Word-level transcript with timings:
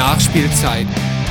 Nachspielzeit, 0.00 0.86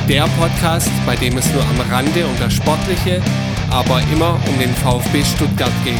der 0.08 0.28
Podcast, 0.38 0.92
bei 1.04 1.16
dem 1.16 1.36
es 1.36 1.52
nur 1.52 1.60
am 1.60 1.80
Rande 1.90 2.24
um 2.24 2.38
das 2.38 2.54
Sportliche, 2.54 3.20
aber 3.68 4.00
immer 4.12 4.40
um 4.46 4.58
den 4.60 4.72
VfB 4.72 5.24
Stuttgart 5.24 5.72
geht. 5.82 5.96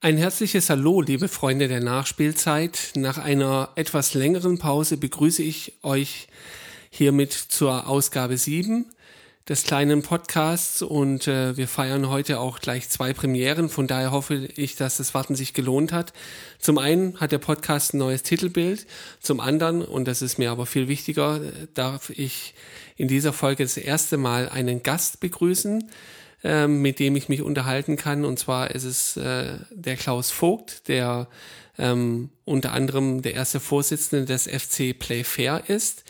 Ein 0.00 0.16
herzliches 0.16 0.70
Hallo, 0.70 1.00
liebe 1.00 1.26
Freunde 1.26 1.66
der 1.66 1.80
Nachspielzeit. 1.80 2.92
Nach 2.94 3.18
einer 3.18 3.70
etwas 3.74 4.14
längeren 4.14 4.58
Pause 4.58 4.96
begrüße 4.96 5.42
ich 5.42 5.72
euch 5.82 6.28
hiermit 6.88 7.32
zur 7.32 7.88
Ausgabe 7.88 8.36
7 8.36 8.86
des 9.48 9.64
kleinen 9.64 10.02
Podcasts 10.02 10.82
und 10.82 11.26
äh, 11.26 11.56
wir 11.56 11.66
feiern 11.66 12.08
heute 12.08 12.38
auch 12.38 12.60
gleich 12.60 12.88
zwei 12.88 13.12
Premieren. 13.12 13.68
Von 13.68 13.86
daher 13.86 14.12
hoffe 14.12 14.34
ich, 14.56 14.76
dass 14.76 14.98
das 14.98 15.14
Warten 15.14 15.34
sich 15.34 15.54
gelohnt 15.54 15.92
hat. 15.92 16.12
Zum 16.58 16.78
einen 16.78 17.18
hat 17.20 17.32
der 17.32 17.38
Podcast 17.38 17.94
ein 17.94 17.98
neues 17.98 18.22
Titelbild, 18.22 18.86
zum 19.20 19.40
anderen, 19.40 19.82
und 19.82 20.06
das 20.06 20.22
ist 20.22 20.38
mir 20.38 20.50
aber 20.50 20.66
viel 20.66 20.88
wichtiger, 20.88 21.40
darf 21.74 22.10
ich 22.10 22.54
in 22.96 23.08
dieser 23.08 23.32
Folge 23.32 23.64
das 23.64 23.76
erste 23.76 24.16
Mal 24.16 24.48
einen 24.48 24.82
Gast 24.82 25.20
begrüßen 25.20 25.88
ähm, 26.42 26.80
mit 26.82 26.98
dem 26.98 27.16
ich 27.16 27.28
mich 27.28 27.42
unterhalten 27.42 27.96
kann. 27.96 28.24
Und 28.24 28.38
zwar 28.38 28.70
ist 28.70 28.84
es 28.84 29.16
äh, 29.16 29.58
der 29.70 29.96
Klaus 29.96 30.30
Vogt, 30.30 30.88
der 30.88 31.28
ähm, 31.78 32.30
unter 32.44 32.72
anderem 32.72 33.22
der 33.22 33.34
erste 33.34 33.60
Vorsitzende 33.60 34.24
des 34.24 34.46
FC 34.46 34.98
Playfair 34.98 35.64
ist. 35.68 36.04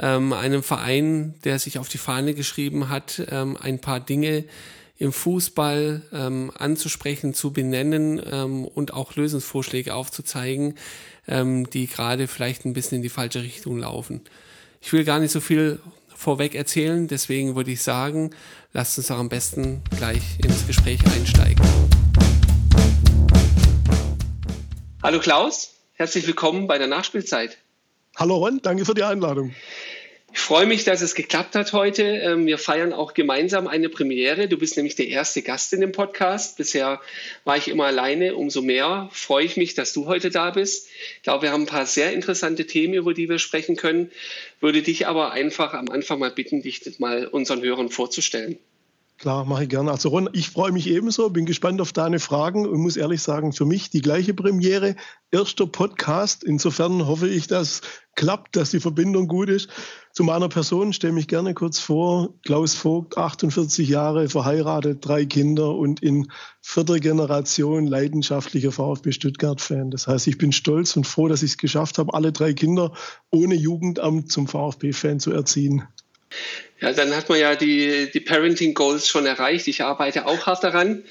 Ähm, 0.00 0.32
einem 0.32 0.62
Verein, 0.62 1.34
der 1.44 1.58
sich 1.58 1.78
auf 1.78 1.88
die 1.88 1.98
Fahne 1.98 2.34
geschrieben 2.34 2.88
hat, 2.88 3.22
ähm, 3.30 3.56
ein 3.60 3.80
paar 3.80 4.00
Dinge 4.00 4.44
im 4.96 5.12
Fußball 5.12 6.02
ähm, 6.12 6.52
anzusprechen, 6.56 7.34
zu 7.34 7.52
benennen 7.52 8.20
ähm, 8.30 8.64
und 8.64 8.92
auch 8.92 9.16
Lösungsvorschläge 9.16 9.94
aufzuzeigen, 9.94 10.74
ähm, 11.28 11.68
die 11.70 11.86
gerade 11.86 12.28
vielleicht 12.28 12.64
ein 12.64 12.72
bisschen 12.72 12.96
in 12.96 13.02
die 13.02 13.08
falsche 13.08 13.42
Richtung 13.42 13.78
laufen. 13.78 14.22
Ich 14.80 14.92
will 14.92 15.04
gar 15.04 15.18
nicht 15.20 15.32
so 15.32 15.40
viel 15.40 15.80
vorweg 16.20 16.54
erzählen. 16.54 17.08
Deswegen 17.08 17.56
würde 17.56 17.70
ich 17.70 17.82
sagen, 17.82 18.30
lasst 18.72 18.98
uns 18.98 19.10
auch 19.10 19.18
am 19.18 19.28
besten 19.28 19.82
gleich 19.96 20.38
ins 20.44 20.66
Gespräch 20.66 21.00
einsteigen. 21.06 21.64
Hallo 25.02 25.18
Klaus, 25.18 25.74
herzlich 25.94 26.26
willkommen 26.26 26.66
bei 26.66 26.76
der 26.76 26.86
Nachspielzeit. 26.86 27.56
Hallo 28.16 28.36
Ron, 28.36 28.60
danke 28.62 28.84
für 28.84 28.92
die 28.92 29.02
Einladung. 29.02 29.54
Ich 30.32 30.38
freue 30.38 30.66
mich, 30.66 30.84
dass 30.84 31.00
es 31.00 31.16
geklappt 31.16 31.56
hat 31.56 31.72
heute. 31.72 32.02
Ähm, 32.02 32.46
wir 32.46 32.56
feiern 32.56 32.92
auch 32.92 33.14
gemeinsam 33.14 33.66
eine 33.66 33.88
Premiere. 33.88 34.46
Du 34.46 34.58
bist 34.58 34.76
nämlich 34.76 34.94
der 34.94 35.08
erste 35.08 35.42
Gast 35.42 35.72
in 35.72 35.80
dem 35.80 35.90
Podcast. 35.90 36.56
Bisher 36.56 37.00
war 37.44 37.56
ich 37.56 37.66
immer 37.66 37.86
alleine. 37.86 38.36
Umso 38.36 38.62
mehr 38.62 39.08
freue 39.12 39.44
ich 39.44 39.56
mich, 39.56 39.74
dass 39.74 39.92
du 39.92 40.06
heute 40.06 40.30
da 40.30 40.50
bist. 40.50 40.88
Ich 41.16 41.22
glaube, 41.22 41.42
wir 41.42 41.52
haben 41.52 41.62
ein 41.62 41.66
paar 41.66 41.86
sehr 41.86 42.12
interessante 42.12 42.66
Themen, 42.66 42.94
über 42.94 43.12
die 43.12 43.28
wir 43.28 43.40
sprechen 43.40 43.74
können. 43.74 44.10
Würde 44.60 44.82
dich 44.82 45.08
aber 45.08 45.32
einfach 45.32 45.74
am 45.74 45.88
Anfang 45.88 46.20
mal 46.20 46.30
bitten, 46.30 46.62
dich 46.62 46.98
mal 47.00 47.26
unseren 47.26 47.62
Hörern 47.62 47.88
vorzustellen. 47.88 48.58
Klar, 49.20 49.44
mache 49.44 49.64
ich 49.64 49.68
gerne. 49.68 49.90
Also 49.90 50.08
Ron, 50.08 50.30
ich 50.32 50.48
freue 50.48 50.72
mich 50.72 50.86
ebenso, 50.88 51.28
bin 51.28 51.44
gespannt 51.44 51.82
auf 51.82 51.92
deine 51.92 52.20
Fragen 52.20 52.66
und 52.66 52.80
muss 52.80 52.96
ehrlich 52.96 53.20
sagen, 53.20 53.52
für 53.52 53.66
mich 53.66 53.90
die 53.90 54.00
gleiche 54.00 54.32
Premiere, 54.32 54.96
erster 55.30 55.66
Podcast. 55.66 56.42
Insofern 56.42 57.06
hoffe 57.06 57.28
ich, 57.28 57.46
dass 57.46 57.82
klappt, 58.14 58.56
dass 58.56 58.70
die 58.70 58.80
Verbindung 58.80 59.28
gut 59.28 59.50
ist. 59.50 59.68
Zu 60.12 60.24
meiner 60.24 60.48
Person 60.48 60.94
stelle 60.94 61.12
mich 61.12 61.28
gerne 61.28 61.52
kurz 61.52 61.78
vor. 61.78 62.32
Klaus 62.46 62.74
Vogt, 62.74 63.18
48 63.18 63.90
Jahre, 63.90 64.30
verheiratet, 64.30 65.04
drei 65.04 65.26
Kinder 65.26 65.74
und 65.74 66.02
in 66.02 66.32
vierter 66.62 66.98
Generation 66.98 67.86
leidenschaftlicher 67.86 68.72
VfB 68.72 69.12
Stuttgart-Fan. 69.12 69.90
Das 69.90 70.06
heißt, 70.06 70.28
ich 70.28 70.38
bin 70.38 70.50
stolz 70.50 70.96
und 70.96 71.06
froh, 71.06 71.28
dass 71.28 71.42
ich 71.42 71.50
es 71.50 71.58
geschafft 71.58 71.98
habe, 71.98 72.14
alle 72.14 72.32
drei 72.32 72.54
Kinder 72.54 72.92
ohne 73.30 73.54
Jugendamt 73.54 74.32
zum 74.32 74.48
VfB-Fan 74.48 75.20
zu 75.20 75.30
erziehen. 75.30 75.82
Ja, 76.80 76.92
dann 76.92 77.14
hat 77.14 77.28
man 77.28 77.38
ja 77.38 77.56
die, 77.56 78.10
die 78.10 78.20
Parenting 78.20 78.74
Goals 78.74 79.08
schon 79.08 79.26
erreicht. 79.26 79.68
Ich 79.68 79.82
arbeite 79.82 80.26
auch 80.26 80.46
hart 80.46 80.64
daran. 80.64 81.04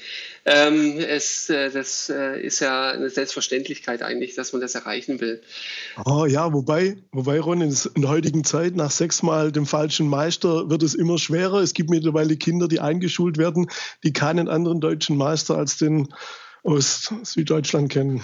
Ähm, 0.46 0.98
es, 0.98 1.50
äh, 1.50 1.70
das 1.70 2.08
äh, 2.08 2.40
ist 2.40 2.60
ja 2.60 2.90
eine 2.90 3.10
Selbstverständlichkeit 3.10 4.02
eigentlich, 4.02 4.34
dass 4.34 4.52
man 4.52 4.62
das 4.62 4.74
erreichen 4.74 5.20
will. 5.20 5.42
Oh 6.06 6.24
ja, 6.24 6.52
wobei, 6.52 6.96
wobei 7.12 7.38
Ron, 7.40 7.60
in, 7.60 7.76
in 7.94 8.02
der 8.02 8.10
heutigen 8.10 8.42
Zeit 8.42 8.74
nach 8.74 8.90
sechsmal 8.90 9.52
dem 9.52 9.66
falschen 9.66 10.08
Meister 10.08 10.70
wird 10.70 10.82
es 10.82 10.94
immer 10.94 11.18
schwerer. 11.18 11.60
Es 11.60 11.74
gibt 11.74 11.90
mittlerweile 11.90 12.36
Kinder, 12.36 12.68
die 12.68 12.80
eingeschult 12.80 13.36
werden, 13.36 13.70
die 14.02 14.12
keinen 14.12 14.48
anderen 14.48 14.80
deutschen 14.80 15.16
Meister 15.16 15.58
als 15.58 15.76
den 15.76 16.08
aus 16.62 17.12
Süddeutschland 17.22 17.92
kennen. 17.92 18.22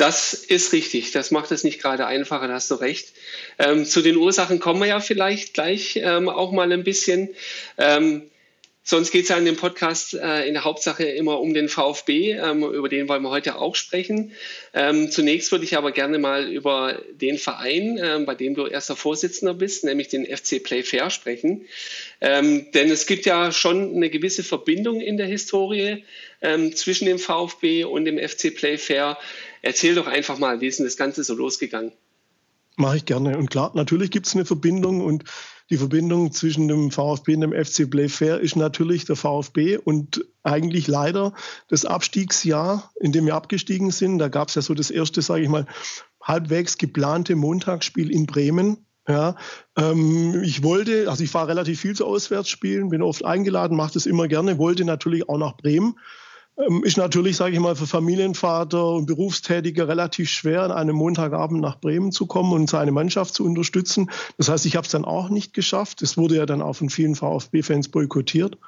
Das 0.00 0.32
ist 0.32 0.72
richtig. 0.72 1.10
Das 1.10 1.30
macht 1.30 1.50
es 1.50 1.62
nicht 1.62 1.78
gerade 1.78 2.06
einfacher, 2.06 2.48
da 2.48 2.54
hast 2.54 2.70
du 2.70 2.76
recht. 2.76 3.12
Ähm, 3.58 3.84
zu 3.84 4.00
den 4.00 4.16
Ursachen 4.16 4.58
kommen 4.58 4.80
wir 4.80 4.86
ja 4.86 4.98
vielleicht 4.98 5.52
gleich 5.52 6.00
ähm, 6.02 6.30
auch 6.30 6.52
mal 6.52 6.72
ein 6.72 6.84
bisschen. 6.84 7.28
Ähm, 7.76 8.22
sonst 8.82 9.10
geht 9.10 9.24
es 9.24 9.28
ja 9.28 9.36
in 9.36 9.44
dem 9.44 9.58
Podcast 9.58 10.14
äh, 10.14 10.46
in 10.46 10.54
der 10.54 10.64
Hauptsache 10.64 11.04
immer 11.04 11.38
um 11.38 11.52
den 11.52 11.68
VfB. 11.68 12.32
Ähm, 12.32 12.62
über 12.62 12.88
den 12.88 13.10
wollen 13.10 13.22
wir 13.22 13.28
heute 13.28 13.56
auch 13.56 13.74
sprechen. 13.74 14.32
Ähm, 14.72 15.10
zunächst 15.10 15.52
würde 15.52 15.66
ich 15.66 15.76
aber 15.76 15.92
gerne 15.92 16.18
mal 16.18 16.50
über 16.50 17.02
den 17.12 17.36
Verein, 17.36 18.00
ähm, 18.02 18.24
bei 18.24 18.34
dem 18.34 18.54
du 18.54 18.66
erster 18.66 18.96
Vorsitzender 18.96 19.52
bist, 19.52 19.84
nämlich 19.84 20.08
den 20.08 20.24
FC 20.24 20.62
Playfair 20.62 21.10
sprechen. 21.10 21.66
denn 22.22 22.90
es 22.90 23.06
gibt 23.06 23.26
ja 23.26 23.52
schon 23.52 23.94
eine 23.96 24.08
gewisse 24.08 24.44
Verbindung 24.44 25.00
in 25.02 25.16
der 25.18 25.26
Historie 25.26 26.04
zwischen 26.74 27.06
dem 27.06 27.18
VfB 27.18 27.84
und 27.84 28.04
dem 28.06 28.18
FC 28.18 28.54
Playfair. 28.54 29.18
Erzähl 29.62 29.94
doch 29.94 30.06
einfach 30.06 30.38
mal, 30.38 30.60
wie 30.60 30.66
ist 30.66 30.78
denn 30.78 30.86
das 30.86 30.96
Ganze 30.96 31.24
so 31.24 31.34
losgegangen? 31.34 31.92
Mache 32.76 32.98
ich 32.98 33.04
gerne. 33.04 33.36
Und 33.36 33.50
klar, 33.50 33.72
natürlich 33.74 34.10
gibt 34.10 34.26
es 34.26 34.34
eine 34.34 34.44
Verbindung 34.44 35.02
und 35.02 35.24
die 35.68 35.76
Verbindung 35.76 36.32
zwischen 36.32 36.66
dem 36.66 36.90
VfB 36.90 37.34
und 37.34 37.42
dem 37.42 37.52
FC 37.52 37.88
Playfair 37.88 38.40
ist 38.40 38.56
natürlich 38.56 39.04
der 39.04 39.16
VfB 39.16 39.76
und 39.76 40.24
eigentlich 40.42 40.88
leider 40.88 41.34
das 41.68 41.84
Abstiegsjahr, 41.84 42.90
in 43.00 43.12
dem 43.12 43.26
wir 43.26 43.34
abgestiegen 43.34 43.90
sind. 43.90 44.18
Da 44.18 44.28
gab 44.28 44.48
es 44.48 44.54
ja 44.54 44.62
so 44.62 44.74
das 44.74 44.90
erste, 44.90 45.22
sage 45.22 45.42
ich 45.42 45.48
mal, 45.48 45.66
halbwegs 46.22 46.78
geplante 46.78 47.36
Montagsspiel 47.36 48.10
in 48.10 48.26
Bremen. 48.26 48.86
Ja, 49.08 49.36
ähm, 49.76 50.42
ich 50.42 50.62
wollte, 50.62 51.10
also 51.10 51.24
ich 51.24 51.30
fahre 51.30 51.48
relativ 51.48 51.80
viel 51.80 51.96
zu 51.96 52.06
Auswärtsspielen, 52.06 52.90
bin 52.90 53.02
oft 53.02 53.24
eingeladen, 53.24 53.76
mache 53.76 53.94
das 53.94 54.06
immer 54.06 54.28
gerne, 54.28 54.58
wollte 54.58 54.84
natürlich 54.84 55.28
auch 55.28 55.38
nach 55.38 55.56
Bremen 55.56 55.96
ist 56.82 56.96
natürlich, 56.96 57.36
sage 57.36 57.54
ich 57.54 57.60
mal, 57.60 57.76
für 57.76 57.86
Familienvater 57.86 58.92
und 58.92 59.06
Berufstätige 59.06 59.88
relativ 59.88 60.28
schwer, 60.28 60.64
an 60.64 60.72
einem 60.72 60.96
Montagabend 60.96 61.60
nach 61.60 61.80
Bremen 61.80 62.12
zu 62.12 62.26
kommen 62.26 62.52
und 62.52 62.68
seine 62.68 62.92
Mannschaft 62.92 63.34
zu 63.34 63.44
unterstützen. 63.44 64.10
Das 64.36 64.48
heißt, 64.48 64.66
ich 64.66 64.76
habe 64.76 64.84
es 64.84 64.92
dann 64.92 65.04
auch 65.04 65.30
nicht 65.30 65.54
geschafft. 65.54 66.02
Es 66.02 66.16
wurde 66.16 66.36
ja 66.36 66.46
dann 66.46 66.62
auch 66.62 66.74
von 66.74 66.90
vielen 66.90 67.14
VfB-Fans 67.14 67.88
boykottiert. 67.88 68.58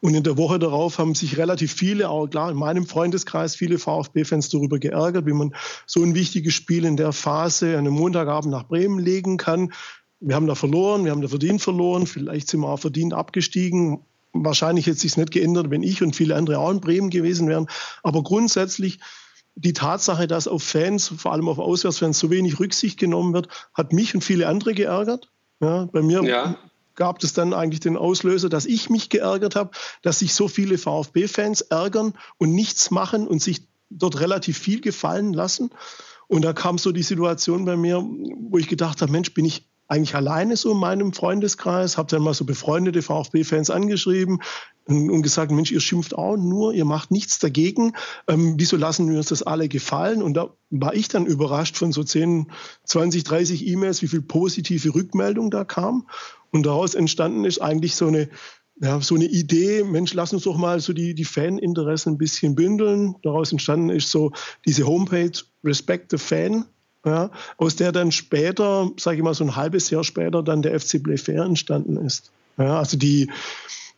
Und 0.00 0.14
in 0.14 0.22
der 0.22 0.36
Woche 0.36 0.58
darauf 0.58 0.98
haben 0.98 1.14
sich 1.14 1.38
relativ 1.38 1.72
viele, 1.72 2.08
auch 2.08 2.26
klar 2.26 2.50
in 2.50 2.56
meinem 2.56 2.86
Freundeskreis, 2.86 3.56
viele 3.56 3.78
VfB-Fans 3.78 4.48
darüber 4.50 4.78
geärgert, 4.78 5.26
wie 5.26 5.32
man 5.32 5.54
so 5.86 6.02
ein 6.02 6.14
wichtiges 6.14 6.54
Spiel 6.54 6.84
in 6.84 6.96
der 6.96 7.12
Phase 7.12 7.72
an 7.72 7.80
einem 7.80 7.94
Montagabend 7.94 8.50
nach 8.50 8.66
Bremen 8.66 8.98
legen 8.98 9.36
kann. 9.38 9.72
Wir 10.20 10.36
haben 10.36 10.46
da 10.46 10.54
verloren, 10.54 11.04
wir 11.04 11.12
haben 11.12 11.22
da 11.22 11.28
verdient 11.28 11.62
verloren, 11.62 12.06
vielleicht 12.06 12.48
sind 12.48 12.60
wir 12.60 12.68
auch 12.68 12.80
verdient 12.80 13.14
abgestiegen 13.14 14.00
wahrscheinlich 14.34 14.86
hätte 14.86 14.98
sich 14.98 15.16
nicht 15.16 15.30
geändert, 15.30 15.70
wenn 15.70 15.82
ich 15.82 16.02
und 16.02 16.14
viele 16.14 16.36
andere 16.36 16.58
auch 16.58 16.70
in 16.70 16.80
Bremen 16.80 17.10
gewesen 17.10 17.48
wären. 17.48 17.68
Aber 18.02 18.22
grundsätzlich 18.22 18.98
die 19.54 19.72
Tatsache, 19.72 20.26
dass 20.26 20.48
auf 20.48 20.62
Fans, 20.62 21.12
vor 21.16 21.32
allem 21.32 21.48
auf 21.48 21.58
Auswärtsfans, 21.58 22.18
so 22.18 22.30
wenig 22.30 22.58
Rücksicht 22.58 22.98
genommen 22.98 23.32
wird, 23.32 23.48
hat 23.72 23.92
mich 23.92 24.14
und 24.14 24.22
viele 24.22 24.48
andere 24.48 24.74
geärgert. 24.74 25.30
Ja, 25.60 25.84
bei 25.86 26.02
mir 26.02 26.24
ja. 26.24 26.56
gab 26.96 27.22
es 27.22 27.32
dann 27.32 27.54
eigentlich 27.54 27.80
den 27.80 27.96
Auslöser, 27.96 28.48
dass 28.48 28.66
ich 28.66 28.90
mich 28.90 29.08
geärgert 29.08 29.54
habe, 29.54 29.70
dass 30.02 30.18
sich 30.18 30.34
so 30.34 30.48
viele 30.48 30.76
VfB-Fans 30.76 31.62
ärgern 31.62 32.14
und 32.36 32.52
nichts 32.52 32.90
machen 32.90 33.28
und 33.28 33.40
sich 33.40 33.68
dort 33.90 34.18
relativ 34.18 34.58
viel 34.58 34.80
gefallen 34.80 35.32
lassen. 35.32 35.70
Und 36.26 36.42
da 36.42 36.52
kam 36.52 36.78
so 36.78 36.90
die 36.90 37.02
Situation 37.02 37.64
bei 37.64 37.76
mir, 37.76 38.02
wo 38.02 38.58
ich 38.58 38.66
gedacht 38.66 39.02
habe, 39.02 39.12
Mensch, 39.12 39.32
bin 39.34 39.44
ich 39.44 39.68
eigentlich 39.88 40.14
alleine 40.14 40.56
so 40.56 40.72
in 40.72 40.78
meinem 40.78 41.12
Freundeskreis, 41.12 41.98
habe 41.98 42.08
dann 42.10 42.22
mal 42.22 42.34
so 42.34 42.44
befreundete 42.44 43.02
VfB-Fans 43.02 43.70
angeschrieben 43.70 44.40
und, 44.86 45.22
gesagt, 45.22 45.50
Mensch, 45.50 45.72
ihr 45.72 45.80
schimpft 45.80 46.14
auch 46.14 46.36
nur, 46.36 46.74
ihr 46.74 46.84
macht 46.84 47.10
nichts 47.10 47.38
dagegen. 47.38 47.94
Ähm, 48.28 48.54
wieso 48.58 48.76
lassen 48.76 49.08
wir 49.10 49.16
uns 49.16 49.28
das 49.28 49.42
alle 49.42 49.68
gefallen? 49.68 50.22
Und 50.22 50.34
da 50.34 50.54
war 50.70 50.94
ich 50.94 51.08
dann 51.08 51.26
überrascht 51.26 51.76
von 51.76 51.92
so 51.92 52.02
10, 52.02 52.50
20, 52.84 53.24
30 53.24 53.66
E-Mails, 53.66 54.02
wie 54.02 54.08
viel 54.08 54.22
positive 54.22 54.94
Rückmeldung 54.94 55.50
da 55.50 55.64
kam. 55.64 56.06
Und 56.50 56.66
daraus 56.66 56.94
entstanden 56.94 57.44
ist 57.44 57.60
eigentlich 57.60 57.94
so 57.94 58.06
eine 58.06 58.28
ja, 58.80 59.00
so 59.00 59.14
eine 59.14 59.26
Idee, 59.26 59.84
Mensch, 59.84 60.14
lass 60.14 60.32
uns 60.32 60.42
doch 60.42 60.56
mal 60.56 60.80
so 60.80 60.92
die, 60.92 61.14
die 61.14 61.24
Faninteressen 61.24 62.14
ein 62.14 62.18
bisschen 62.18 62.56
bündeln. 62.56 63.14
Daraus 63.22 63.52
entstanden 63.52 63.90
ist 63.90 64.10
so 64.10 64.32
diese 64.66 64.84
Homepage 64.84 65.30
Respect 65.62 66.10
the 66.10 66.18
Fan, 66.18 66.66
ja, 67.04 67.30
aus 67.58 67.76
der 67.76 67.92
dann 67.92 68.12
später, 68.12 68.90
sage 68.98 69.18
ich 69.18 69.22
mal 69.22 69.34
so 69.34 69.44
ein 69.44 69.56
halbes 69.56 69.90
Jahr 69.90 70.04
später, 70.04 70.42
dann 70.42 70.62
der 70.62 70.78
FC 70.78 71.02
Playfair 71.02 71.44
entstanden 71.44 71.96
ist. 71.96 72.30
Ja, 72.56 72.78
also 72.78 72.96
die, 72.96 73.30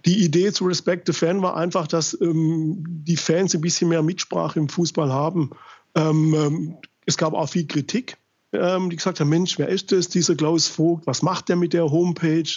die 0.05 0.25
Idee 0.25 0.53
zu 0.53 0.65
Respect 0.65 1.07
the 1.07 1.13
Fan 1.13 1.43
war 1.43 1.57
einfach, 1.57 1.87
dass 1.87 2.19
ähm, 2.21 2.85
die 3.05 3.17
Fans 3.17 3.55
ein 3.55 3.61
bisschen 3.61 3.89
mehr 3.89 4.03
Mitsprache 4.03 4.59
im 4.59 4.69
Fußball 4.69 5.13
haben. 5.13 5.51
Ähm, 5.95 6.35
ähm, 6.35 6.77
es 7.07 7.17
gab 7.17 7.35
auch 7.35 7.49
viel 7.49 7.67
Kritik, 7.67 8.17
ähm, 8.53 8.91
die 8.91 8.97
gesagt 8.97 9.21
haben, 9.21 9.29
Mensch, 9.29 9.59
wer 9.59 9.69
ist 9.69 9.93
das, 9.93 10.09
dieser 10.09 10.35
Klaus 10.35 10.67
Vogt? 10.67 11.07
Was 11.07 11.23
macht 11.23 11.49
der 11.49 11.57
mit 11.57 11.73
der 11.73 11.91
Homepage? 11.91 12.51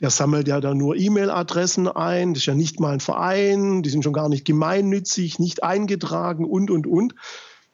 Der 0.00 0.10
sammelt 0.10 0.46
ja 0.46 0.60
da 0.60 0.74
nur 0.74 0.94
E-Mail-Adressen 0.94 1.88
ein, 1.88 2.34
das 2.34 2.42
ist 2.42 2.46
ja 2.46 2.54
nicht 2.54 2.78
mal 2.78 2.92
ein 2.92 3.00
Verein, 3.00 3.82
die 3.82 3.90
sind 3.90 4.04
schon 4.04 4.12
gar 4.12 4.28
nicht 4.28 4.44
gemeinnützig, 4.44 5.40
nicht 5.40 5.64
eingetragen 5.64 6.44
und, 6.44 6.70
und, 6.70 6.86
und. 6.86 7.14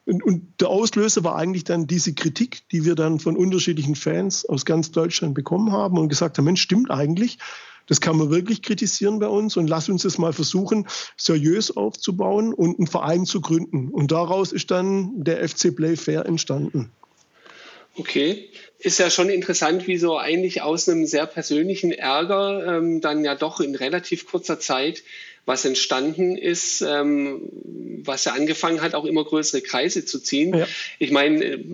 Und, 0.06 0.22
und, 0.22 0.60
der 0.60 0.68
Auslöser 0.68 1.24
war 1.24 1.36
eigentlich 1.36 1.64
dann 1.64 1.86
diese 1.86 2.14
Kritik, 2.14 2.68
die 2.70 2.84
wir 2.84 2.94
dann 2.94 3.20
von 3.20 3.36
unterschiedlichen 3.36 3.94
Fans 3.94 4.44
aus 4.44 4.64
ganz 4.64 4.90
Deutschland 4.90 5.34
bekommen 5.34 5.72
haben 5.72 5.98
und 5.98 6.08
gesagt 6.08 6.36
haben, 6.36 6.44
Mensch, 6.44 6.62
stimmt 6.62 6.90
eigentlich. 6.90 7.38
Das 7.86 8.00
kann 8.00 8.16
man 8.16 8.30
wirklich 8.30 8.62
kritisieren 8.62 9.18
bei 9.18 9.26
uns 9.28 9.56
und 9.56 9.66
lass 9.66 9.88
uns 9.88 10.02
das 10.02 10.16
mal 10.16 10.32
versuchen, 10.32 10.86
seriös 11.16 11.76
aufzubauen 11.76 12.54
und 12.54 12.78
einen 12.78 12.86
Verein 12.86 13.26
zu 13.26 13.40
gründen. 13.40 13.90
Und 13.90 14.10
daraus 14.10 14.52
ist 14.52 14.70
dann 14.70 15.22
der 15.22 15.46
FC 15.46 15.74
Play 15.74 15.96
Fair 15.96 16.24
entstanden. 16.24 16.90
Okay, 17.96 18.50
ist 18.78 18.98
ja 18.98 19.08
schon 19.08 19.28
interessant, 19.28 19.86
wie 19.86 19.98
so 19.98 20.18
eigentlich 20.18 20.62
aus 20.62 20.88
einem 20.88 21.06
sehr 21.06 21.26
persönlichen 21.26 21.92
Ärger 21.92 22.78
ähm, 22.78 23.00
dann 23.00 23.24
ja 23.24 23.36
doch 23.36 23.60
in 23.60 23.76
relativ 23.76 24.26
kurzer 24.26 24.58
Zeit 24.58 25.04
was 25.46 25.64
entstanden 25.64 26.36
ist, 26.36 26.80
ähm, 26.80 27.48
was 28.02 28.24
ja 28.24 28.32
angefangen 28.32 28.80
hat, 28.80 28.94
auch 28.94 29.04
immer 29.04 29.24
größere 29.24 29.62
Kreise 29.62 30.04
zu 30.04 30.18
ziehen. 30.18 30.54
Ja. 30.56 30.66
Ich 30.98 31.10
meine, 31.10 31.44
äh, 31.44 31.64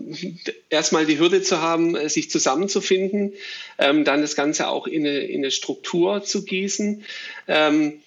erstmal 0.69 1.06
die 1.06 1.19
Hürde 1.19 1.43
zu 1.43 1.61
haben, 1.61 1.94
äh, 1.94 2.08
sich 2.08 2.31
zusammenzufinden, 2.31 3.34
ähm, 3.78 4.05
dann 4.05 4.20
das 4.20 4.34
Ganze 4.34 4.69
auch 4.69 4.87
in 4.87 5.06
eine, 5.06 5.20
in 5.20 5.40
eine 5.40 5.50
Struktur 5.50 6.22
zu 6.25 6.44
gießen. 6.44 7.05
Ähm, 7.46 8.00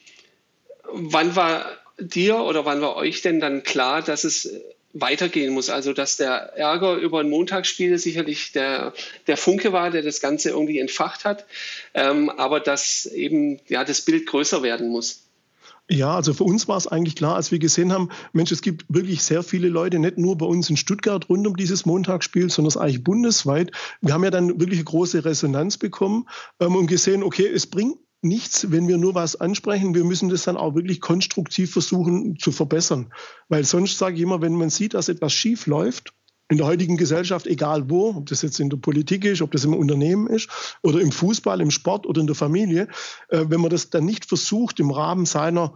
wann 0.91 1.35
war 1.35 1.65
dir 1.99 2.37
oder 2.37 2.65
wann 2.65 2.81
war 2.81 2.95
euch 2.95 3.21
denn 3.21 3.39
dann 3.39 3.63
klar, 3.63 4.01
dass 4.01 4.23
es 4.23 4.49
weitergehen 4.93 5.53
muss. 5.53 5.69
Also 5.69 5.91
dass 5.91 6.17
der 6.17 6.53
Ärger 6.55 6.95
über 6.95 7.19
ein 7.19 7.29
Montagsspiel 7.29 7.97
sicherlich 7.97 8.51
der, 8.51 8.93
der 9.27 9.37
Funke 9.37 9.73
war, 9.73 9.89
der 9.89 10.03
das 10.03 10.21
Ganze 10.21 10.51
irgendwie 10.51 10.79
entfacht 10.79 11.25
hat, 11.25 11.45
ähm, 11.93 12.29
aber 12.29 12.59
dass 12.59 13.07
eben 13.07 13.59
ja 13.67 13.83
das 13.83 14.01
Bild 14.01 14.27
größer 14.27 14.61
werden 14.61 14.89
muss. 14.89 15.23
Ja, 15.89 16.15
also 16.15 16.33
für 16.33 16.45
uns 16.45 16.69
war 16.69 16.77
es 16.77 16.87
eigentlich 16.87 17.15
klar, 17.15 17.35
als 17.35 17.51
wir 17.51 17.59
gesehen 17.59 17.91
haben, 17.91 18.09
Mensch, 18.31 18.53
es 18.53 18.61
gibt 18.61 18.85
wirklich 18.87 19.21
sehr 19.21 19.43
viele 19.43 19.67
Leute, 19.67 19.99
nicht 19.99 20.17
nur 20.17 20.37
bei 20.37 20.45
uns 20.45 20.69
in 20.69 20.77
Stuttgart 20.77 21.27
rund 21.27 21.45
um 21.45 21.57
dieses 21.57 21.85
Montagsspiel, 21.85 22.49
sondern 22.49 22.69
es 22.69 22.77
eigentlich 22.77 23.03
bundesweit. 23.03 23.71
Wir 23.99 24.13
haben 24.13 24.23
ja 24.23 24.31
dann 24.31 24.61
wirklich 24.61 24.79
eine 24.79 24.85
große 24.85 25.25
Resonanz 25.25 25.77
bekommen 25.77 26.27
ähm, 26.61 26.77
und 26.77 26.87
gesehen, 26.87 27.21
okay, 27.21 27.47
es 27.47 27.67
bringt 27.67 27.97
nichts, 28.21 28.71
wenn 28.71 28.87
wir 28.87 28.97
nur 28.97 29.13
was 29.13 29.35
ansprechen. 29.35 29.93
Wir 29.93 30.05
müssen 30.05 30.29
das 30.29 30.43
dann 30.43 30.55
auch 30.55 30.73
wirklich 30.73 31.01
konstruktiv 31.01 31.73
versuchen 31.73 32.37
zu 32.39 32.53
verbessern. 32.53 33.11
Weil 33.49 33.65
sonst 33.65 33.97
sage 33.97 34.15
ich 34.15 34.21
immer, 34.21 34.41
wenn 34.41 34.55
man 34.55 34.69
sieht, 34.69 34.93
dass 34.93 35.09
etwas 35.09 35.33
schief 35.33 35.67
läuft, 35.67 36.13
in 36.49 36.57
der 36.57 36.67
heutigen 36.67 36.97
Gesellschaft, 36.97 37.47
egal 37.47 37.89
wo, 37.89 38.09
ob 38.09 38.27
das 38.27 38.41
jetzt 38.41 38.59
in 38.59 38.69
der 38.69 38.77
Politik 38.77 39.25
ist, 39.25 39.41
ob 39.41 39.51
das 39.51 39.63
im 39.63 39.73
Unternehmen 39.73 40.27
ist 40.27 40.49
oder 40.81 40.99
im 40.99 41.11
Fußball, 41.11 41.61
im 41.61 41.71
Sport 41.71 42.05
oder 42.05 42.21
in 42.21 42.27
der 42.27 42.35
Familie, 42.35 42.87
äh, 43.29 43.45
wenn 43.47 43.61
man 43.61 43.69
das 43.69 43.89
dann 43.89 44.05
nicht 44.05 44.25
versucht, 44.25 44.79
im 44.79 44.91
Rahmen 44.91 45.25
seiner 45.25 45.73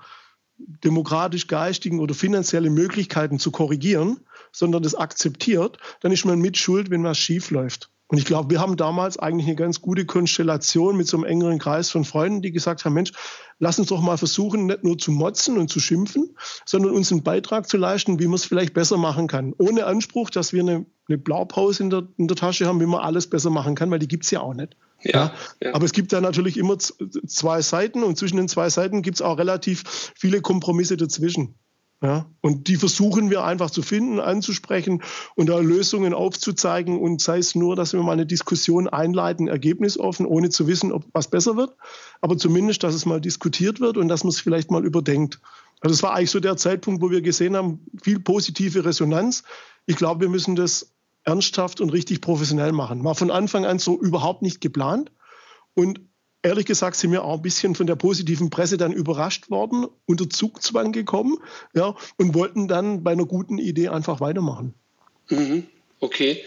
demokratisch-geistigen 0.58 2.00
oder 2.00 2.16
finanziellen 2.16 2.74
Möglichkeiten 2.74 3.40
zu 3.40 3.52
korrigieren, 3.52 4.20
sondern 4.52 4.84
das 4.84 4.96
akzeptiert, 4.96 5.78
dann 6.02 6.12
ist 6.12 6.26
man 6.26 6.40
mit 6.40 6.58
Schuld, 6.58 6.90
wenn 6.90 7.04
was 7.04 7.18
schief 7.18 7.52
läuft. 7.52 7.92
Und 8.10 8.18
ich 8.18 8.26
glaube, 8.26 8.50
wir 8.50 8.62
haben 8.62 8.78
damals 8.78 9.18
eigentlich 9.18 9.48
eine 9.48 9.58
ganz 9.58 9.82
gute 9.82 10.06
Konstellation 10.06 10.96
mit 10.96 11.08
so 11.08 11.18
einem 11.18 11.26
engeren 11.26 11.60
Kreis 11.60 11.90
von 11.92 12.06
Freunden, 12.06 12.42
die 12.42 12.52
gesagt 12.52 12.86
haben, 12.86 12.94
Mensch, 12.94 13.12
lass 13.60 13.80
uns 13.80 13.90
doch 13.90 14.02
mal 14.02 14.18
versuchen, 14.18 14.66
nicht 14.66 14.84
nur 14.84 14.98
zu 14.98 15.12
motzen 15.12 15.58
und 15.58 15.70
zu 15.70 15.82
schimpfen, 15.82 16.36
sondern 16.66 16.94
uns 16.94 17.12
einen 17.12 17.24
Beitrag 17.24 17.68
zu 17.68 17.76
leisten, 17.76 18.20
wie 18.20 18.28
man 18.28 18.36
es 18.36 18.46
vielleicht 18.46 18.74
besser 18.74 18.98
machen 18.98 19.28
kann. 19.28 19.54
Ohne 19.58 19.86
Anspruch, 19.86 20.30
dass 20.30 20.54
wir 20.54 20.62
eine, 20.62 20.86
eine 21.10 21.18
Blaupause 21.18 21.84
in 21.84 21.90
der, 21.90 22.08
in 22.16 22.28
der 22.28 22.38
Tasche 22.38 22.66
haben, 22.66 22.80
wie 22.80 22.86
man 22.86 23.02
alles 23.02 23.28
besser 23.28 23.50
machen 23.50 23.76
kann, 23.76 23.92
weil 23.92 24.00
die 24.00 24.08
gibt's 24.08 24.32
ja 24.32 24.40
auch 24.40 24.54
nicht. 24.54 24.78
Ja, 25.04 25.34
ja, 25.62 25.76
Aber 25.76 25.86
es 25.86 25.92
gibt 25.92 26.12
da 26.12 26.22
natürlich 26.22 26.58
immer 26.58 26.78
zwei 26.80 27.62
Seiten 27.62 28.04
und 28.04 28.18
zwischen 28.18 28.38
den 28.38 28.48
zwei 28.48 28.70
Seiten 28.70 29.02
gibt's 29.02 29.22
auch 29.22 29.38
relativ 29.38 29.84
viele 30.16 30.42
Kompromisse 30.42 30.98
dazwischen. 30.98 31.56
Ja, 32.00 32.28
und 32.42 32.68
die 32.68 32.76
versuchen 32.76 33.32
wir 33.32 33.44
einfach 33.44 33.72
zu 33.72 33.82
finden, 33.82 34.20
anzusprechen 34.20 35.02
und 35.36 35.50
da 35.50 35.58
Lösungen 35.58 36.14
aufzuzeigen 36.14 37.00
und 37.00 37.22
sei 37.22 37.40
es 37.40 37.56
nur, 37.56 37.76
dass 37.76 37.94
wir 37.94 38.04
mal 38.04 38.12
eine 38.12 38.28
Diskussion 38.28 38.88
einleiten, 38.88 39.48
ergebnisoffen, 39.48 40.28
ohne 40.28 40.50
zu 40.50 40.68
wissen, 40.68 40.92
ob 40.92 41.06
was 41.14 41.28
besser 41.28 41.58
wird, 41.58 41.76
aber 42.22 42.38
zumindest, 42.38 42.84
dass 42.84 42.94
es 42.94 43.08
mal 43.08 43.20
diskutiert 43.20 43.80
wird 43.80 43.98
und 43.98 44.10
dass 44.10 44.24
man 44.24 44.30
es 44.30 44.40
vielleicht 44.40 44.70
mal 44.70 44.86
überdenkt. 44.86 45.40
Also 45.80 45.94
das 45.94 46.04
war 46.04 46.14
eigentlich 46.14 46.30
so 46.30 46.40
der 46.40 46.56
Zeitpunkt, 46.56 47.02
wo 47.02 47.10
wir 47.10 47.24
gesehen 47.24 47.56
haben, 47.56 47.84
viel 48.00 48.20
positive 48.20 48.86
Resonanz. 48.86 49.44
Ich 49.88 49.96
glaube, 49.96 50.22
wir 50.22 50.30
müssen 50.30 50.56
das 50.56 50.94
ernsthaft 51.24 51.82
und 51.82 51.90
richtig 51.90 52.22
professionell 52.22 52.74
machen. 52.74 53.04
War 53.04 53.16
von 53.16 53.32
Anfang 53.32 53.66
an 53.66 53.80
so 53.80 54.00
überhaupt 54.00 54.44
nicht 54.44 54.62
geplant 54.62 55.12
und 55.74 56.02
ehrlich 56.44 56.66
gesagt 56.66 56.96
sind 56.96 57.12
wir 57.12 57.24
auch 57.24 57.38
ein 57.38 57.42
bisschen 57.42 57.76
von 57.76 57.88
der 57.88 57.96
positiven 57.96 58.50
Presse 58.50 58.78
dann 58.78 58.94
überrascht 58.94 59.50
worden, 59.50 59.88
unter 60.06 60.30
Zugzwang 60.30 60.92
gekommen 60.92 61.38
ja, 61.74 61.96
und 62.18 62.34
wollten 62.34 62.68
dann 62.68 63.04
bei 63.04 63.12
einer 63.12 63.26
guten 63.26 63.58
Idee 63.58 63.90
einfach 63.90 64.20
weitermachen. 64.22 64.74
Mhm. 65.30 65.68
Okay. 66.00 66.44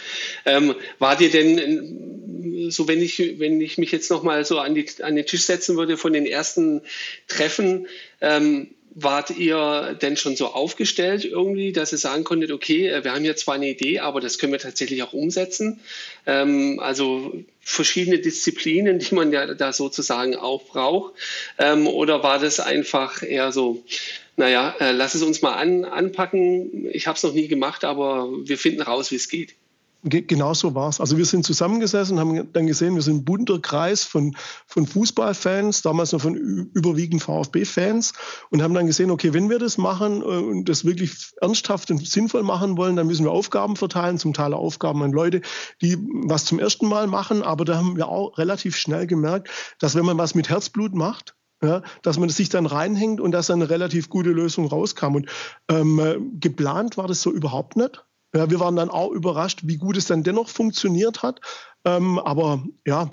Ähm, 0.46 0.76
war 1.00 1.16
dir 1.16 1.30
denn, 1.30 2.70
so 2.70 2.86
wenn 2.86 3.02
ich, 3.02 3.18
wenn 3.38 3.60
ich 3.60 3.78
mich 3.78 3.90
jetzt 3.90 4.10
nochmal 4.10 4.44
so 4.44 4.60
an, 4.60 4.76
die, 4.76 4.86
an 5.02 5.16
den 5.16 5.26
Tisch 5.26 5.42
setzen 5.42 5.76
würde 5.76 5.96
von 5.96 6.12
den 6.12 6.24
ersten 6.24 6.82
Treffen, 7.26 7.88
ähm, 8.20 8.68
wart 8.94 9.30
ihr 9.30 9.98
denn 10.00 10.16
schon 10.16 10.36
so 10.36 10.48
aufgestellt 10.48 11.24
irgendwie, 11.24 11.72
dass 11.72 11.92
ihr 11.92 11.98
sagen 11.98 12.24
konntet, 12.24 12.52
okay, 12.52 12.88
äh, 12.88 13.04
wir 13.04 13.12
haben 13.12 13.22
hier 13.22 13.36
zwar 13.36 13.56
eine 13.56 13.68
Idee, 13.68 14.00
aber 14.00 14.20
das 14.20 14.38
können 14.38 14.52
wir 14.52 14.60
tatsächlich 14.60 15.02
auch 15.02 15.12
umsetzen? 15.12 15.80
Ähm, 16.26 16.78
also 16.80 17.34
verschiedene 17.60 18.18
Disziplinen, 18.18 18.98
die 18.98 19.14
man 19.14 19.32
ja 19.32 19.54
da 19.54 19.72
sozusagen 19.72 20.36
auch 20.36 20.62
braucht. 20.64 21.14
Ähm, 21.58 21.86
oder 21.86 22.22
war 22.22 22.38
das 22.38 22.60
einfach 22.60 23.22
eher 23.22 23.52
so, 23.52 23.84
naja, 24.36 24.74
äh, 24.80 24.92
lass 24.92 25.14
es 25.14 25.22
uns 25.22 25.42
mal 25.42 25.54
an, 25.54 25.84
anpacken. 25.84 26.88
Ich 26.92 27.06
habe 27.06 27.16
es 27.16 27.22
noch 27.22 27.32
nie 27.32 27.48
gemacht, 27.48 27.84
aber 27.84 28.28
wir 28.44 28.58
finden 28.58 28.82
raus, 28.82 29.10
wie 29.10 29.16
es 29.16 29.28
geht. 29.28 29.54
Genau 30.02 30.54
so 30.54 30.74
war 30.74 30.88
es. 30.88 30.98
Also 30.98 31.18
wir 31.18 31.26
sind 31.26 31.44
zusammengesessen, 31.44 32.18
haben 32.18 32.50
dann 32.54 32.66
gesehen, 32.66 32.94
wir 32.94 33.02
sind 33.02 33.16
ein 33.16 33.24
bunter 33.24 33.58
Kreis 33.58 34.02
von, 34.02 34.34
von 34.66 34.86
Fußballfans, 34.86 35.82
damals 35.82 36.12
noch 36.12 36.22
von 36.22 36.36
überwiegend 36.36 37.22
VfB-Fans 37.22 38.14
und 38.50 38.62
haben 38.62 38.72
dann 38.72 38.86
gesehen, 38.86 39.10
okay, 39.10 39.34
wenn 39.34 39.50
wir 39.50 39.58
das 39.58 39.76
machen 39.76 40.22
äh, 40.22 40.24
und 40.24 40.70
das 40.70 40.86
wirklich 40.86 41.32
ernsthaft 41.42 41.90
und 41.90 42.06
sinnvoll 42.06 42.42
machen 42.42 42.78
wollen, 42.78 42.96
dann 42.96 43.08
müssen 43.08 43.24
wir 43.24 43.30
Aufgaben 43.30 43.76
verteilen, 43.76 44.18
zum 44.18 44.32
Teil 44.32 44.54
Aufgaben 44.54 45.02
an 45.02 45.12
Leute, 45.12 45.42
die 45.82 45.98
was 45.98 46.46
zum 46.46 46.58
ersten 46.58 46.88
Mal 46.88 47.06
machen. 47.06 47.42
Aber 47.42 47.66
da 47.66 47.76
haben 47.76 47.96
wir 47.96 48.08
auch 48.08 48.38
relativ 48.38 48.76
schnell 48.76 49.06
gemerkt, 49.06 49.50
dass 49.80 49.94
wenn 49.96 50.06
man 50.06 50.16
was 50.16 50.34
mit 50.34 50.48
Herzblut 50.48 50.94
macht, 50.94 51.34
ja, 51.62 51.82
dass 52.02 52.18
man 52.18 52.30
sich 52.30 52.48
dann 52.48 52.66
reinhängt 52.66 53.20
und 53.20 53.32
dass 53.32 53.48
dann 53.48 53.60
eine 53.60 53.70
relativ 53.70 54.08
gute 54.08 54.30
Lösung 54.30 54.66
rauskam. 54.66 55.16
Und 55.16 55.28
ähm, 55.68 55.98
äh, 55.98 56.16
geplant 56.38 56.96
war 56.96 57.06
das 57.06 57.20
so 57.20 57.30
überhaupt 57.30 57.76
nicht. 57.76 58.02
Ja, 58.34 58.48
wir 58.48 58.60
waren 58.60 58.76
dann 58.76 58.90
auch 58.90 59.10
überrascht, 59.10 59.60
wie 59.64 59.76
gut 59.76 59.96
es 59.96 60.06
dann 60.06 60.22
dennoch 60.22 60.48
funktioniert 60.48 61.22
hat. 61.22 61.40
Ähm, 61.84 62.18
aber 62.18 62.64
ja, 62.86 63.10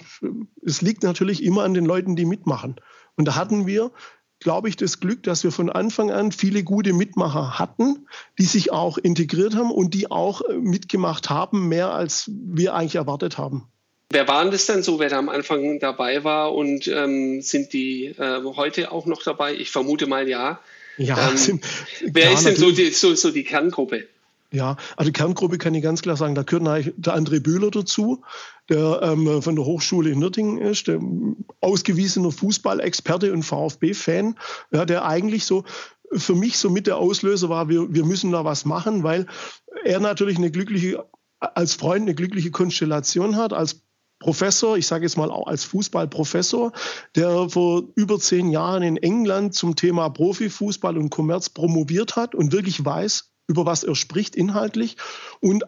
es 0.63 0.81
liegt 0.81 1.03
natürlich 1.03 1.43
immer 1.43 1.63
an 1.63 1.73
den 1.73 1.85
Leuten, 1.85 2.15
die 2.15 2.25
mitmachen. 2.25 2.75
Und 3.15 3.25
da 3.25 3.35
hatten 3.35 3.65
wir, 3.65 3.91
glaube 4.39 4.69
ich, 4.69 4.75
das 4.75 4.99
Glück, 4.99 5.23
dass 5.23 5.43
wir 5.43 5.51
von 5.51 5.69
Anfang 5.69 6.11
an 6.11 6.31
viele 6.31 6.63
gute 6.63 6.93
Mitmacher 6.93 7.57
hatten, 7.57 8.07
die 8.37 8.45
sich 8.45 8.71
auch 8.71 8.97
integriert 8.97 9.55
haben 9.55 9.71
und 9.71 9.93
die 9.93 10.11
auch 10.11 10.41
äh, 10.41 10.53
mitgemacht 10.53 11.29
haben, 11.29 11.67
mehr 11.67 11.91
als 11.93 12.29
wir 12.31 12.75
eigentlich 12.75 12.95
erwartet 12.95 13.37
haben. 13.37 13.67
Wer 14.09 14.27
waren 14.27 14.51
das 14.51 14.65
denn 14.67 14.83
so, 14.83 14.99
wer 14.99 15.09
da 15.09 15.17
am 15.17 15.27
Anfang 15.29 15.79
dabei 15.79 16.23
war 16.23 16.53
und 16.53 16.87
ähm, 16.87 17.41
sind 17.41 17.73
die 17.73 18.05
äh, 18.05 18.41
heute 18.43 18.91
auch 18.91 19.05
noch 19.05 19.21
dabei? 19.23 19.53
Ich 19.55 19.71
vermute 19.71 20.07
mal 20.07 20.29
ja. 20.29 20.59
Ja. 20.97 21.29
Ähm, 21.29 21.37
sind, 21.37 21.65
wer 22.01 22.31
ist 22.31 22.45
denn 22.45 22.55
so 22.55 22.71
die, 22.71 22.91
so, 22.91 23.15
so 23.15 23.31
die 23.31 23.43
Kerngruppe? 23.43 24.07
Ja, 24.51 24.77
also 24.95 25.11
Kerngruppe 25.11 25.57
kann 25.57 25.75
ich 25.75 25.83
ganz 25.83 26.01
klar 26.01 26.15
sagen, 26.15 26.33
da 26.33 26.43
gehört 26.43 26.93
der 26.95 27.17
André 27.17 27.41
Bühler 27.41 27.69
dazu, 27.69 28.23
der 28.69 29.01
ähm, 29.03 29.41
von 29.41 29.57
der 29.57 29.65
Hochschule 29.65 30.11
in 30.11 30.19
Nürtingen 30.19 30.57
ist, 30.57 30.87
der 30.87 31.01
ausgewiesener 31.59 32.31
Fußballexperte 32.31 33.33
und 33.33 33.43
VfB-Fan, 33.43 34.35
ja, 34.71 34.85
der 34.85 35.05
eigentlich 35.05 35.45
so 35.45 35.65
für 36.13 36.35
mich 36.35 36.57
so 36.57 36.69
mit 36.69 36.87
der 36.87 36.97
Auslöser 36.97 37.49
war, 37.49 37.67
wir, 37.67 37.93
wir 37.93 38.05
müssen 38.05 38.31
da 38.31 38.45
was 38.45 38.63
machen, 38.63 39.03
weil 39.03 39.25
er 39.83 39.99
natürlich 39.99 40.37
eine 40.37 40.49
glückliche, 40.49 41.05
als 41.39 41.73
Freund 41.73 42.03
eine 42.03 42.15
glückliche 42.15 42.51
Konstellation 42.51 43.35
hat, 43.35 43.51
als 43.51 43.81
Professor, 44.19 44.77
ich 44.77 44.87
sage 44.87 45.03
jetzt 45.03 45.17
mal 45.17 45.29
auch 45.29 45.47
als 45.47 45.63
Fußballprofessor, 45.65 46.71
der 47.15 47.49
vor 47.49 47.83
über 47.95 48.17
zehn 48.19 48.49
Jahren 48.49 48.81
in 48.81 48.97
England 48.97 49.53
zum 49.53 49.75
Thema 49.75 50.09
Profifußball 50.09 50.97
und 50.97 51.09
Kommerz 51.09 51.49
promoviert 51.49 52.15
hat 52.15 52.33
und 52.33 52.51
wirklich 52.51 52.83
weiß, 52.83 53.31
über 53.47 53.65
was 53.65 53.83
er 53.83 53.95
spricht 53.95 54.35
inhaltlich 54.35 54.97
und 55.39 55.63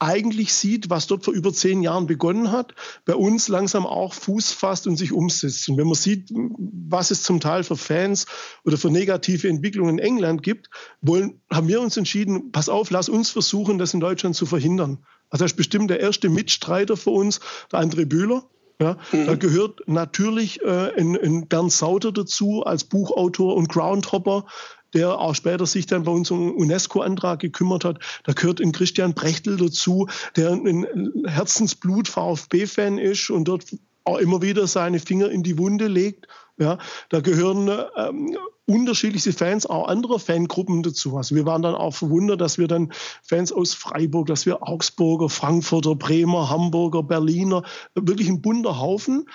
eigentlich 0.00 0.54
sieht, 0.54 0.88
was 0.88 1.06
dort 1.06 1.24
vor 1.24 1.34
über 1.34 1.52
zehn 1.52 1.82
Jahren 1.82 2.06
begonnen 2.06 2.50
hat, 2.50 2.74
bei 3.04 3.14
uns 3.14 3.48
langsam 3.48 3.86
auch 3.86 4.14
Fuß 4.14 4.52
fasst 4.52 4.86
und 4.86 4.96
sich 4.96 5.12
umsetzt. 5.12 5.68
Und 5.68 5.76
wenn 5.76 5.86
man 5.86 5.94
sieht, 5.94 6.30
was 6.32 7.10
es 7.10 7.22
zum 7.22 7.38
Teil 7.38 7.64
für 7.64 7.76
Fans 7.76 8.24
oder 8.64 8.78
für 8.78 8.90
negative 8.90 9.46
Entwicklungen 9.46 9.98
in 9.98 10.04
England 10.04 10.42
gibt, 10.42 10.70
wollen, 11.02 11.42
haben 11.52 11.68
wir 11.68 11.82
uns 11.82 11.98
entschieden, 11.98 12.50
pass 12.50 12.70
auf, 12.70 12.90
lass 12.90 13.10
uns 13.10 13.30
versuchen, 13.30 13.78
das 13.78 13.92
in 13.92 14.00
Deutschland 14.00 14.34
zu 14.34 14.46
verhindern. 14.46 15.04
Also 15.28 15.44
das 15.44 15.52
ist 15.52 15.58
bestimmt 15.58 15.90
der 15.90 16.00
erste 16.00 16.30
Mitstreiter 16.30 16.96
für 16.96 17.10
uns, 17.10 17.40
der 17.70 17.80
André 17.80 18.06
Bühler. 18.06 18.44
Ja, 18.80 18.96
mhm. 19.12 19.26
Da 19.26 19.34
gehört 19.34 19.80
natürlich 19.86 20.62
äh, 20.62 20.92
ein, 20.96 21.14
ein 21.14 21.46
Bernd 21.46 21.70
Sauter 21.70 22.12
dazu 22.12 22.62
als 22.64 22.84
Buchautor 22.84 23.54
und 23.54 23.68
Groundhopper, 23.68 24.46
der 24.94 25.18
auch 25.18 25.34
später 25.34 25.66
sich 25.66 25.86
dann 25.86 26.04
bei 26.04 26.12
uns 26.12 26.30
um 26.30 26.52
UNESCO-Antrag 26.54 27.40
gekümmert 27.40 27.84
hat. 27.84 27.98
Da 28.24 28.32
gehört 28.32 28.60
ein 28.60 28.72
Christian 28.72 29.14
Brechtel 29.14 29.56
dazu, 29.56 30.08
der 30.36 30.52
ein 30.52 30.86
Herzensblut 31.26 32.08
VfB-Fan 32.08 32.98
ist 32.98 33.30
und 33.30 33.44
dort 33.44 33.64
auch 34.04 34.18
immer 34.18 34.42
wieder 34.42 34.66
seine 34.66 34.98
Finger 34.98 35.30
in 35.30 35.42
die 35.42 35.58
Wunde 35.58 35.86
legt. 35.86 36.26
Ja, 36.58 36.78
da 37.08 37.20
gehören 37.20 37.70
ähm, 37.96 38.36
unterschiedliche 38.66 39.32
Fans, 39.32 39.66
auch 39.66 39.88
andere 39.88 40.20
Fangruppen 40.20 40.82
dazu. 40.82 41.16
Also 41.16 41.34
wir 41.34 41.46
waren 41.46 41.62
dann 41.62 41.74
auch 41.74 41.94
verwundert, 41.94 42.40
dass 42.40 42.58
wir 42.58 42.68
dann 42.68 42.92
Fans 43.22 43.50
aus 43.50 43.72
Freiburg, 43.72 44.26
dass 44.26 44.44
wir 44.44 44.62
Augsburger, 44.62 45.28
Frankfurter, 45.28 45.96
Bremer, 45.96 46.50
Hamburger, 46.50 47.02
Berliner, 47.02 47.64
wirklich 47.94 48.28
ein 48.28 48.42
bunter 48.42 48.78
Haufen, 48.78 49.26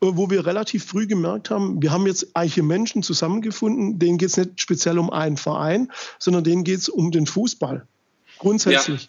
wo 0.00 0.30
wir 0.30 0.46
relativ 0.46 0.84
früh 0.84 1.06
gemerkt 1.06 1.50
haben, 1.50 1.82
wir 1.82 1.92
haben 1.92 2.06
jetzt 2.06 2.34
eiche 2.34 2.62
Menschen 2.62 3.02
zusammengefunden, 3.02 3.98
denen 3.98 4.18
geht 4.18 4.30
es 4.30 4.36
nicht 4.36 4.60
speziell 4.60 4.98
um 4.98 5.10
einen 5.10 5.36
Verein, 5.36 5.92
sondern 6.18 6.44
denen 6.44 6.64
geht 6.64 6.78
es 6.78 6.88
um 6.88 7.10
den 7.10 7.26
Fußball. 7.26 7.86
Grundsätzlich. 8.38 9.04
Ja. 9.04 9.08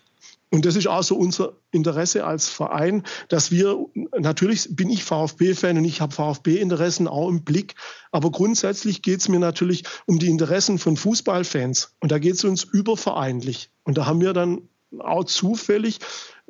Und 0.54 0.66
das 0.66 0.76
ist 0.76 0.88
auch 0.88 1.02
so 1.02 1.16
unser 1.16 1.54
Interesse 1.72 2.26
als 2.26 2.50
Verein, 2.50 3.04
dass 3.30 3.52
wir, 3.52 3.86
natürlich 4.20 4.76
bin 4.76 4.90
ich 4.90 5.06
VfB-Fan 5.06 5.78
und 5.78 5.86
ich 5.86 6.02
habe 6.02 6.14
VfB-Interessen 6.14 7.08
auch 7.08 7.30
im 7.30 7.46
Blick, 7.46 7.76
aber 8.12 8.32
grundsätzlich 8.32 9.02
geht 9.02 9.22
es 9.22 9.30
mir 9.30 9.40
natürlich 9.40 9.86
um 10.06 10.20
die 10.20 10.28
Interessen 10.28 10.78
von 10.78 10.98
Fußballfans. 10.98 11.96
Und 12.02 12.12
da 12.12 12.20
geht 12.20 12.34
es 12.34 12.44
uns 12.44 12.66
übervereinlich. 12.66 13.70
Und 13.84 13.98
da 13.98 14.06
haben 14.06 14.20
wir 14.20 14.34
dann 14.34 14.68
zufällig 15.26 16.00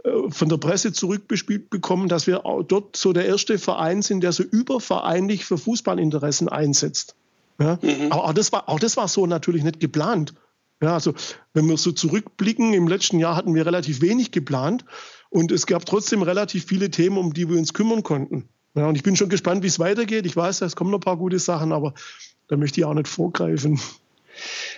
äh, 0.04 0.30
von 0.30 0.50
der 0.50 0.58
Presse 0.58 0.94
zurückgespielt 0.94 1.70
bekommen, 1.70 2.08
dass 2.08 2.28
wir 2.28 2.44
dort 2.68 2.96
so 2.96 3.14
der 3.14 3.26
erste 3.26 3.58
Verein 3.58 4.02
sind, 4.02 4.22
der 4.22 4.32
so 4.32 4.44
übervereinlich 4.44 5.46
für 5.46 5.58
Fußballinteressen 5.58 6.50
einsetzt. 6.50 7.16
Ja? 7.60 7.80
Mhm. 7.82 8.12
Aber 8.12 8.26
auch 8.26 8.34
das, 8.34 8.52
war, 8.52 8.70
auch 8.70 8.80
das 8.80 8.98
war 8.98 9.08
so 9.08 9.26
natürlich 9.26 9.64
nicht 9.64 9.80
geplant. 9.80 10.34
Ja, 10.82 10.96
also 10.96 11.14
wenn 11.54 11.68
wir 11.68 11.78
so 11.78 11.92
zurückblicken, 11.92 12.74
im 12.74 12.88
letzten 12.88 13.20
Jahr 13.20 13.36
hatten 13.36 13.54
wir 13.54 13.66
relativ 13.68 14.02
wenig 14.02 14.32
geplant 14.32 14.84
und 15.30 15.52
es 15.52 15.68
gab 15.68 15.86
trotzdem 15.86 16.24
relativ 16.24 16.66
viele 16.66 16.90
Themen, 16.90 17.18
um 17.18 17.34
die 17.34 17.48
wir 17.48 17.58
uns 17.58 17.74
kümmern 17.74 18.02
konnten. 18.02 18.50
Ja, 18.74 18.88
und 18.88 18.96
ich 18.96 19.04
bin 19.04 19.16
schon 19.16 19.30
gespannt, 19.30 19.62
wie 19.64 19.68
es 19.68 19.78
weitergeht. 19.78 20.26
Ich 20.26 20.36
weiß, 20.36 20.62
es 20.62 20.76
kommen 20.76 20.90
noch 20.90 20.98
ein 20.98 21.04
paar 21.04 21.18
gute 21.18 21.38
Sachen, 21.38 21.72
aber 21.72 21.94
da 22.48 22.58
möchte 22.58 22.82
ich 22.82 22.86
auch 22.86 22.94
nicht 22.96 23.08
vorgreifen. 23.08 23.80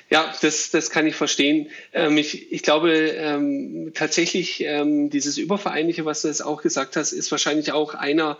Ja, 0.10 0.34
das, 0.41 0.70
das 0.72 0.89
kann 0.89 1.08
ich 1.08 1.15
verstehen. 1.15 1.70
Ähm, 1.93 2.17
ich, 2.17 2.51
ich 2.51 2.63
glaube 2.63 2.93
ähm, 2.93 3.91
tatsächlich, 3.93 4.62
ähm, 4.62 5.10
dieses 5.10 5.38
Übervereinliche, 5.38 6.05
was 6.05 6.22
du 6.22 6.27
jetzt 6.27 6.46
auch 6.46 6.62
gesagt 6.62 6.96
hast, 6.96 7.12
ist 7.12 7.32
wahrscheinlich 7.32 7.72
auch 7.72 7.93
einer 7.93 8.38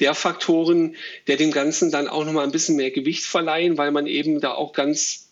der 0.00 0.14
Faktoren, 0.14 0.96
der 1.26 1.36
dem 1.36 1.52
Ganzen 1.52 1.90
dann 1.90 2.08
auch 2.08 2.24
nochmal 2.24 2.44
ein 2.44 2.52
bisschen 2.52 2.76
mehr 2.76 2.90
Gewicht 2.90 3.24
verleihen, 3.24 3.78
weil 3.78 3.90
man 3.90 4.06
eben 4.06 4.40
da 4.40 4.52
auch 4.52 4.72
ganz 4.72 5.24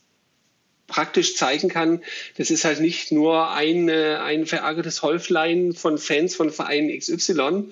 praktisch 0.87 1.37
zeigen 1.37 1.69
kann, 1.69 2.03
das 2.37 2.51
ist 2.51 2.65
halt 2.65 2.81
nicht 2.81 3.13
nur 3.13 3.51
ein, 3.51 3.89
ein 3.89 4.47
verärgertes 4.47 5.03
Häuflein 5.03 5.73
von 5.73 5.97
Fans 5.97 6.37
von 6.37 6.51
Vereinen 6.51 6.97
XY, 6.97 7.71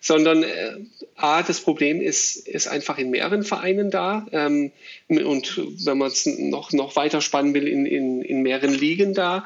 sondern 0.00 0.42
äh, 0.42 0.76
A, 1.16 1.42
das 1.42 1.60
Problem 1.60 2.00
ist, 2.00 2.48
ist 2.48 2.66
einfach 2.66 2.98
in 2.98 3.10
mehreren 3.10 3.42
Vereinen 3.42 3.90
da 3.90 4.26
ähm, 4.32 4.72
und 5.08 5.60
wenn 5.84 5.98
man 5.98 6.08
es 6.08 6.26
noch, 6.26 6.72
noch 6.72 6.96
weiter 6.96 7.20
spannen 7.20 7.54
will, 7.54 7.68
in, 7.68 7.86
in, 7.86 8.22
in 8.22 8.42
mehreren 8.42 8.72
Ligen 8.72 9.14
da. 9.14 9.44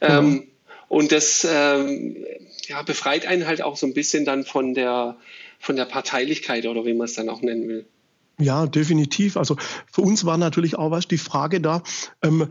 Ähm, 0.00 0.30
mhm. 0.30 0.46
Und 0.88 1.12
das 1.12 1.46
ähm, 1.48 2.16
ja, 2.66 2.82
befreit 2.82 3.26
einen 3.26 3.46
halt 3.46 3.62
auch 3.62 3.76
so 3.76 3.86
ein 3.86 3.94
bisschen 3.94 4.24
dann 4.24 4.44
von 4.44 4.74
der, 4.74 5.16
von 5.58 5.76
der 5.76 5.84
Parteilichkeit 5.84 6.66
oder 6.66 6.84
wie 6.84 6.94
man 6.94 7.04
es 7.04 7.14
dann 7.14 7.28
auch 7.28 7.42
nennen 7.42 7.68
will. 7.68 7.86
Ja, 8.38 8.66
definitiv. 8.66 9.36
Also 9.36 9.56
für 9.92 10.00
uns 10.00 10.24
war 10.24 10.38
natürlich 10.38 10.76
auch 10.76 10.90
was 10.90 11.06
die 11.06 11.18
Frage 11.18 11.60
da, 11.60 11.82
ähm, 12.22 12.50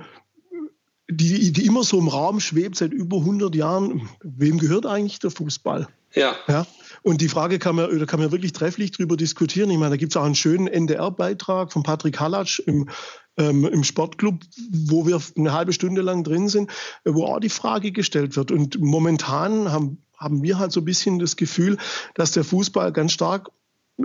die, 1.09 1.51
die 1.51 1.65
immer 1.65 1.83
so 1.83 1.97
im 1.97 2.07
Raum 2.07 2.39
schwebt 2.39 2.75
seit 2.75 2.93
über 2.93 3.17
100 3.17 3.55
Jahren, 3.55 4.07
wem 4.21 4.59
gehört 4.59 4.85
eigentlich 4.85 5.17
der 5.19 5.31
Fußball? 5.31 5.87
Ja. 6.13 6.35
ja. 6.47 6.65
Und 7.01 7.21
die 7.21 7.29
Frage 7.29 7.59
kann 7.59 7.75
man, 7.75 7.97
da 7.97 8.05
kann 8.05 8.19
man 8.19 8.31
wirklich 8.31 8.53
trefflich 8.53 8.91
drüber 8.91 9.15
diskutieren. 9.15 9.69
Ich 9.69 9.77
meine, 9.77 9.91
da 9.91 9.97
gibt 9.97 10.11
es 10.11 10.17
auch 10.17 10.25
einen 10.25 10.35
schönen 10.35 10.67
NDR-Beitrag 10.67 11.71
von 11.71 11.83
Patrick 11.83 12.19
Hallatsch 12.19 12.59
im, 12.59 12.89
ähm, 13.37 13.65
im 13.65 13.83
Sportclub, 13.83 14.41
wo 14.71 15.05
wir 15.07 15.21
eine 15.37 15.53
halbe 15.53 15.73
Stunde 15.73 16.01
lang 16.01 16.23
drin 16.23 16.49
sind, 16.49 16.69
wo 17.05 17.25
auch 17.25 17.39
die 17.39 17.49
Frage 17.49 17.91
gestellt 17.91 18.35
wird. 18.35 18.51
Und 18.51 18.79
momentan 18.81 19.71
haben, 19.71 20.03
haben 20.17 20.43
wir 20.43 20.59
halt 20.59 20.71
so 20.71 20.81
ein 20.81 20.85
bisschen 20.85 21.19
das 21.19 21.35
Gefühl, 21.35 21.77
dass 22.15 22.31
der 22.31 22.43
Fußball 22.43 22.91
ganz 22.91 23.13
stark 23.13 23.49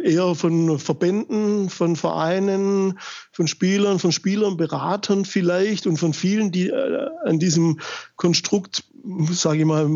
eher 0.03 0.35
von 0.35 0.79
Verbänden, 0.79 1.71
von 1.71 1.97
Vereinen, 1.97 2.99
von 3.33 3.47
Spielern, 3.47 3.99
von 3.99 4.13
Spielern, 4.13 4.57
Beratern 4.57 5.25
vielleicht 5.25 5.87
und 5.87 5.99
von 5.99 6.13
vielen, 6.13 6.51
die 6.51 6.69
äh, 6.69 7.09
an 7.25 7.39
diesem 7.39 7.81
Konstrukt, 8.17 8.85
sage 9.31 9.61
ich 9.61 9.65
mal, 9.65 9.89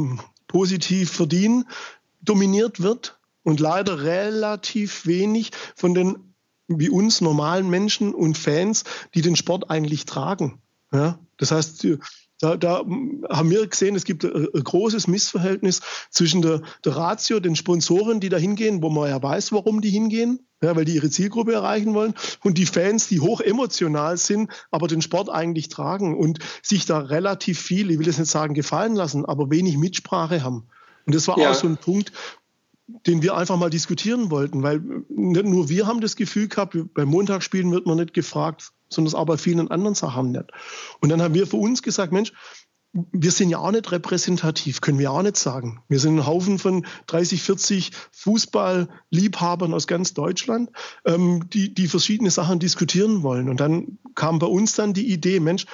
positiv 0.47 1.11
verdienen, 1.11 1.65
dominiert 2.21 2.81
wird 2.81 3.19
und 3.43 3.61
leider 3.61 4.03
relativ 4.03 5.07
wenig 5.07 5.51
von 5.75 5.95
den 5.95 6.29
wie 6.69 6.91
uns 6.91 7.23
normalen 7.23 7.71
Menschen 7.71 8.15
und 8.15 8.37
Fans, 8.37 8.85
die 9.15 9.23
den 9.23 9.37
Sport 9.37 9.71
eigentlich 9.71 10.05
tragen. 10.05 10.61
Ja? 10.93 11.19
Das 11.39 11.51
heißt, 11.51 11.87
da, 12.41 12.57
da, 12.57 12.85
haben 13.31 13.51
wir 13.51 13.67
gesehen, 13.67 13.97
es 13.97 14.05
gibt 14.05 14.25
ein, 14.25 14.49
großes 14.53 15.09
Missverhältnis 15.09 15.81
zwischen 16.11 16.43
der, 16.43 16.63
der, 16.85 16.97
Ratio, 16.97 17.41
den 17.41 17.57
Sponsoren, 17.57 18.21
die 18.21 18.29
da 18.29 18.37
hingehen, 18.37 18.83
wo 18.83 18.91
man 18.91 19.09
ja 19.09 19.21
weiß, 19.21 19.51
warum 19.53 19.81
die 19.81 19.91
hingehen, 19.91 20.47
ja, 20.63 20.77
weil 20.77 20.85
die 20.85 20.95
ihre 20.95 21.11
Zielgruppe 21.11 21.53
erreichen 21.53 21.95
wollen, 21.95 22.15
und 22.45 22.59
die 22.59 22.67
Fans, 22.67 23.09
die 23.09 23.21
hoch 23.21 23.41
emotional 23.41 24.17
sind, 24.17 24.51
aber 24.71 24.87
den 24.87 25.03
Sport 25.03 25.31
eigentlich 25.31 25.69
tragen 25.69 26.17
und 26.17 26.39
sich 26.63 26.87
da 26.87 26.99
relativ 26.99 27.61
viel, 27.61 27.91
ich 27.91 27.99
will 27.99 28.07
jetzt 28.07 28.19
nicht 28.19 28.31
sagen 28.31 28.55
gefallen 28.55 28.95
lassen, 28.95 29.25
aber 29.25 29.51
wenig 29.51 29.77
Mitsprache 29.77 30.45
haben. 30.45 30.69
Und 31.09 31.15
das 31.15 31.27
war 31.27 31.39
ja. 31.39 31.51
auch 31.51 31.55
so 31.55 31.67
ein 31.67 31.79
Punkt, 31.79 32.13
den 33.07 33.23
wir 33.23 33.35
einfach 33.35 33.57
mal 33.57 33.71
diskutieren 33.71 34.31
wollten, 34.31 34.63
weil 34.63 34.83
nicht 35.09 35.47
nur 35.47 35.71
wir 35.71 35.87
haben 35.87 36.03
das 36.03 36.17
Gefühl 36.17 36.49
gehabt, 36.49 36.77
beim 36.93 37.09
Montagsspielen 37.09 37.73
wird 37.73 37.87
man 37.87 37.97
nicht 37.97 38.13
gefragt, 38.13 38.73
sondern 38.91 39.15
auch 39.15 39.25
bei 39.25 39.39
vielen 39.39 39.71
anderen 39.71 39.95
Sachen 39.95 40.33
nicht. 40.33 40.45
Und 41.01 41.09
dann 41.09 41.23
haben 41.23 41.33
wir 41.33 41.47
für 41.47 41.57
uns 41.57 41.83
gesagt, 41.83 42.13
Mensch, 42.13 42.35
wir 42.93 43.31
sind 43.31 43.51
ja 43.51 43.59
auch 43.59 43.71
nicht 43.71 43.93
repräsentativ, 43.93 44.81
können 44.81 44.99
wir 44.99 45.13
auch 45.13 45.23
nicht 45.23 45.37
sagen. 45.37 45.83
Wir 45.89 45.99
sind 45.99 46.17
ein 46.17 46.27
Haufen 46.27 46.59
von 46.59 46.87
30, 47.07 47.43
40 47.43 47.91
Fußballliebhabern 48.13 49.75
aus 49.75 49.87
ganz 49.87 50.15
Deutschland, 50.15 50.71
ähm, 51.05 51.49
die, 51.51 51.75
die 51.75 51.87
verschiedene 51.87 52.31
Sachen 52.31 52.59
diskutieren 52.59 53.23
wollen. 53.23 53.49
Und 53.49 53.61
dann 53.61 53.99
kam 54.15 54.39
bei 54.39 54.47
uns 54.47 54.75
dann 54.75 54.95
die 54.95 55.13
Idee, 55.13 55.39
Mensch, 55.39 55.67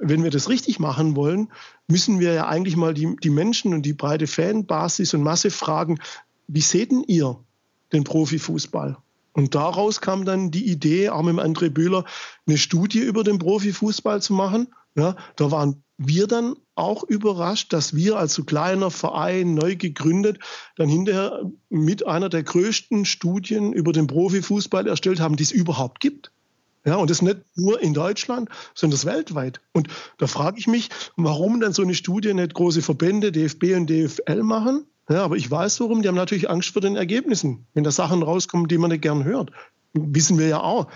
wenn 0.00 0.22
wir 0.22 0.30
das 0.30 0.48
richtig 0.48 0.78
machen 0.78 1.16
wollen, 1.16 1.48
müssen 1.88 2.20
wir 2.20 2.32
ja 2.32 2.46
eigentlich 2.46 2.76
mal 2.76 2.94
die, 2.94 3.16
die 3.16 3.30
Menschen 3.30 3.74
und 3.74 3.82
die 3.82 3.92
breite 3.92 4.28
Fanbasis 4.28 5.12
und 5.12 5.22
Masse 5.22 5.50
fragen, 5.50 5.98
wie 6.46 6.60
seht 6.60 6.92
denn 6.92 7.02
ihr 7.02 7.38
den 7.92 8.04
Profifußball? 8.04 8.96
Und 9.32 9.54
daraus 9.54 10.00
kam 10.00 10.24
dann 10.24 10.50
die 10.50 10.70
Idee, 10.70 11.10
auch 11.10 11.22
mit 11.22 11.36
André 11.36 11.70
Bühler, 11.70 12.04
eine 12.46 12.58
Studie 12.58 13.00
über 13.00 13.24
den 13.24 13.38
Profifußball 13.38 14.22
zu 14.22 14.34
machen. 14.34 14.68
Ja, 14.96 15.16
da 15.36 15.50
waren 15.50 15.82
wir 16.02 16.26
dann 16.26 16.56
auch 16.74 17.04
überrascht, 17.04 17.74
dass 17.74 17.94
wir 17.94 18.16
als 18.16 18.32
so 18.32 18.44
kleiner 18.44 18.90
Verein, 18.90 19.54
neu 19.54 19.76
gegründet, 19.76 20.38
dann 20.76 20.88
hinterher 20.88 21.50
mit 21.68 22.06
einer 22.06 22.30
der 22.30 22.42
größten 22.42 23.04
Studien 23.04 23.74
über 23.74 23.92
den 23.92 24.06
Profifußball 24.06 24.86
erstellt 24.86 25.20
haben, 25.20 25.36
die 25.36 25.42
es 25.42 25.52
überhaupt 25.52 26.00
gibt. 26.00 26.32
Ja, 26.86 26.96
und 26.96 27.10
das 27.10 27.20
nicht 27.20 27.40
nur 27.54 27.82
in 27.82 27.92
Deutschland, 27.92 28.48
sondern 28.74 28.96
das 28.96 29.04
weltweit. 29.04 29.60
Und 29.72 29.88
da 30.16 30.26
frage 30.26 30.58
ich 30.58 30.66
mich, 30.66 30.88
warum 31.16 31.60
dann 31.60 31.74
so 31.74 31.82
eine 31.82 31.94
Studie 31.94 32.32
nicht 32.32 32.54
große 32.54 32.80
Verbände, 32.80 33.30
DFB 33.30 33.74
und 33.76 33.90
DFL 33.90 34.42
machen, 34.42 34.86
ja, 35.10 35.24
aber 35.24 35.36
ich 35.36 35.50
weiß 35.50 35.80
warum. 35.80 36.02
Die 36.02 36.08
haben 36.08 36.14
natürlich 36.14 36.48
Angst 36.48 36.70
vor 36.70 36.80
den 36.80 36.96
Ergebnissen. 36.96 37.66
Wenn 37.74 37.82
da 37.82 37.90
Sachen 37.90 38.22
rauskommen, 38.22 38.68
die 38.68 38.78
man 38.78 38.90
nicht 38.90 39.02
gern 39.02 39.24
hört. 39.24 39.50
Wissen 39.92 40.38
wir 40.38 40.46
ja 40.46 40.60
auch. 40.60 40.86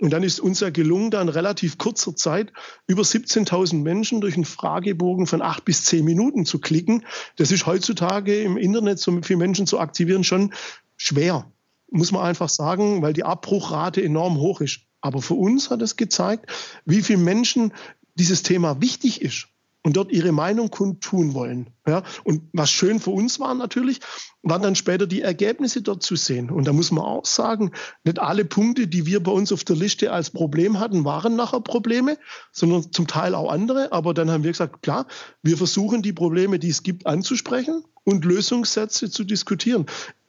Und 0.00 0.10
dann 0.10 0.22
ist 0.22 0.40
uns 0.40 0.60
ja 0.60 0.70
gelungen, 0.70 1.10
da 1.10 1.20
in 1.20 1.28
relativ 1.28 1.76
kurzer 1.76 2.16
Zeit 2.16 2.52
über 2.86 3.02
17.000 3.02 3.82
Menschen 3.82 4.22
durch 4.22 4.34
einen 4.34 4.46
Fragebogen 4.46 5.26
von 5.26 5.42
acht 5.42 5.66
bis 5.66 5.84
zehn 5.84 6.06
Minuten 6.06 6.46
zu 6.46 6.58
klicken. 6.58 7.04
Das 7.36 7.52
ist 7.52 7.66
heutzutage 7.66 8.40
im 8.42 8.56
Internet 8.56 8.98
so 8.98 9.20
viele 9.22 9.38
Menschen 9.38 9.66
zu 9.66 9.78
aktivieren 9.78 10.24
schon 10.24 10.54
schwer. 10.96 11.52
Muss 11.90 12.12
man 12.12 12.22
einfach 12.22 12.48
sagen, 12.48 13.02
weil 13.02 13.12
die 13.12 13.24
Abbruchrate 13.24 14.02
enorm 14.02 14.38
hoch 14.38 14.62
ist. 14.62 14.80
Aber 15.02 15.20
für 15.20 15.34
uns 15.34 15.70
hat 15.70 15.82
es 15.82 15.96
gezeigt, 15.96 16.50
wie 16.86 17.02
vielen 17.02 17.24
Menschen 17.24 17.72
dieses 18.14 18.42
Thema 18.42 18.80
wichtig 18.80 19.20
ist. 19.20 19.48
Und 19.82 19.96
dort 19.96 20.12
ihre 20.12 20.32
Meinung 20.32 20.70
kundtun 20.70 21.34
wollen. 21.34 21.68
Ja, 21.86 22.02
und 22.24 22.42
was 22.52 22.70
schön 22.70 23.00
für 23.00 23.10
uns 23.10 23.40
war 23.40 23.54
natürlich, 23.54 24.00
waren 24.42 24.62
dann 24.62 24.74
später 24.74 25.06
die 25.06 25.22
Ergebnisse 25.22 25.82
dort 25.82 26.02
zu 26.02 26.16
sehen. 26.16 26.50
Und 26.50 26.66
da 26.66 26.72
muss 26.72 26.90
man 26.90 27.04
auch 27.04 27.24
sagen, 27.24 27.72
nicht 28.04 28.18
alle 28.18 28.44
Punkte, 28.44 28.86
die 28.86 29.06
wir 29.06 29.22
bei 29.22 29.32
uns 29.32 29.52
auf 29.52 29.64
der 29.64 29.76
Liste 29.76 30.12
als 30.12 30.30
Problem 30.30 30.78
hatten, 30.78 31.04
waren 31.04 31.34
nachher 31.36 31.60
Probleme, 31.60 32.18
sondern 32.52 32.92
zum 32.92 33.06
Teil 33.06 33.34
auch 33.34 33.50
andere. 33.50 33.92
Aber 33.92 34.12
dann 34.12 34.30
haben 34.30 34.44
wir 34.44 34.52
gesagt, 34.52 34.82
klar, 34.82 35.06
wir 35.42 35.56
versuchen 35.56 36.02
die 36.02 36.12
Probleme, 36.12 36.58
die 36.58 36.68
es 36.68 36.82
gibt, 36.82 37.06
anzusprechen 37.06 37.84
und 38.04 38.24
Lösungssätze 38.24 39.10
zu 39.10 39.24
diskutieren. 39.24 39.86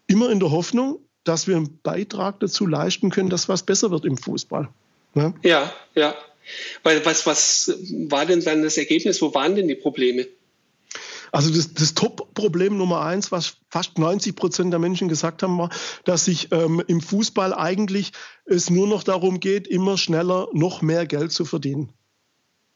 Immer 0.08 0.30
in 0.30 0.40
der 0.40 0.52
Hoffnung, 0.52 1.00
dass 1.24 1.48
wir 1.48 1.58
einen 1.58 1.80
Beitrag 1.84 2.40
dazu 2.40 2.66
leisten 2.66 3.10
können, 3.12 3.30
dass 3.30 3.50
was 3.50 3.64
besser 3.64 3.92
wird 3.92 4.06
im 4.06 4.18
Fußball. 4.18 4.70
Ja, 5.14 5.34
ja. 5.44 5.72
ja. 5.94 6.16
Weil 6.84 7.06
was, 7.06 7.26
was 7.26 7.74
war 8.08 8.26
denn 8.26 8.44
dann 8.44 8.64
das 8.64 8.78
Ergebnis? 8.78 9.22
Wo 9.22 9.34
waren 9.34 9.56
denn 9.56 9.68
die 9.68 9.76
Probleme? 9.76 10.28
Also 11.32 11.50
das, 11.50 11.74
das 11.74 11.94
Top-Problem 11.94 12.78
Nummer 12.78 13.02
eins, 13.02 13.32
was 13.32 13.58
fast 13.70 13.98
90 13.98 14.36
Prozent 14.36 14.74
der 14.74 14.80
Menschen 14.80 15.08
gesagt 15.08 15.44
haben, 15.44 15.58
war, 15.58 15.70
dass 16.04 16.26
sich 16.26 16.52
ähm, 16.52 16.84
im 16.88 17.00
Fußball 17.00 17.54
eigentlich 17.54 18.12
es 18.46 18.70
nur 18.70 18.88
noch 18.88 19.04
darum 19.04 19.40
geht, 19.40 19.68
immer 19.68 19.98
schneller 19.98 20.50
noch 20.52 20.82
mehr 20.82 21.06
Geld 21.06 21.32
zu 21.32 21.46
verdienen. 21.46 21.94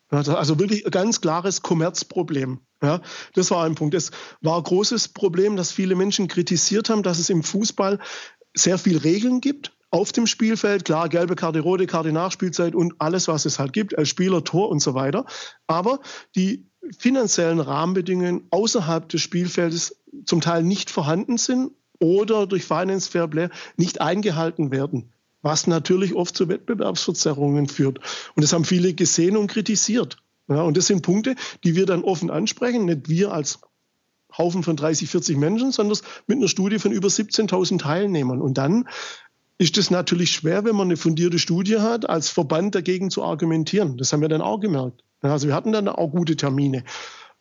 Also 0.10 0.60
wirklich 0.60 0.86
ein 0.86 0.92
ganz 0.92 1.20
klares 1.20 1.64
Kommerzproblem. 1.64 2.60
Ja, 2.82 3.02
das 3.34 3.52
war 3.52 3.66
ein 3.66 3.76
Punkt. 3.76 3.96
Es 3.96 4.12
war 4.40 4.58
ein 4.58 4.64
großes 4.64 5.10
Problem, 5.10 5.58
dass 5.58 5.72
viele 5.72 5.96
Menschen 5.96 6.28
kritisiert 6.28 6.90
haben, 6.90 7.04
dass 7.04 7.20
es 7.20 7.30
im 7.30 7.44
Fußball 7.44 8.00
sehr 8.54 8.78
viel 8.78 8.98
Regeln 8.98 9.42
gibt 9.42 9.75
auf 9.92 10.12
dem 10.12 10.28
Spielfeld, 10.28 10.86
klar, 10.86 11.10
gelbe 11.10 11.36
Karte, 11.36 11.60
rote 11.60 11.88
Karte, 11.88 12.12
Nachspielzeit 12.12 12.76
und 12.76 12.96
alles, 13.00 13.28
was 13.28 13.46
es 13.46 13.60
halt 13.60 13.74
gibt, 13.74 13.98
als 13.98 14.10
Spieler, 14.10 14.44
Tor 14.44 14.70
und 14.70 14.80
so 14.82 14.94
weiter. 14.94 15.26
Aber 15.68 16.00
die 16.36 16.68
finanziellen 16.98 17.60
Rahmenbedingungen 17.60 18.48
außerhalb 18.52 19.08
des 19.10 19.22
Spielfeldes 19.22 20.02
zum 20.26 20.42
Teil 20.42 20.64
nicht 20.64 20.90
vorhanden 20.90 21.38
sind 21.38 21.72
oder 22.00 22.46
durch 22.48 22.66
Finance 22.66 23.10
Fair 23.10 23.28
Play 23.28 23.50
nicht 23.78 24.02
eingehalten 24.02 24.72
werden, 24.72 25.14
was 25.42 25.68
natürlich 25.68 26.14
oft 26.14 26.36
zu 26.36 26.48
Wettbewerbsverzerrungen 26.48 27.68
führt. 27.68 28.00
Und 28.36 28.44
das 28.44 28.54
haben 28.54 28.66
viele 28.66 28.94
gesehen 28.94 29.38
und 29.38 29.48
kritisiert. 29.48 30.18
Ja, 30.48 30.62
und 30.62 30.78
das 30.78 30.88
sind 30.88 31.02
Punkte, 31.02 31.36
die 31.64 31.76
wir 31.76 31.86
dann 31.86 32.04
offen 32.04 32.30
ansprechen, 32.30 32.86
nicht 32.86 33.10
wir 33.10 33.32
als 33.32 33.60
Haufen 34.38 34.64
von 34.64 34.76
30, 34.76 35.10
40 35.10 35.38
Menschen, 35.38 35.72
sondern 35.72 35.98
mit 36.28 36.38
einer 36.38 36.48
Studie 36.48 36.78
von 36.78 36.92
über 36.92 37.08
17.000 37.08 37.80
Teilnehmern. 37.80 38.42
Und 38.42 38.58
dann 38.58 38.88
ist 39.58 39.78
es 39.78 39.90
natürlich 39.90 40.32
schwer, 40.32 40.66
wenn 40.66 40.76
man 40.76 40.88
eine 40.88 40.98
fundierte 40.98 41.40
Studie 41.40 41.80
hat, 41.80 42.10
als 42.10 42.30
Verband 42.30 42.76
dagegen 42.76 43.10
zu 43.10 43.24
argumentieren. 43.24 43.98
Das 43.98 44.12
haben 44.12 44.22
wir 44.22 44.30
dann 44.30 44.42
auch 44.42 44.60
gemerkt. 44.60 45.02
Also 45.22 45.48
wir 45.48 45.56
hatten 45.56 45.72
dann 45.72 45.88
auch 45.88 46.10
gute 46.10 46.36
Termine. 46.36 46.84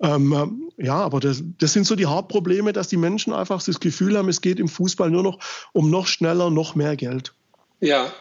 Ähm, 0.00 0.70
ja, 0.76 0.96
aber 0.96 1.20
das, 1.20 1.42
das, 1.58 1.72
sind 1.72 1.86
so 1.86 1.96
die 1.96 2.06
Hauptprobleme, 2.06 2.72
dass 2.72 2.88
die 2.88 2.96
Menschen 2.96 3.32
einfach 3.32 3.62
das 3.62 3.80
Gefühl 3.80 4.16
haben, 4.18 4.28
es 4.28 4.40
geht 4.40 4.58
im 4.58 4.68
Fußball 4.68 5.10
nur 5.10 5.22
noch 5.22 5.38
um 5.72 5.90
noch 5.90 6.06
schneller, 6.06 6.50
noch 6.50 6.74
mehr 6.74 6.96
Geld. 6.96 7.32
Ja, 7.80 8.12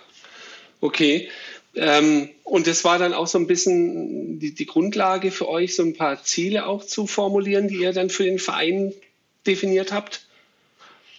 okay. 0.81 1.29
Ähm, 1.75 2.29
und 2.43 2.67
das 2.67 2.83
war 2.83 2.99
dann 2.99 3.13
auch 3.13 3.25
so 3.25 3.39
ein 3.39 3.47
bisschen 3.47 4.39
die, 4.39 4.53
die 4.53 4.65
Grundlage 4.65 5.31
für 5.31 5.49
euch, 5.49 5.75
so 5.75 5.83
ein 5.83 5.95
paar 5.95 6.23
Ziele 6.23 6.67
auch 6.67 6.85
zu 6.85 7.07
formulieren, 7.07 7.67
die 7.67 7.77
ihr 7.77 7.93
dann 7.93 8.09
für 8.09 8.23
den 8.23 8.37
Verein 8.37 8.93
definiert 9.45 9.91
habt? 9.91 10.27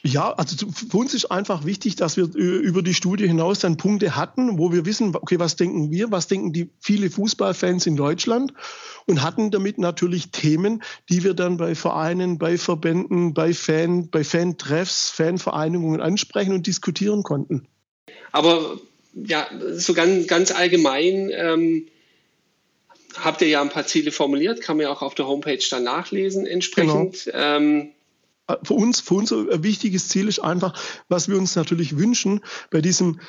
Ja, 0.07 0.35
also 0.35 0.67
für 0.71 0.99
uns 0.99 1.15
ist 1.15 1.31
einfach 1.31 1.65
wichtig, 1.65 1.97
dass 1.97 2.19
wir 2.19 2.29
über 2.35 2.83
die 2.83 2.93
Studie 2.93 3.27
hinaus 3.27 3.61
dann 3.61 3.79
Punkte 3.79 4.17
hatten, 4.17 4.59
wo 4.59 4.71
wir 4.71 4.85
wissen, 4.85 5.17
okay, 5.17 5.39
was 5.39 5.57
denken 5.57 5.91
wir, 5.91 6.11
was 6.11 6.27
denken 6.27 6.53
die 6.53 6.69
viele 6.79 7.09
Fußballfans 7.09 7.87
in 7.87 7.97
Deutschland 7.97 8.53
und 9.07 9.23
hatten 9.23 9.51
damit 9.51 9.79
natürlich 9.79 10.31
Themen, 10.31 10.83
die 11.09 11.25
wir 11.25 11.33
dann 11.33 11.57
bei 11.57 11.75
Vereinen, 11.75 12.37
bei 12.37 12.59
Verbänden, 12.59 13.33
bei 13.33 13.55
Fan, 13.55 14.11
bei 14.11 14.25
Fantreffs, 14.25 15.09
Fanvereinigungen 15.09 16.03
ansprechen 16.03 16.53
und 16.53 16.67
diskutieren 16.67 17.23
konnten. 17.23 17.67
Aber 18.31 18.79
ja, 19.15 19.47
so 19.73 19.95
ganz, 19.95 20.27
ganz 20.27 20.51
allgemein 20.51 21.31
ähm, 21.33 21.87
habt 23.17 23.41
ihr 23.41 23.49
ja 23.49 23.63
ein 23.63 23.71
paar 23.71 23.87
Ziele 23.87 24.13
formuliert, 24.13 24.61
kann 24.61 24.77
man 24.77 24.85
ja 24.85 24.93
auch 24.93 25.01
auf 25.01 25.15
der 25.15 25.27
Homepage 25.27 25.65
dann 25.71 25.85
nachlesen 25.85 26.47
entsprechend. 26.47 27.25
Genau. 27.25 27.39
Ähm, 27.39 27.93
für 28.63 28.75
uns, 28.75 29.01
für 29.01 29.15
uns 29.15 29.33
ein 29.33 29.63
wichtiges 29.63 30.09
Ziel 30.09 30.29
ist 30.29 30.41
einfach, 30.41 30.79
was 31.09 31.29
wir 31.29 31.39
uns 31.39 31.57
natürlich 31.57 31.97
wünschen 31.97 32.41
bei 32.71 32.81
diesem, 32.81 33.21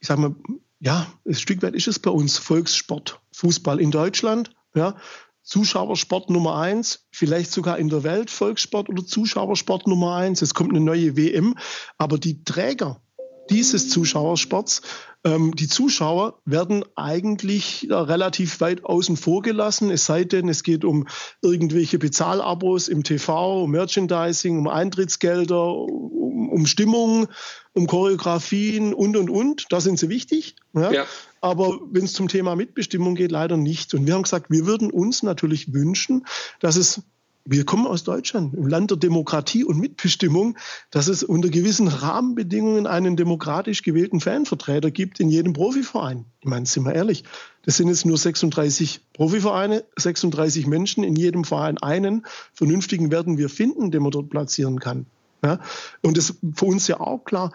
ich 0.00 0.08
sage 0.08 0.20
mal, 0.20 0.34
ja, 0.80 1.06
ein 1.26 1.34
Stück 1.34 1.62
weit 1.62 1.74
ist 1.74 1.88
es 1.88 1.98
bei 1.98 2.10
uns 2.10 2.38
Volkssport, 2.38 3.20
Fußball 3.32 3.80
in 3.80 3.90
Deutschland, 3.90 4.50
ja, 4.74 4.96
Zuschauersport 5.42 6.30
Nummer 6.30 6.56
eins, 6.56 7.06
vielleicht 7.10 7.50
sogar 7.50 7.78
in 7.78 7.88
der 7.88 8.02
Welt 8.02 8.30
Volkssport 8.30 8.88
oder 8.88 9.04
Zuschauersport 9.04 9.86
Nummer 9.86 10.14
eins. 10.14 10.42
Es 10.42 10.54
kommt 10.54 10.70
eine 10.70 10.80
neue 10.80 11.16
WM, 11.16 11.56
aber 11.98 12.18
die 12.18 12.44
Träger 12.44 13.02
dieses 13.50 13.90
Zuschauersports. 13.90 14.82
Ähm, 15.22 15.54
die 15.54 15.68
Zuschauer 15.68 16.40
werden 16.46 16.84
eigentlich 16.96 17.90
äh, 17.90 17.94
relativ 17.94 18.60
weit 18.60 18.84
außen 18.84 19.16
vor 19.16 19.42
gelassen, 19.42 19.90
es 19.90 20.06
sei 20.06 20.24
denn, 20.24 20.48
es 20.48 20.62
geht 20.62 20.84
um 20.84 21.06
irgendwelche 21.42 21.98
Bezahlabos 21.98 22.88
im 22.88 23.02
TV, 23.02 23.64
um 23.64 23.70
Merchandising, 23.70 24.58
um 24.58 24.66
Eintrittsgelder, 24.66 25.74
um, 25.74 26.48
um 26.48 26.66
Stimmung, 26.66 27.28
um 27.72 27.86
Choreografien 27.86 28.94
und, 28.94 29.16
und, 29.16 29.28
und. 29.28 29.66
Da 29.68 29.80
sind 29.80 29.98
sie 29.98 30.08
wichtig. 30.08 30.56
Ja? 30.72 30.90
ja. 30.90 31.06
Aber 31.42 31.78
wenn 31.90 32.04
es 32.04 32.14
zum 32.14 32.28
Thema 32.28 32.56
Mitbestimmung 32.56 33.14
geht, 33.14 33.30
leider 33.30 33.56
nicht. 33.56 33.92
Und 33.92 34.06
wir 34.06 34.14
haben 34.14 34.22
gesagt, 34.22 34.50
wir 34.50 34.66
würden 34.66 34.90
uns 34.90 35.22
natürlich 35.22 35.74
wünschen, 35.74 36.26
dass 36.60 36.76
es 36.76 37.02
wir 37.44 37.64
kommen 37.64 37.86
aus 37.86 38.04
Deutschland, 38.04 38.54
im 38.54 38.66
Land 38.66 38.90
der 38.90 38.98
Demokratie 38.98 39.64
und 39.64 39.78
Mitbestimmung, 39.78 40.56
dass 40.90 41.08
es 41.08 41.22
unter 41.22 41.48
gewissen 41.48 41.88
Rahmenbedingungen 41.88 42.86
einen 42.86 43.16
demokratisch 43.16 43.82
gewählten 43.82 44.20
Fanvertreter 44.20 44.90
gibt 44.90 45.20
in 45.20 45.30
jedem 45.30 45.52
Profiverein. 45.52 46.26
Ich 46.40 46.46
meine, 46.46 46.66
sind 46.66 46.84
wir 46.84 46.94
ehrlich, 46.94 47.24
das 47.62 47.76
sind 47.76 47.88
jetzt 47.88 48.06
nur 48.06 48.18
36 48.18 49.00
Profivereine, 49.12 49.84
36 49.96 50.66
Menschen, 50.66 51.02
in 51.02 51.16
jedem 51.16 51.44
Verein 51.44 51.78
einen 51.78 52.26
vernünftigen 52.52 53.10
werden 53.10 53.38
wir 53.38 53.48
finden, 53.48 53.90
den 53.90 54.02
man 54.02 54.12
dort 54.12 54.30
platzieren 54.30 54.78
kann. 54.78 55.06
Ja? 55.42 55.60
Und 56.02 56.16
das 56.16 56.30
ist 56.30 56.38
für 56.54 56.66
uns 56.66 56.86
ja 56.88 57.00
auch 57.00 57.24
klar, 57.24 57.52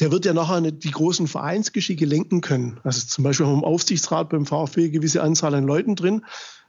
der 0.00 0.10
wird 0.10 0.24
ja 0.24 0.32
nachher 0.32 0.60
nicht 0.60 0.82
die 0.82 0.90
großen 0.90 1.28
Vereinsgeschicke 1.28 2.06
lenken 2.06 2.40
können. 2.40 2.80
Also 2.84 3.06
zum 3.06 3.22
Beispiel 3.22 3.46
haben 3.46 3.52
wir 3.52 3.58
im 3.58 3.64
Aufsichtsrat 3.64 4.30
beim 4.30 4.46
VfB 4.46 4.80
eine 4.80 4.90
gewisse 4.90 5.22
Anzahl 5.22 5.54
an 5.54 5.66
Leuten 5.66 5.94
drin. 5.94 6.24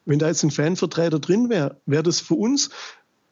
Wenn 0.06 0.20
da 0.20 0.28
jetzt 0.28 0.44
ein 0.44 0.52
Fanvertreter 0.52 1.20
drin 1.20 1.50
wäre, 1.50 1.80
wäre 1.86 2.04
das 2.04 2.20
für 2.20 2.36
uns 2.36 2.70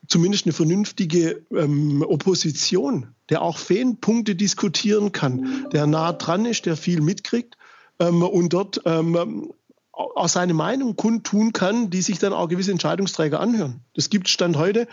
zumindest 0.08 0.46
eine 0.46 0.54
vernünftige 0.54 1.44
ähm, 1.52 2.02
Opposition, 2.02 3.14
der 3.30 3.42
auch 3.42 3.58
Fanpunkte 3.58 4.36
diskutieren 4.36 5.12
kann, 5.12 5.68
der 5.72 5.88
nah 5.88 6.14
dran 6.14 6.46
ist, 6.46 6.66
der 6.66 6.78
viel 6.78 7.02
mitkriegt 7.02 7.58
ähm, 8.00 8.24
und 8.24 8.54
dort 8.54 8.82
ähm, 8.86 9.52
auch 9.92 10.30
seine 10.30 10.54
Meinung 10.54 10.96
kundtun 10.96 11.54
kann, 11.54 11.90
die 11.90 12.02
sich 12.02 12.20
dann 12.20 12.34
auch 12.34 12.48
gewisse 12.48 12.72
Entscheidungsträger 12.72 13.40
anhören. 13.40 13.82
Das 13.94 14.10
gibt 14.10 14.30
Stand 14.30 14.58
heute 14.58 14.88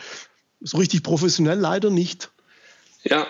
so 0.60 0.78
richtig 0.78 1.02
professionell 1.02 1.58
leider 1.58 1.90
nicht. 1.90 2.32
Ja, 3.04 3.26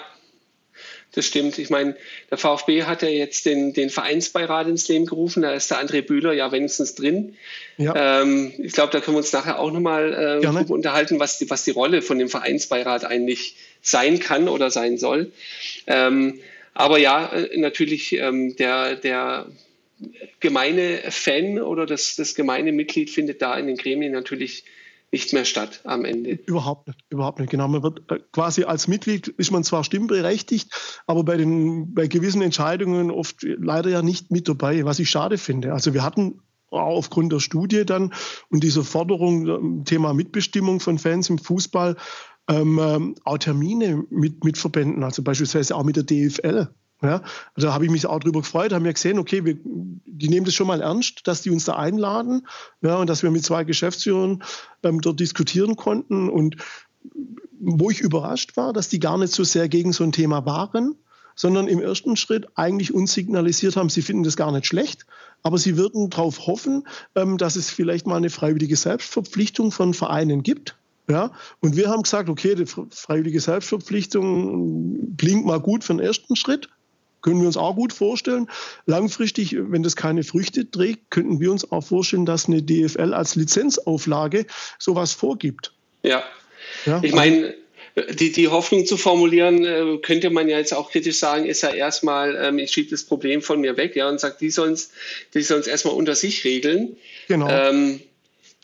das 1.12 1.26
stimmt. 1.26 1.58
Ich 1.58 1.70
meine, 1.70 1.96
der 2.30 2.36
VfB 2.36 2.84
hat 2.84 3.02
ja 3.02 3.08
jetzt 3.08 3.46
den, 3.46 3.72
den 3.72 3.90
Vereinsbeirat 3.90 4.68
ins 4.68 4.86
Leben 4.88 5.06
gerufen. 5.06 5.42
Da 5.42 5.52
ist 5.52 5.70
der 5.70 5.82
André 5.82 6.02
Bühler 6.02 6.32
ja 6.32 6.52
wenigstens 6.52 6.94
drin. 6.94 7.36
Ja. 7.78 8.20
Ähm, 8.22 8.52
ich 8.58 8.72
glaube, 8.72 8.92
da 8.92 9.00
können 9.00 9.14
wir 9.16 9.20
uns 9.20 9.32
nachher 9.32 9.58
auch 9.58 9.72
nochmal 9.72 10.42
äh, 10.44 10.46
unterhalten, 10.46 11.18
was 11.18 11.38
die, 11.38 11.48
was 11.48 11.64
die 11.64 11.70
Rolle 11.70 12.02
von 12.02 12.18
dem 12.18 12.28
Vereinsbeirat 12.28 13.04
eigentlich 13.04 13.56
sein 13.80 14.18
kann 14.18 14.48
oder 14.48 14.70
sein 14.70 14.98
soll. 14.98 15.32
Ähm, 15.86 16.40
aber 16.74 16.98
ja, 16.98 17.32
äh, 17.32 17.56
natürlich 17.56 18.12
ähm, 18.12 18.54
der, 18.56 18.96
der 18.96 19.46
gemeine 20.40 21.00
Fan 21.08 21.60
oder 21.60 21.86
das, 21.86 22.16
das 22.16 22.34
gemeine 22.34 22.72
Mitglied 22.72 23.08
findet 23.08 23.40
da 23.40 23.56
in 23.56 23.66
den 23.66 23.76
Gremien 23.76 24.12
natürlich 24.12 24.64
nicht 25.12 25.32
mehr 25.32 25.44
statt 25.44 25.80
am 25.84 26.04
Ende. 26.04 26.32
Überhaupt 26.46 26.88
nicht, 26.88 27.00
überhaupt 27.10 27.38
nicht. 27.38 27.50
Genau, 27.50 27.68
man 27.68 27.82
wird 27.82 28.10
äh, 28.10 28.18
quasi 28.32 28.64
als 28.64 28.88
Mitglied 28.88 29.28
ist 29.28 29.50
man 29.50 29.64
zwar 29.64 29.84
stimmberechtigt, 29.84 30.70
aber 31.06 31.24
bei 31.24 31.36
den 31.36 31.94
bei 31.94 32.06
gewissen 32.06 32.42
Entscheidungen 32.42 33.10
oft 33.10 33.42
leider 33.42 33.90
ja 33.90 34.02
nicht 34.02 34.30
mit 34.30 34.48
dabei, 34.48 34.84
was 34.84 34.98
ich 34.98 35.08
schade 35.08 35.38
finde. 35.38 35.72
Also 35.72 35.94
wir 35.94 36.02
hatten 36.02 36.40
aufgrund 36.70 37.32
der 37.32 37.40
Studie 37.40 37.84
dann 37.86 38.12
und 38.50 38.64
dieser 38.64 38.84
Forderung 38.84 39.46
ähm, 39.46 39.84
Thema 39.84 40.12
Mitbestimmung 40.12 40.80
von 40.80 40.98
Fans 40.98 41.30
im 41.30 41.38
Fußball 41.38 41.96
ähm, 42.48 42.80
ähm 42.82 43.14
auch 43.24 43.38
Termine 43.38 44.04
mit, 44.10 44.44
mit 44.44 44.58
Verbänden, 44.58 45.02
also 45.02 45.22
beispielsweise 45.22 45.74
auch 45.76 45.84
mit 45.84 45.96
der 45.96 46.04
DFL. 46.04 46.68
Ja, 47.02 47.22
da 47.56 47.74
habe 47.74 47.84
ich 47.84 47.90
mich 47.90 48.06
auch 48.06 48.20
drüber 48.20 48.40
gefreut, 48.40 48.72
haben 48.72 48.86
wir 48.86 48.92
gesehen, 48.92 49.18
okay, 49.18 49.44
wir, 49.44 49.58
die 49.62 50.28
nehmen 50.30 50.46
das 50.46 50.54
schon 50.54 50.66
mal 50.66 50.80
ernst, 50.80 51.26
dass 51.26 51.42
die 51.42 51.50
uns 51.50 51.66
da 51.66 51.76
einladen 51.76 52.46
ja, 52.80 52.96
und 52.96 53.10
dass 53.10 53.22
wir 53.22 53.30
mit 53.30 53.44
zwei 53.44 53.64
Geschäftsführern 53.64 54.42
ähm, 54.82 55.02
dort 55.02 55.20
diskutieren 55.20 55.76
konnten. 55.76 56.30
Und 56.30 56.56
wo 57.60 57.90
ich 57.90 58.00
überrascht 58.00 58.56
war, 58.56 58.72
dass 58.72 58.88
die 58.88 58.98
gar 58.98 59.18
nicht 59.18 59.34
so 59.34 59.44
sehr 59.44 59.68
gegen 59.68 59.92
so 59.92 60.04
ein 60.04 60.12
Thema 60.12 60.46
waren, 60.46 60.96
sondern 61.34 61.68
im 61.68 61.80
ersten 61.80 62.16
Schritt 62.16 62.46
eigentlich 62.54 62.94
uns 62.94 63.12
signalisiert 63.12 63.76
haben, 63.76 63.90
sie 63.90 64.02
finden 64.02 64.22
das 64.24 64.36
gar 64.36 64.50
nicht 64.50 64.66
schlecht, 64.66 65.04
aber 65.42 65.58
sie 65.58 65.76
würden 65.76 66.08
darauf 66.08 66.46
hoffen, 66.46 66.88
ähm, 67.14 67.36
dass 67.36 67.56
es 67.56 67.70
vielleicht 67.70 68.06
mal 68.06 68.16
eine 68.16 68.30
freiwillige 68.30 68.76
Selbstverpflichtung 68.76 69.70
von 69.70 69.92
Vereinen 69.92 70.42
gibt. 70.42 70.76
Ja, 71.08 71.30
und 71.60 71.76
wir 71.76 71.88
haben 71.88 72.02
gesagt, 72.02 72.28
okay, 72.28 72.56
die 72.56 72.66
freiwillige 72.66 73.38
Selbstverpflichtung 73.38 75.16
klingt 75.16 75.46
mal 75.46 75.60
gut 75.60 75.84
für 75.84 75.92
den 75.92 76.00
ersten 76.00 76.34
Schritt. 76.34 76.68
Können 77.22 77.40
wir 77.40 77.46
uns 77.46 77.56
auch 77.56 77.74
gut 77.74 77.92
vorstellen. 77.92 78.48
Langfristig, 78.86 79.56
wenn 79.58 79.82
das 79.82 79.96
keine 79.96 80.22
Früchte 80.22 80.70
trägt, 80.70 81.10
könnten 81.10 81.40
wir 81.40 81.50
uns 81.50 81.70
auch 81.70 81.82
vorstellen, 81.82 82.26
dass 82.26 82.46
eine 82.46 82.62
DFL 82.62 83.14
als 83.14 83.34
Lizenzauflage 83.34 84.46
sowas 84.78 85.12
vorgibt. 85.12 85.72
Ja. 86.02 86.22
ja 86.84 87.00
ich 87.02 87.12
meine, 87.12 87.54
die, 88.10 88.30
die 88.30 88.48
Hoffnung 88.48 88.84
zu 88.84 88.96
formulieren, 88.96 89.64
äh, 89.64 89.98
könnte 90.02 90.28
man 90.30 90.48
ja 90.48 90.58
jetzt 90.58 90.74
auch 90.74 90.90
kritisch 90.90 91.18
sagen, 91.18 91.46
ist 91.46 91.62
ja 91.62 91.70
erstmal, 91.70 92.36
ähm, 92.36 92.58
ich 92.58 92.70
schiebe 92.70 92.90
das 92.90 93.04
Problem 93.04 93.40
von 93.40 93.60
mir 93.60 93.76
weg, 93.76 93.96
ja, 93.96 94.08
und 94.08 94.20
sage, 94.20 94.36
die 94.38 94.50
sollen 94.50 94.74
es 94.74 94.90
die 95.32 95.42
sollen's 95.42 95.66
erstmal 95.66 95.94
unter 95.94 96.14
sich 96.14 96.44
regeln. 96.44 96.96
Genau. 97.28 97.48
Ähm, 97.48 98.00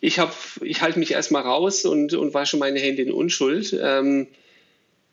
ich, 0.02 0.18
hab, 0.18 0.36
ich 0.60 0.82
halte 0.82 0.98
mich 0.98 1.12
erstmal 1.12 1.42
raus 1.42 1.86
und, 1.86 2.12
und 2.12 2.34
wasche 2.34 2.58
meine 2.58 2.80
Hände 2.80 3.02
in 3.02 3.12
Unschuld. 3.12 3.78
Ähm, 3.80 4.26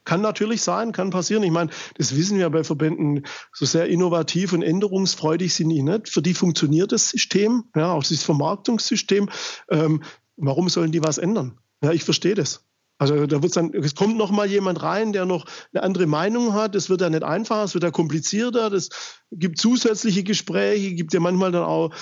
kann 0.10 0.22
natürlich 0.22 0.64
sein, 0.64 0.92
kann 0.92 1.12
passieren. 1.12 1.44
Ich 1.44 1.52
meine, 1.52 1.70
das 1.96 2.16
wissen 2.16 2.40
wir 2.40 2.50
bei 2.50 2.64
Verbänden, 2.64 3.28
so 3.54 3.66
sehr 3.66 3.86
innovativ 3.86 4.54
und 4.54 4.64
änderungsfreudig 4.64 5.54
sind 5.54 5.70
die 5.70 5.84
nicht. 5.84 6.10
Für 6.10 6.24
die 6.24 6.34
funktioniert 6.34 6.92
das 6.92 7.10
System, 7.10 7.66
ja, 7.76 7.92
auch 7.92 8.02
dieses 8.02 8.24
Vermarktungssystem. 8.24 9.30
Ähm, 9.70 10.02
warum 10.36 10.68
sollen 10.68 10.92
die 10.92 11.04
was 11.04 11.20
ändern? 11.20 11.60
Ja, 11.84 11.92
ich 11.92 12.04
verstehe 12.04 12.34
das. 12.34 12.66
Also 12.98 13.28
da 13.28 13.44
wird 13.44 13.56
dann, 13.56 13.72
es 13.76 13.94
kommt 13.94 14.18
noch 14.18 14.32
mal 14.32 14.48
jemand 14.48 14.82
rein, 14.82 15.14
der 15.14 15.28
noch 15.28 15.46
eine 15.74 15.84
andere 15.84 16.08
Meinung 16.08 16.54
hat. 16.54 16.74
Das 16.74 16.90
wird 16.90 17.02
ja 17.02 17.12
nicht 17.12 17.24
einfacher, 17.24 17.66
es 17.66 17.76
wird 17.76 17.84
ja 17.84 17.92
komplizierter. 17.92 18.72
Das 18.72 18.90
gibt 19.30 19.60
zusätzliche 19.60 20.24
Gespräche, 20.24 20.96
gibt 20.96 21.14
ja 21.14 21.20
manchmal 21.20 21.52
dann 21.52 21.66
auch 21.66 21.94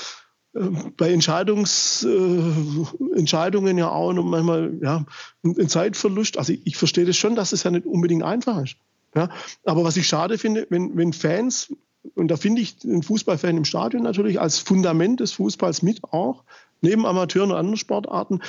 bei 0.97 1.11
Entscheidungs, 1.11 2.03
äh, 2.03 3.17
Entscheidungen 3.17 3.77
ja 3.77 3.89
auch 3.89 4.13
noch 4.13 4.23
manchmal 4.23 4.73
ja, 4.81 5.05
ein 5.43 5.69
Zeitverlust. 5.69 6.37
Also 6.37 6.53
ich, 6.53 6.61
ich 6.65 6.77
verstehe 6.77 7.05
das 7.05 7.17
schon, 7.17 7.35
dass 7.35 7.51
es 7.51 7.63
ja 7.63 7.71
nicht 7.71 7.85
unbedingt 7.85 8.23
einfach 8.23 8.63
ist. 8.63 8.75
Ja, 9.15 9.29
aber 9.65 9.83
was 9.83 9.97
ich 9.97 10.07
schade 10.07 10.37
finde, 10.37 10.67
wenn, 10.69 10.95
wenn 10.97 11.13
Fans, 11.13 11.73
und 12.15 12.29
da 12.29 12.37
finde 12.37 12.61
ich 12.61 12.77
den 12.77 13.03
Fußballfan 13.03 13.57
im 13.57 13.65
Stadion 13.65 14.03
natürlich 14.03 14.39
als 14.39 14.59
Fundament 14.59 15.19
des 15.19 15.31
Fußballs 15.33 15.81
mit 15.81 16.03
auch, 16.03 16.43
neben 16.81 17.05
Amateuren 17.05 17.51
und 17.51 17.57
anderen 17.57 17.77
Sportarten 17.77 18.41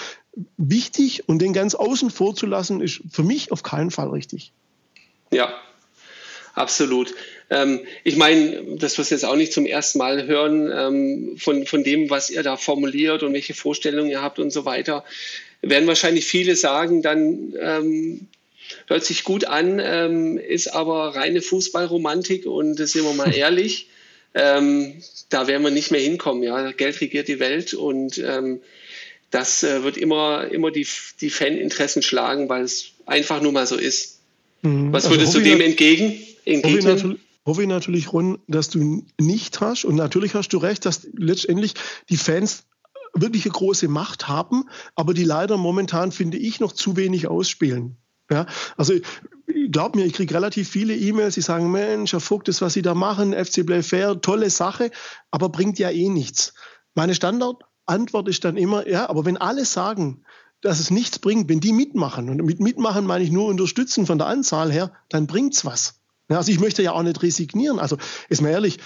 wichtig 0.56 1.28
und 1.28 1.40
den 1.40 1.52
ganz 1.52 1.74
außen 1.74 2.10
vor 2.10 2.34
zu 2.34 2.46
lassen, 2.46 2.80
ist 2.80 3.02
für 3.10 3.22
mich 3.22 3.52
auf 3.52 3.62
keinen 3.62 3.90
Fall 3.90 4.10
richtig. 4.10 4.52
Ja, 5.30 5.48
absolut. 6.54 7.14
Ähm, 7.50 7.80
ich 8.04 8.16
meine, 8.16 8.62
das 8.76 8.98
wirst 8.98 9.10
du 9.10 9.14
jetzt 9.14 9.24
auch 9.24 9.36
nicht 9.36 9.52
zum 9.52 9.66
ersten 9.66 9.98
Mal 9.98 10.26
hören, 10.26 10.70
ähm, 10.74 11.36
von, 11.38 11.66
von 11.66 11.82
dem, 11.82 12.10
was 12.10 12.30
ihr 12.30 12.42
da 12.42 12.56
formuliert 12.56 13.22
und 13.22 13.32
welche 13.32 13.54
Vorstellungen 13.54 14.10
ihr 14.10 14.22
habt 14.22 14.38
und 14.38 14.50
so 14.50 14.64
weiter, 14.64 15.04
werden 15.62 15.88
wahrscheinlich 15.88 16.26
viele 16.26 16.56
sagen, 16.56 17.02
dann 17.02 17.54
ähm, 17.58 18.28
hört 18.86 19.04
sich 19.04 19.24
gut 19.24 19.44
an, 19.44 19.80
ähm, 19.82 20.38
ist 20.38 20.68
aber 20.68 21.16
reine 21.16 21.40
Fußballromantik 21.40 22.46
und 22.46 22.76
sind 22.76 23.04
wir 23.04 23.14
mal 23.14 23.34
ehrlich, 23.34 23.88
ähm, 24.34 24.94
da 25.30 25.46
werden 25.46 25.62
wir 25.62 25.70
nicht 25.70 25.90
mehr 25.90 26.00
hinkommen. 26.00 26.42
Ja? 26.42 26.70
Geld 26.72 27.00
regiert 27.00 27.28
die 27.28 27.40
Welt 27.40 27.72
und 27.74 28.18
ähm, 28.18 28.60
das 29.30 29.62
äh, 29.62 29.82
wird 29.82 29.96
immer, 29.96 30.48
immer 30.50 30.70
die, 30.70 30.86
die 31.20 31.30
Faninteressen 31.30 32.02
schlagen, 32.02 32.48
weil 32.48 32.62
es 32.62 32.92
einfach 33.06 33.40
nur 33.40 33.52
mal 33.52 33.66
so 33.66 33.76
ist. 33.76 34.20
Mhm. 34.62 34.92
Was 34.92 35.06
also 35.06 35.16
würdest 35.16 35.34
du 35.34 35.40
dem 35.40 35.60
entgegen? 35.60 36.22
entgegnen? 36.44 37.20
Hoffe 37.48 37.62
ich 37.62 37.68
natürlich, 37.68 38.12
Ron, 38.12 38.40
dass 38.46 38.68
du 38.68 39.06
nicht 39.18 39.62
hast. 39.62 39.86
Und 39.86 39.94
natürlich 39.94 40.34
hast 40.34 40.50
du 40.50 40.58
recht, 40.58 40.84
dass 40.84 41.08
letztendlich 41.14 41.72
die 42.10 42.18
Fans 42.18 42.64
wirklich 43.14 43.46
eine 43.46 43.52
große 43.52 43.88
Macht 43.88 44.28
haben, 44.28 44.68
aber 44.94 45.14
die 45.14 45.24
leider 45.24 45.56
momentan, 45.56 46.12
finde 46.12 46.36
ich, 46.36 46.60
noch 46.60 46.72
zu 46.72 46.98
wenig 46.98 47.26
ausspielen. 47.26 47.96
Ja, 48.30 48.44
also 48.76 48.92
glaub 49.70 49.96
mir, 49.96 50.04
ich 50.04 50.12
kriege 50.12 50.34
relativ 50.34 50.68
viele 50.68 50.94
E-Mails, 50.94 51.36
die 51.36 51.40
sagen, 51.40 51.70
Mensch, 51.70 52.12
Herr 52.12 52.20
Vogt, 52.20 52.48
das, 52.48 52.60
was 52.60 52.74
Sie 52.74 52.82
da 52.82 52.94
machen, 52.94 53.32
FC 53.32 53.64
Play 53.64 53.82
Fair, 53.82 54.20
tolle 54.20 54.50
Sache, 54.50 54.90
aber 55.30 55.48
bringt 55.48 55.78
ja 55.78 55.88
eh 55.88 56.10
nichts. 56.10 56.52
Meine 56.94 57.14
Standardantwort 57.14 58.28
ist 58.28 58.44
dann 58.44 58.58
immer, 58.58 58.86
ja, 58.86 59.08
aber 59.08 59.24
wenn 59.24 59.38
alle 59.38 59.64
sagen, 59.64 60.22
dass 60.60 60.80
es 60.80 60.90
nichts 60.90 61.18
bringt, 61.18 61.48
wenn 61.48 61.60
die 61.60 61.72
mitmachen, 61.72 62.28
und 62.28 62.44
mit 62.44 62.60
mitmachen 62.60 63.06
meine 63.06 63.24
ich 63.24 63.30
nur 63.30 63.46
unterstützen 63.46 64.04
von 64.04 64.18
der 64.18 64.26
Anzahl 64.26 64.70
her, 64.70 64.92
dann 65.08 65.26
bringt's 65.26 65.64
was. 65.64 65.98
Ja, 66.28 66.38
also 66.38 66.52
ich 66.52 66.60
möchte 66.60 66.82
ja 66.82 66.92
auch 66.92 67.02
nicht 67.02 67.22
resignieren. 67.22 67.78
Also 67.78 67.96
ist 68.28 68.42
mir 68.42 68.50
ehrlich, 68.50 68.78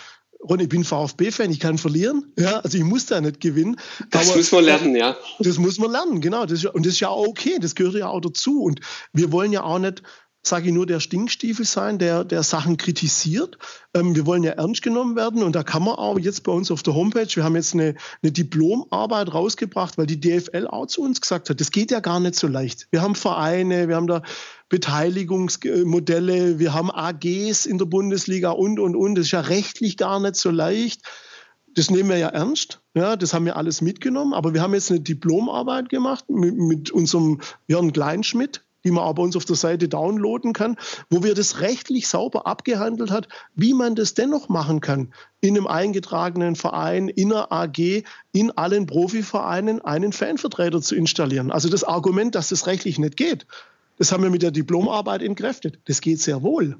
Ron, 0.49 0.61
ich 0.61 0.69
bin 0.69 0.85
VfB-Fan, 0.85 1.51
ich 1.51 1.61
kann 1.61 1.79
verlieren. 1.79 2.33
Ja, 2.37 2.59
also 2.61 2.77
ich 2.77 2.85
muss 2.85 3.07
da 3.07 3.21
nicht 3.21 3.41
gewinnen. 3.41 3.77
Das 4.11 4.29
aber, 4.29 4.39
muss 4.39 4.51
man 4.51 4.65
lernen, 4.65 4.97
ja. 4.97 5.17
Das 5.39 5.59
muss 5.59 5.79
man 5.79 5.93
lernen, 5.93 6.21
genau. 6.21 6.47
Das 6.47 6.65
ist, 6.65 6.67
und 6.67 6.85
das 6.85 6.95
ist 6.95 7.01
ja 7.01 7.09
auch 7.09 7.27
okay, 7.29 7.59
das 7.61 7.75
gehört 7.75 7.95
ja 7.95 8.09
auch 8.09 8.21
dazu. 8.21 8.63
Und 8.63 8.81
wir 9.13 9.31
wollen 9.31 9.53
ja 9.53 9.63
auch 9.63 9.79
nicht 9.79 10.03
sage 10.45 10.69
ich 10.69 10.75
nur, 10.75 10.87
der 10.87 11.01
Stinkstiefel 11.01 11.65
sein, 11.65 11.99
der, 11.99 12.25
der 12.25 12.43
Sachen 12.43 12.77
kritisiert. 12.77 13.59
Ähm, 13.95 14.17
wir 14.17 14.27
wollen 14.27 14.43
ja 14.43 14.53
ernst 14.53 14.83
genommen 14.83 15.15
werden 15.15 15.43
und 15.43 15.55
da 15.55 15.63
kann 15.63 15.85
man 15.85 15.95
auch 15.95 16.19
jetzt 16.19 16.43
bei 16.43 16.53
uns 16.53 16.71
auf 16.71 16.83
der 16.83 16.95
Homepage, 16.95 17.29
wir 17.35 17.45
haben 17.45 17.55
jetzt 17.55 17.75
eine, 17.75 17.95
eine 18.23 18.33
Diplomarbeit 18.33 19.33
rausgebracht, 19.33 19.99
weil 19.99 20.07
die 20.07 20.21
DFL 20.21 20.67
auch 20.67 20.87
zu 20.87 21.03
uns 21.03 21.21
gesagt 21.21 21.49
hat, 21.49 21.61
das 21.61 21.71
geht 21.71 21.91
ja 21.93 22.01
gar 22.01 22.19
nicht 22.19 22.35
so 22.35 22.49
leicht. 22.49 22.89
Wir 22.91 23.03
haben 23.03 23.15
Vereine, 23.15 23.89
wir 23.89 23.97
haben 23.97 24.09
da 24.09 24.23
Beteiligungsmodelle, 24.69 26.59
wir 26.59 26.73
haben 26.73 26.91
AGs 26.91 27.67
in 27.67 27.79
der 27.79 27.85
Bundesliga 27.85 28.51
und, 28.51 28.81
und, 28.81 28.97
und. 28.97 29.17
Das 29.17 29.27
ist 29.27 29.33
ja 29.33 29.41
rechtlich 29.41 29.99
gar 29.99 30.19
nicht 30.19 30.37
so 30.37 30.51
leicht. 30.51 31.03
Das 31.75 31.91
nehmen 31.91 32.09
wir 32.09 32.17
ja 32.17 32.29
ernst. 32.29 32.81
Ja, 32.95 33.17
das 33.17 33.35
haben 33.35 33.45
wir 33.45 33.57
alles 33.57 33.83
mitgenommen. 33.83 34.33
Aber 34.33 34.55
wir 34.55 34.63
haben 34.63 34.73
jetzt 34.73 34.91
eine 34.91 35.01
Diplomarbeit 35.01 35.91
gemacht 35.91 36.29
mit, 36.31 36.57
mit 36.57 36.91
unserem 36.91 37.43
Jörn 37.67 37.93
Kleinschmidt, 37.93 38.65
die 38.85 38.91
man 38.91 39.05
aber 39.05 39.23
uns 39.23 39.37
auf 39.37 39.45
der 39.45 39.57
Seite 39.57 39.89
downloaden 39.89 40.53
kann, 40.53 40.77
wo 41.11 41.23
wir 41.23 41.35
das 41.35 41.61
rechtlich 41.61 42.09
sauber 42.09 42.47
abgehandelt 42.47 43.11
hat, 43.11 43.29
wie 43.55 43.75
man 43.75 43.95
das 43.95 44.15
dennoch 44.15 44.49
machen 44.49 44.81
kann, 44.81 45.13
in 45.41 45.57
einem 45.57 45.67
eingetragenen 45.67 46.57
Verein, 46.57 47.09
in 47.09 47.33
einer 47.33 47.53
AG, 47.53 48.05
in 48.33 48.51
allen 48.53 48.87
Profivereinen 48.87 49.81
einen 49.81 50.13
Fanvertreter 50.13 50.81
zu 50.81 50.95
installieren. 50.95 51.51
Also 51.51 51.69
das 51.69 51.85
Argument, 51.85 52.35
dass 52.35 52.49
das 52.49 52.67
rechtlich 52.67 52.99
nicht 52.99 53.17
geht, 53.17 53.47
das 53.99 54.11
haben 54.11 54.23
wir 54.23 54.31
mit 54.31 54.43
der 54.43 54.51
Diplomarbeit 54.51 55.23
entkräftet. 55.23 55.79
Das 55.85 56.01
geht 56.01 56.21
sehr 56.21 56.43
wohl. 56.43 56.77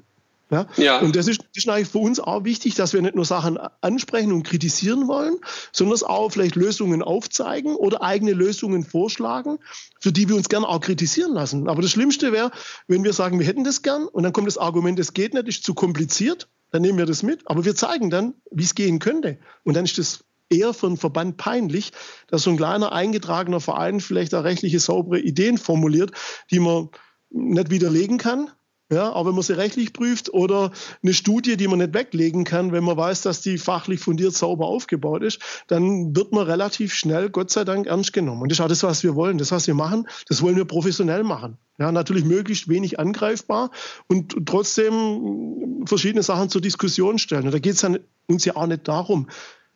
Ja? 0.53 0.67
ja. 0.77 0.99
Und 0.99 1.15
das 1.15 1.27
ist, 1.27 1.41
das 1.41 1.63
ist 1.63 1.69
eigentlich 1.69 1.89
für 1.89 1.97
uns 1.97 2.19
auch 2.19 2.43
wichtig, 2.43 2.75
dass 2.75 2.93
wir 2.93 3.01
nicht 3.01 3.15
nur 3.15 3.25
Sachen 3.25 3.57
ansprechen 3.81 4.31
und 4.31 4.43
kritisieren 4.43 5.07
wollen, 5.07 5.37
sondern 5.71 6.01
auch 6.03 6.31
vielleicht 6.31 6.55
Lösungen 6.55 7.01
aufzeigen 7.01 7.75
oder 7.75 8.01
eigene 8.01 8.33
Lösungen 8.33 8.83
vorschlagen, 8.83 9.59
für 9.99 10.11
die 10.11 10.29
wir 10.29 10.35
uns 10.35 10.49
gerne 10.49 10.67
auch 10.67 10.79
kritisieren 10.79 11.33
lassen. 11.33 11.67
Aber 11.67 11.81
das 11.81 11.91
Schlimmste 11.91 12.31
wäre, 12.31 12.51
wenn 12.87 13.03
wir 13.03 13.13
sagen, 13.13 13.39
wir 13.39 13.47
hätten 13.47 13.63
das 13.63 13.81
gern 13.81 14.07
und 14.07 14.23
dann 14.23 14.33
kommt 14.33 14.47
das 14.47 14.57
Argument, 14.57 14.99
es 14.99 15.13
geht 15.13 15.33
nicht, 15.33 15.47
ist 15.47 15.63
zu 15.63 15.73
kompliziert, 15.73 16.47
dann 16.71 16.81
nehmen 16.81 16.97
wir 16.97 17.05
das 17.05 17.23
mit. 17.23 17.41
Aber 17.45 17.65
wir 17.65 17.75
zeigen 17.75 18.09
dann, 18.09 18.33
wie 18.51 18.63
es 18.63 18.75
gehen 18.75 18.99
könnte. 18.99 19.37
Und 19.63 19.75
dann 19.75 19.85
ist 19.85 19.97
das 19.97 20.23
eher 20.49 20.73
für 20.73 20.87
einen 20.87 20.97
Verband 20.97 21.37
peinlich, 21.37 21.91
dass 22.27 22.43
so 22.43 22.51
ein 22.51 22.57
kleiner 22.57 22.91
eingetragener 22.91 23.59
Verein 23.59 23.99
vielleicht 23.99 24.33
da 24.33 24.41
rechtliche 24.41 24.79
saubere 24.79 25.19
Ideen 25.19 25.57
formuliert, 25.57 26.11
die 26.51 26.59
man 26.59 26.89
nicht 27.29 27.69
widerlegen 27.69 28.17
kann, 28.17 28.49
ja, 28.91 29.11
auch 29.11 29.25
wenn 29.25 29.33
man 29.33 29.43
sie 29.43 29.57
rechtlich 29.57 29.93
prüft 29.93 30.33
oder 30.33 30.71
eine 31.01 31.13
Studie, 31.13 31.57
die 31.57 31.67
man 31.67 31.79
nicht 31.79 31.93
weglegen 31.93 32.43
kann, 32.43 32.71
wenn 32.71 32.83
man 32.83 32.97
weiß, 32.97 33.21
dass 33.21 33.41
die 33.41 33.57
fachlich 33.57 33.99
fundiert 33.99 34.35
sauber 34.35 34.67
aufgebaut 34.67 35.23
ist, 35.23 35.39
dann 35.67 36.15
wird 36.15 36.31
man 36.31 36.45
relativ 36.45 36.93
schnell, 36.93 37.29
Gott 37.29 37.49
sei 37.49 37.63
Dank, 37.63 37.87
ernst 37.87 38.13
genommen. 38.13 38.41
Und 38.41 38.51
das 38.51 38.59
ist 38.59 38.63
auch 38.63 38.67
das, 38.67 38.83
was 38.83 39.03
wir 39.03 39.15
wollen. 39.15 39.37
Das, 39.37 39.51
was 39.51 39.67
wir 39.67 39.73
machen, 39.73 40.07
das 40.27 40.41
wollen 40.41 40.55
wir 40.55 40.65
professionell 40.65 41.23
machen. 41.23 41.57
Ja, 41.79 41.91
natürlich 41.91 42.25
möglichst 42.25 42.67
wenig 42.67 42.99
angreifbar 42.99 43.71
und 44.07 44.45
trotzdem 44.45 45.83
verschiedene 45.85 46.21
Sachen 46.21 46.49
zur 46.49 46.61
Diskussion 46.61 47.17
stellen. 47.17 47.45
Und 47.45 47.53
da 47.53 47.59
geht 47.59 47.73
es 47.73 47.87
uns 48.27 48.45
ja 48.45 48.55
auch 48.55 48.67
nicht 48.67 48.87
darum, 48.87 49.27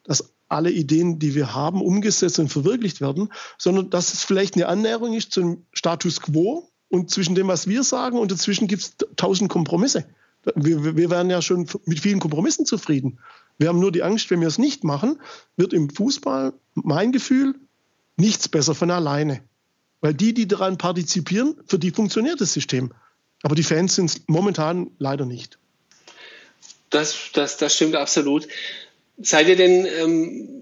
dass 0.04 0.34
alle 0.48 0.72
Ideen, 0.72 1.18
die 1.20 1.34
wir 1.34 1.56
haben, 1.56 1.82
umgesetzt 1.82 2.40
und 2.40 2.50
verwirklicht 2.50 3.02
werden, 3.02 3.30
sondern 3.58 3.90
dass 3.90 4.14
es 4.14 4.24
vielleicht 4.24 4.56
eine 4.56 4.68
Annäherung 4.68 5.14
ist 5.14 5.32
zum 5.32 5.66
Status 5.74 6.22
quo, 6.22 6.70
und 6.90 7.10
zwischen 7.10 7.36
dem, 7.36 7.48
was 7.48 7.68
wir 7.68 7.84
sagen, 7.84 8.18
und 8.18 8.32
dazwischen 8.32 8.68
gibt 8.68 8.82
es 8.82 8.96
tausend 9.16 9.50
Kompromisse. 9.50 10.06
Wir, 10.56 10.96
wir 10.96 11.10
wären 11.10 11.30
ja 11.30 11.42
schon 11.42 11.68
mit 11.86 12.00
vielen 12.00 12.20
Kompromissen 12.20 12.66
zufrieden. 12.66 13.20
Wir 13.58 13.70
haben 13.70 13.80
nur 13.80 13.92
die 13.92 14.04
Angst, 14.04 14.30
wenn 14.30 14.40
wir 14.40 14.48
es 14.48 14.58
nicht 14.58 14.84
machen, 14.84 15.20
wird 15.58 15.74
im 15.74 15.90
Fußball, 15.90 16.54
mein 16.76 17.12
Gefühl, 17.12 17.56
nichts 18.16 18.48
besser 18.48 18.76
von 18.76 18.92
alleine. 18.92 19.42
Weil 20.00 20.14
die, 20.14 20.34
die 20.34 20.48
daran 20.48 20.78
partizipieren, 20.78 21.56
für 21.66 21.80
die 21.80 21.92
funktioniert 21.92 22.40
das 22.40 22.54
System. 22.54 22.94
Aber 23.44 23.56
die 23.56 23.64
Fans 23.64 23.96
sind 23.96 24.10
es 24.10 24.22
momentan 24.28 24.92
leider 25.00 25.26
nicht. 25.26 25.58
Das, 26.90 27.16
das, 27.34 27.58
das 27.58 27.76
stimmt 27.76 27.96
absolut. 27.96 28.48
Seid 29.18 29.48
ihr 29.48 29.56
denn 29.56 29.86
ähm, 29.86 30.57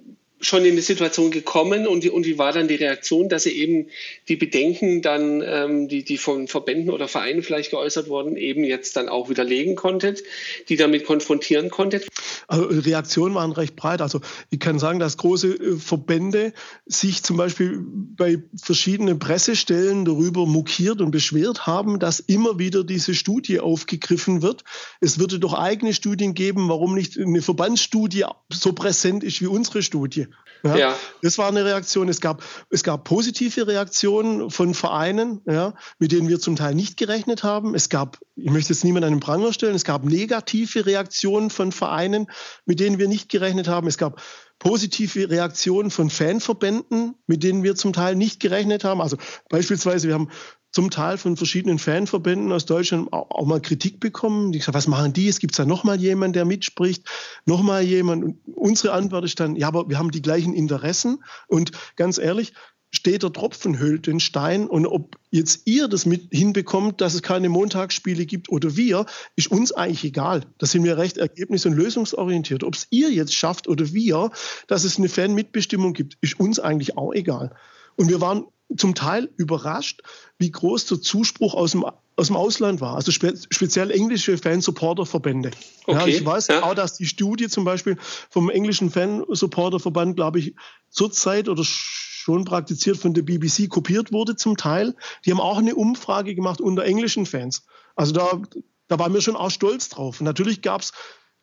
schon 0.46 0.64
in 0.66 0.76
die 0.76 0.82
Situation 0.82 1.32
gekommen 1.32 1.88
und, 1.88 2.08
und 2.10 2.26
wie 2.26 2.38
war 2.38 2.54
dann 2.54 2.68
die 2.68 2.76
Reaktion, 2.76 3.30
dass 3.30 3.46
ihr 3.46 3.54
eben 3.54 3.88
die 4.28 4.36
Bedenken 4.36 5.02
dann, 5.02 5.42
ähm, 5.46 5.88
die, 5.88 6.04
die 6.04 6.18
von 6.18 6.48
Verbänden 6.48 6.92
oder 6.92 7.08
Vereinen 7.08 7.44
vielleicht 7.44 7.72
geäußert 7.72 8.10
wurden, 8.10 8.38
eben 8.38 8.64
jetzt 8.64 8.96
dann 8.96 9.10
auch 9.10 9.30
widerlegen 9.30 9.76
konntet, 9.76 10.24
die 10.70 10.76
damit 10.76 11.06
konfrontieren 11.06 11.70
konntet? 11.70 12.08
Also 12.48 12.66
Reaktionen 12.66 13.34
waren 13.34 13.52
recht 13.52 13.76
breit. 13.76 14.02
Also 14.02 14.22
ich 14.52 14.60
kann 14.60 14.78
sagen, 14.78 15.00
dass 15.00 15.18
große 15.18 15.48
äh, 15.48 15.76
Verbände 15.78 16.54
sich 16.86 17.24
zum 17.24 17.38
Beispiel 17.38 17.84
bei 17.84 18.44
verschiedenen 18.62 19.20
Pressestellen 19.20 20.06
darüber 20.06 20.46
mokiert 20.46 21.02
und 21.02 21.12
beschwert 21.12 21.66
haben, 21.66 22.00
dass 22.00 22.20
immer 22.20 22.60
wieder 22.60 22.84
diese 22.84 23.16
Studie 23.16 23.60
aufgegriffen 23.60 24.42
wird. 24.42 24.64
Es 25.02 25.20
würde 25.20 25.40
doch 25.40 25.54
eigene 25.54 25.94
Studien 25.94 26.34
geben, 26.34 26.70
warum 26.70 26.94
nicht 26.94 27.18
eine 27.18 27.42
Verbandsstudie 27.42 28.26
so 28.52 28.74
präsent 28.74 29.24
ist 29.24 29.42
wie 29.42 29.48
unsere 29.48 29.82
Studie. 29.82 30.28
Ja, 30.66 30.78
ja. 30.78 30.96
Das 31.22 31.38
war 31.38 31.48
eine 31.48 31.64
Reaktion. 31.64 32.10
Es 32.10 32.22
gab, 32.22 32.44
es 32.72 32.84
gab 32.84 33.04
positive 33.04 33.68
Reaktionen 33.68 34.50
von 34.50 34.74
Vereinen, 34.74 35.42
ja, 35.46 35.76
mit 36.00 36.12
denen 36.12 36.28
wir 36.28 36.40
zum 36.40 36.56
Teil 36.56 36.74
nicht 36.74 36.98
gerechnet 36.98 37.44
haben. 37.44 37.76
Es 37.76 37.90
gab, 37.90 38.18
ich 38.36 38.50
möchte 38.50 38.74
jetzt 38.74 38.84
niemand 38.84 39.06
einen 39.06 39.20
Pranger 39.20 39.54
stellen, 39.54 39.76
es 39.76 39.84
gab 39.84 40.04
negative 40.06 40.86
Reaktionen 40.86 41.52
von 41.52 41.72
Vereinen, 41.72 42.28
mit 42.66 42.80
denen 42.80 42.98
wir 42.98 43.08
nicht 43.08 43.30
gerechnet 43.30 43.68
haben. 43.68 43.88
Es 43.88 43.98
gab 43.98 44.22
positive 44.58 45.30
Reaktionen 45.30 45.92
von 45.92 46.10
Fanverbänden, 46.10 47.16
mit 47.28 47.44
denen 47.44 47.64
wir 47.64 47.76
zum 47.76 47.94
Teil 47.94 48.16
nicht 48.16 48.40
gerechnet 48.40 48.84
haben. 48.84 49.02
Also 49.02 49.18
beispielsweise, 49.50 50.08
wir 50.08 50.16
haben 50.16 50.32
zum 50.76 50.90
Teil 50.90 51.18
von 51.18 51.38
verschiedenen 51.38 51.80
Fanverbänden 51.80 52.52
aus 52.52 52.66
Deutschland 52.66 53.14
auch, 53.14 53.46
mal 53.46 53.62
Kritik 53.62 54.02
bekommen. 54.02 54.52
Die 54.52 54.60
gesagt, 54.60 54.76
was 54.76 54.88
machen 54.88 55.14
die? 55.14 55.30
Es 55.30 55.40
gibt 55.40 55.58
da 55.58 55.64
noch 55.64 55.86
mal 55.86 55.98
jemanden, 55.98 56.34
der 56.34 56.44
mitspricht, 56.44 57.08
noch 57.46 57.64
mal 57.64 57.82
jemand. 57.82 58.26
Und 58.26 58.40
unsere 58.56 58.92
Antwort 58.92 59.24
ist 59.24 59.40
dann, 59.40 59.56
ja, 59.56 59.70
aber 59.70 59.88
wir 59.88 59.98
haben 59.98 60.12
die 60.12 60.22
gleichen 60.22 60.54
Interessen. 60.54 61.24
Und 61.48 61.72
ganz 61.96 62.18
ehrlich, 62.18 62.52
steht 62.92 63.24
der 63.24 63.32
Tropfen 63.32 63.80
hüllt 63.80 64.08
den 64.08 64.20
Stein. 64.20 64.68
Und 64.68 64.86
ob 64.86 65.18
jetzt 65.32 65.62
ihr 65.64 65.88
das 65.88 66.06
mit 66.06 66.28
hinbekommt, 66.32 67.00
dass 67.00 67.14
es 67.14 67.22
keine 67.22 67.48
Montagsspiele 67.48 68.26
gibt 68.26 68.50
oder 68.50 68.76
wir, 68.76 69.06
ist 69.38 69.50
uns 69.50 69.72
eigentlich 69.72 70.04
egal. 70.04 70.42
Da 70.58 70.66
sind 70.66 70.84
wir 70.84 70.98
recht 70.98 71.18
ergebnis- 71.18 71.66
und 71.66 71.72
lösungsorientiert. 71.72 72.66
Ob 72.66 72.76
es 72.76 72.88
ihr 72.90 73.10
jetzt 73.12 73.34
schafft 73.34 73.70
oder 73.70 73.94
wir, 73.94 74.30
dass 74.68 74.84
es 74.84 74.98
eine 74.98 75.08
Fanmitbestimmung 75.08 75.94
gibt, 75.94 76.18
ist 76.20 76.38
uns 76.38 76.60
eigentlich 76.60 76.98
auch 76.98 77.14
egal. 77.14 77.56
Und 77.96 78.10
wir 78.10 78.20
waren 78.20 78.44
zum 78.76 78.96
Teil 78.96 79.30
überrascht, 79.38 80.02
wie 80.40 80.52
groß 80.52 80.88
der 80.88 81.02
Zuspruch 81.02 81.54
aus 81.54 81.72
dem, 81.72 81.86
aus 82.16 82.28
dem 82.28 82.36
Ausland 82.36 82.82
war. 82.82 82.96
Also 82.96 83.12
spe 83.12 83.34
speziell 83.50 83.92
englische 83.92 84.38
Fan-Supporter-Verbände. 84.38 85.52
Okay, 85.86 86.00
ja, 86.00 86.08
ich 86.08 86.26
weiß 86.26 86.48
ja. 86.48 86.64
auch, 86.64 86.74
dass 86.74 86.96
die 86.96 87.06
Studie 87.06 87.48
zum 87.48 87.64
Beispiel 87.64 87.98
vom 88.30 88.50
englischen 88.50 88.90
Fan-Supporter-Verband, 88.90 90.16
glaube 90.16 90.40
ich, 90.40 90.56
zurzeit 90.90 91.50
oder 91.50 91.64
schon 91.64 92.46
praktiziert 92.46 92.98
von 92.98 93.14
der 93.14 93.22
BBC 93.22 93.70
kopiert 93.70 94.12
wurde 94.12 94.36
zum 94.36 94.58
Teil. 94.58 94.96
Die 95.26 95.32
haben 95.32 95.42
auch 95.42 95.60
eine 95.60 95.76
Umfrage 95.76 96.34
gemacht 96.34 96.60
unter 96.60 96.84
englischen 96.84 97.26
Fans. 97.26 97.66
Also 97.96 98.14
da, 98.14 98.42
da 98.88 99.00
waren 99.00 99.14
wir 99.14 99.22
schon 99.22 99.36
auch 99.36 99.52
stolz 99.52 99.90
drauf. 99.90 100.22
natürlich 100.22 100.62
gab 100.62 100.82
es 100.82 100.92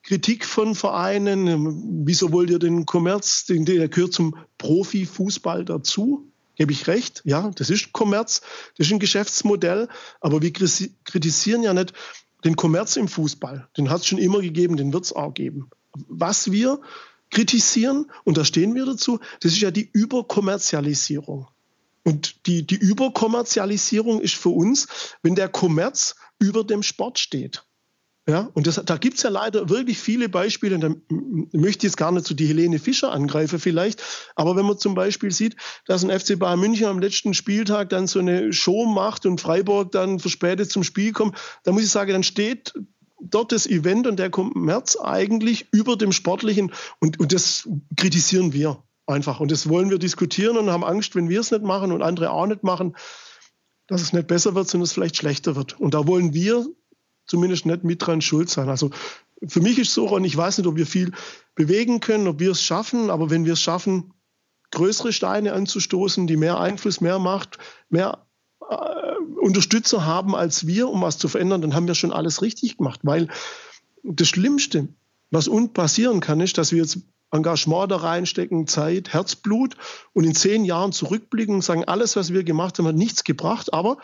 Kritik 0.02 0.44
von 0.44 0.74
Vereinen. 0.74 2.04
Wieso 2.04 2.32
wollt 2.32 2.50
ihr 2.50 2.58
den 2.58 2.86
Kommerz, 2.86 3.44
den, 3.46 3.64
der 3.64 3.88
gehört 3.88 4.12
zum 4.12 4.36
Profifußball 4.58 5.64
dazu? 5.64 6.31
Gebe 6.56 6.72
ich 6.72 6.86
recht, 6.86 7.22
ja, 7.24 7.50
das 7.54 7.70
ist 7.70 7.92
Kommerz, 7.92 8.42
das 8.76 8.86
ist 8.86 8.92
ein 8.92 8.98
Geschäftsmodell, 8.98 9.88
aber 10.20 10.42
wir 10.42 10.52
kritisieren 10.52 11.62
ja 11.62 11.72
nicht 11.72 11.94
den 12.44 12.56
Kommerz 12.56 12.96
im 12.96 13.08
Fußball. 13.08 13.68
Den 13.76 13.90
hat 13.90 14.00
es 14.00 14.06
schon 14.06 14.18
immer 14.18 14.40
gegeben, 14.40 14.76
den 14.76 14.92
wird 14.92 15.04
es 15.04 15.12
auch 15.12 15.32
geben. 15.32 15.70
Was 16.08 16.52
wir 16.52 16.80
kritisieren, 17.30 18.10
und 18.24 18.36
da 18.36 18.44
stehen 18.44 18.74
wir 18.74 18.84
dazu, 18.84 19.18
das 19.40 19.52
ist 19.52 19.60
ja 19.60 19.70
die 19.70 19.88
Überkommerzialisierung. 19.92 21.48
Und 22.04 22.46
die, 22.46 22.66
die 22.66 22.76
Überkommerzialisierung 22.76 24.20
ist 24.20 24.34
für 24.34 24.50
uns, 24.50 24.88
wenn 25.22 25.34
der 25.34 25.48
Kommerz 25.48 26.16
über 26.38 26.64
dem 26.64 26.82
Sport 26.82 27.18
steht. 27.18 27.64
Ja, 28.28 28.48
und 28.54 28.68
das, 28.68 28.80
da 28.84 28.98
gibt 28.98 29.16
es 29.16 29.24
ja 29.24 29.30
leider 29.30 29.68
wirklich 29.68 29.98
viele 29.98 30.28
Beispiele, 30.28 30.78
da 30.78 30.94
möchte 31.08 31.78
ich 31.78 31.90
jetzt 31.90 31.96
gar 31.96 32.12
nicht 32.12 32.24
zu 32.24 32.34
die 32.34 32.46
Helene 32.46 32.78
Fischer 32.78 33.10
angreifen 33.10 33.58
vielleicht, 33.58 34.00
aber 34.36 34.54
wenn 34.54 34.64
man 34.64 34.78
zum 34.78 34.94
Beispiel 34.94 35.32
sieht, 35.32 35.56
dass 35.86 36.04
ein 36.04 36.20
FC 36.20 36.38
Bayern 36.38 36.60
München 36.60 36.86
am 36.86 37.00
letzten 37.00 37.34
Spieltag 37.34 37.88
dann 37.88 38.06
so 38.06 38.20
eine 38.20 38.52
Show 38.52 38.86
macht 38.86 39.26
und 39.26 39.40
Freiburg 39.40 39.90
dann 39.90 40.20
verspätet 40.20 40.70
zum 40.70 40.84
Spiel 40.84 41.10
kommt, 41.10 41.36
da 41.64 41.72
muss 41.72 41.82
ich 41.82 41.90
sagen, 41.90 42.12
dann 42.12 42.22
steht 42.22 42.72
dort 43.20 43.50
das 43.50 43.66
Event 43.66 44.06
und 44.06 44.20
der 44.20 44.30
Kommerz 44.30 44.96
eigentlich 44.96 45.66
über 45.72 45.96
dem 45.96 46.12
Sportlichen 46.12 46.72
und, 47.00 47.18
und 47.18 47.32
das 47.32 47.68
kritisieren 47.96 48.52
wir 48.52 48.84
einfach 49.04 49.40
und 49.40 49.50
das 49.50 49.68
wollen 49.68 49.90
wir 49.90 49.98
diskutieren 49.98 50.56
und 50.56 50.70
haben 50.70 50.84
Angst, 50.84 51.16
wenn 51.16 51.28
wir 51.28 51.40
es 51.40 51.50
nicht 51.50 51.64
machen 51.64 51.90
und 51.90 52.02
andere 52.02 52.30
auch 52.30 52.46
nicht 52.46 52.62
machen, 52.62 52.96
dass 53.88 54.00
es 54.00 54.12
nicht 54.12 54.28
besser 54.28 54.54
wird, 54.54 54.68
sondern 54.68 54.84
es 54.84 54.92
vielleicht 54.92 55.16
schlechter 55.16 55.56
wird. 55.56 55.78
Und 55.80 55.94
da 55.94 56.06
wollen 56.06 56.32
wir 56.34 56.66
zumindest 57.32 57.64
nicht 57.64 57.82
mit 57.82 58.06
dran 58.06 58.20
schuld 58.20 58.50
sein. 58.50 58.68
Also 58.68 58.90
für 59.48 59.62
mich 59.62 59.78
ist 59.78 59.88
es 59.88 59.94
so, 59.94 60.06
und 60.06 60.24
ich 60.24 60.36
weiß 60.36 60.58
nicht, 60.58 60.66
ob 60.66 60.76
wir 60.76 60.86
viel 60.86 61.12
bewegen 61.54 62.00
können, 62.00 62.28
ob 62.28 62.40
wir 62.40 62.50
es 62.50 62.62
schaffen, 62.62 63.08
aber 63.08 63.30
wenn 63.30 63.46
wir 63.46 63.54
es 63.54 63.62
schaffen, 63.62 64.12
größere 64.70 65.14
Steine 65.14 65.54
anzustoßen, 65.54 66.26
die 66.26 66.36
mehr 66.36 66.60
Einfluss, 66.60 67.00
mehr 67.00 67.18
Macht, 67.18 67.56
mehr 67.88 68.26
äh, 68.68 69.40
Unterstützer 69.40 70.04
haben 70.04 70.36
als 70.36 70.66
wir, 70.66 70.90
um 70.90 71.00
was 71.00 71.16
zu 71.16 71.26
verändern, 71.26 71.62
dann 71.62 71.74
haben 71.74 71.86
wir 71.86 71.94
schon 71.94 72.12
alles 72.12 72.42
richtig 72.42 72.76
gemacht. 72.76 73.00
Weil 73.02 73.28
das 74.02 74.28
Schlimmste, 74.28 74.88
was 75.30 75.48
uns 75.48 75.72
passieren 75.72 76.20
kann, 76.20 76.40
ist, 76.40 76.58
dass 76.58 76.70
wir 76.70 76.82
jetzt 76.82 76.98
Engagement 77.30 77.90
da 77.90 77.96
reinstecken, 77.96 78.66
Zeit, 78.66 79.14
Herzblut 79.14 79.78
und 80.12 80.24
in 80.24 80.34
zehn 80.34 80.66
Jahren 80.66 80.92
zurückblicken 80.92 81.54
und 81.54 81.64
sagen, 81.64 81.84
alles, 81.84 82.14
was 82.14 82.30
wir 82.34 82.44
gemacht 82.44 82.78
haben, 82.78 82.86
hat 82.86 82.94
nichts 82.94 83.24
gebracht, 83.24 83.72
aber 83.72 83.96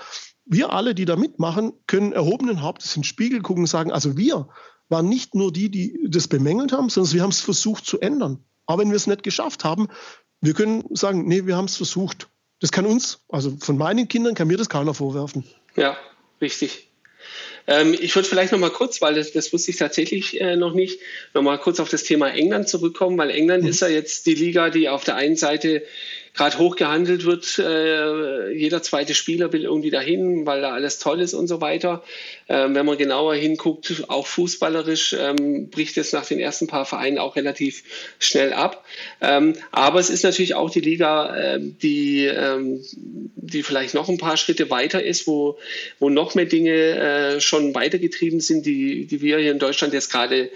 wir 0.49 0.73
alle, 0.73 0.95
die 0.95 1.05
da 1.05 1.17
mitmachen, 1.17 1.73
können 1.87 2.13
erhobenen 2.13 2.63
Hauptes 2.63 2.97
in 2.97 3.01
den 3.01 3.05
Spiegel 3.05 3.41
gucken 3.41 3.65
und 3.65 3.69
sagen, 3.69 3.93
also 3.93 4.17
wir 4.17 4.49
waren 4.89 5.09
nicht 5.09 5.35
nur 5.35 5.53
die, 5.53 5.71
die 5.71 6.07
das 6.09 6.29
bemängelt 6.29 6.73
haben, 6.73 6.89
sondern 6.89 7.13
wir 7.13 7.23
haben 7.23 7.31
es 7.31 7.41
versucht 7.41 7.85
zu 7.85 8.01
ändern. 8.01 8.45
Aber 8.67 8.83
wenn 8.83 8.91
wir 8.91 8.97
es 8.97 9.07
nicht 9.07 9.23
geschafft 9.23 9.65
haben, 9.65 9.89
wir 10.41 10.55
können 10.55 10.85
sagen, 10.95 11.27
nee, 11.27 11.47
wir 11.47 11.57
haben 11.57 11.67
es 11.67 11.77
versucht. 11.77 12.29
Das 12.61 12.73
kann 12.73 12.87
uns, 12.87 13.25
also 13.29 13.57
von 13.61 13.77
meinen 13.77 14.09
Kindern 14.09 14.35
kann 14.35 14.49
mir 14.49 14.57
das 14.57 14.69
keiner 14.69 14.95
vorwerfen. 14.95 15.45
Ja, 15.77 15.97
richtig. 16.41 16.89
Ähm, 17.67 17.95
ich 17.99 18.15
würde 18.17 18.29
vielleicht 18.29 18.53
noch 18.53 18.59
mal 18.59 18.71
kurz, 18.71 19.03
weil 19.03 19.15
das, 19.15 19.33
das 19.33 19.53
wusste 19.53 19.71
ich 19.71 19.77
tatsächlich 19.77 20.41
äh, 20.41 20.57
noch 20.57 20.73
nicht, 20.73 21.01
noch 21.35 21.43
mal 21.43 21.59
kurz 21.59 21.81
auf 21.81 21.91
das 21.91 22.03
Thema 22.03 22.31
England 22.31 22.69
zurückkommen, 22.69 23.19
weil 23.19 23.31
England 23.31 23.65
mhm. 23.65 23.69
ist 23.69 23.81
ja 23.81 23.89
jetzt 23.89 24.27
die 24.27 24.35
Liga, 24.35 24.71
die 24.71 24.89
auf 24.89 25.05
der 25.05 25.17
einen 25.17 25.37
Seite 25.37 25.83
gerade 26.39 26.59
hoch 26.59 26.77
gehandelt 26.77 27.25
wird. 27.25 27.59
Äh, 27.59 28.53
jeder 28.53 28.81
zweite 28.81 29.15
Spieler 29.15 29.53
will 29.53 29.65
irgendwie 29.65 29.91
dahin, 29.91 30.47
weil 30.47 30.61
da 30.61 30.73
alles 30.73 31.01
toll 31.01 31.21
ist 31.21 31.35
und 31.35 31.49
so 31.49 31.61
weiter. 31.61 32.05
Ähm, 32.49 32.77
wenn 32.77 32.87
man 32.87 32.97
genauer 32.97 33.35
hinguckt, 33.35 34.05
auch 34.07 34.27
fußballerisch 34.27 35.17
ähm, 35.19 35.69
bricht 35.69 35.97
es 35.97 36.13
nach 36.13 36.25
den 36.25 36.39
ersten 36.39 36.69
paar 36.69 36.87
Vereinen 36.87 37.19
auch 37.19 37.35
relativ 37.35 37.83
schnell 38.21 38.53
ab. 38.53 38.85
Ähm, 39.21 39.55
aber 39.73 39.99
es 39.99 40.11
ist 40.11 40.23
natürlich 40.23 40.55
auch 40.55 40.71
die 40.71 40.81
Liga, 40.81 41.37
äh, 41.37 41.59
die, 41.61 42.27
ähm, 42.27 42.85
die 42.95 43.65
vielleicht 43.65 43.95
noch 43.95 44.09
ein 44.09 44.19
paar 44.19 44.37
Schritte 44.37 44.71
weiter 44.71 45.03
ist, 45.03 45.27
wo, 45.27 45.59
wo 45.99 46.09
noch 46.09 46.37
mehr 46.37 46.47
Dinge 46.47 46.71
äh, 46.71 47.41
schon 47.41 47.75
weitergetrieben 47.75 48.39
sind, 48.39 48.65
die, 48.65 49.07
die 49.07 49.21
wir 49.23 49.39
hier 49.39 49.51
in 49.51 49.59
Deutschland 49.59 49.93
jetzt 49.93 50.13
gerade 50.13 50.51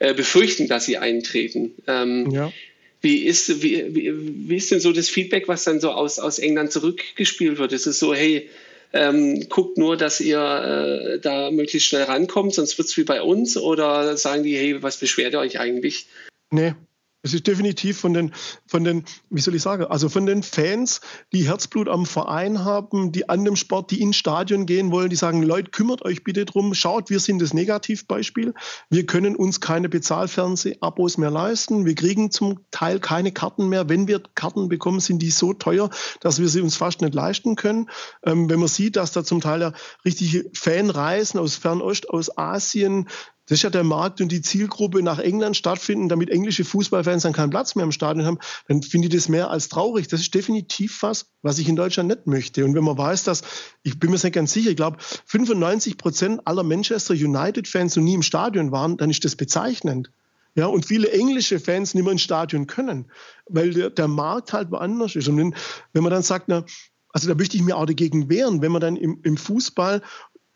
äh, 0.00 0.12
befürchten, 0.12 0.66
dass 0.66 0.86
sie 0.86 0.98
eintreten. 0.98 1.72
Ähm, 1.86 2.32
ja. 2.32 2.52
Wie 3.02 3.24
ist, 3.24 3.62
wie, 3.62 3.86
wie, 3.94 4.56
ist 4.56 4.70
denn 4.70 4.80
so 4.80 4.92
das 4.92 5.08
Feedback, 5.08 5.48
was 5.48 5.64
dann 5.64 5.80
so 5.80 5.90
aus, 5.90 6.18
aus 6.18 6.38
England 6.38 6.70
zurückgespielt 6.72 7.58
wird? 7.58 7.72
Ist 7.72 7.86
es 7.86 7.98
so, 7.98 8.14
hey, 8.14 8.50
ähm, 8.92 9.48
guckt 9.48 9.78
nur, 9.78 9.96
dass 9.96 10.20
ihr 10.20 10.38
äh, 10.38 11.20
da 11.20 11.50
möglichst 11.50 11.88
schnell 11.88 12.02
rankommt, 12.02 12.54
sonst 12.54 12.76
wird 12.76 12.88
es 12.88 12.96
wie 12.96 13.04
bei 13.04 13.22
uns? 13.22 13.56
Oder 13.56 14.16
sagen 14.16 14.42
die, 14.42 14.56
hey, 14.56 14.82
was 14.82 14.98
beschwert 14.98 15.32
ihr 15.32 15.38
euch 15.38 15.58
eigentlich? 15.58 16.06
Nee, 16.50 16.74
es 17.22 17.34
ist 17.34 17.46
definitiv 17.46 17.98
von 17.98 18.14
den, 18.14 18.32
von 18.66 18.84
den, 18.84 19.04
wie 19.28 19.40
soll 19.40 19.54
ich 19.54 19.62
sagen, 19.62 19.84
also 19.84 20.08
von 20.08 20.26
den 20.26 20.42
Fans, 20.42 21.00
die 21.32 21.46
Herzblut 21.46 21.88
am 21.88 22.06
Verein 22.06 22.64
haben, 22.64 23.12
die 23.12 23.28
an 23.28 23.44
dem 23.44 23.56
Sport, 23.56 23.90
die 23.90 24.00
ins 24.00 24.16
Stadion 24.16 24.64
gehen 24.66 24.90
wollen, 24.90 25.10
die 25.10 25.16
sagen, 25.16 25.42
Leute, 25.42 25.70
kümmert 25.70 26.02
euch 26.04 26.24
bitte 26.24 26.46
drum, 26.46 26.72
schaut, 26.74 27.10
wir 27.10 27.20
sind 27.20 27.40
das 27.42 27.52
Negativbeispiel. 27.52 28.54
Wir 28.88 29.06
können 29.06 29.36
uns 29.36 29.60
keine 29.60 29.88
Bezahlfernseh-Abos 29.88 31.18
mehr 31.18 31.30
leisten. 31.30 31.84
Wir 31.84 31.94
kriegen 31.94 32.30
zum 32.30 32.60
Teil 32.70 33.00
keine 33.00 33.32
Karten 33.32 33.68
mehr. 33.68 33.88
Wenn 33.88 34.08
wir 34.08 34.22
Karten 34.34 34.68
bekommen, 34.68 35.00
sind 35.00 35.20
die 35.20 35.30
so 35.30 35.52
teuer, 35.52 35.90
dass 36.20 36.40
wir 36.40 36.48
sie 36.48 36.62
uns 36.62 36.76
fast 36.76 37.02
nicht 37.02 37.14
leisten 37.14 37.54
können. 37.56 37.90
Ähm, 38.24 38.48
wenn 38.48 38.60
man 38.60 38.68
sieht, 38.68 38.96
dass 38.96 39.12
da 39.12 39.24
zum 39.24 39.40
Teil 39.40 39.60
ja 39.60 39.72
richtige 40.04 40.50
Fanreisen 40.54 41.38
aus 41.38 41.56
Fernost, 41.56 42.08
aus 42.08 42.36
Asien, 42.36 43.08
das 43.50 43.58
ist 43.58 43.62
ja 43.64 43.70
der 43.70 43.82
Markt 43.82 44.20
und 44.20 44.30
die 44.30 44.42
Zielgruppe 44.42 45.02
nach 45.02 45.18
England 45.18 45.56
stattfinden, 45.56 46.08
damit 46.08 46.30
englische 46.30 46.64
Fußballfans 46.64 47.24
dann 47.24 47.32
keinen 47.32 47.50
Platz 47.50 47.74
mehr 47.74 47.84
im 47.84 47.90
Stadion 47.90 48.24
haben, 48.24 48.38
dann 48.68 48.80
finde 48.80 49.08
ich 49.08 49.14
das 49.14 49.28
mehr 49.28 49.50
als 49.50 49.68
traurig. 49.68 50.06
Das 50.06 50.20
ist 50.20 50.32
definitiv 50.32 51.02
was, 51.02 51.26
was 51.42 51.58
ich 51.58 51.68
in 51.68 51.74
Deutschland 51.74 52.08
nicht 52.08 52.28
möchte. 52.28 52.64
Und 52.64 52.76
wenn 52.76 52.84
man 52.84 52.96
weiß, 52.96 53.24
dass, 53.24 53.42
ich 53.82 53.98
bin 53.98 54.10
mir 54.10 54.18
nicht 54.22 54.32
ganz 54.32 54.52
sicher, 54.52 54.70
ich 54.70 54.76
glaube, 54.76 54.98
95 55.00 55.98
Prozent 55.98 56.40
aller 56.44 56.62
Manchester 56.62 57.12
United-Fans 57.12 57.96
noch 57.96 58.04
nie 58.04 58.14
im 58.14 58.22
Stadion 58.22 58.70
waren, 58.70 58.96
dann 58.96 59.10
ist 59.10 59.24
das 59.24 59.34
bezeichnend. 59.34 60.12
Ja, 60.54 60.66
und 60.66 60.86
viele 60.86 61.10
englische 61.10 61.58
Fans 61.58 61.94
nicht 61.94 62.04
mehr 62.04 62.12
ins 62.12 62.22
Stadion 62.22 62.68
können, 62.68 63.10
weil 63.48 63.72
der, 63.72 63.90
der 63.90 64.06
Markt 64.06 64.52
halt 64.52 64.70
woanders 64.70 65.16
ist. 65.16 65.26
Und 65.26 65.38
wenn, 65.38 65.56
wenn 65.92 66.04
man 66.04 66.12
dann 66.12 66.22
sagt, 66.22 66.46
na, 66.46 66.64
also 67.12 67.26
da 67.26 67.34
möchte 67.34 67.56
ich 67.56 67.64
mir 67.64 67.76
auch 67.76 67.86
dagegen 67.86 68.28
wehren, 68.28 68.62
wenn 68.62 68.70
man 68.70 68.80
dann 68.80 68.94
im, 68.94 69.18
im 69.24 69.36
Fußball 69.36 70.02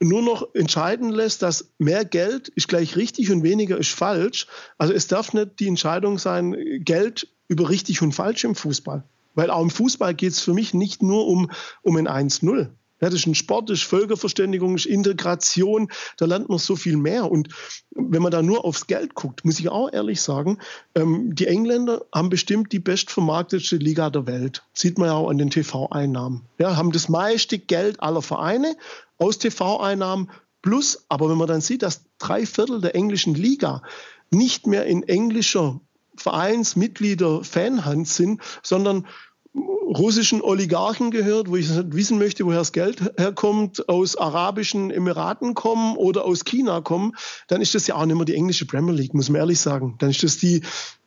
nur 0.00 0.22
noch 0.22 0.54
entscheiden 0.54 1.11
lässt, 1.11 1.42
dass 1.42 1.72
mehr 1.78 2.04
Geld 2.04 2.48
ist 2.48 2.68
gleich 2.68 2.96
richtig 2.96 3.30
und 3.30 3.42
weniger 3.42 3.78
ist 3.78 3.90
falsch. 3.90 4.46
Also 4.78 4.92
es 4.92 5.07
darf 5.07 5.33
nicht 5.33 5.61
die 5.61 5.68
Entscheidung 5.68 6.18
sein, 6.18 6.57
Geld 6.80 7.28
über 7.48 7.70
richtig 7.70 8.02
und 8.02 8.12
falsch 8.12 8.44
im 8.44 8.54
Fußball. 8.54 9.04
Weil 9.35 9.50
auch 9.50 9.62
im 9.62 9.70
Fußball 9.70 10.14
geht 10.14 10.33
es 10.33 10.40
für 10.40 10.54
mich 10.54 10.74
nicht 10.74 11.02
nur 11.02 11.26
um, 11.26 11.50
um 11.83 11.96
ein 11.96 12.09
1-0. 12.09 12.70
Ja, 13.05 13.11
das 13.11 13.21
ist 13.21 13.27
ein 13.27 13.35
Sport, 13.35 13.69
das 13.69 13.81
ist 13.81 13.85
Völkerverständigung, 13.85 14.77
das 14.77 14.87
ist 14.87 14.90
Integration, 14.90 15.90
da 16.17 16.25
lernt 16.25 16.49
man 16.49 16.57
so 16.57 16.75
viel 16.75 16.97
mehr. 16.97 17.31
Und 17.31 17.49
wenn 17.90 18.23
man 18.23 18.33
da 18.33 18.40
nur 18.40 18.64
aufs 18.64 18.87
Geld 18.87 19.14
guckt, 19.14 19.45
muss 19.45 19.61
ich 19.61 19.69
auch 19.69 19.93
ehrlich 19.93 20.23
sagen, 20.23 20.59
ähm, 20.95 21.35
die 21.35 21.47
Engländer 21.47 22.07
haben 22.14 22.31
bestimmt 22.31 22.73
die 22.73 22.79
bestvermarktete 22.79 23.77
Liga 23.77 24.09
der 24.09 24.27
Welt. 24.27 24.62
Sieht 24.73 24.97
man 24.97 25.09
ja 25.09 25.14
auch 25.17 25.29
an 25.29 25.37
den 25.37 25.51
TV-Einnahmen. 25.51 26.47
Ja, 26.57 26.77
haben 26.77 26.93
das 26.93 27.11
meiste 27.11 27.59
Geld 27.59 28.03
aller 28.03 28.23
Vereine 28.23 28.75
aus 29.19 29.37
TV-Einnahmen 29.37 30.31
plus, 30.62 31.05
aber 31.11 31.29
wenn 31.29 31.37
man 31.37 31.49
dann 31.49 31.61
sieht, 31.61 31.83
dass 31.83 32.07
drei 32.17 32.47
Viertel 32.47 32.81
der 32.81 32.95
englischen 32.95 33.35
Liga 33.35 33.83
nicht 34.31 34.67
mehr 34.67 34.87
in 34.87 35.03
englischer 35.03 35.79
Vereinsmitglieder 36.17 37.45
Fanhand 37.45 38.09
sind, 38.09 38.40
sondern 38.62 39.07
russischen 39.55 40.43
Oligarchen 40.43 41.11
gehört, 41.11 41.49
wo 41.49 41.57
ich 41.57 41.69
wissen 41.93 42.19
möchte, 42.19 42.45
woher 42.45 42.59
das 42.59 42.73
Geld 42.73 43.01
herkommt, 43.17 43.88
aus 43.88 44.17
arabischen 44.17 44.90
Emiraten 44.90 45.55
kommen 45.55 45.97
oder 45.97 46.25
aus 46.25 46.45
China 46.45 46.81
kommen, 46.81 47.12
dann 47.47 47.61
ist 47.61 47.75
das 47.75 47.87
ja 47.87 47.95
auch 47.95 48.07
nicht 48.07 48.17
mehr 48.17 48.25
die 48.25 48.35
englische 48.35 48.67
Premier 48.67 48.95
League, 48.95 49.14
muss 49.14 49.29
man 49.29 49.40
ehrlich 49.40 49.61
sagen. 49.61 49.95
Dann 49.99 50.11
ist 50.11 50.23
das 50.23 50.38
die, 50.38 50.62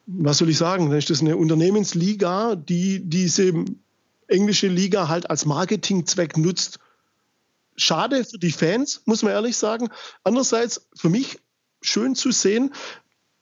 was 0.06 0.38
soll 0.38 0.50
ich 0.50 0.58
sagen, 0.58 0.90
dann 0.90 0.98
ist 0.98 1.10
das 1.10 1.22
eine 1.22 1.36
Unternehmensliga, 1.36 2.56
die 2.56 3.02
diese 3.08 3.66
englische 4.28 4.68
Liga 4.68 5.08
halt 5.08 5.30
als 5.30 5.46
Marketingzweck 5.46 6.38
nutzt. 6.38 6.80
Schade 7.76 8.24
für 8.24 8.40
die 8.40 8.52
Fans, 8.52 9.02
muss 9.06 9.24
man 9.24 9.34
ehrlich 9.34 9.58
sagen. 9.58 9.90
Andererseits 10.24 10.88
für 10.96 11.10
mich 11.10 11.40
schön 11.82 12.16
zu 12.16 12.32
sehen, 12.32 12.74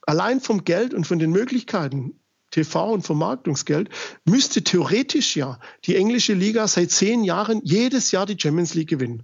allein 0.02 0.42
vom 0.42 0.64
Geld 0.64 0.94
und 0.94 1.06
von 1.06 1.20
den 1.20 1.32
Möglichkeiten, 1.32 2.20
TV 2.56 2.92
und 2.94 3.02
Vermarktungsgeld, 3.02 3.90
müsste 4.24 4.64
theoretisch 4.64 5.36
ja 5.36 5.60
die 5.84 5.98
englische 5.98 6.34
Liga 6.34 6.68
seit 6.68 6.92
zehn 6.92 7.24
Jahren 7.24 7.60
jedes 7.64 8.12
Jahr 8.12 8.26
die 8.26 8.40
Champions 8.40 8.74
League 8.74 8.90
gewinnen. 8.90 9.24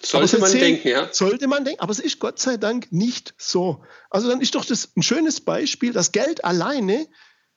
Sollte 0.00 0.38
man 0.38 0.50
zehn, 0.50 0.60
denken, 0.60 0.88
ja. 0.88 1.08
Sollte 1.12 1.48
man 1.48 1.64
denken, 1.64 1.80
aber 1.80 1.90
es 1.90 1.98
ist 1.98 2.20
Gott 2.20 2.38
sei 2.38 2.56
Dank 2.58 2.92
nicht 2.92 3.34
so. 3.38 3.82
Also 4.10 4.28
dann 4.28 4.40
ist 4.40 4.54
doch 4.54 4.64
das 4.64 4.90
ein 4.96 5.02
schönes 5.02 5.40
Beispiel, 5.40 5.92
dass 5.92 6.12
Geld 6.12 6.44
alleine 6.44 7.08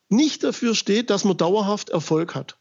nicht 0.10 0.44
dafür 0.44 0.76
steht, 0.76 1.10
dass 1.10 1.26
man 1.26 1.38
dauerhaft 1.38 1.90
Erfolg 1.90 2.34
hat. 2.34 2.58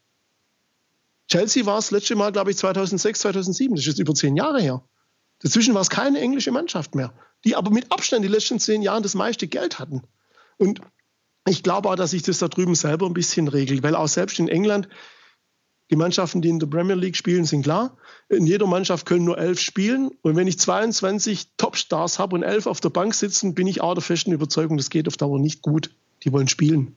Chelsea 1.29 1.65
war 1.65 1.79
es 1.79 1.91
letzte 1.91 2.15
Mal, 2.15 2.33
glaube 2.33 2.51
ich, 2.51 2.57
2006, 2.57 3.21
2007. 3.21 3.75
Das 3.75 3.83
ist 3.83 3.87
jetzt 3.87 3.99
über 3.99 4.13
zehn 4.13 4.35
Jahre 4.35 4.61
her. 4.61 4.83
Dazwischen 5.39 5.73
war 5.73 5.81
es 5.81 5.89
keine 5.89 6.19
englische 6.19 6.51
Mannschaft 6.51 6.95
mehr, 6.95 7.13
die 7.45 7.55
aber 7.55 7.71
mit 7.71 7.91
Abstand 7.91 8.25
die 8.25 8.29
letzten 8.29 8.59
zehn 8.59 8.81
Jahre 8.81 9.01
das 9.01 9.15
meiste 9.15 9.47
Geld 9.47 9.79
hatten. 9.79 10.03
Und 10.57 10.81
ich 11.47 11.63
glaube 11.63 11.89
auch, 11.89 11.95
dass 11.95 12.11
sich 12.11 12.23
das 12.23 12.39
da 12.39 12.47
drüben 12.47 12.75
selber 12.75 13.05
ein 13.07 13.13
bisschen 13.13 13.47
regelt, 13.47 13.83
weil 13.83 13.95
auch 13.95 14.07
selbst 14.07 14.39
in 14.39 14.47
England 14.47 14.87
die 15.91 15.97
Mannschaften, 15.97 16.41
die 16.41 16.47
in 16.47 16.59
der 16.59 16.67
Premier 16.67 16.95
League 16.95 17.17
spielen, 17.17 17.43
sind 17.43 17.63
klar. 17.63 17.97
In 18.29 18.45
jeder 18.45 18.65
Mannschaft 18.65 19.05
können 19.05 19.25
nur 19.25 19.37
elf 19.37 19.59
spielen. 19.59 20.11
Und 20.21 20.37
wenn 20.37 20.47
ich 20.47 20.57
22 20.57 21.49
Topstars 21.57 22.17
habe 22.17 22.35
und 22.35 22.43
elf 22.43 22.65
auf 22.65 22.79
der 22.79 22.89
Bank 22.89 23.13
sitzen, 23.13 23.55
bin 23.55 23.67
ich 23.67 23.81
auch 23.81 23.93
der 23.93 24.01
festen 24.01 24.31
Überzeugung, 24.31 24.77
das 24.77 24.89
geht 24.89 25.09
auf 25.09 25.17
Dauer 25.17 25.37
nicht 25.37 25.61
gut. 25.61 25.93
Die 26.23 26.31
wollen 26.31 26.47
spielen. 26.47 26.95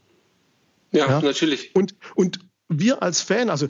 Ja, 0.93 1.09
ja? 1.09 1.21
natürlich. 1.21 1.75
Und, 1.75 1.97
und 2.15 2.39
wir 2.69 3.03
als 3.03 3.21
Fan, 3.21 3.51
also 3.51 3.69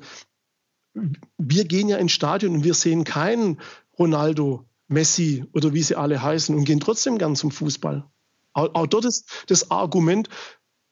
wir 1.38 1.64
gehen 1.64 1.88
ja 1.88 1.96
ins 1.96 2.12
Stadion 2.12 2.56
und 2.56 2.64
wir 2.64 2.74
sehen 2.74 3.04
keinen 3.04 3.60
Ronaldo, 3.98 4.66
Messi 4.88 5.46
oder 5.54 5.72
wie 5.72 5.82
sie 5.82 5.96
alle 5.96 6.22
heißen 6.22 6.54
und 6.54 6.64
gehen 6.64 6.80
trotzdem 6.80 7.16
gern 7.16 7.34
zum 7.34 7.50
Fußball. 7.50 8.04
Auch, 8.52 8.74
auch 8.74 8.86
dort 8.86 9.06
ist 9.06 9.44
das 9.46 9.70
Argument, 9.70 10.28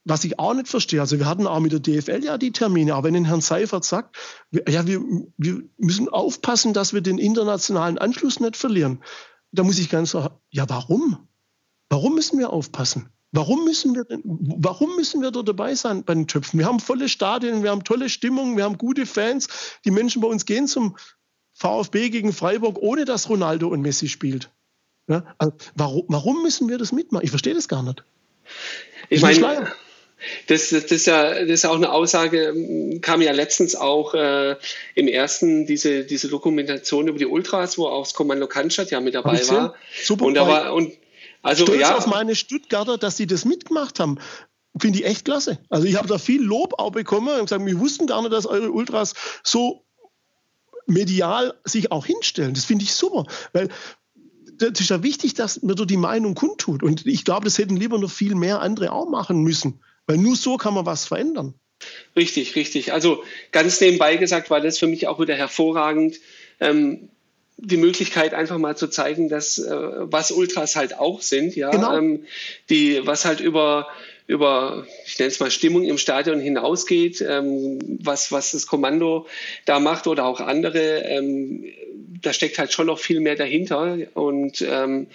was 0.05 0.25
ich 0.25 0.39
auch 0.39 0.55
nicht 0.55 0.69
verstehe, 0.69 1.01
also 1.01 1.19
wir 1.19 1.27
hatten 1.27 1.47
auch 1.47 1.61
mit 1.61 1.73
der 1.73 1.81
DFL 1.81 2.25
ja 2.25 2.39
die 2.39 2.53
Termine, 2.53 2.95
aber 2.95 3.09
wenn 3.09 3.17
ein 3.17 3.25
Herrn 3.25 3.41
Seifert 3.41 3.85
sagt, 3.85 4.17
ja, 4.51 4.87
wir, 4.87 5.01
wir 5.37 5.63
müssen 5.79 6.09
aufpassen, 6.09 6.73
dass 6.73 6.93
wir 6.93 7.01
den 7.01 7.19
internationalen 7.19 7.99
Anschluss 7.99 8.41
nicht 8.41 8.57
verlieren, 8.57 9.03
da 9.53 9.63
muss 9.63 9.79
ich 9.79 9.91
ganz 9.91 10.11
sagen, 10.11 10.35
ja, 10.51 10.69
warum? 10.69 11.29
Warum 11.89 12.15
müssen 12.15 12.39
wir 12.39 12.51
aufpassen? 12.51 13.11
Warum 13.33 13.65
müssen 13.65 13.95
wir 13.95 14.05
denn, 14.05 14.23
warum 14.25 14.95
müssen 14.97 15.23
wir 15.23 15.31
da 15.31 15.43
dabei 15.43 15.75
sein 15.75 16.05
bei 16.05 16.15
den 16.15 16.27
Töpfen? 16.27 16.59
Wir 16.59 16.67
haben 16.67 16.81
volle 16.81 17.09
Stadien, 17.09 17.63
wir 17.63 17.71
haben 17.71 17.85
tolle 17.85 18.11
Stimmung, 18.11 18.57
wir 18.57 18.65
haben 18.65 18.77
gute 18.77 19.07
Fans. 19.07 19.49
Die 19.85 19.91
Menschen 19.91 20.21
bei 20.21 20.29
uns 20.29 20.45
gehen 20.45 20.67
zum 20.67 20.97
VfB 21.55 22.11
gegen 22.11 22.33
Freiburg, 22.33 22.79
ohne 22.79 23.05
dass 23.05 23.31
Ronaldo 23.31 23.69
und 23.69 23.81
Messi 23.81 24.09
spielt. 24.09 24.51
Ja, 25.09 25.25
also 25.39 25.55
warum, 25.75 26.05
warum 26.09 26.43
müssen 26.43 26.69
wir 26.69 26.79
das 26.79 26.93
mitmachen? 26.93 27.25
Ich 27.25 27.31
verstehe 27.31 27.55
das 27.55 27.69
gar 27.69 27.83
nicht. 27.83 28.05
Ich 29.09 29.23
meine, 29.23 29.73
das, 30.47 30.71
das, 30.71 30.83
das, 30.83 30.93
ist 30.93 31.07
ja, 31.07 31.41
das 31.41 31.51
ist 31.51 31.65
auch 31.65 31.77
eine 31.77 31.93
Aussage, 31.93 32.99
kam 33.01 33.23
ja 33.23 33.33
letztens 33.33 33.75
auch 33.75 34.15
äh, 34.15 34.57
im 34.95 35.09
ersten 35.09 35.67
diese, 35.67 36.05
diese 36.05 36.29
Dokumentation 36.29 37.09
über 37.09 37.19
die 37.19 37.27
Ultras, 37.27 37.79
wo 37.79 37.87
auch 37.87 38.05
das 38.05 38.15
Kommando 38.15 38.47
Cannstatt 38.47 38.91
ja 38.91 39.01
mit 39.01 39.15
dabei 39.15 39.47
war. 39.49 39.75
Super. 40.03 40.25
Und, 40.25 40.35
da 40.35 40.47
war, 40.47 40.75
und 40.75 40.93
also, 41.43 41.65
Stolz 41.65 41.81
ja. 41.81 41.97
auf 41.97 42.07
meine 42.07 42.35
Stuttgarter, 42.35 42.99
dass 42.99 43.17
sie 43.17 43.27
das 43.27 43.45
mitgemacht 43.45 44.01
haben. 44.01 44.19
Finde 44.81 45.01
ich 45.01 45.05
echt 45.05 45.25
klasse. 45.25 45.59
Also 45.69 45.87
ich 45.87 45.97
habe 45.97 46.09
da 46.09 46.17
viel 46.17 46.43
Lob 46.43 46.79
auch 46.79 46.93
bekommen 46.93 47.29
und 47.29 47.47
gesagt, 47.47 47.65
wir 47.67 47.79
wussten 47.79 48.07
gar 48.07 48.23
nicht, 48.23 48.33
dass 48.33 48.47
eure 48.47 48.71
Ultras 48.71 49.15
so 49.43 49.85
medial 50.87 51.55
sich 51.65 51.93
auch 51.93 52.07
hinstellen. 52.07 52.55
Das 52.55 52.65
finde 52.65 52.85
ich 52.85 52.95
super, 52.95 53.27
weil 53.53 53.69
das 54.59 54.81
ist 54.81 54.91
ja 54.91 55.03
wichtig, 55.03 55.35
dass 55.35 55.63
man 55.63 55.77
da 55.77 55.85
die 55.85 55.97
Meinung 55.97 56.35
kundtut. 56.35 56.83
Und 56.83 57.07
ich 57.07 57.25
glaube, 57.25 57.45
das 57.45 57.59
hätten 57.59 57.77
lieber 57.77 57.99
noch 57.99 58.11
viel 58.11 58.35
mehr 58.35 58.61
andere 58.61 58.93
auch 58.93 59.09
machen 59.09 59.43
müssen, 59.43 59.81
weil 60.07 60.19
nur 60.19 60.37
so 60.37 60.57
kann 60.57 60.75
man 60.75 60.87
was 60.87 61.07
verändern. 61.07 61.55
Richtig, 62.15 62.55
richtig. 62.55 62.93
Also 62.93 63.25
ganz 63.51 63.81
nebenbei 63.81 64.17
gesagt 64.17 64.51
war 64.51 64.61
das 64.61 64.79
für 64.79 64.87
mich 64.87 65.09
auch 65.09 65.19
wieder 65.21 65.35
hervorragend. 65.35 66.21
Ähm, 66.61 67.09
die 67.57 67.77
Möglichkeit, 67.77 68.35
einfach 68.35 68.59
mal 68.59 68.77
zu 68.77 68.89
zeigen, 68.89 69.29
dass 69.29 69.59
äh, 69.59 69.71
was 69.71 70.33
Ultras 70.33 70.75
halt 70.75 70.99
auch 70.99 71.23
sind, 71.23 71.55
ja, 71.55 71.71
genau. 71.71 71.97
ähm, 71.97 72.25
die 72.71 73.07
was 73.07 73.25
halt 73.25 73.41
über 73.41 73.89
über, 74.27 74.87
ich 75.05 75.19
nenne 75.19 75.31
es 75.31 75.41
mal 75.41 75.51
Stimmung 75.51 75.85
im 75.85 75.99
Stadion 75.99 76.41
hinausgeht, 76.41 77.21
ähm, 77.27 77.79
was, 78.01 78.33
was 78.33 78.53
das 78.53 78.67
Kommando 78.67 79.27
da 79.65 79.81
macht 79.81 80.07
oder 80.07 80.25
auch 80.25 80.41
andere, 80.41 81.03
ähm, 81.05 81.65
da 82.23 82.33
steckt 82.33 82.59
halt 82.59 82.73
schon 82.73 82.87
noch 82.87 82.99
viel 82.99 83.21
mehr 83.21 83.37
dahinter 83.37 83.99
und 84.15 84.63
ähm, 84.67 85.09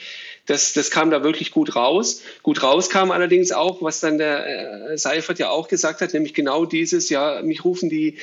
das, 0.48 0.74
das 0.74 0.90
kam 0.90 1.12
da 1.12 1.24
wirklich 1.24 1.52
gut 1.52 1.76
raus. 1.76 2.24
Gut 2.42 2.64
rauskam 2.64 3.12
allerdings 3.12 3.52
auch, 3.52 3.82
was 3.82 4.00
dann 4.00 4.18
der 4.18 4.92
äh, 4.92 4.98
Seifert 4.98 5.40
ja 5.40 5.50
auch 5.50 5.68
gesagt 5.68 6.02
hat, 6.02 6.14
nämlich 6.14 6.34
genau 6.34 6.66
dieses, 6.66 7.10
ja, 7.10 7.42
mich 7.44 7.64
rufen 7.64 7.90
die, 7.90 8.18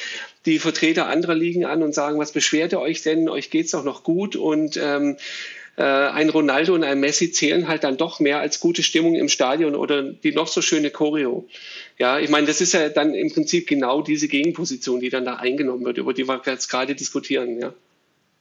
die 0.47 0.59
Vertreter 0.59 1.07
anderer 1.07 1.35
Ligen 1.35 1.67
an 1.67 1.83
und 1.83 1.95
sagen, 1.95 2.19
was 2.19 2.33
beschwert 2.33 2.73
ihr 2.73 2.81
euch 2.81 3.03
denn? 3.03 3.29
Euch 3.29 3.51
geht's 3.51 3.73
doch 3.73 3.85
noch 3.85 4.03
gut 4.03 4.37
und 4.37 4.79
ähm, 4.83 5.19
äh, 5.77 5.83
ein 5.83 6.31
Ronaldo 6.31 6.75
und 6.75 6.83
ein 6.83 6.99
Messi 6.99 7.31
zählen 7.31 7.69
halt 7.69 7.85
dann 7.85 7.99
doch 7.99 8.21
mehr 8.21 8.41
als 8.41 8.59
gute 8.59 8.83
Stimmung 8.83 9.17
im 9.17 9.29
Stadion 9.29 9.75
oder 9.75 10.03
die 10.03 10.33
noch 10.33 10.49
so 10.49 10.63
schöne 10.63 10.91
Choreo. 10.91 11.47
Ja, 11.99 12.19
ich 12.19 12.31
meine, 12.31 12.47
das 12.47 12.63
ist 12.63 12.73
ja 12.73 12.89
dann 12.89 13.13
im 13.13 13.33
Prinzip 13.33 13.67
genau 13.67 14.01
diese 14.01 14.29
Gegenposition, 14.29 15.01
die 15.01 15.11
dann 15.11 15.27
da 15.27 15.37
eingenommen 15.37 15.85
wird, 15.85 15.99
über 15.99 16.15
die 16.15 16.27
wir 16.27 16.41
jetzt 16.47 16.69
gerade 16.69 16.95
diskutieren. 16.95 17.59
Ja. 17.61 17.75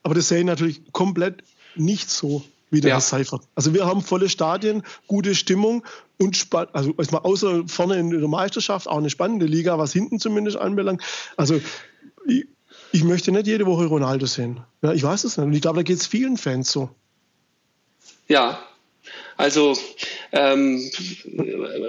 Aber 0.04 0.16
das 0.16 0.30
sehe 0.30 0.40
ich 0.40 0.46
natürlich 0.46 0.82
komplett 0.94 1.44
nicht 1.76 2.10
so 2.10 2.44
wie 2.74 2.82
der 2.82 2.90
ja. 2.90 2.96
Herr 2.96 3.02
Seifert. 3.02 3.44
Also 3.56 3.74
wir 3.74 3.86
haben 3.86 4.02
volle 4.02 4.28
Stadien, 4.28 4.84
gute 5.08 5.36
Stimmung 5.36 5.86
und 6.20 6.48
also 6.74 6.94
erstmal 6.98 7.22
außer 7.22 7.64
vorne 7.68 7.98
in 7.98 8.10
der 8.10 8.28
Meisterschaft 8.28 8.88
auch 8.88 8.98
eine 8.98 9.10
spannende 9.10 9.46
Liga, 9.46 9.78
was 9.78 9.94
hinten 9.94 10.20
zumindest 10.20 10.58
anbelangt. 10.58 11.02
Also 11.38 11.62
ich, 12.26 12.48
ich 12.92 13.04
möchte 13.04 13.32
nicht 13.32 13.48
jede 13.48 13.66
Woche 13.66 13.86
Ronaldo 13.86 14.26
sehen. 14.26 14.62
Ja, 14.82 14.92
ich 14.92 15.04
weiß 15.04 15.24
es 15.24 15.38
nicht. 15.38 15.46
Und 15.46 15.54
ich 15.54 15.62
glaube, 15.62 15.78
da 15.78 15.84
geht 15.84 15.98
es 15.98 16.08
vielen 16.08 16.38
Fans 16.38 16.72
so. 16.72 16.90
Ja, 18.28 18.60
also 19.38 19.78
ähm, 20.32 20.90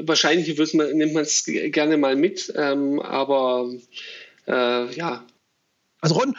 wahrscheinlich 0.03 0.75
man, 0.75 0.97
nimmt 0.97 1.15
man 1.15 1.23
es 1.23 1.45
gerne 1.47 1.97
mal 1.97 2.17
mit, 2.17 2.53
ähm, 2.57 3.01
aber 3.01 3.71
äh, 4.47 4.95
ja. 4.95 5.25
Also 6.01 6.17
Ron, 6.17 6.37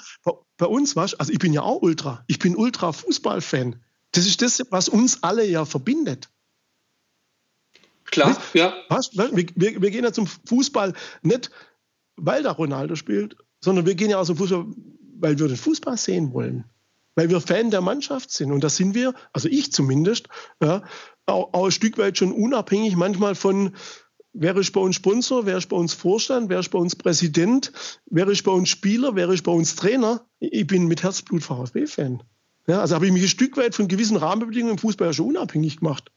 bei 0.58 0.66
uns 0.66 0.96
was, 0.96 1.16
also 1.16 1.32
ich 1.32 1.40
bin 1.40 1.54
ja 1.54 1.62
auch 1.62 1.82
Ultra, 1.82 2.24
ich 2.28 2.40
bin 2.40 2.56
Ultra-Fußball-Fan. 2.56 3.82
Das 4.16 4.26
ist 4.26 4.42
das, 4.42 4.64
was 4.70 4.88
uns 4.88 5.24
alle 5.24 5.46
ja 5.46 5.66
verbindet. 5.66 6.30
Klar, 8.06 8.30
weißt, 8.30 8.40
ja. 8.54 8.74
Was, 8.90 9.18
wir, 9.18 9.32
wir, 9.34 9.82
wir, 9.82 9.92
gehen 9.92 10.04
ja 10.04 10.14
zum 10.14 10.28
Fußball 10.28 10.94
nicht, 11.22 11.52
weil 12.16 12.44
da 12.44 12.52
Ronaldo 12.52 12.96
spielt, 12.96 13.36
sondern 13.60 13.86
wir 13.86 13.96
gehen 13.96 14.10
ja 14.10 14.20
auch 14.20 14.26
zum 14.26 14.38
Fußball, 14.38 14.66
weil 15.20 15.38
wir 15.38 15.48
den 15.48 15.58
Fußball 15.58 15.98
sehen 15.98 16.34
wollen. 16.34 16.66
weil 17.16 17.30
wir 17.30 17.42
Fan 17.42 17.72
der 17.72 17.82
Mannschaft 17.82 18.32
sind. 18.32 18.52
Und 18.52 18.64
das 18.64 18.76
sind 18.76 18.94
wir, 18.94 19.14
also 19.34 19.48
ich 19.50 19.72
zumindest, 19.72 20.28
ja, 20.62 20.84
auch, 21.26 21.54
auch 21.54 21.66
ein 21.66 21.72
Stück 21.72 21.98
weit 21.98 22.18
schon 22.18 22.32
unabhängig 22.32 22.96
manchmal 22.96 23.36
von, 23.36 23.76
wer 24.34 24.56
ist 24.58 24.72
bei 24.72 24.82
uns 24.82 24.98
Sponsor, 24.98 25.46
wer 25.46 25.58
ist 25.58 25.70
bei 25.70 25.78
uns 25.78 25.94
Vorstand, 25.94 26.50
wer 26.50 26.60
ist 26.60 26.70
bei 26.70 26.80
uns 26.80 26.96
Präsident, 26.96 27.72
wer 28.06 28.28
ist 28.28 28.44
bei 28.44 28.52
uns 28.52 28.70
Spieler, 28.70 29.16
wer 29.16 29.30
ist 29.30 29.44
bei 29.44 29.52
uns 29.52 29.76
Trainer. 29.76 30.26
Ich 30.40 30.68
bin 30.68 30.88
mit 30.88 31.04
Herzblut 31.04 31.44
VfB-Fan. 31.44 32.22
Ja, 32.68 32.82
also 32.82 32.96
habe 32.96 33.06
ich 33.06 33.12
mich 33.12 33.24
ein 33.24 33.30
Stück 33.30 33.58
weit 33.58 33.76
von 33.76 33.88
gewissen 33.88 34.18
Rahmenbedingungen 34.18 34.74
im 34.74 34.78
Fußball 34.80 35.08
ja 35.08 35.14
schon 35.14 35.28
unabhängig 35.28 35.78
gemacht. 35.78 36.12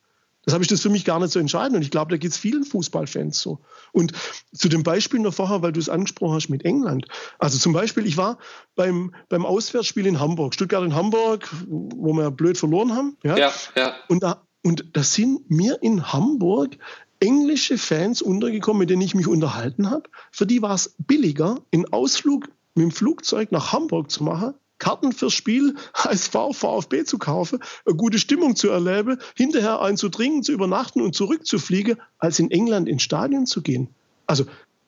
Das 0.44 0.54
habe 0.54 0.64
ich 0.64 0.68
das 0.68 0.80
für 0.80 0.88
mich 0.88 1.04
gar 1.04 1.20
nicht 1.20 1.30
so 1.30 1.38
entscheiden. 1.38 1.76
Und 1.76 1.82
ich 1.82 1.90
glaube, 1.90 2.10
da 2.10 2.16
geht 2.16 2.30
es 2.30 2.38
vielen 2.38 2.64
Fußballfans 2.64 3.38
so. 3.38 3.60
Und 3.92 4.12
zu 4.54 4.70
dem 4.70 4.82
Beispiel 4.82 5.20
noch 5.20 5.34
vorher, 5.34 5.60
weil 5.60 5.72
du 5.72 5.80
es 5.80 5.90
angesprochen 5.90 6.36
hast 6.36 6.48
mit 6.48 6.64
England. 6.64 7.06
Also 7.38 7.58
zum 7.58 7.74
Beispiel, 7.74 8.06
ich 8.06 8.16
war 8.16 8.38
beim, 8.74 9.14
beim 9.28 9.44
Auswärtsspiel 9.44 10.06
in 10.06 10.20
Hamburg, 10.20 10.54
Stuttgart 10.54 10.84
in 10.84 10.94
Hamburg, 10.94 11.50
wo 11.66 12.14
wir 12.14 12.30
blöd 12.30 12.56
verloren 12.56 12.94
haben. 12.94 13.18
Ja, 13.22 13.36
ja. 13.36 13.52
ja. 13.76 13.94
Und, 14.08 14.22
da, 14.22 14.42
und 14.62 14.86
da 14.94 15.02
sind 15.02 15.50
mir 15.50 15.82
in 15.82 16.14
Hamburg 16.14 16.78
englische 17.20 17.76
Fans 17.76 18.22
untergekommen, 18.22 18.80
mit 18.80 18.88
denen 18.88 19.02
ich 19.02 19.14
mich 19.14 19.26
unterhalten 19.26 19.90
habe. 19.90 20.04
Für 20.32 20.46
die 20.46 20.62
war 20.62 20.74
es 20.74 20.94
billiger, 20.98 21.58
einen 21.74 21.92
Ausflug 21.92 22.48
mit 22.74 22.84
dem 22.84 22.90
Flugzeug 22.90 23.52
nach 23.52 23.72
Hamburg 23.72 24.10
zu 24.10 24.24
machen, 24.24 24.54
Karten 24.78 25.12
fürs 25.12 25.34
Spiel 25.34 25.74
HSV, 25.94 26.34
VfB 26.52 27.04
zu 27.04 27.18
kaufen, 27.18 27.60
eine 27.84 27.96
gute 27.96 28.18
Stimmung 28.18 28.56
zu 28.56 28.70
erleben, 28.70 29.18
hinterher 29.36 29.80
einzudringen, 29.80 30.42
zu 30.42 30.52
übernachten 30.52 31.00
und 31.00 31.14
zurückzufliegen, 31.14 32.00
als 32.18 32.38
in 32.38 32.50
England 32.50 32.88
ins 32.88 33.02
Stadion 33.02 33.46
zu 33.46 33.62
gehen. 33.62 33.88
Also 34.26 34.44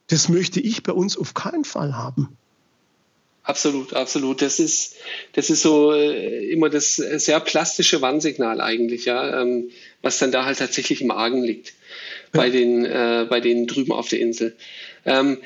das 0.09 0.29
möchte 0.29 0.61
ich 0.61 0.83
bei 0.83 0.93
uns 0.93 1.17
auf 1.17 1.35
keinen 1.35 1.65
Fall 1.65 1.97
haben. 1.97 2.37
Absolut, 3.43 3.95
absolut. 3.95 4.43
Das 4.43 4.61
ist, 4.61 4.97
das 5.33 5.51
ist 5.51 5.63
so 5.63 5.93
äh, 5.93 6.51
immer 6.51 6.69
das 6.69 6.97
sehr 6.97 7.41
plastische 7.41 8.03
Warnsignal 8.03 8.61
eigentlich, 8.61 9.07
ja, 9.07 9.41
ähm, 9.41 9.71
was 10.03 10.19
dann 10.19 10.31
da 10.31 10.45
halt 10.45 10.59
tatsächlich 10.59 11.01
im 11.01 11.11
Argen 11.11 11.43
liegt 11.43 11.75
ja. 12.33 12.41
bei 12.41 12.51
den, 12.51 12.85
äh, 12.85 13.27
bei 13.29 13.41
denen 13.41 13.67
drüben 13.67 13.93
auf 13.93 14.09
der 14.09 14.21
Insel. 14.21 14.57
Ähm, 15.05 15.39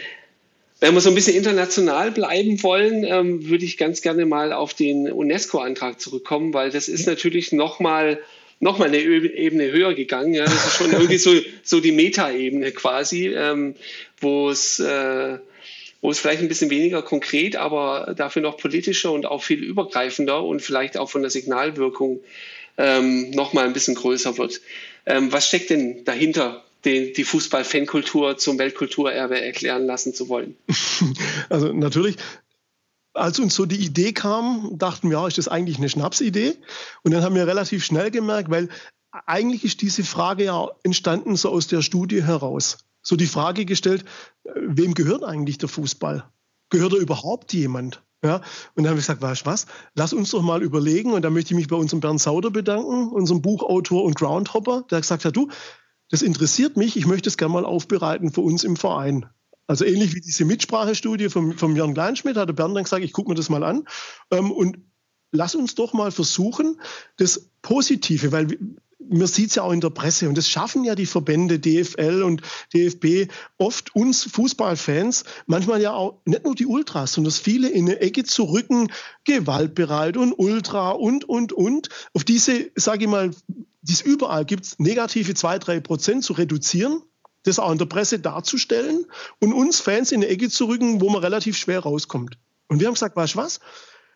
wenn 0.85 0.93
wir 0.93 1.01
so 1.01 1.09
ein 1.09 1.15
bisschen 1.15 1.35
international 1.35 2.11
bleiben 2.11 2.63
wollen, 2.63 3.05
ähm, 3.05 3.49
würde 3.49 3.65
ich 3.65 3.79
ganz 3.79 4.03
gerne 4.03 4.27
mal 4.27 4.53
auf 4.53 4.75
den 4.75 5.11
UNESCO-Antrag 5.11 5.99
zurückkommen, 5.99 6.53
weil 6.53 6.71
das 6.71 6.89
ist 6.89 7.07
natürlich 7.07 7.53
nochmal 7.53 8.21
noch 8.61 8.77
mal 8.77 8.89
eine 8.89 8.99
Ebene 8.99 9.73
höher 9.73 9.95
gegangen. 9.95 10.35
Ja. 10.35 10.45
Das 10.45 10.67
ist 10.67 10.77
schon 10.77 10.93
irgendwie 10.93 11.17
so, 11.17 11.33
so 11.63 11.81
die 11.81 11.93
Meta-Ebene 11.93 12.71
quasi, 12.73 13.29
ähm, 13.29 13.77
wo 14.21 14.51
es 14.51 14.79
äh, 14.79 15.39
wo 16.03 16.11
es 16.11 16.19
vielleicht 16.19 16.43
ein 16.43 16.49
bisschen 16.49 16.69
weniger 16.69 17.01
konkret, 17.01 17.57
aber 17.57 18.13
dafür 18.15 18.43
noch 18.43 18.59
politischer 18.59 19.11
und 19.11 19.25
auch 19.25 19.43
viel 19.43 19.65
übergreifender 19.65 20.45
und 20.45 20.61
vielleicht 20.61 20.99
auch 20.99 21.09
von 21.09 21.23
der 21.23 21.31
Signalwirkung 21.31 22.21
ähm, 22.77 23.31
noch 23.31 23.55
mal 23.55 23.65
ein 23.65 23.73
bisschen 23.73 23.95
größer 23.95 24.37
wird. 24.37 24.61
Ähm, 25.07 25.33
was 25.33 25.49
steckt 25.49 25.71
denn 25.71 26.05
dahinter 26.05 26.63
den, 26.85 27.13
die 27.15 27.25
Fußball-Fankultur 27.25 28.37
zum 28.37 28.59
Weltkulturerbe 28.59 29.41
erklären 29.41 29.87
lassen 29.87 30.15
zu 30.15 30.29
wollen? 30.29 30.57
Also 31.51 31.73
natürlich, 31.73 32.17
als 33.13 33.39
uns 33.39 33.55
so 33.55 33.67
die 33.67 33.85
Idee 33.85 34.13
kam, 34.13 34.71
dachten 34.79 35.11
wir, 35.11 35.19
ja, 35.19 35.27
ist 35.27 35.39
das 35.39 35.49
eigentlich 35.49 35.79
eine 35.79 35.89
Schnapsidee? 35.89 36.55
Und 37.03 37.13
dann 37.13 37.23
haben 37.23 37.35
wir 37.35 37.47
relativ 37.47 37.85
schnell 37.85 38.11
gemerkt, 38.11 38.51
weil 38.51 38.69
eigentlich 39.27 39.65
ist 39.65 39.83
diese 39.83 40.05
Frage 40.05 40.45
ja 40.45 40.71
entstanden 40.83 41.37
so 41.37 41.51
aus 41.51 41.67
der 41.69 41.83
Studie 41.83 42.23
heraus. 42.23 42.79
So 43.03 43.17
die 43.17 43.27
Frage 43.27 43.65
gestellt, 43.65 44.05
wem 44.55 44.95
gehört 44.95 45.23
eigentlich 45.23 45.59
der 45.59 45.69
Fußball? 45.69 46.25
Gehört 46.71 46.95
er 46.95 46.99
überhaupt 46.99 47.53
jemand? 47.53 48.03
Ja, 48.25 48.37
und 48.75 48.85
dann 48.85 48.87
haben 48.87 48.95
wir 48.95 49.03
gesagt, 49.03 49.21
weißt 49.21 49.43
du 49.43 49.47
was, 49.47 49.67
lass 49.95 50.15
uns 50.15 50.31
doch 50.31 50.41
mal 50.41 50.63
überlegen, 50.63 51.13
und 51.13 51.21
da 51.21 51.29
möchte 51.29 51.53
ich 51.53 51.57
mich 51.57 51.69
bei 51.69 51.77
unserem 51.77 52.01
Bernd 52.01 52.23
Sauder 52.23 52.51
bedanken, 52.51 53.11
unserem 53.11 53.43
Buchautor 53.43 54.03
und 54.03 54.17
Groundhopper, 54.17 54.87
der 54.91 55.01
gesagt 55.01 55.27
hat, 55.27 55.37
du, 55.37 55.49
das 56.11 56.23
interessiert 56.23 56.77
mich, 56.77 56.97
ich 56.97 57.07
möchte 57.07 57.29
es 57.29 57.37
gerne 57.37 57.55
mal 57.55 57.65
aufbereiten 57.65 58.33
für 58.33 58.41
uns 58.43 58.65
im 58.65 58.77
Verein. 58.77 59.27
Also 59.67 59.85
ähnlich 59.85 60.15
wie 60.15 60.21
diese 60.21 60.45
Mitsprachestudie 60.45 61.31
vom, 61.31 61.57
vom 61.57 61.75
Jörn 61.75 61.95
Kleinschmidt 61.95 62.37
hat 62.37 62.49
der 62.49 62.55
Bernd 62.55 62.77
dann 62.77 62.85
gesagt, 62.85 63.05
ich 63.05 63.13
gucke 63.13 63.31
mir 63.31 63.35
das 63.35 63.49
mal 63.49 63.65
an 63.65 63.87
ähm, 64.31 64.51
und 64.51 64.79
lass 65.33 65.55
uns 65.55 65.75
doch 65.75 65.95
mal 65.95 66.13
versuchen, 66.13 66.81
das 67.17 67.51
Positive, 67.63 68.31
weil 68.31 68.59
man 69.09 69.27
sieht 69.27 69.51
es 69.51 69.57
ja 69.57 69.63
auch 69.63 69.73
in 69.73 69.81
der 69.81 69.91
Presse 69.91 70.29
und 70.29 70.39
das 70.39 70.49
schaffen 70.49 70.85
ja 70.85 70.95
die 70.95 71.07
Verbände 71.07 71.59
DFL 71.59 72.23
und 72.23 72.43
DFB 72.73 73.31
oft 73.59 73.95
uns 73.95 74.25
Fußballfans, 74.25 75.25
manchmal 75.47 75.81
ja 75.83 75.93
auch 75.93 76.21
nicht 76.25 76.45
nur 76.45 76.55
die 76.55 76.67
Ultras, 76.67 77.13
sondern 77.13 77.33
viele 77.33 77.69
in 77.69 77.87
eine 77.89 78.01
Ecke 78.01 78.25
zu 78.25 78.45
rücken, 78.45 78.91
gewaltbereit 79.25 80.17
und 80.17 80.33
Ultra 80.33 80.91
und, 80.91 81.29
und, 81.29 81.53
und. 81.53 81.89
Auf 82.13 82.25
diese, 82.25 82.71
sage 82.77 83.05
ich 83.05 83.11
mal, 83.11 83.31
die 83.85 83.93
es 83.93 84.01
überall 84.01 84.47
gibt, 84.47 84.81
negative 84.81 85.35
2, 85.35 85.59
3 85.59 85.81
Prozent 85.81 86.25
zu 86.25 86.33
reduzieren, 86.33 87.03
das 87.43 87.59
auch 87.59 87.71
in 87.71 87.79
der 87.79 87.85
Presse 87.85 88.19
darzustellen 88.19 89.05
und 89.41 89.53
uns 89.53 89.81
Fans 89.81 90.11
in 90.11 90.23
eine 90.23 90.29
Ecke 90.29 90.49
zu 90.49 90.65
rücken, 90.65 91.03
wo 91.03 91.11
man 91.11 91.23
relativ 91.23 91.57
schwer 91.59 91.81
rauskommt. 91.81 92.39
Und 92.69 92.81
wir 92.81 92.87
haben 92.87 92.95
gesagt, 92.95 93.15
weißt 93.15 93.35
du 93.35 93.39
was? 93.39 93.61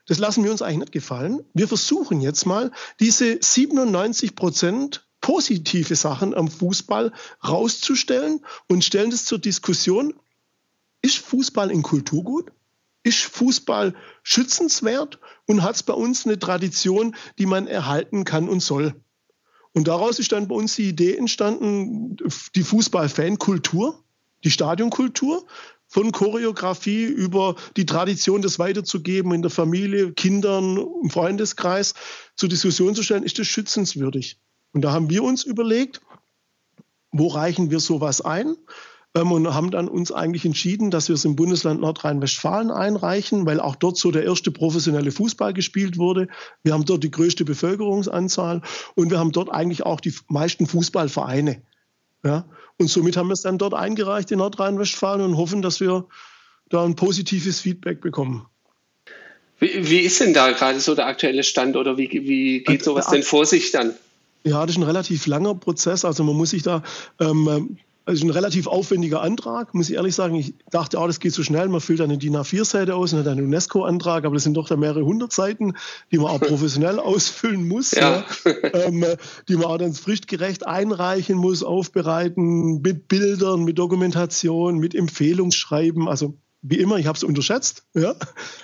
Das 0.06 0.18
lassen 0.18 0.42
wir 0.42 0.50
uns 0.50 0.62
eigentlich 0.62 0.78
nicht 0.78 0.92
gefallen. 0.92 1.44
Wir 1.52 1.68
versuchen 1.68 2.22
jetzt 2.22 2.46
mal, 2.46 2.72
diese 2.98 3.38
97 3.42 4.34
Prozent 4.34 5.06
positive 5.20 5.94
Sachen 5.96 6.32
am 6.32 6.48
Fußball 6.48 7.12
rauszustellen 7.46 8.40
und 8.68 8.84
stellen 8.84 9.10
das 9.10 9.26
zur 9.26 9.38
Diskussion. 9.38 10.14
Ist 11.02 11.18
Fußball 11.18 11.70
in 11.70 11.82
Kulturgut? 11.82 12.50
Ist 13.02 13.24
Fußball 13.24 13.94
schützenswert 14.22 15.18
und 15.46 15.62
hat 15.62 15.76
es 15.76 15.82
bei 15.82 15.92
uns 15.92 16.24
eine 16.24 16.38
Tradition, 16.38 17.14
die 17.38 17.46
man 17.46 17.66
erhalten 17.66 18.24
kann 18.24 18.48
und 18.48 18.60
soll? 18.60 18.94
Und 19.78 19.86
daraus 19.86 20.18
ist 20.18 20.32
dann 20.32 20.48
bei 20.48 20.56
uns 20.56 20.74
die 20.74 20.88
Idee 20.88 21.14
entstanden, 21.14 22.16
die 22.56 22.64
Fußball-Fankultur, 22.64 24.02
die 24.42 24.50
Stadionkultur, 24.50 25.46
von 25.86 26.10
Choreografie 26.10 27.04
über 27.04 27.54
die 27.76 27.86
Tradition, 27.86 28.42
das 28.42 28.58
weiterzugeben 28.58 29.32
in 29.32 29.42
der 29.42 29.52
Familie, 29.52 30.12
Kindern, 30.14 30.84
im 31.00 31.10
Freundeskreis 31.10 31.94
zur 32.34 32.48
Diskussion 32.48 32.96
zu 32.96 33.04
stellen, 33.04 33.22
ist 33.22 33.38
das 33.38 33.46
schützenswürdig. 33.46 34.40
Und 34.72 34.82
da 34.82 34.90
haben 34.90 35.10
wir 35.10 35.22
uns 35.22 35.44
überlegt, 35.44 36.00
wo 37.12 37.28
reichen 37.28 37.70
wir 37.70 37.78
sowas 37.78 38.20
ein? 38.20 38.56
Und 39.18 39.52
haben 39.52 39.70
dann 39.72 39.88
uns 39.88 40.12
eigentlich 40.12 40.44
entschieden, 40.44 40.90
dass 40.90 41.08
wir 41.08 41.14
es 41.14 41.24
im 41.24 41.34
Bundesland 41.34 41.80
Nordrhein-Westfalen 41.80 42.70
einreichen, 42.70 43.46
weil 43.46 43.58
auch 43.58 43.74
dort 43.74 43.96
so 43.96 44.12
der 44.12 44.24
erste 44.24 44.52
professionelle 44.52 45.10
Fußball 45.10 45.52
gespielt 45.52 45.98
wurde. 45.98 46.28
Wir 46.62 46.72
haben 46.72 46.84
dort 46.84 47.02
die 47.02 47.10
größte 47.10 47.44
Bevölkerungsanzahl 47.44 48.62
und 48.94 49.10
wir 49.10 49.18
haben 49.18 49.32
dort 49.32 49.50
eigentlich 49.50 49.84
auch 49.84 50.00
die 50.00 50.14
meisten 50.28 50.66
Fußballvereine. 50.66 51.62
Ja? 52.22 52.44
Und 52.76 52.88
somit 52.88 53.16
haben 53.16 53.28
wir 53.28 53.32
es 53.32 53.42
dann 53.42 53.58
dort 53.58 53.74
eingereicht 53.74 54.30
in 54.30 54.38
Nordrhein-Westfalen 54.38 55.22
und 55.22 55.36
hoffen, 55.36 55.62
dass 55.62 55.80
wir 55.80 56.06
da 56.68 56.84
ein 56.84 56.94
positives 56.94 57.60
Feedback 57.60 58.00
bekommen. 58.00 58.46
Wie, 59.58 59.90
wie 59.90 59.98
ist 59.98 60.20
denn 60.20 60.32
da 60.32 60.52
gerade 60.52 60.78
so 60.78 60.94
der 60.94 61.06
aktuelle 61.06 61.42
Stand 61.42 61.76
oder 61.76 61.98
wie, 61.98 62.08
wie 62.10 62.60
geht 62.62 62.84
sowas 62.84 63.08
denn 63.08 63.24
vor 63.24 63.46
sich 63.46 63.72
dann? 63.72 63.94
Ja, 64.44 64.64
das 64.64 64.76
ist 64.76 64.78
ein 64.78 64.84
relativ 64.84 65.26
langer 65.26 65.56
Prozess. 65.56 66.04
Also 66.04 66.22
man 66.22 66.36
muss 66.36 66.50
sich 66.50 66.62
da 66.62 66.84
ähm, 67.18 67.78
also 68.08 68.26
ein 68.26 68.30
relativ 68.30 68.66
aufwendiger 68.66 69.20
Antrag, 69.20 69.74
muss 69.74 69.90
ich 69.90 69.96
ehrlich 69.96 70.14
sagen. 70.14 70.34
Ich 70.34 70.54
dachte, 70.70 70.98
oh, 70.98 71.06
das 71.06 71.20
geht 71.20 71.34
so 71.34 71.42
schnell, 71.42 71.68
man 71.68 71.82
füllt 71.82 72.00
eine 72.00 72.16
DIN 72.16 72.36
A4-Seite 72.36 72.94
aus 72.94 73.12
und 73.12 73.18
hat 73.18 73.28
einen 73.28 73.44
UNESCO-Antrag, 73.44 74.24
aber 74.24 74.34
das 74.34 74.44
sind 74.44 74.54
doch 74.54 74.66
da 74.66 74.76
mehrere 74.76 75.04
hundert 75.04 75.30
Seiten, 75.30 75.74
die 76.10 76.16
man 76.16 76.28
auch 76.28 76.40
professionell 76.48 76.98
ausfüllen 77.00 77.68
muss, 77.68 77.90
ja. 77.90 78.24
ja 78.46 78.52
ähm, 78.72 79.04
die 79.48 79.56
man 79.56 79.66
auch 79.66 79.76
dann 79.76 79.92
fristgerecht 79.92 80.66
einreichen 80.66 81.36
muss, 81.36 81.62
aufbereiten, 81.62 82.80
mit 82.80 83.08
Bildern, 83.08 83.64
mit 83.64 83.78
Dokumentation, 83.78 84.78
mit 84.78 84.94
Empfehlungsschreiben. 84.94 86.08
Also 86.08 86.38
wie 86.62 86.78
immer, 86.78 86.96
ich 86.96 87.06
habe 87.06 87.16
es 87.16 87.24
unterschätzt. 87.24 87.84
Ja? 87.92 88.14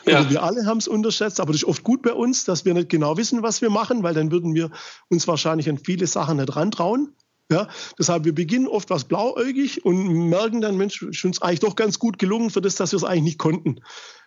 ja. 0.07 0.17
Also 0.17 0.31
wir 0.31 0.43
alle 0.43 0.65
haben 0.65 0.79
es 0.79 0.89
unterschätzt, 0.89 1.39
aber 1.39 1.53
das 1.53 1.63
ist 1.63 1.69
oft 1.69 1.85
gut 1.85 2.01
bei 2.01 2.15
uns, 2.15 2.47
dass 2.47 2.65
wir 2.65 2.73
nicht 2.73 2.89
genau 2.89 3.19
wissen, 3.19 3.43
was 3.43 3.61
wir 3.61 3.69
machen, 3.69 4.03
weil 4.03 4.15
dann 4.15 4.33
würden 4.33 4.55
wir 4.55 4.71
uns 5.11 5.29
wahrscheinlich 5.29 5.69
an 5.69 5.77
viele 5.77 6.07
Sachen 6.07 6.39
nicht 6.39 6.57
rantrauen. 6.57 7.15
Ja, 7.51 7.69
deshalb, 7.99 8.25
wir 8.25 8.35
beginnen 8.35 8.67
oft 8.67 8.89
was 8.89 9.05
blauäugig 9.05 9.85
und 9.85 10.29
merken 10.31 10.63
dann, 10.63 10.79
Mensch, 10.79 11.03
ist 11.03 11.25
uns 11.25 11.43
eigentlich 11.43 11.61
doch 11.61 11.77
ganz 11.77 11.99
gut 11.99 12.19
gelungen 12.19 12.49
für 12.49 12.63
das, 12.63 12.77
dass 12.77 12.93
wir 12.93 12.97
es 12.97 13.05
eigentlich 13.05 13.25
nicht 13.25 13.39
konnten. 13.39 13.81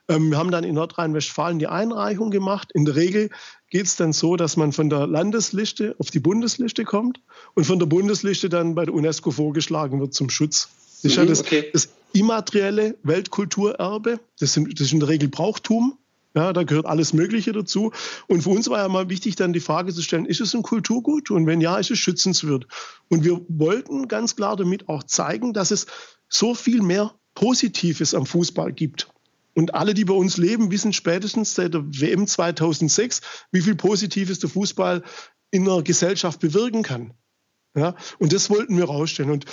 Ähm, 0.07 0.29
wir 0.29 0.37
haben 0.37 0.51
dann 0.51 0.63
in 0.63 0.75
Nordrhein-Westfalen 0.75 1.59
die 1.59 1.67
Einreichung 1.67 2.29
gemacht. 2.29 2.71
In 2.73 2.85
der 2.85 2.95
Regel 2.95 3.29
geht 3.69 3.87
es 3.87 3.95
dann 3.95 4.13
so, 4.13 4.35
dass 4.35 4.55
man 4.55 4.71
von 4.71 4.89
der 4.89 5.07
Landesliste 5.07 5.95
auf 5.99 6.11
die 6.11 6.19
Bundesliste 6.19 6.85
kommt 6.85 7.19
und 7.55 7.65
von 7.65 7.79
der 7.79 7.87
Bundesliste 7.87 8.49
dann 8.49 8.75
bei 8.75 8.85
der 8.85 8.93
UNESCO 8.93 9.31
vorgeschlagen 9.31 9.99
wird 9.99 10.13
zum 10.13 10.29
Schutz. 10.29 10.69
Das 11.01 11.11
ist 11.11 11.17
ja 11.17 11.23
mhm, 11.23 11.27
das, 11.27 11.41
okay. 11.41 11.69
das 11.73 11.89
immaterielle 12.13 12.95
Weltkulturerbe. 13.03 14.19
Das, 14.39 14.53
sind, 14.53 14.79
das 14.79 14.87
ist 14.87 14.93
in 14.93 14.99
der 14.99 15.09
Regel 15.09 15.27
Brauchtum. 15.27 15.97
Ja, 16.37 16.53
da 16.53 16.61
gehört 16.61 16.85
alles 16.85 17.13
Mögliche 17.13 17.51
dazu. 17.51 17.91
Und 18.27 18.43
für 18.43 18.51
uns 18.51 18.69
war 18.69 18.77
ja 18.77 18.87
mal 18.87 19.09
wichtig, 19.09 19.35
dann 19.37 19.53
die 19.53 19.59
Frage 19.59 19.91
zu 19.91 20.03
stellen, 20.03 20.27
ist 20.27 20.39
es 20.39 20.53
ein 20.53 20.61
Kulturgut? 20.61 21.31
Und 21.31 21.47
wenn 21.47 21.61
ja, 21.61 21.79
ist 21.79 21.89
es 21.89 21.97
schützenswert? 21.97 22.67
Und 23.09 23.23
wir 23.23 23.41
wollten 23.47 24.07
ganz 24.07 24.35
klar 24.35 24.55
damit 24.55 24.87
auch 24.87 25.01
zeigen, 25.01 25.51
dass 25.51 25.71
es 25.71 25.87
so 26.29 26.53
viel 26.53 26.83
mehr 26.83 27.15
Positives 27.33 28.13
am 28.13 28.27
Fußball 28.27 28.71
gibt. 28.71 29.09
Und 29.55 29.73
alle, 29.73 29.95
die 29.95 30.05
bei 30.05 30.13
uns 30.13 30.37
leben, 30.37 30.69
wissen 30.69 30.93
spätestens 30.93 31.55
seit 31.55 31.73
der 31.73 31.81
WM 31.87 32.27
2006, 32.27 33.21
wie 33.51 33.61
viel 33.61 33.73
Positives 33.73 34.37
der 34.37 34.51
Fußball 34.51 35.01
in 35.49 35.65
der 35.65 35.81
Gesellschaft 35.81 36.39
bewirken 36.39 36.83
kann. 36.83 37.15
Ja, 37.75 37.95
und 38.19 38.31
das 38.31 38.51
wollten 38.51 38.77
wir 38.77 38.85
rausstellen. 38.85 39.31
Und 39.31 39.45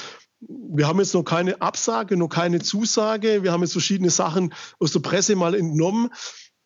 wir 0.49 0.87
haben 0.87 0.99
jetzt 0.99 1.15
noch 1.15 1.23
keine 1.23 1.63
Absage, 1.63 2.19
noch 2.19 2.29
keine 2.29 2.61
Zusage. 2.61 3.43
Wir 3.43 3.53
haben 3.53 3.63
jetzt 3.63 3.73
verschiedene 3.73 4.11
Sachen 4.11 4.53
aus 4.79 4.93
der 4.93 5.01
Presse 5.01 5.37
mal 5.37 5.55
entnommen. 5.55 6.11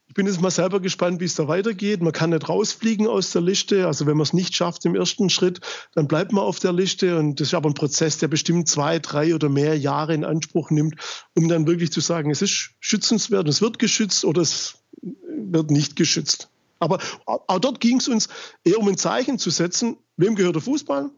Ich 0.09 0.15
bin 0.15 0.27
jetzt 0.27 0.41
mal 0.41 0.51
selber 0.51 0.81
gespannt, 0.81 1.21
wie 1.21 1.27
es 1.27 1.35
da 1.35 1.49
weitergeht. 1.49 2.01
Man 2.01 2.13
kann 2.13 2.31
nicht 2.31 2.49
rausfliegen 2.49 3.07
aus 3.07 3.31
der 3.31 3.43
Liste. 3.43 3.87
Also 3.87 4.07
wenn 4.07 4.17
man 4.17 4.25
es 4.25 4.33
nicht 4.33 4.55
schafft 4.55 4.87
im 4.87 4.95
ersten 4.95 5.29
Schritt, 5.29 5.61
dann 5.95 6.09
bleibt 6.09 6.33
man 6.33 6.45
auf 6.45 6.59
der 6.59 6.73
Liste. 6.73 7.19
Und 7.19 7.39
das 7.39 7.49
ist 7.49 7.55
aber 7.55 7.69
ein 7.69 7.75
Prozess, 7.75 8.17
der 8.17 8.29
bestimmt 8.29 8.69
zwei, 8.69 8.99
drei 8.99 9.35
oder 9.35 9.51
mehr 9.51 9.79
Jahre 9.79 10.15
in 10.15 10.25
Anspruch 10.25 10.71
nimmt, 10.71 10.97
um 11.35 11.47
dann 11.49 11.67
wirklich 11.67 11.93
zu 11.93 12.01
sagen, 12.01 12.31
es 12.31 12.41
ist 12.41 12.71
schützenswert, 12.81 13.47
es 13.49 13.61
wird 13.61 13.79
geschützt 13.79 14.25
oder 14.25 14.41
es 14.41 14.79
wird 15.03 15.71
nicht 15.71 15.95
geschützt. 15.95 16.49
Aber 16.79 17.01
auch 17.27 17.59
dort 17.59 17.81
ging 17.81 17.99
es 17.99 18.09
uns 18.09 18.29
eher 18.65 18.79
um 18.79 18.89
ein 18.89 18.97
Zeichen 18.97 19.39
zu 19.39 19.51
setzen, 19.51 19.99
wem 20.17 20.37
gehört 20.37 20.55
der 20.55 20.63
Fußball? 20.63 21.11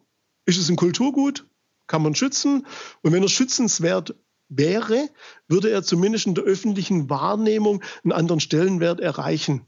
Ist 0.46 0.58
es 0.58 0.68
ein 0.68 0.76
Kulturgut? 0.76 1.46
Kann 1.86 2.02
man 2.02 2.16
schützen? 2.16 2.66
Und 3.02 3.12
wenn 3.12 3.22
er 3.22 3.28
schützenswert 3.28 4.14
wäre, 4.50 5.08
würde 5.48 5.70
er 5.70 5.82
zumindest 5.82 6.26
in 6.26 6.34
der 6.34 6.44
öffentlichen 6.44 7.08
Wahrnehmung 7.08 7.82
einen 8.04 8.12
anderen 8.12 8.40
Stellenwert 8.40 9.00
erreichen. 9.00 9.64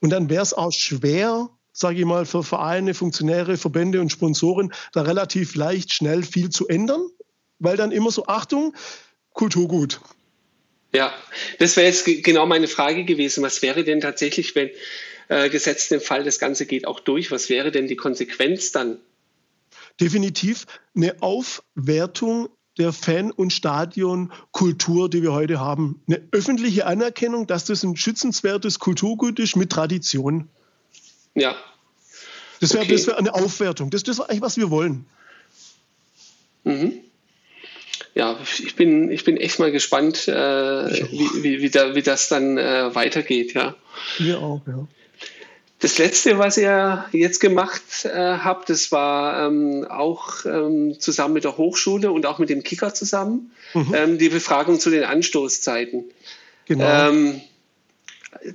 Und 0.00 0.10
dann 0.10 0.28
wäre 0.28 0.42
es 0.42 0.52
auch 0.52 0.72
schwer, 0.72 1.48
sage 1.72 2.00
ich 2.00 2.04
mal, 2.04 2.26
für 2.26 2.42
Vereine, 2.42 2.92
Funktionäre, 2.92 3.56
Verbände 3.56 4.00
und 4.00 4.12
Sponsoren 4.12 4.72
da 4.92 5.02
relativ 5.02 5.54
leicht 5.54 5.92
schnell 5.92 6.22
viel 6.22 6.50
zu 6.50 6.68
ändern, 6.68 7.00
weil 7.58 7.76
dann 7.76 7.92
immer 7.92 8.10
so, 8.10 8.26
Achtung, 8.26 8.74
Kulturgut. 9.32 10.00
Ja, 10.92 11.12
das 11.58 11.76
wäre 11.76 11.88
jetzt 11.88 12.04
genau 12.04 12.46
meine 12.46 12.68
Frage 12.68 13.04
gewesen. 13.04 13.42
Was 13.42 13.62
wäre 13.62 13.82
denn 13.82 14.00
tatsächlich, 14.00 14.54
wenn 14.54 14.70
äh, 15.28 15.48
gesetzt 15.48 15.90
den 15.90 16.00
Fall, 16.00 16.22
das 16.24 16.38
Ganze 16.38 16.66
geht 16.66 16.86
auch 16.86 17.00
durch, 17.00 17.30
was 17.30 17.48
wäre 17.48 17.72
denn 17.72 17.88
die 17.88 17.96
Konsequenz 17.96 18.70
dann? 18.72 18.98
Definitiv 20.00 20.66
eine 20.94 21.20
Aufwertung 21.20 22.48
der 22.78 22.92
Fan- 22.92 23.30
und 23.30 23.52
Stadionkultur, 23.52 25.08
die 25.08 25.22
wir 25.22 25.32
heute 25.32 25.60
haben. 25.60 26.00
Eine 26.06 26.20
öffentliche 26.32 26.86
Anerkennung, 26.86 27.46
dass 27.46 27.64
das 27.64 27.82
ein 27.82 27.96
schützenswertes 27.96 28.78
Kulturgut 28.78 29.38
ist 29.38 29.56
mit 29.56 29.70
Tradition. 29.70 30.48
Ja. 31.34 31.54
Das 32.60 32.72
wäre 32.74 32.84
okay. 32.84 33.06
wär 33.06 33.18
eine 33.18 33.34
Aufwertung. 33.34 33.90
Das, 33.90 34.02
das 34.02 34.18
ist 34.18 34.24
eigentlich, 34.24 34.42
was 34.42 34.56
wir 34.56 34.70
wollen. 34.70 35.06
Mhm. 36.64 37.00
Ja, 38.14 38.38
ich 38.58 38.76
bin, 38.76 39.10
ich 39.10 39.24
bin 39.24 39.36
echt 39.36 39.58
mal 39.58 39.72
gespannt, 39.72 40.28
äh, 40.28 40.32
wie, 40.32 41.42
wie, 41.42 41.62
wie, 41.62 41.70
da, 41.70 41.94
wie 41.94 42.02
das 42.02 42.28
dann 42.28 42.56
äh, 42.58 42.94
weitergeht. 42.94 43.54
Ja. 43.54 43.74
Wir 44.18 44.40
auch, 44.40 44.62
ja. 44.66 44.86
Das 45.84 45.98
letzte, 45.98 46.38
was 46.38 46.56
ihr 46.56 47.04
jetzt 47.12 47.40
gemacht 47.40 48.06
äh, 48.06 48.08
habt, 48.08 48.70
das 48.70 48.90
war 48.90 49.46
ähm, 49.46 49.86
auch 49.86 50.46
ähm, 50.46 50.98
zusammen 50.98 51.34
mit 51.34 51.44
der 51.44 51.58
Hochschule 51.58 52.10
und 52.10 52.24
auch 52.24 52.38
mit 52.38 52.48
dem 52.48 52.62
Kicker 52.62 52.94
zusammen, 52.94 53.52
mhm. 53.74 53.94
ähm, 53.94 54.16
die 54.16 54.30
Befragung 54.30 54.80
zu 54.80 54.88
den 54.88 55.04
Anstoßzeiten. 55.04 56.04
Genau. 56.64 57.10
Ähm, 57.10 57.42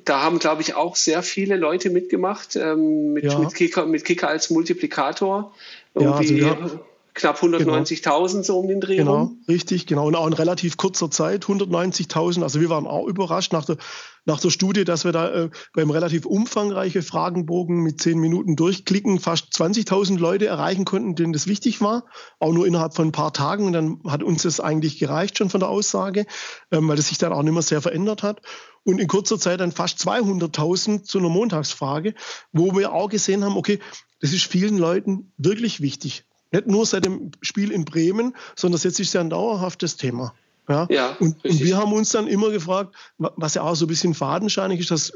da 0.06 0.24
haben, 0.24 0.40
glaube 0.40 0.64
ich, 0.64 0.74
auch 0.74 0.96
sehr 0.96 1.22
viele 1.22 1.56
Leute 1.56 1.92
mitgemacht, 1.92 2.56
ähm, 2.56 3.14
mit, 3.14 3.26
ja. 3.26 3.38
mit, 3.38 3.54
Kicker, 3.54 3.86
mit 3.86 4.06
Kicker 4.06 4.28
als 4.28 4.50
Multiplikator. 4.50 5.54
Irgendwie 5.94 6.40
ja, 6.40 6.58
also 6.60 6.80
knapp 7.20 7.42
190.000 7.42 8.32
genau. 8.32 8.44
so 8.44 8.60
um 8.60 8.68
den 8.68 8.82
Dreh 8.82 8.98
Genau, 8.98 9.18
rum. 9.18 9.44
richtig, 9.48 9.86
genau. 9.86 10.08
Und 10.08 10.16
auch 10.16 10.26
in 10.28 10.34
relativ 10.34 10.78
kurzer 10.78 11.12
Zeit 11.12 11.46
190.000. 11.46 12.42
Also 12.42 12.60
wir 12.62 12.70
waren 12.70 12.88
auch 12.88 13.06
überrascht 13.06 13.54
nach 13.54 13.66
der, 13.66 13.78
nach 14.26 14.40
der 14.40 14.50
Studie, 14.50 14.86
dass 14.86 15.06
wir 15.06 15.12
da 15.12 15.30
äh, 15.30 15.50
beim 15.74 15.90
relativ 15.92 16.26
umfangreichen 16.26 17.02
Fragenbogen 17.02 17.82
mit 17.84 18.02
zehn 18.02 18.20
Minuten 18.20 18.56
durchklicken 18.56 19.20
fast 19.20 19.54
20.000 19.54 20.18
Leute 20.18 20.48
erreichen 20.48 20.86
konnten, 20.86 21.16
denen 21.16 21.34
das 21.34 21.48
wichtig 21.48 21.82
war. 21.82 22.06
Auch 22.40 22.54
nur 22.54 22.66
innerhalb 22.66 22.96
von 22.96 23.10
ein 23.10 23.12
paar 23.12 23.34
Tagen. 23.34 23.66
Und 23.68 23.74
dann 23.74 24.00
hat 24.08 24.24
uns 24.24 24.44
das 24.44 24.60
eigentlich 24.60 24.98
gereicht 24.98 25.38
schon 25.38 25.50
von 25.50 25.60
der 25.60 25.70
Aussage, 25.70 26.26
ähm, 26.72 26.88
weil 26.88 26.96
das 26.96 27.10
sich 27.10 27.18
dann 27.18 27.34
auch 27.34 27.44
nicht 27.44 27.54
mehr 27.54 27.62
sehr 27.62 27.82
verändert 27.82 28.24
hat. 28.24 28.42
Und 28.84 29.00
in 29.00 29.08
kurzer 29.08 29.38
Zeit 29.38 29.60
dann 29.60 29.72
fast 29.72 30.00
200.000 30.00 31.04
zu 31.04 31.20
einer 31.20 31.30
Montagsfrage, 31.30 32.16
wo 32.54 32.76
wir 32.76 32.94
auch 32.94 33.10
gesehen 33.10 33.44
haben, 33.44 33.58
okay, 33.58 33.80
das 34.22 34.34
ist 34.34 34.46
vielen 34.46 34.78
Leuten 34.78 35.32
wirklich 35.38 35.82
wichtig. 35.82 36.26
Nicht 36.52 36.68
nur 36.68 36.86
seit 36.86 37.06
dem 37.06 37.32
Spiel 37.42 37.72
in 37.72 37.86
Bremen, 37.86 38.36
sondern 38.56 38.82
jetzt 38.82 39.00
ist 39.00 39.14
ja 39.14 39.22
ein 39.22 39.30
dauerhaftes 39.30 39.98
Thema. 39.98 40.34
Ja, 40.70 40.88
ja 40.90 41.18
und, 41.20 41.44
und, 41.44 41.60
wir 41.64 41.78
haben 41.78 41.92
uns 41.94 42.12
dann 42.12 42.28
immer 42.28 42.52
gefragt, 42.52 42.96
was 43.18 43.56
ja 43.56 43.64
auch 43.64 43.76
so 43.76 43.86
ein 43.86 43.88
bisschen 43.88 44.14
fadenscheinig 44.14 44.80
ist, 44.80 44.92
dass 44.92 45.14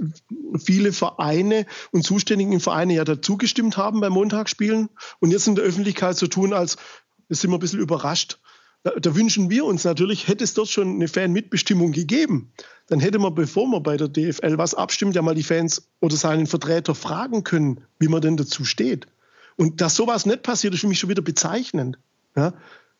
viele 0.57 0.91
Vereine 0.91 1.65
und 1.91 2.03
zuständigen 2.03 2.59
Vereine 2.59 2.95
ja 2.95 3.03
dazu 3.03 3.37
gestimmt 3.37 3.77
haben 3.77 4.01
beim 4.01 4.13
Montagsspielen 4.13 4.89
und 5.19 5.31
jetzt 5.31 5.47
in 5.47 5.55
der 5.55 5.63
Öffentlichkeit 5.63 6.17
so 6.17 6.27
tun, 6.27 6.53
als 6.53 6.77
sind 7.29 7.51
wir 7.51 7.57
ein 7.57 7.61
bisschen 7.61 7.79
überrascht. 7.79 8.39
Da, 8.81 8.91
da 8.99 9.15
wünschen 9.15 9.49
wir 9.49 9.63
uns 9.63 9.85
natürlich, 9.85 10.27
hätte 10.27 10.43
es 10.43 10.55
dort 10.55 10.69
schon 10.69 10.95
eine 10.95 11.07
Fanmitbestimmung 11.07 11.93
gegeben, 11.93 12.51
dann 12.87 12.99
hätte 12.99 13.19
man, 13.19 13.33
bevor 13.33 13.67
man 13.67 13.81
bei 13.81 13.95
der 13.95 14.09
DFL 14.09 14.57
was 14.57 14.73
abstimmt, 14.73 15.15
ja 15.15 15.21
mal 15.21 15.35
die 15.35 15.43
Fans 15.43 15.87
oder 16.01 16.17
seinen 16.17 16.47
Vertreter 16.47 16.95
fragen 16.95 17.43
können, 17.43 17.85
wie 17.99 18.09
man 18.09 18.21
denn 18.21 18.37
dazu 18.37 18.65
steht. 18.65 19.07
Und 19.55 19.81
dass 19.81 19.95
sowas 19.95 20.25
nicht 20.25 20.43
passiert, 20.43 20.73
ist 20.73 20.81
für 20.81 20.87
mich 20.87 20.99
schon 20.99 21.09
wieder 21.09 21.21
bezeichnend. 21.21 21.97
Ja? 22.35 22.53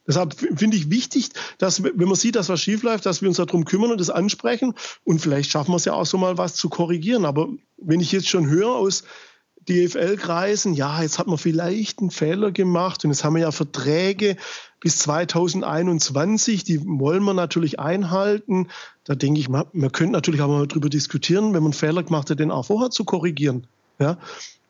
Deshalb 0.06 0.36
finde 0.36 0.76
ich 0.76 0.89
wichtig, 0.89 1.30
dass, 1.58 1.84
wenn 1.84 2.08
man 2.08 2.16
sieht, 2.16 2.36
dass 2.36 2.49
was 2.49 2.62
schiefläuft, 2.62 3.06
dass 3.06 3.22
wir 3.22 3.30
uns 3.30 3.38
darum 3.38 3.64
kümmern 3.64 3.91
und 3.91 4.01
das 4.01 4.10
ansprechen. 4.10 4.74
Und 5.06 5.20
vielleicht 5.20 5.49
schaffen 5.49 5.72
wir 5.72 5.78
es 5.78 5.86
ja 5.86 5.93
auch 5.93 6.06
so 6.06 6.18
mal 6.18 6.38
was 6.38 6.56
zu 6.56 6.70
korrigieren. 6.70 7.26
Aber 7.26 7.47
wenn 7.78 8.01
ich 8.01 8.12
jetzt 8.12 8.28
schon 8.28 8.49
höre 8.49 8.76
aus 8.76 9.04
DFL-Kreisen, 9.70 10.74
ja, 10.74 11.01
jetzt 11.01 11.20
hat 11.20 11.28
man 11.28 11.38
vielleicht 11.38 11.99
einen 11.99 12.12
Fehler 12.12 12.51
gemacht 12.51 13.06
und 13.06 13.12
jetzt 13.12 13.24
haben 13.24 13.36
wir 13.36 13.43
ja 13.43 13.51
Verträge 13.51 14.36
bis 14.82 14.99
2021, 14.99 16.66
die 16.66 16.86
wollen 16.86 17.24
wir 17.24 17.34
natürlich 17.34 17.80
einhalten. 17.80 18.68
Da 19.06 19.16
denke 19.16 19.39
ich, 19.39 19.47
man, 19.47 19.66
man 19.72 19.93
könnte 19.93 20.12
natürlich 20.12 20.41
auch 20.41 20.49
mal 20.49 20.68
darüber 20.68 20.89
diskutieren, 20.89 21.54
wenn 21.54 21.64
man 21.64 21.72
einen 21.72 21.74
Fehler 21.74 22.04
gemacht 22.04 22.30
hat, 22.30 22.39
den 22.39 22.51
auch 22.51 22.66
vorher 22.66 22.89
zu 22.89 23.06
korrigieren. 23.06 23.68
Ja? 23.99 24.18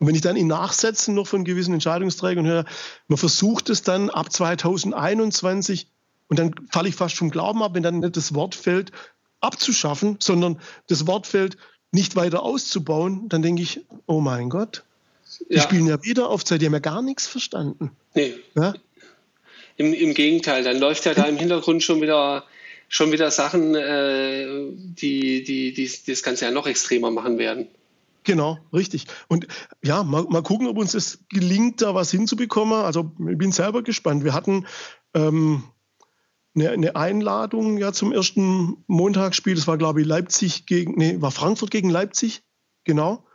Und 0.04 0.08
wenn 0.08 0.16
ich 0.16 0.22
dann 0.22 0.36
in 0.36 0.48
Nachsätzen 0.48 1.16
noch 1.16 1.28
von 1.28 1.46
gewissen 1.46 1.74
Entscheidungsträgern 1.74 2.46
höre, 2.46 2.66
man 3.08 3.18
versucht 3.18 3.70
es 3.70 3.84
dann 3.84 4.10
ab 4.10 4.34
2021 4.34 5.88
und 6.28 6.38
dann 6.38 6.54
falle 6.70 6.90
ich 6.90 6.96
fast 6.96 7.16
vom 7.16 7.30
Glauben 7.30 7.64
ab, 7.64 7.74
wenn 7.74 7.84
dann 7.84 8.00
nicht 8.00 8.18
das 8.18 8.36
Wort 8.36 8.54
fällt, 8.54 8.92
abzuschaffen, 9.40 10.18
sondern 10.20 10.60
das 10.88 11.08
Wort 11.08 11.26
fällt, 11.26 11.56
nicht 11.94 12.18
weiter 12.18 12.44
auszubauen, 12.44 13.30
dann 13.30 13.44
denke 13.44 13.62
ich, 13.62 13.80
oh 14.06 14.20
mein 14.20 14.50
Gott, 14.50 14.84
die 15.50 15.56
ja. 15.56 15.62
spielen 15.62 15.88
ja 15.88 16.04
wieder 16.04 16.28
auf 16.28 16.44
Zeit, 16.44 16.62
die 16.62 16.66
haben 16.66 16.74
ja 16.74 16.80
gar 16.80 17.02
nichts 17.02 17.26
verstanden. 17.26 17.92
Nee. 18.14 18.34
Ja? 18.56 18.74
Im, 19.78 19.94
Im 19.94 20.14
Gegenteil, 20.14 20.66
dann 20.66 20.80
läuft 20.80 21.06
ja 21.06 21.14
da 21.14 21.24
im 21.24 21.38
Hintergrund 21.38 21.82
schon 21.82 22.02
wieder 22.02 22.44
schon 22.90 23.14
wieder 23.14 23.32
Sachen, 23.32 23.74
äh, 23.74 24.48
die, 24.74 25.46
die, 25.46 25.74
die, 25.74 25.88
die 25.88 26.12
das 26.12 26.24
Ganze 26.24 26.44
ja 26.44 26.52
noch 26.52 26.68
extremer 26.68 27.10
machen 27.10 27.38
werden. 27.38 27.70
Genau, 28.24 28.60
richtig. 28.72 29.08
Und 29.28 29.48
ja, 29.84 30.04
mal, 30.04 30.24
mal 30.30 30.44
gucken, 30.44 30.68
ob 30.68 30.78
uns 30.78 30.94
es 30.94 31.26
gelingt, 31.30 31.82
da 31.82 31.94
was 31.94 32.12
hinzubekommen. 32.12 32.84
Also 32.84 33.12
ich 33.30 33.38
bin 33.38 33.52
selber 33.52 33.84
gespannt. 33.84 34.24
Wir 34.24 34.34
hatten 34.34 34.66
ähm, 35.14 35.64
eine, 36.56 36.70
eine, 36.70 36.96
Einladung 36.96 37.78
ja 37.78 37.92
zum 37.92 38.12
ersten 38.12 38.84
Montagsspiel. 38.88 39.56
Das 39.56 39.68
war, 39.68 39.78
glaube 39.78 40.02
ich, 40.02 40.08
Leipzig 40.08 40.66
gegen, 40.66 40.96
nee, 40.96 41.22
war 41.22 41.32
Frankfurt 41.32 41.72
gegen 41.72 41.90
Leipzig, 41.90 42.44
genau. 42.86 43.26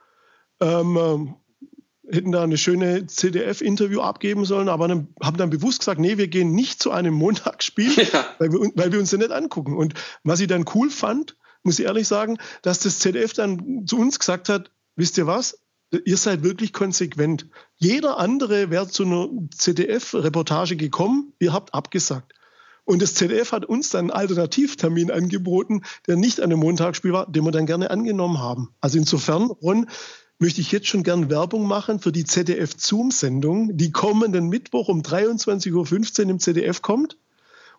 Ähm, 0.61 0.97
äh, 0.97 2.14
hätten 2.14 2.32
da 2.32 2.43
eine 2.43 2.57
schöne 2.57 3.07
CDF-Interview 3.07 4.01
abgeben 4.01 4.45
sollen, 4.47 4.68
aber 4.68 4.89
dann, 4.89 5.09
haben 5.22 5.36
dann 5.36 5.51
bewusst 5.51 5.80
gesagt, 5.80 6.01
nee, 6.01 6.16
wir 6.16 6.28
gehen 6.28 6.53
nicht 6.53 6.82
zu 6.82 6.91
einem 6.91 7.14
Montagsspiel, 7.14 7.93
ja. 8.12 8.24
weil, 8.39 8.53
wir, 8.53 8.72
weil 8.74 8.93
wir 8.93 8.99
uns 8.99 9.11
ja 9.11 9.18
nicht 9.18 9.30
angucken. 9.30 9.76
Und 9.76 9.95
was 10.24 10.41
ich 10.41 10.47
dann 10.47 10.64
cool 10.74 10.91
fand, 10.91 11.36
muss 11.62 11.78
ich 11.78 11.84
ehrlich 11.84 12.09
sagen, 12.09 12.39
dass 12.62 12.80
das 12.80 12.99
ZDF 12.99 13.32
dann 13.34 13.84
zu 13.86 13.99
uns 13.99 14.18
gesagt 14.18 14.49
hat, 14.49 14.70
wisst 14.99 15.16
ihr 15.16 15.26
was? 15.26 15.59
Ihr 16.05 16.18
seid 16.18 16.42
wirklich 16.42 16.74
konsequent. 16.74 17.46
Jeder 17.76 18.18
andere 18.18 18.70
wäre 18.70 18.88
zu 18.88 19.05
einer 19.05 19.28
ZDF-Reportage 19.57 20.76
gekommen, 20.76 21.32
ihr 21.38 21.55
habt 21.55 21.72
abgesagt. 21.72 22.34
Und 22.84 23.01
das 23.01 23.14
ZDF 23.14 23.53
hat 23.53 23.64
uns 23.64 23.90
dann 23.90 24.11
einen 24.11 24.11
Alternativtermin 24.11 25.11
angeboten, 25.11 25.82
der 26.07 26.16
nicht 26.16 26.40
an 26.40 26.46
einem 26.46 26.61
Montagsspiel 26.61 27.12
war, 27.12 27.30
den 27.30 27.44
wir 27.44 27.53
dann 27.53 27.66
gerne 27.66 27.90
angenommen 27.90 28.38
haben. 28.38 28.74
Also 28.80 28.99
insofern, 28.99 29.44
Ron, 29.44 29.86
möchte 30.38 30.61
ich 30.61 30.72
jetzt 30.72 30.86
schon 30.86 31.03
gern 31.03 31.30
Werbung 31.30 31.66
machen 31.66 32.01
für 32.01 32.12
die 32.12 32.24
ZDF-Zoom-Sendung, 32.24 33.76
die 33.76 33.90
kommenden 33.92 34.49
Mittwoch 34.49 34.88
um 34.88 35.03
23.15 35.03 36.24
Uhr 36.24 36.30
im 36.30 36.38
ZDF 36.38 36.82
kommt. 36.82 37.18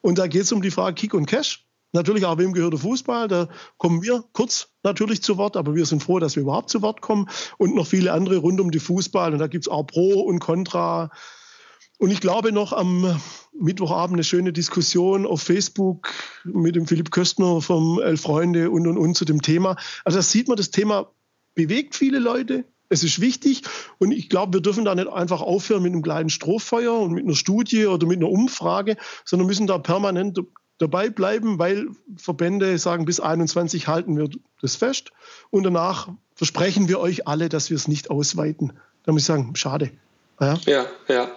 Und 0.02 0.18
da 0.18 0.28
geht 0.28 0.44
es 0.44 0.52
um 0.52 0.62
die 0.62 0.72
Frage 0.72 0.96
Kick 0.96 1.14
und 1.14 1.26
Cash. 1.26 1.69
Natürlich 1.92 2.26
auch, 2.26 2.38
wem 2.38 2.54
gehört 2.54 2.74
der 2.74 2.80
Fußball? 2.80 3.28
Da 3.28 3.50
kommen 3.78 4.04
wir 4.04 4.24
kurz 4.34 4.70
natürlich 4.84 5.24
zu 5.24 5.38
Wort, 5.38 5.58
aber 5.58 5.74
wir 5.74 5.86
sind 5.86 6.04
froh, 6.04 6.20
dass 6.20 6.36
wir 6.36 6.44
überhaupt 6.44 6.70
zu 6.70 6.82
Wort 6.84 7.02
kommen 7.02 7.28
und 7.58 7.74
noch 7.76 7.88
viele 7.88 8.14
andere 8.14 8.38
rund 8.38 8.62
um 8.62 8.70
die 8.70 8.80
Fußball. 8.80 9.34
Und 9.34 9.40
da 9.40 9.48
gibt 9.48 9.66
es 9.66 9.72
auch 9.72 9.84
Pro 9.84 10.22
und 10.22 10.40
Contra. 10.40 11.10
Und 11.98 12.12
ich 12.12 12.22
glaube 12.22 12.52
noch 12.52 12.74
am 12.74 13.20
Mittwochabend 13.54 14.16
eine 14.16 14.24
schöne 14.24 14.54
Diskussion 14.54 15.26
auf 15.26 15.42
Facebook 15.42 16.14
mit 16.46 16.76
dem 16.76 16.86
Philipp 16.86 17.12
Köstner 17.12 17.60
vom 17.62 18.00
Elf 18.00 18.22
Freunde 18.22 18.70
und 18.70 18.88
und 18.88 18.98
und 18.98 19.16
zu 19.16 19.26
dem 19.26 19.42
Thema. 19.42 19.76
Also 20.06 20.20
da 20.20 20.22
sieht 20.22 20.48
man, 20.48 20.58
das 20.58 20.70
Thema 20.70 21.12
bewegt 21.56 21.96
viele 21.96 22.20
Leute. 22.20 22.66
Es 22.88 23.04
ist 23.04 23.20
wichtig 23.20 23.64
und 23.98 24.12
ich 24.12 24.30
glaube, 24.30 24.54
wir 24.54 24.62
dürfen 24.62 24.86
da 24.86 24.96
nicht 24.96 25.10
einfach 25.10 25.42
aufhören 25.42 25.84
mit 25.84 25.94
einem 25.94 26.02
kleinen 26.02 26.30
Strohfeuer 26.30 26.98
und 27.00 27.12
mit 27.12 27.26
einer 27.26 27.36
Studie 27.36 27.86
oder 27.86 28.08
mit 28.08 28.18
einer 28.18 28.30
Umfrage, 28.30 28.96
sondern 29.26 29.48
müssen 29.48 29.68
da 29.68 29.78
permanent 29.78 30.40
dabei 30.80 31.10
bleiben, 31.10 31.60
weil 31.60 31.88
Verbände 32.18 32.78
sagen, 32.80 33.06
bis 33.06 33.20
21 33.20 33.88
halten 33.88 34.18
wir 34.18 34.30
das 34.62 34.76
fest 34.76 35.12
und 35.52 35.64
danach 35.64 36.10
versprechen 36.34 36.88
wir 36.88 37.00
euch 37.00 37.28
alle, 37.28 37.50
dass 37.50 37.70
wir 37.70 37.78
es 37.78 37.88
nicht 37.88 38.10
ausweiten. 38.10 38.74
Da 39.04 39.12
muss 39.12 39.22
ich 39.22 39.28
sagen, 39.28 39.56
schade. 39.56 39.92
Ja, 40.40 40.58
ja. 40.66 40.86
ja. 41.08 41.32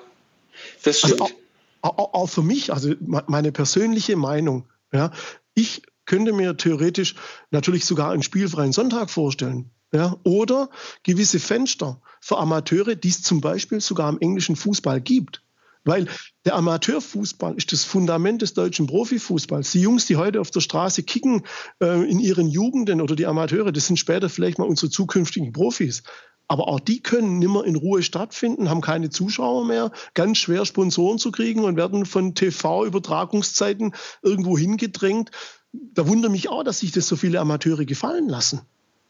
Das 0.84 1.02
also 1.02 1.16
stimmt. 1.16 1.20
Also 1.20 1.34
auch, 1.82 1.98
auch, 1.98 2.14
auch, 2.14 2.26
für 2.28 2.42
mich, 2.42 2.72
also 2.72 2.94
meine 3.00 3.50
persönliche 3.52 4.16
Meinung, 4.16 4.68
ja, 4.92 5.10
ich 5.54 5.82
könnte 6.06 6.32
mir 6.32 6.56
theoretisch 6.56 7.16
natürlich 7.50 7.84
sogar 7.84 8.12
einen 8.12 8.22
spielfreien 8.22 8.72
Sonntag 8.72 9.10
vorstellen. 9.10 9.70
Ja, 9.94 10.16
oder 10.22 10.70
gewisse 11.02 11.38
Fenster 11.38 12.00
für 12.20 12.38
Amateure, 12.38 12.94
die 12.94 13.08
es 13.08 13.22
zum 13.22 13.42
Beispiel 13.42 13.80
sogar 13.80 14.08
im 14.08 14.18
englischen 14.20 14.56
Fußball 14.56 15.02
gibt. 15.02 15.42
Weil 15.84 16.06
der 16.44 16.54
Amateurfußball 16.54 17.56
ist 17.56 17.72
das 17.72 17.84
Fundament 17.84 18.42
des 18.42 18.54
deutschen 18.54 18.86
Profifußballs. 18.86 19.72
Die 19.72 19.80
Jungs, 19.80 20.06
die 20.06 20.16
heute 20.16 20.40
auf 20.40 20.50
der 20.50 20.60
Straße 20.60 21.02
kicken 21.02 21.42
äh, 21.80 22.08
in 22.08 22.20
ihren 22.20 22.48
Jugenden 22.48 23.00
oder 23.00 23.16
die 23.16 23.26
Amateure, 23.26 23.72
das 23.72 23.86
sind 23.86 23.96
später 23.98 24.28
vielleicht 24.28 24.58
mal 24.58 24.68
unsere 24.68 24.90
zukünftigen 24.90 25.52
Profis. 25.52 26.04
Aber 26.48 26.68
auch 26.68 26.80
die 26.80 27.00
können 27.02 27.38
nimmer 27.38 27.64
in 27.64 27.76
Ruhe 27.76 28.02
stattfinden, 28.02 28.68
haben 28.68 28.80
keine 28.80 29.10
Zuschauer 29.10 29.64
mehr, 29.64 29.90
ganz 30.14 30.38
schwer 30.38 30.66
Sponsoren 30.66 31.18
zu 31.18 31.32
kriegen 31.32 31.64
und 31.64 31.76
werden 31.76 32.04
von 32.04 32.34
TV-Übertragungszeiten 32.34 33.94
irgendwo 34.22 34.58
hingedrängt. 34.58 35.30
Da 35.72 36.06
wundert 36.06 36.30
mich 36.30 36.48
auch, 36.48 36.62
dass 36.62 36.80
sich 36.80 36.92
das 36.92 37.08
so 37.08 37.16
viele 37.16 37.40
Amateure 37.40 37.86
gefallen 37.86 38.28
lassen. 38.28 38.60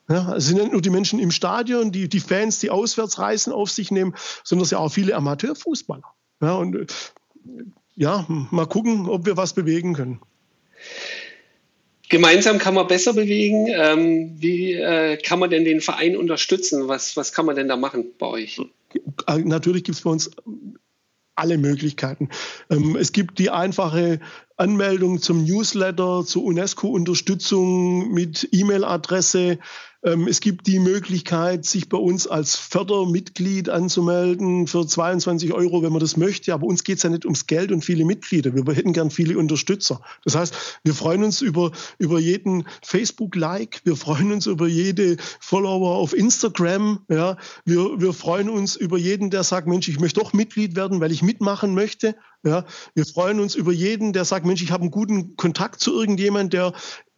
Ja, 0.08 0.36
es 0.36 0.46
sind 0.46 0.58
nicht 0.58 0.72
nur 0.72 0.82
die 0.82 0.90
Menschen 0.90 1.18
im 1.18 1.30
Stadion, 1.30 1.90
die, 1.90 2.08
die 2.08 2.20
Fans, 2.20 2.58
die 2.58 2.70
Auswärtsreisen 2.70 3.52
auf 3.52 3.70
sich 3.70 3.90
nehmen, 3.90 4.14
sondern 4.44 4.62
es 4.62 4.70
sind 4.70 4.78
auch 4.78 4.90
viele 4.90 5.14
Amateurfußballer. 5.14 6.04
Ja, 6.42 6.56
und 6.56 6.74
äh, 6.74 6.86
ja, 7.94 8.26
mal 8.28 8.66
gucken, 8.66 9.08
ob 9.08 9.26
wir 9.26 9.36
was 9.36 9.52
bewegen 9.52 9.94
können. 9.94 10.20
Gemeinsam 12.08 12.58
kann 12.58 12.74
man 12.74 12.88
besser 12.88 13.14
bewegen. 13.14 13.68
Ähm, 13.68 14.32
wie 14.38 14.74
äh, 14.74 15.16
kann 15.16 15.38
man 15.38 15.48
denn 15.48 15.64
den 15.64 15.80
Verein 15.80 16.16
unterstützen? 16.16 16.88
Was, 16.88 17.16
was 17.16 17.32
kann 17.32 17.46
man 17.46 17.56
denn 17.56 17.68
da 17.68 17.76
machen 17.76 18.04
bei 18.18 18.26
euch? 18.26 18.60
Äh, 19.26 19.38
natürlich 19.38 19.84
gibt 19.84 19.96
es 19.96 20.04
bei 20.04 20.10
uns 20.10 20.30
alle 21.34 21.56
Möglichkeiten. 21.56 22.28
Ähm, 22.70 22.96
es 22.96 23.12
gibt 23.12 23.38
die 23.38 23.50
einfache 23.50 24.20
Anmeldung 24.56 25.22
zum 25.22 25.44
Newsletter, 25.44 26.24
zur 26.26 26.44
UNESCO-Unterstützung 26.44 28.12
mit 28.12 28.48
E-Mail-Adresse 28.52 29.58
es 30.02 30.40
gibt 30.40 30.66
die 30.66 30.80
Möglichkeit, 30.80 31.64
sich 31.64 31.88
bei 31.88 31.96
uns 31.96 32.26
als 32.26 32.56
Fördermitglied 32.56 33.68
anzumelden 33.68 34.66
für 34.66 34.84
22 34.84 35.52
Euro, 35.52 35.82
wenn 35.82 35.92
man 35.92 36.00
das 36.00 36.16
möchte. 36.16 36.52
Aber 36.52 36.66
uns 36.66 36.82
geht 36.82 36.96
es 36.96 37.04
ja 37.04 37.10
nicht 37.10 37.24
ums 37.24 37.46
Geld 37.46 37.70
und 37.70 37.84
viele 37.84 38.04
Mitglieder. 38.04 38.52
Wir 38.52 38.74
hätten 38.74 38.92
gern 38.92 39.12
viele 39.12 39.38
Unterstützer. 39.38 40.00
Das 40.24 40.34
heißt, 40.34 40.80
wir 40.82 40.94
freuen 40.94 41.22
uns 41.22 41.40
über, 41.40 41.70
über 41.98 42.18
jeden 42.18 42.66
Facebook-Like. 42.82 43.82
Wir 43.84 43.94
freuen 43.94 44.32
uns 44.32 44.46
über 44.46 44.66
jede 44.66 45.18
Follower 45.38 45.94
auf 45.94 46.14
Instagram. 46.14 47.04
Ja, 47.08 47.36
wir, 47.64 48.00
wir 48.00 48.12
freuen 48.12 48.50
uns 48.50 48.74
über 48.74 48.98
jeden, 48.98 49.30
der 49.30 49.44
sagt, 49.44 49.68
Mensch, 49.68 49.88
ich 49.88 50.00
möchte 50.00 50.18
doch 50.18 50.32
Mitglied 50.32 50.74
werden, 50.74 51.00
weil 51.00 51.12
ich 51.12 51.22
mitmachen 51.22 51.74
möchte. 51.74 52.16
Ja, 52.44 52.64
wir 52.96 53.06
freuen 53.06 53.38
uns 53.38 53.54
über 53.54 53.70
jeden, 53.70 54.12
der 54.12 54.24
sagt, 54.24 54.46
Mensch, 54.46 54.62
ich 54.62 54.72
habe 54.72 54.82
einen 54.82 54.90
guten 54.90 55.36
Kontakt 55.36 55.78
zu 55.78 55.92
irgendjemand, 55.92 56.52
der 56.52 56.72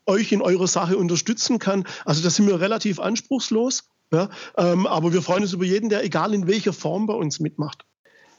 euch 0.07 0.33
in 0.33 0.43
eurer 0.43 0.67
Sache 0.67 0.97
unterstützen 0.97 1.59
kann. 1.59 1.87
Also 2.05 2.23
da 2.23 2.31
sind 2.31 2.47
wir 2.47 2.61
relativ 2.61 3.01
anspruchslos. 3.01 3.85
Ja, 4.13 4.31
ähm, 4.57 4.87
aber 4.87 5.13
wir 5.13 5.23
freuen 5.23 5.43
uns 5.43 5.53
über 5.53 5.65
jeden, 5.65 5.89
der 5.89 6.05
egal 6.05 6.35
in 6.35 6.47
welcher 6.47 6.73
Form 6.73 7.07
bei 7.07 7.15
uns 7.15 7.41
mitmacht. 7.41 7.85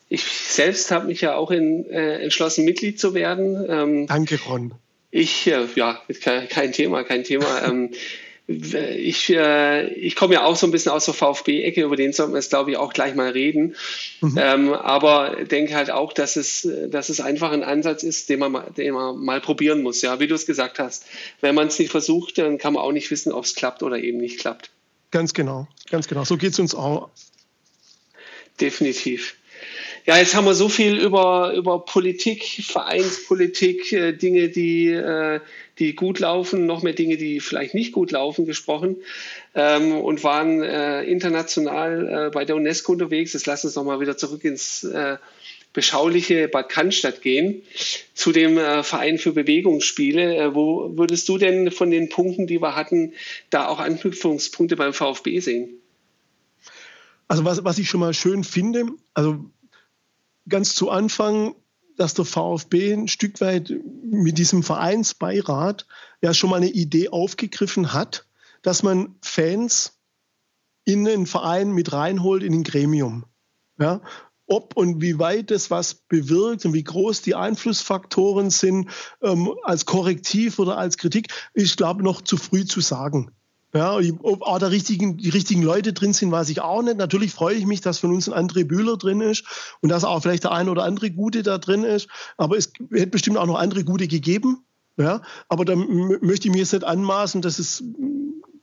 Ich 0.08 0.24
selbst 0.24 0.92
habe 0.92 1.08
mich 1.08 1.22
ja 1.22 1.36
auch 1.36 1.52
in, 1.52 1.86
äh, 1.90 2.20
entschlossen, 2.20 2.64
Mitglied 2.66 3.00
zu 3.00 3.14
werden. 3.14 3.66
Ähm, 3.68 4.08
Danke, 4.08 4.40
Ron. 4.48 4.76
Ich, 5.10 5.48
äh, 5.48 5.66
ja, 5.76 6.00
kein, 6.22 6.48
kein, 6.48 6.72
Thema, 6.72 7.04
kein 7.04 7.24
Thema. 7.24 7.64
ähm, 7.66 7.92
ich, 8.48 9.32
äh, 9.32 9.88
ich 9.94 10.16
komme 10.16 10.36
ja 10.36 10.46
auch 10.46 10.56
so 10.56 10.68
ein 10.68 10.72
bisschen 10.72 10.92
aus 10.92 11.06
der 11.06 11.16
VfB-Ecke, 11.16 11.84
über 11.84 11.96
den 11.96 12.14
sollten 12.14 12.34
wir 12.34 12.38
jetzt, 12.38 12.50
glaube 12.50 12.72
ich, 12.72 12.78
auch 12.78 12.94
gleich 12.94 13.16
mal 13.16 13.30
reden. 13.30 13.76
Mhm. 14.22 14.38
Ähm, 14.40 14.74
aber 14.74 15.46
denke 15.46 15.74
halt 15.76 15.90
auch, 15.90 16.14
dass 16.14 16.36
es, 16.36 16.68
dass 16.88 17.10
es 17.10 17.22
einfach 17.22 17.52
ein 17.52 17.64
Ansatz 17.64 18.04
ist, 18.04 18.30
den 18.30 18.40
man, 18.40 18.52
mal, 18.52 18.72
den 18.78 18.94
man 18.94 19.18
mal 19.18 19.42
probieren 19.42 19.82
muss. 19.82 20.02
Ja, 20.04 20.20
wie 20.20 20.28
du 20.28 20.36
es 20.36 20.46
gesagt 20.46 20.78
hast. 20.78 21.06
Wenn 21.42 21.56
man 21.56 21.68
es 21.68 21.80
nicht 21.80 21.90
versucht, 21.90 22.38
dann 22.38 22.60
kann 22.60 22.74
man 22.74 22.84
auch 22.84 22.92
nicht 22.92 23.10
wissen, 23.10 23.32
ob 23.32 23.46
es 23.46 23.56
klappt 23.56 23.82
oder 23.82 23.98
eben 23.98 24.20
nicht 24.20 24.40
klappt. 24.40 24.70
Ganz 25.10 25.34
genau, 25.34 25.68
ganz 25.90 26.08
genau. 26.08 26.24
So 26.24 26.38
geht 26.38 26.54
es 26.54 26.60
uns 26.60 26.76
auch. 26.76 27.10
Definitiv. 28.62 29.36
Ja, 30.08 30.18
jetzt 30.18 30.36
haben 30.36 30.46
wir 30.46 30.54
so 30.54 30.70
viel 30.70 31.00
über, 31.00 31.54
über 31.56 31.84
Politik, 31.84 32.44
Vereinspolitik, 32.64 33.92
äh, 33.92 34.12
Dinge, 34.14 34.50
die, 34.50 34.90
äh, 34.90 35.40
die 35.80 35.96
gut 35.96 36.20
laufen, 36.20 36.68
noch 36.68 36.84
mehr 36.84 36.94
Dinge, 36.94 37.18
die 37.18 37.40
vielleicht 37.40 37.74
nicht 37.74 37.92
gut 37.92 38.12
laufen, 38.12 38.46
gesprochen 38.46 38.98
ähm, 39.56 39.94
und 39.94 40.24
waren 40.24 40.62
äh, 40.62 41.02
international 41.06 42.28
äh, 42.28 42.30
bei 42.30 42.46
der 42.46 42.56
UNESCO 42.56 42.92
unterwegs. 42.92 43.34
Jetzt 43.34 43.48
lass 43.48 43.66
uns 43.66 43.74
noch 43.74 43.84
mal 43.84 44.00
wieder 44.00 44.16
zurück 44.16 44.44
ins 44.44 44.84
äh, 44.84 45.18
beschauliche 45.74 46.50
Bad 46.50 46.70
Cannstatt 46.70 47.24
gehen, 47.24 47.64
zu 48.14 48.32
dem 48.32 48.60
äh, 48.60 48.84
Verein 48.84 49.18
für 49.18 49.32
Bewegungsspiele. 49.32 50.54
Wo 50.54 50.96
würdest 50.96 51.28
du 51.30 51.40
denn 51.40 51.72
von 51.72 51.90
den 51.90 52.10
Punkten, 52.10 52.46
die 52.46 52.62
wir 52.62 52.76
hatten, 52.76 53.14
da 53.50 53.68
auch 53.68 53.80
Anknüpfungspunkte 53.80 54.76
beim 54.76 54.94
VfB 54.94 55.40
sehen? 55.40 55.82
Also 57.28 57.44
was, 57.44 57.64
was 57.64 57.80
ich 57.80 57.90
schon 57.90 58.02
mal 58.02 58.14
schön 58.14 58.44
finde, 58.44 58.86
also 59.16 59.46
ganz 60.48 60.76
zu 60.76 60.90
Anfang, 60.90 61.56
dass 61.98 62.14
der 62.14 62.26
VfB 62.26 62.94
ein 62.94 63.08
Stück 63.08 63.40
weit 63.42 63.74
mit 64.04 64.38
diesem 64.38 64.64
Vereinsbeirat 64.64 65.88
ja 66.22 66.34
schon 66.34 66.50
mal 66.50 66.58
eine 66.58 66.70
Idee 66.70 67.10
aufgegriffen 67.10 67.94
hat, 67.94 68.28
dass 68.62 68.84
man 68.84 69.16
Fans 69.22 70.00
in 70.84 71.06
den 71.06 71.26
Verein 71.26 71.72
mit 71.72 71.94
reinholt, 71.94 72.44
in 72.44 72.54
ein 72.54 72.64
Gremium. 72.64 73.26
Ja, 73.80 74.02
ob 74.48 74.78
und 74.78 75.02
wie 75.02 75.18
weit 75.20 75.52
das 75.52 75.72
was 75.72 75.96
bewirkt 75.96 76.66
und 76.66 76.74
wie 76.74 76.84
groß 76.84 77.22
die 77.22 77.36
Einflussfaktoren 77.36 78.52
sind 78.52 78.90
ähm, 79.22 79.54
als 79.64 79.86
Korrektiv 79.86 80.60
oder 80.60 80.78
als 80.78 80.98
Kritik, 80.98 81.34
ist, 81.54 81.78
glaube 81.78 82.04
noch 82.04 82.22
zu 82.22 82.38
früh 82.38 82.66
zu 82.66 82.82
sagen. 82.82 83.35
Ja, 83.76 84.00
ob 84.22 84.42
auch 84.42 84.58
da 84.58 84.68
richtigen, 84.68 85.18
die 85.18 85.28
richtigen 85.28 85.62
Leute 85.62 85.92
drin 85.92 86.14
sind, 86.14 86.32
weiß 86.32 86.48
ich 86.48 86.62
auch 86.62 86.82
nicht. 86.82 86.96
Natürlich 86.96 87.34
freue 87.34 87.56
ich 87.56 87.66
mich, 87.66 87.82
dass 87.82 88.00
von 88.00 88.14
uns 88.14 88.30
ein 88.30 88.50
André 88.50 88.64
Bühler 88.64 88.96
drin 88.96 89.20
ist 89.20 89.44
und 89.82 89.90
dass 89.90 90.06
auch 90.06 90.22
vielleicht 90.22 90.46
der 90.46 90.54
ein 90.54 90.70
oder 90.70 90.86
andere 90.86 91.12
Gute 91.12 91.44
da 91.44 91.58
drin 91.58 91.84
ist. 91.84 92.08
Aber 92.38 92.56
es 92.56 92.72
hätte 92.94 93.08
bestimmt 93.08 93.36
auch 93.36 93.48
noch 93.48 93.60
andere 93.60 93.84
Gute 93.84 94.08
gegeben. 94.08 94.66
Ja, 94.96 95.24
aber 95.50 95.66
da 95.66 95.76
möchte 95.76 96.48
ich 96.48 96.54
mir 96.54 96.60
jetzt 96.60 96.72
nicht 96.72 96.86
anmaßen, 96.86 97.42
dass 97.42 97.60
es, 97.60 97.84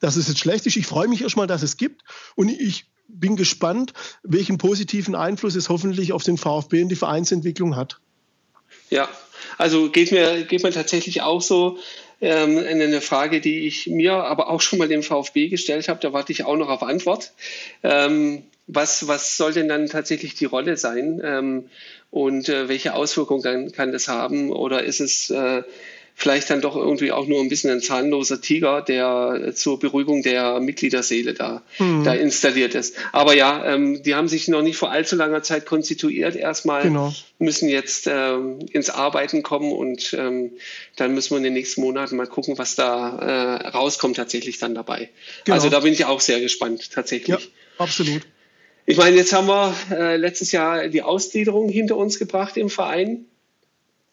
dass 0.01 0.17
es 0.17 0.29
jetzt 0.29 0.39
schlecht 0.41 0.65
ist. 0.65 0.77
Ich 0.77 0.87
freue 0.87 1.09
mich 1.09 1.21
erstmal, 1.21 1.47
dass 1.47 1.63
es 1.63 1.77
gibt. 1.77 2.01
Und 2.35 2.49
ich 2.49 2.87
bin 3.07 3.37
gespannt, 3.37 3.93
welchen 4.23 4.57
positiven 4.57 5.15
Einfluss 5.15 5.57
es 5.57 5.69
hoffentlich 5.69 6.15
auf 6.15 6.23
den 6.23 6.39
VfB 6.39 6.85
und 6.85 6.89
die 6.89 6.97
Vereinsentwicklung 6.97 7.77
hat. 7.77 8.01
Ja, 8.89 9.11
also 9.59 9.91
geht 9.91 10.11
mir, 10.11 10.45
geht 10.45 10.63
mir 10.63 10.73
tatsächlich 10.73 11.21
auch 11.21 11.43
so 11.43 11.77
ähm, 12.23 12.57
eine 12.57 13.01
Frage, 13.01 13.41
die 13.41 13.67
ich 13.67 13.89
mir 13.89 14.15
aber 14.15 14.49
auch 14.49 14.61
schon 14.61 14.79
mal 14.79 14.89
dem 14.89 15.03
VfB 15.03 15.49
gestellt 15.49 15.89
habe. 15.89 16.01
Da 16.01 16.13
warte 16.13 16.33
ich 16.33 16.45
auch 16.45 16.57
noch 16.57 16.69
auf 16.69 16.83
Antwort. 16.83 17.33
Ähm, 17.83 18.45
was, 18.69 19.09
was 19.09 19.37
soll 19.37 19.53
denn 19.53 19.69
dann 19.69 19.89
tatsächlich 19.89 20.35
die 20.35 20.45
Rolle 20.45 20.77
sein 20.77 21.21
ähm, 21.23 21.69
und 22.11 22.49
äh, 22.49 22.69
welche 22.69 22.95
Auswirkungen 22.95 23.43
kann, 23.43 23.73
kann 23.73 23.93
das 23.93 24.07
haben? 24.07 24.53
Oder 24.53 24.85
ist 24.85 25.01
es 25.01 25.31
äh, 25.31 25.65
vielleicht 26.23 26.51
dann 26.51 26.61
doch 26.61 26.77
irgendwie 26.77 27.11
auch 27.11 27.27
nur 27.27 27.41
ein 27.41 27.49
bisschen 27.49 27.71
ein 27.71 27.81
zahnloser 27.81 28.41
Tiger, 28.41 28.81
der 28.81 29.53
zur 29.55 29.81
Beruhigung 29.81 30.23
der 30.23 30.61
Mitgliederseele 30.61 31.35
da, 31.35 31.63
mhm. 31.81 32.05
da 32.05 32.15
installiert 32.15 32.77
ist. 32.77 32.95
Aber 33.11 33.35
ja, 33.35 33.65
ähm, 33.67 34.05
die 34.05 34.15
haben 34.15 34.29
sich 34.29 34.47
noch 34.47 34.63
nicht 34.63 34.77
vor 34.77 34.93
allzu 34.93 35.17
langer 35.17 35.43
Zeit 35.43 35.67
konstituiert. 35.67 36.37
Erstmal 36.37 36.85
genau. 36.85 37.13
müssen 37.41 37.69
jetzt 37.69 38.07
ähm, 38.07 38.61
ins 38.71 38.89
Arbeiten 38.89 39.43
kommen 39.43 39.73
und 39.73 40.15
ähm, 40.15 40.53
dann 40.95 41.13
müssen 41.13 41.31
wir 41.31 41.39
in 41.39 41.43
den 41.43 41.55
nächsten 41.55 41.81
Monaten 41.81 42.15
mal 42.15 42.29
gucken, 42.29 42.57
was 42.57 42.77
da 42.77 43.19
äh, 43.19 43.69
rauskommt 43.71 44.15
tatsächlich 44.15 44.59
dann 44.59 44.77
dabei. 44.77 45.11
Genau. 45.45 45.57
Also 45.57 45.71
da 45.71 45.81
bin 45.81 45.93
ich 45.93 46.05
auch 46.05 46.21
sehr 46.21 46.41
gespannt 46.41 46.93
tatsächlich. 46.93 47.29
Ja, 47.29 47.39
absolut. 47.79 48.23
Ich 48.87 48.97
meine, 48.97 49.17
jetzt 49.17 49.33
haben 49.33 49.49
wir 49.49 49.75
äh, 49.91 50.17
letztes 50.17 50.53
Jahr 50.53 50.87
die 50.87 51.03
Ausgliederung 51.03 51.69
hinter 51.69 51.97
uns 51.97 52.21
gebracht 52.21 52.57
im 52.57 52.71
Verein. 52.71 53.27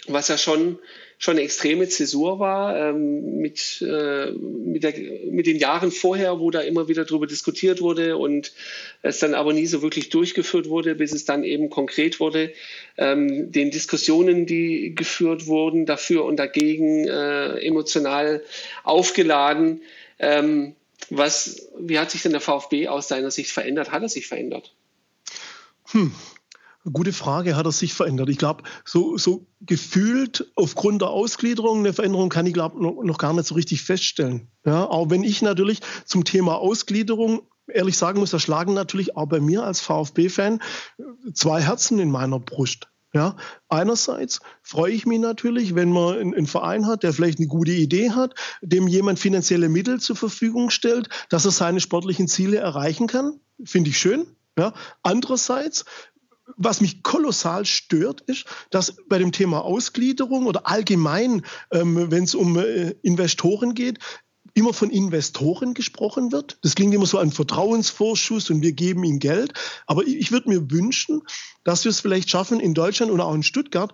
Was 0.08 0.28
ja 0.28 0.38
schon 0.38 0.80
schon 1.22 1.34
eine 1.34 1.42
extreme 1.42 1.88
Zäsur 1.90 2.40
war 2.40 2.78
ähm, 2.78 3.42
mit, 3.42 3.86
äh, 3.86 4.32
mit, 4.32 4.84
der, 4.84 4.94
mit 5.30 5.48
den 5.48 5.58
Jahren 5.58 5.92
vorher, 5.92 6.40
wo 6.40 6.50
da 6.50 6.62
immer 6.62 6.88
wieder 6.88 7.04
darüber 7.04 7.28
diskutiert 7.28 7.82
wurde 7.82 8.16
und 8.16 8.54
es 9.02 9.20
dann 9.20 9.34
aber 9.34 9.52
nie 9.52 9.68
so 9.68 9.82
wirklich 9.82 10.10
durchgeführt 10.10 10.70
wurde, 10.70 10.96
bis 10.96 11.12
es 11.12 11.26
dann 11.26 11.44
eben 11.44 11.70
konkret 11.70 12.22
wurde. 12.22 12.54
Ähm, 12.98 13.52
den 13.52 13.70
Diskussionen, 13.70 14.46
die 14.46 14.96
geführt 14.96 15.46
wurden, 15.46 15.86
dafür 15.86 16.24
und 16.24 16.38
dagegen, 16.38 17.06
äh, 17.06 17.58
emotional 17.66 18.42
aufgeladen. 18.86 19.82
Ähm, 20.20 20.76
was, 21.10 21.68
wie 21.78 22.00
hat 22.00 22.12
sich 22.12 22.22
denn 22.22 22.32
der 22.32 22.42
VfB 22.42 22.88
aus 22.88 23.10
seiner 23.10 23.32
Sicht 23.32 23.52
verändert? 23.52 23.92
Hat 23.92 24.04
er 24.04 24.10
sich 24.10 24.28
verändert? 24.28 24.74
Hm. 25.92 26.14
Gute 26.86 27.12
Frage, 27.12 27.56
hat 27.58 27.66
er 27.66 27.72
sich 27.74 27.94
verändert? 27.94 28.30
Ich 28.30 28.38
glaube, 28.38 28.64
so, 28.86 29.18
so 29.18 29.48
gefühlt 29.60 30.50
aufgrund 30.56 31.02
der 31.02 31.10
Ausgliederung 31.10 31.80
eine 31.80 31.94
Veränderung 31.94 32.30
kann 32.30 32.46
ich, 32.46 32.54
glaube 32.54 32.82
noch, 32.82 33.04
noch 33.04 33.18
gar 33.18 33.34
nicht 33.34 33.48
so 33.48 33.56
richtig 33.56 33.84
feststellen. 33.84 34.48
Ja, 34.66 34.86
auch 34.86 35.10
wenn 35.10 35.24
ich 35.24 35.42
natürlich 35.42 35.82
zum 36.06 36.24
Thema 36.24 36.56
Ausgliederung 36.56 37.42
ehrlich 37.68 37.98
sagen 37.98 38.20
muss, 38.20 38.32
da 38.32 38.40
schlagen 38.40 38.74
natürlich 38.74 39.18
auch 39.18 39.28
bei 39.28 39.40
mir 39.40 39.64
als 39.64 39.82
VfB-Fan 39.82 40.62
zwei 41.34 41.62
Herzen 41.62 42.00
in 42.00 42.12
meiner 42.12 42.40
Brust. 42.40 42.88
Ja, 43.12 43.36
einerseits 43.70 44.40
freue 44.62 44.92
ich 44.92 45.08
mich 45.08 45.20
natürlich, 45.20 45.74
wenn 45.74 45.92
man 45.92 46.18
einen 46.20 46.46
Verein 46.46 46.86
hat, 46.86 47.02
der 47.02 47.12
vielleicht 47.12 47.40
eine 47.40 47.48
gute 47.48 47.72
Idee 47.72 48.12
hat, 48.12 48.36
dem 48.62 48.88
jemand 48.88 49.18
finanzielle 49.18 49.68
Mittel 49.68 50.00
zur 50.00 50.16
Verfügung 50.16 50.70
stellt, 50.70 51.10
dass 51.30 51.46
er 51.46 51.52
seine 51.52 51.80
sportlichen 51.80 52.28
Ziele 52.28 52.58
erreichen 52.58 53.08
kann. 53.08 53.40
Finde 53.66 53.90
ich 53.90 53.98
schön. 53.98 54.28
Ja. 54.60 54.74
Andererseits 55.02 55.86
was 56.58 56.82
mich 56.82 57.04
kolossal 57.04 57.66
stört, 57.66 58.22
ist, 58.22 58.46
dass 58.70 58.96
bei 59.08 59.18
dem 59.18 59.32
Thema 59.32 59.64
Ausgliederung 59.64 60.46
oder 60.46 60.68
allgemein, 60.68 61.46
ähm, 61.72 62.12
wenn 62.12 62.24
es 62.24 62.36
um 62.36 62.58
äh, 62.58 62.92
Investoren 63.02 63.74
geht, 63.74 64.00
immer 64.54 64.74
von 64.74 64.90
Investoren 64.90 65.74
gesprochen 65.74 66.32
wird. 66.32 66.58
Das 66.64 66.76
klingt 66.76 66.94
immer 66.94 67.06
so 67.06 67.18
ein 67.18 67.32
Vertrauensvorschuss 67.32 68.50
und 68.50 68.62
wir 68.62 68.74
geben 68.74 69.04
ihnen 69.04 69.20
Geld. 69.20 69.54
Aber 69.86 70.06
ich 70.06 70.32
würde 70.32 70.50
mir 70.50 70.72
wünschen, 70.72 71.22
dass 71.64 71.86
wir 71.86 71.92
es 71.92 72.02
vielleicht 72.02 72.30
schaffen, 72.30 72.60
in 72.60 72.74
Deutschland 72.74 73.12
oder 73.12 73.26
auch 73.26 73.36
in 73.36 73.44
Stuttgart 73.44 73.94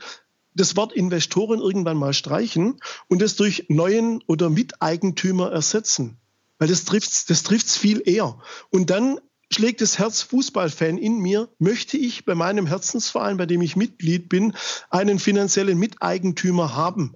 das 0.54 0.78
Wort 0.78 0.94
Investoren 0.94 1.60
irgendwann 1.60 1.98
mal 1.98 2.14
streichen 2.14 2.80
und 3.08 3.22
es 3.22 3.36
durch 3.36 3.66
neuen 3.68 4.24
oder 4.26 4.50
Miteigentümer 4.50 5.52
ersetzen. 5.52 6.18
Weil 6.58 6.70
das 6.70 6.86
trifft 6.86 7.30
das 7.30 7.44
trifft's 7.44 7.78
viel 7.78 8.02
eher. 8.06 8.40
Und 8.70 8.90
dann 8.90 9.20
schlägt 9.56 9.82
das 9.82 9.98
Herz 9.98 10.22
Fußballfan 10.22 10.98
in 10.98 11.18
mir, 11.20 11.50
möchte 11.60 11.98
ich 11.98 12.26
bei 12.26 12.36
meinem 12.36 12.68
Herzensverein, 12.68 13.38
bei 13.38 13.46
dem 13.46 13.62
ich 13.62 13.76
Mitglied 13.76 14.30
bin, 14.30 14.54
einen 14.90 15.18
finanziellen 15.18 15.80
Miteigentümer 15.80 16.76
haben. 16.76 17.16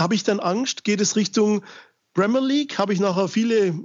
Habe 0.00 0.14
ich 0.14 0.24
dann 0.24 0.40
Angst? 0.40 0.84
Geht 0.84 1.00
es 1.02 1.16
Richtung 1.16 1.62
Premier 2.14 2.40
League? 2.40 2.78
Habe 2.78 2.94
ich 2.94 3.00
nachher 3.00 3.28
viele 3.28 3.78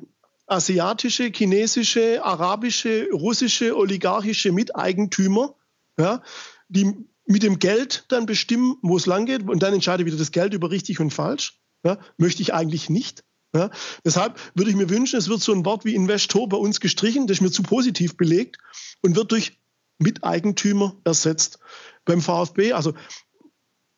asiatische, 0.48 1.32
chinesische, 1.36 2.24
arabische, 2.24 3.10
russische, 3.12 3.76
oligarchische 3.76 4.52
Miteigentümer, 4.52 5.56
ja, 5.98 6.22
die 6.70 6.94
mit 7.26 7.44
dem 7.44 7.60
Geld 7.60 8.06
dann 8.08 8.26
bestimmen, 8.26 8.78
wo 8.82 8.96
es 8.96 9.06
lang 9.06 9.26
geht 9.26 9.50
und 9.50 9.64
dann 9.64 9.74
entscheidet 9.74 10.06
wieder 10.06 10.18
das 10.18 10.32
Geld 10.32 10.54
über 10.54 10.72
richtig 10.72 11.00
und 11.00 11.12
falsch? 11.12 11.60
Ja, 11.84 12.00
möchte 12.18 12.42
ich 12.42 12.54
eigentlich 12.54 12.90
nicht. 12.90 13.24
Ja, 13.56 13.70
deshalb 14.04 14.40
würde 14.56 14.72
ich 14.72 14.76
mir 14.76 14.90
wünschen, 14.90 15.18
es 15.18 15.30
wird 15.30 15.42
so 15.42 15.54
ein 15.54 15.64
Wort 15.64 15.86
wie 15.86 15.94
Investor 15.94 16.50
bei 16.50 16.58
uns 16.58 16.80
gestrichen, 16.80 17.28
das 17.28 17.38
ist 17.38 17.42
mir 17.42 17.52
zu 17.52 17.62
positiv 17.62 18.18
belegt 18.18 18.58
und 19.02 19.16
wird 19.16 19.32
durch 19.32 19.60
Miteigentümer 20.00 20.96
ersetzt. 21.04 21.60
Beim 22.06 22.22
VfB, 22.22 22.74
also 22.74 22.94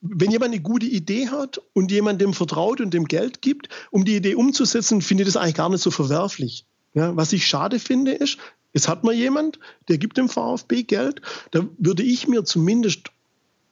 wenn 0.00 0.30
jemand 0.30 0.52
eine 0.52 0.62
gute 0.62 0.86
Idee 0.86 1.28
hat 1.28 1.60
und 1.72 1.90
jemand 1.90 2.20
dem 2.20 2.34
vertraut 2.34 2.80
und 2.80 2.92
dem 2.92 3.06
Geld 3.06 3.40
gibt, 3.40 3.68
um 3.90 4.04
die 4.04 4.16
Idee 4.16 4.34
umzusetzen, 4.34 5.00
finde 5.00 5.22
ich 5.22 5.28
das 5.28 5.36
eigentlich 5.36 5.54
gar 5.54 5.70
nicht 5.70 5.82
so 5.82 5.90
verwerflich. 5.90 6.66
Ja, 6.92 7.16
was 7.16 7.32
ich 7.32 7.46
schade 7.46 7.78
finde, 7.78 8.12
ist, 8.12 8.38
jetzt 8.72 8.88
hat 8.88 9.04
man 9.04 9.16
jemand, 9.16 9.58
der 9.88 9.98
gibt 9.98 10.18
dem 10.18 10.28
VfB 10.28 10.82
Geld, 10.82 11.22
da 11.50 11.66
würde 11.78 12.02
ich 12.02 12.28
mir 12.28 12.44
zumindest 12.44 13.10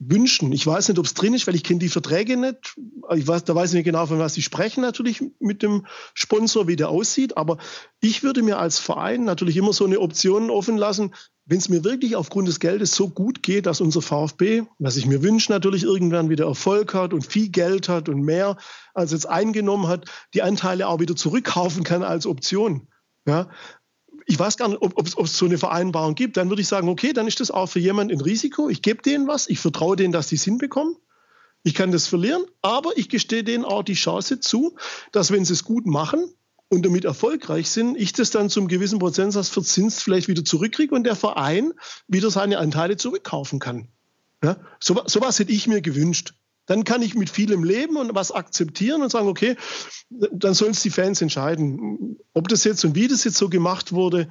wünschen. 0.09 0.53
Ich 0.53 0.67
weiß 0.67 0.89
nicht, 0.89 0.99
ob 0.99 1.07
es 1.07 1.15
drin 1.15 1.35
ist, 1.35 1.47
weil 1.47 1.55
ich 1.55 1.65
kenne 1.65 1.81
die 1.81 1.89
Verträge 1.89 2.37
nicht. 2.37 2.77
Ich 3.15 3.27
weiß, 3.27 3.45
da 3.45 3.55
weiß 3.55 3.71
ich 3.71 3.75
nicht 3.75 3.85
genau, 3.85 4.07
von 4.07 4.19
was 4.19 4.35
Sie 4.35 4.43
sprechen 4.43 4.81
natürlich 4.81 5.23
mit 5.41 5.63
dem 5.63 5.87
Sponsor, 6.15 6.67
wie 6.69 6.77
der 6.77 6.89
aussieht. 6.89 7.37
Aber 7.37 7.59
ich 8.01 8.23
würde 8.23 8.43
mir 8.43 8.59
als 8.59 8.79
Verein 8.79 9.25
natürlich 9.25 9.57
immer 9.57 9.73
so 9.73 9.85
eine 9.85 10.01
Option 10.01 10.51
offen 10.51 10.77
lassen, 10.77 11.15
wenn 11.47 11.59
es 11.59 11.69
mir 11.69 11.85
wirklich 11.85 12.17
aufgrund 12.17 12.49
des 12.49 12.59
Geldes 12.59 12.95
so 12.95 13.09
gut 13.09 13.43
geht, 13.43 13.67
dass 13.67 13.81
unser 13.81 14.01
VfB, 14.01 14.63
was 14.79 14.97
ich 14.97 15.07
mir 15.07 15.23
wünsche, 15.23 15.53
natürlich 15.53 15.83
irgendwann 15.83 16.31
wieder 16.31 16.47
Erfolg 16.47 16.95
hat 16.95 17.13
und 17.13 17.27
viel 17.27 17.51
Geld 17.51 17.89
hat 17.89 18.09
und 18.09 18.23
mehr 18.23 18.57
als 18.95 19.13
jetzt 19.13 19.29
eingenommen 19.29 19.89
hat, 19.89 20.11
die 20.33 20.43
Anteile 20.43 20.89
auch 20.89 21.01
wieder 21.01 21.17
zurückkaufen 21.17 21.85
kann 21.85 22.03
als 22.03 22.27
Option. 22.27 22.89
Ja, 23.27 23.49
ich 24.27 24.39
weiß 24.39 24.57
gar 24.57 24.68
nicht, 24.68 24.81
ob 24.81 25.07
es 25.07 25.37
so 25.37 25.47
eine 25.47 25.59
Vereinbarung 25.59 26.14
gibt, 26.14 26.37
dann 26.37 26.49
würde 26.49 26.62
ich 26.62 26.68
sagen, 26.68 26.89
okay, 26.89 27.12
dann 27.12 27.27
ist 27.27 27.41
das 27.41 27.51
auch 27.51 27.66
für 27.66 27.79
jemanden 27.79 28.14
ein 28.14 28.20
Risiko. 28.20 28.68
Ich 28.68 28.83
gebe 28.83 29.03
denen 29.03 29.27
was, 29.27 29.49
ich 29.49 29.59
vertraue 29.59 29.97
denen, 29.97 30.12
dass 30.12 30.29
die 30.29 30.37
es 30.37 30.45
hinbekommen. 30.45 30.97
Ich 31.62 31.75
kann 31.75 31.93
das 31.93 32.07
verlieren, 32.07 32.45
aber 32.61 32.97
ich 32.97 33.09
gestehe 33.09 33.43
denen 33.43 33.64
auch 33.64 33.83
die 33.83 33.95
Chance 33.95 34.41
zu, 34.41 34.77
dass 35.12 35.31
wenn 35.31 35.45
sie 35.45 35.55
es 35.55 35.64
gut 35.64 35.87
machen 35.87 36.25
und 36.68 36.85
damit 36.85 37.05
erfolgreich 37.05 37.70
sind, 37.70 37.97
ich 37.97 38.12
das 38.12 38.31
dann 38.31 38.51
zum 38.51 38.68
gewissen 38.68 38.99
Prozentsatz 38.99 39.49
verzinst 39.49 40.03
vielleicht 40.03 40.29
wieder 40.29 40.45
zurückkriege 40.45 40.95
und 40.95 41.05
der 41.05 41.16
Verein 41.16 41.72
wieder 42.07 42.31
seine 42.31 42.59
Anteile 42.59 42.97
zurückkaufen 42.97 43.61
kann. 43.61 43.89
Ja, 44.43 44.59
so, 44.79 45.01
sowas 45.07 45.39
hätte 45.39 45.53
ich 45.53 45.66
mir 45.66 45.81
gewünscht. 45.81 46.35
Dann 46.67 46.85
kann 46.85 47.03
ich 47.03 47.15
mit 47.15 47.29
vielem 47.29 47.62
leben 47.62 47.97
und 47.97 48.15
was 48.15 48.33
akzeptieren 48.33 49.03
und 49.03 49.11
sagen, 49.11 49.29
okay, 49.29 49.57
dann 50.11 50.55
sollen 50.55 50.73
es 50.73 50.83
die 50.83 50.91
Fans 50.91 51.21
entscheiden. 51.21 52.19
Ob 52.33 52.49
das 52.49 52.65
jetzt 52.65 52.85
und 52.85 52.95
wie 52.95 53.09
das 53.09 53.25
jetzt 53.25 53.37
so 53.37 53.49
gemacht 53.49 53.93
wurde, 53.93 54.29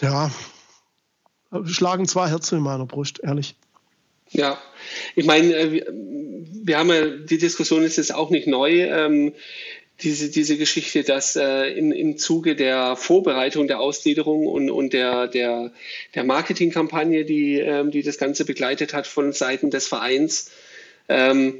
ja, 0.00 0.30
schlagen 1.66 2.08
zwei 2.08 2.28
Herzen 2.28 2.58
in 2.58 2.64
meiner 2.64 2.86
Brust, 2.86 3.20
ehrlich. 3.22 3.56
Ja, 4.30 4.58
ich 5.14 5.26
meine, 5.26 5.54
äh, 5.54 5.84
wir 5.88 6.78
haben 6.78 6.88
ja, 6.88 7.06
die 7.06 7.38
Diskussion 7.38 7.84
ist 7.84 7.96
jetzt 7.96 8.14
auch 8.14 8.30
nicht 8.30 8.48
neu. 8.48 8.82
Ähm, 8.82 9.32
diese, 10.02 10.28
diese 10.28 10.56
Geschichte, 10.56 11.04
dass 11.04 11.36
äh, 11.36 11.66
in, 11.66 11.92
im 11.92 12.18
Zuge 12.18 12.56
der 12.56 12.96
Vorbereitung 12.96 13.68
der 13.68 13.78
Ausgliederung 13.78 14.46
und, 14.46 14.70
und 14.70 14.92
der, 14.92 15.28
der, 15.28 15.72
der 16.14 16.24
Marketingkampagne, 16.24 17.24
die, 17.24 17.60
ähm, 17.60 17.92
die 17.92 18.02
das 18.02 18.18
Ganze 18.18 18.44
begleitet 18.44 18.92
hat 18.92 19.06
von 19.06 19.32
Seiten 19.32 19.70
des 19.70 19.86
Vereins, 19.86 20.50
ähm, 21.08 21.58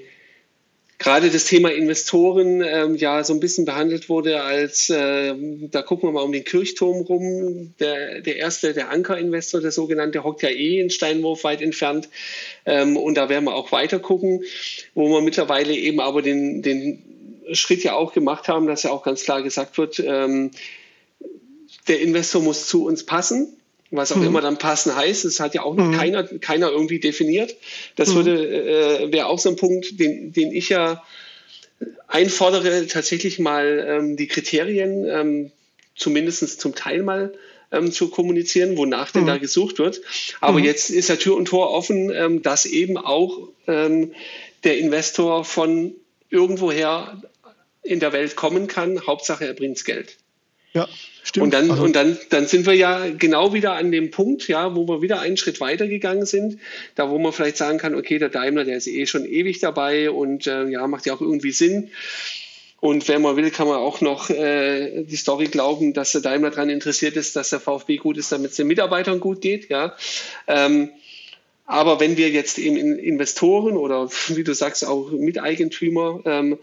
gerade 0.98 1.30
das 1.30 1.44
Thema 1.44 1.72
Investoren 1.72 2.62
ähm, 2.62 2.96
ja 2.96 3.22
so 3.24 3.34
ein 3.34 3.40
bisschen 3.40 3.64
behandelt 3.64 4.08
wurde 4.08 4.42
als, 4.42 4.88
äh, 4.90 5.34
da 5.70 5.82
gucken 5.82 6.08
wir 6.08 6.12
mal 6.12 6.22
um 6.22 6.32
den 6.32 6.44
Kirchturm 6.44 7.02
rum, 7.02 7.74
der, 7.80 8.20
der 8.20 8.36
erste, 8.36 8.72
der 8.72 8.90
Ankerinvestor, 8.90 9.60
der 9.60 9.72
sogenannte, 9.72 10.24
hockt 10.24 10.42
ja 10.42 10.48
eh 10.48 10.80
in 10.80 10.90
Steinwurf 10.90 11.44
weit 11.44 11.60
entfernt. 11.60 12.08
Ähm, 12.64 12.96
und 12.96 13.16
da 13.16 13.28
werden 13.28 13.44
wir 13.44 13.54
auch 13.54 13.72
weiter 13.72 13.98
gucken, 13.98 14.44
wo 14.94 15.08
wir 15.08 15.20
mittlerweile 15.20 15.74
eben 15.74 16.00
aber 16.00 16.22
den, 16.22 16.62
den 16.62 17.02
Schritt 17.52 17.84
ja 17.84 17.94
auch 17.94 18.12
gemacht 18.12 18.48
haben, 18.48 18.66
dass 18.66 18.84
ja 18.84 18.90
auch 18.90 19.02
ganz 19.02 19.24
klar 19.24 19.42
gesagt 19.42 19.76
wird, 19.76 19.98
ähm, 19.98 20.52
der 21.88 22.00
Investor 22.00 22.40
muss 22.40 22.66
zu 22.66 22.86
uns 22.86 23.04
passen 23.04 23.54
was 23.90 24.12
auch 24.12 24.16
mhm. 24.16 24.26
immer 24.26 24.40
dann 24.40 24.58
passen 24.58 24.94
heißt. 24.94 25.24
Das 25.24 25.40
hat 25.40 25.54
ja 25.54 25.62
auch 25.62 25.74
noch 25.74 25.86
mhm. 25.86 25.96
keiner, 25.96 26.24
keiner 26.24 26.70
irgendwie 26.70 27.00
definiert. 27.00 27.54
Das 27.96 28.10
mhm. 28.10 28.14
würde, 28.14 28.48
äh, 28.48 29.12
wäre 29.12 29.26
auch 29.26 29.38
so 29.38 29.50
ein 29.50 29.56
Punkt, 29.56 29.98
den, 30.00 30.32
den 30.32 30.52
ich 30.52 30.68
ja 30.68 31.02
einfordere, 32.08 32.86
tatsächlich 32.86 33.38
mal 33.38 33.84
ähm, 33.88 34.16
die 34.16 34.26
Kriterien 34.26 35.06
ähm, 35.08 35.50
zumindest 35.96 36.60
zum 36.60 36.74
Teil 36.74 37.02
mal 37.02 37.34
ähm, 37.72 37.92
zu 37.92 38.08
kommunizieren, 38.08 38.76
wonach 38.76 39.10
denn 39.10 39.26
da 39.26 39.36
mhm. 39.36 39.40
gesucht 39.40 39.78
wird. 39.78 40.00
Aber 40.40 40.58
mhm. 40.58 40.64
jetzt 40.64 40.90
ist 40.90 41.08
ja 41.08 41.16
Tür 41.16 41.36
und 41.36 41.46
Tor 41.46 41.70
offen, 41.70 42.10
ähm, 42.10 42.42
dass 42.42 42.66
eben 42.66 42.96
auch 42.96 43.48
ähm, 43.66 44.12
der 44.64 44.78
Investor 44.78 45.44
von 45.44 45.94
irgendwoher 46.30 47.22
in 47.82 48.00
der 48.00 48.12
Welt 48.12 48.36
kommen 48.36 48.66
kann. 48.66 49.06
Hauptsache, 49.06 49.46
er 49.46 49.54
bringt 49.54 49.84
Geld. 49.84 50.16
Ja, 50.74 50.88
stimmt. 51.22 51.44
Und 51.44 51.54
dann, 51.54 51.70
also, 51.70 51.84
und 51.84 51.94
dann, 51.94 52.18
dann 52.30 52.46
sind 52.46 52.66
wir 52.66 52.74
ja 52.74 53.08
genau 53.10 53.54
wieder 53.54 53.74
an 53.74 53.92
dem 53.92 54.10
Punkt, 54.10 54.48
ja, 54.48 54.74
wo 54.74 54.86
wir 54.88 55.02
wieder 55.02 55.20
einen 55.20 55.36
Schritt 55.36 55.60
weiter 55.60 55.86
gegangen 55.86 56.26
sind, 56.26 56.58
da 56.96 57.10
wo 57.10 57.18
man 57.18 57.32
vielleicht 57.32 57.56
sagen 57.56 57.78
kann, 57.78 57.94
okay, 57.94 58.18
der 58.18 58.28
Daimler, 58.28 58.64
der 58.64 58.76
ist 58.76 58.88
eh 58.88 59.06
schon 59.06 59.24
ewig 59.24 59.60
dabei 59.60 60.10
und 60.10 60.46
äh, 60.46 60.68
ja, 60.68 60.86
macht 60.88 61.06
ja 61.06 61.14
auch 61.14 61.20
irgendwie 61.20 61.52
Sinn. 61.52 61.90
Und 62.80 63.08
wenn 63.08 63.22
man 63.22 63.36
will, 63.36 63.50
kann 63.50 63.68
man 63.68 63.78
auch 63.78 64.02
noch 64.02 64.28
äh, 64.28 65.04
die 65.04 65.16
Story 65.16 65.46
glauben, 65.46 65.94
dass 65.94 66.12
der 66.12 66.20
Daimler 66.20 66.50
daran 66.50 66.68
interessiert 66.68 67.16
ist, 67.16 67.34
dass 67.34 67.48
der 67.48 67.60
VfB 67.60 67.96
gut 67.96 68.18
ist, 68.18 68.30
damit 68.30 68.50
es 68.50 68.56
den 68.58 68.66
Mitarbeitern 68.66 69.20
gut 69.20 69.40
geht. 69.40 69.70
Ja. 69.70 69.96
Ähm, 70.48 70.90
aber 71.66 71.98
wenn 71.98 72.18
wir 72.18 72.28
jetzt 72.28 72.58
eben 72.58 72.98
Investoren 72.98 73.76
oder 73.76 74.10
wie 74.28 74.44
du 74.44 74.54
sagst 74.54 74.86
auch 74.86 75.10
Miteigentümer 75.12 76.20
ähm, 76.26 76.58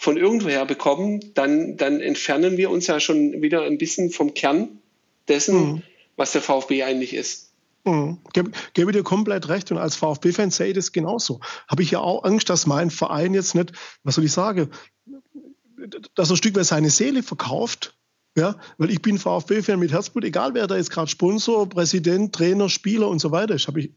von 0.00 0.16
irgendwoher 0.16 0.64
bekommen, 0.64 1.34
dann, 1.34 1.76
dann 1.76 2.00
entfernen 2.00 2.56
wir 2.56 2.70
uns 2.70 2.86
ja 2.86 3.00
schon 3.00 3.42
wieder 3.42 3.62
ein 3.62 3.78
bisschen 3.78 4.10
vom 4.10 4.32
Kern 4.32 4.78
dessen, 5.26 5.56
mhm. 5.56 5.82
was 6.14 6.30
der 6.30 6.40
VfB 6.40 6.84
eigentlich 6.84 7.14
ist. 7.14 7.50
Mhm. 7.84 8.18
Gebe, 8.32 8.52
gebe 8.74 8.92
dir 8.92 9.02
komplett 9.02 9.48
recht 9.48 9.72
und 9.72 9.78
als 9.78 9.96
VfB-Fan 9.96 10.52
sehe 10.52 10.68
ich 10.68 10.74
das 10.74 10.92
genauso. 10.92 11.40
Habe 11.66 11.82
ich 11.82 11.90
ja 11.90 11.98
auch 11.98 12.22
Angst, 12.22 12.48
dass 12.48 12.64
mein 12.64 12.90
Verein 12.90 13.34
jetzt 13.34 13.56
nicht, 13.56 13.72
was 14.04 14.14
soll 14.14 14.24
ich 14.24 14.30
sagen, 14.30 14.70
dass 16.14 16.30
er 16.30 16.34
ein 16.34 16.36
Stück 16.36 16.54
weit 16.54 16.66
seine 16.66 16.90
Seele 16.90 17.24
verkauft. 17.24 17.96
Ja, 18.36 18.56
weil 18.76 18.90
ich 18.90 19.02
bin 19.02 19.18
VfB-Fan 19.18 19.80
mit 19.80 19.90
Herzblut, 19.90 20.22
egal 20.22 20.54
wer 20.54 20.68
da 20.68 20.76
jetzt 20.76 20.92
gerade 20.92 21.10
Sponsor, 21.10 21.68
Präsident, 21.68 22.32
Trainer, 22.32 22.68
Spieler 22.68 23.08
und 23.08 23.18
so 23.18 23.32
weiter 23.32 23.56
ist, 23.56 23.66
habe 23.66 23.80
ich 23.80 23.90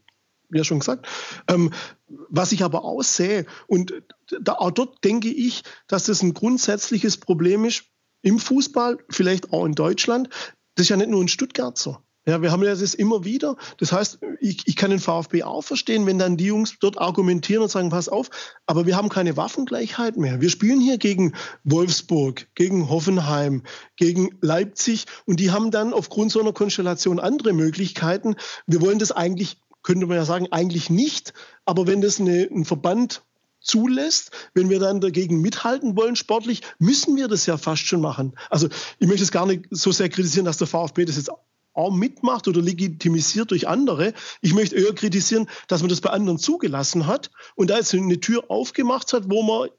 ja 0.58 0.64
schon 0.64 0.80
gesagt. 0.80 1.06
Ähm, 1.48 1.72
was 2.06 2.52
ich 2.52 2.62
aber 2.62 2.84
auch 2.84 3.02
sehe, 3.02 3.46
und 3.66 3.92
da, 4.40 4.54
auch 4.54 4.70
dort 4.70 5.04
denke 5.04 5.28
ich, 5.28 5.62
dass 5.86 6.04
das 6.04 6.22
ein 6.22 6.34
grundsätzliches 6.34 7.16
Problem 7.16 7.64
ist 7.64 7.84
im 8.22 8.38
Fußball, 8.38 8.98
vielleicht 9.08 9.52
auch 9.52 9.64
in 9.64 9.74
Deutschland. 9.74 10.28
Das 10.74 10.84
ist 10.84 10.88
ja 10.90 10.96
nicht 10.96 11.10
nur 11.10 11.20
in 11.20 11.28
Stuttgart 11.28 11.76
so. 11.76 11.98
Ja, 12.24 12.40
wir 12.40 12.52
haben 12.52 12.62
ja 12.62 12.72
das 12.72 12.94
immer 12.94 13.24
wieder. 13.24 13.56
Das 13.78 13.90
heißt, 13.90 14.20
ich, 14.38 14.62
ich 14.66 14.76
kann 14.76 14.90
den 14.90 15.00
VfB 15.00 15.42
auch 15.42 15.62
verstehen, 15.62 16.06
wenn 16.06 16.20
dann 16.20 16.36
die 16.36 16.46
Jungs 16.46 16.76
dort 16.78 16.96
argumentieren 16.98 17.64
und 17.64 17.68
sagen, 17.68 17.90
pass 17.90 18.08
auf, 18.08 18.30
aber 18.64 18.86
wir 18.86 18.96
haben 18.96 19.08
keine 19.08 19.36
Waffengleichheit 19.36 20.16
mehr. 20.16 20.40
Wir 20.40 20.48
spielen 20.48 20.80
hier 20.80 20.98
gegen 20.98 21.34
Wolfsburg, 21.64 22.46
gegen 22.54 22.88
Hoffenheim, 22.88 23.64
gegen 23.96 24.38
Leipzig 24.40 25.06
und 25.26 25.40
die 25.40 25.50
haben 25.50 25.72
dann 25.72 25.92
aufgrund 25.92 26.30
so 26.30 26.40
einer 26.40 26.52
Konstellation 26.52 27.18
andere 27.18 27.52
Möglichkeiten. 27.52 28.36
Wir 28.68 28.80
wollen 28.80 29.00
das 29.00 29.10
eigentlich, 29.10 29.60
könnte 29.82 30.06
man 30.06 30.16
ja 30.16 30.24
sagen, 30.24 30.48
eigentlich 30.50 30.90
nicht. 30.90 31.32
Aber 31.64 31.86
wenn 31.86 32.00
das 32.00 32.20
eine, 32.20 32.48
ein 32.50 32.64
Verband 32.64 33.22
zulässt, 33.60 34.30
wenn 34.54 34.70
wir 34.70 34.80
dann 34.80 35.00
dagegen 35.00 35.40
mithalten 35.40 35.96
wollen 35.96 36.16
sportlich, 36.16 36.62
müssen 36.78 37.16
wir 37.16 37.28
das 37.28 37.46
ja 37.46 37.56
fast 37.56 37.86
schon 37.86 38.00
machen. 38.00 38.34
Also 38.50 38.68
ich 38.98 39.06
möchte 39.06 39.22
es 39.22 39.30
gar 39.30 39.46
nicht 39.46 39.66
so 39.70 39.92
sehr 39.92 40.08
kritisieren, 40.08 40.44
dass 40.44 40.58
der 40.58 40.66
VfB 40.66 41.04
das 41.04 41.16
jetzt 41.16 41.30
auch 41.74 41.90
mitmacht 41.90 42.48
oder 42.48 42.60
legitimisiert 42.60 43.50
durch 43.50 43.66
andere. 43.66 44.12
Ich 44.40 44.52
möchte 44.52 44.76
eher 44.76 44.94
kritisieren, 44.94 45.48
dass 45.68 45.80
man 45.80 45.88
das 45.88 46.00
bei 46.00 46.10
anderen 46.10 46.38
zugelassen 46.38 47.06
hat 47.06 47.30
und 47.54 47.70
da 47.70 47.78
jetzt 47.78 47.94
eine 47.94 48.20
Tür 48.20 48.50
aufgemacht 48.50 49.12
hat, 49.12 49.30
wo 49.30 49.42
man 49.42 49.70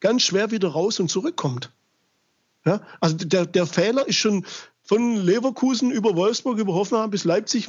ganz 0.00 0.22
schwer 0.22 0.50
wieder 0.50 0.68
raus 0.68 0.98
und 0.98 1.08
zurückkommt. 1.08 1.70
Ja? 2.64 2.80
Also 3.00 3.16
der, 3.16 3.46
der 3.46 3.66
Fehler 3.66 4.08
ist 4.08 4.16
schon 4.16 4.44
von 4.90 5.24
Leverkusen 5.24 5.92
über 5.92 6.16
Wolfsburg, 6.16 6.58
über 6.58 6.74
Hoffenheim 6.74 7.10
bis 7.10 7.22
Leipzig 7.22 7.68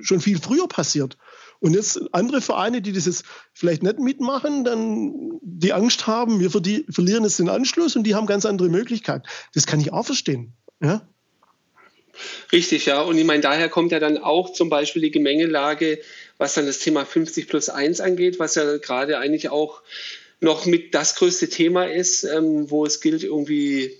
schon 0.00 0.20
viel 0.20 0.38
früher 0.38 0.68
passiert. 0.68 1.16
Und 1.60 1.72
jetzt 1.72 1.98
andere 2.12 2.42
Vereine, 2.42 2.82
die 2.82 2.92
das 2.92 3.06
jetzt 3.06 3.24
vielleicht 3.54 3.82
nicht 3.82 4.00
mitmachen, 4.00 4.62
dann 4.62 5.40
die 5.40 5.72
Angst 5.72 6.06
haben, 6.06 6.38
wir 6.38 6.50
verlieren 6.50 7.24
jetzt 7.24 7.38
den 7.38 7.48
Anschluss 7.48 7.96
und 7.96 8.04
die 8.04 8.14
haben 8.14 8.26
ganz 8.26 8.44
andere 8.44 8.68
Möglichkeiten. 8.68 9.22
Das 9.54 9.64
kann 9.64 9.80
ich 9.80 9.94
auch 9.94 10.04
verstehen. 10.04 10.52
Ja? 10.82 11.08
Richtig, 12.52 12.84
ja. 12.84 13.00
Und 13.00 13.16
ich 13.16 13.24
meine, 13.24 13.40
daher 13.40 13.70
kommt 13.70 13.90
ja 13.92 13.98
dann 13.98 14.18
auch 14.18 14.52
zum 14.52 14.68
Beispiel 14.68 15.00
die 15.00 15.12
Gemengelage, 15.12 16.00
was 16.36 16.52
dann 16.52 16.66
das 16.66 16.80
Thema 16.80 17.06
50 17.06 17.48
plus 17.48 17.70
1 17.70 18.02
angeht, 18.02 18.38
was 18.38 18.56
ja 18.56 18.76
gerade 18.76 19.16
eigentlich 19.16 19.48
auch 19.48 19.80
noch 20.42 20.66
mit 20.66 20.94
das 20.94 21.14
größte 21.14 21.48
Thema 21.48 21.90
ist, 21.90 22.24
ähm, 22.24 22.70
wo 22.70 22.84
es 22.84 23.00
gilt, 23.00 23.24
irgendwie 23.24 23.96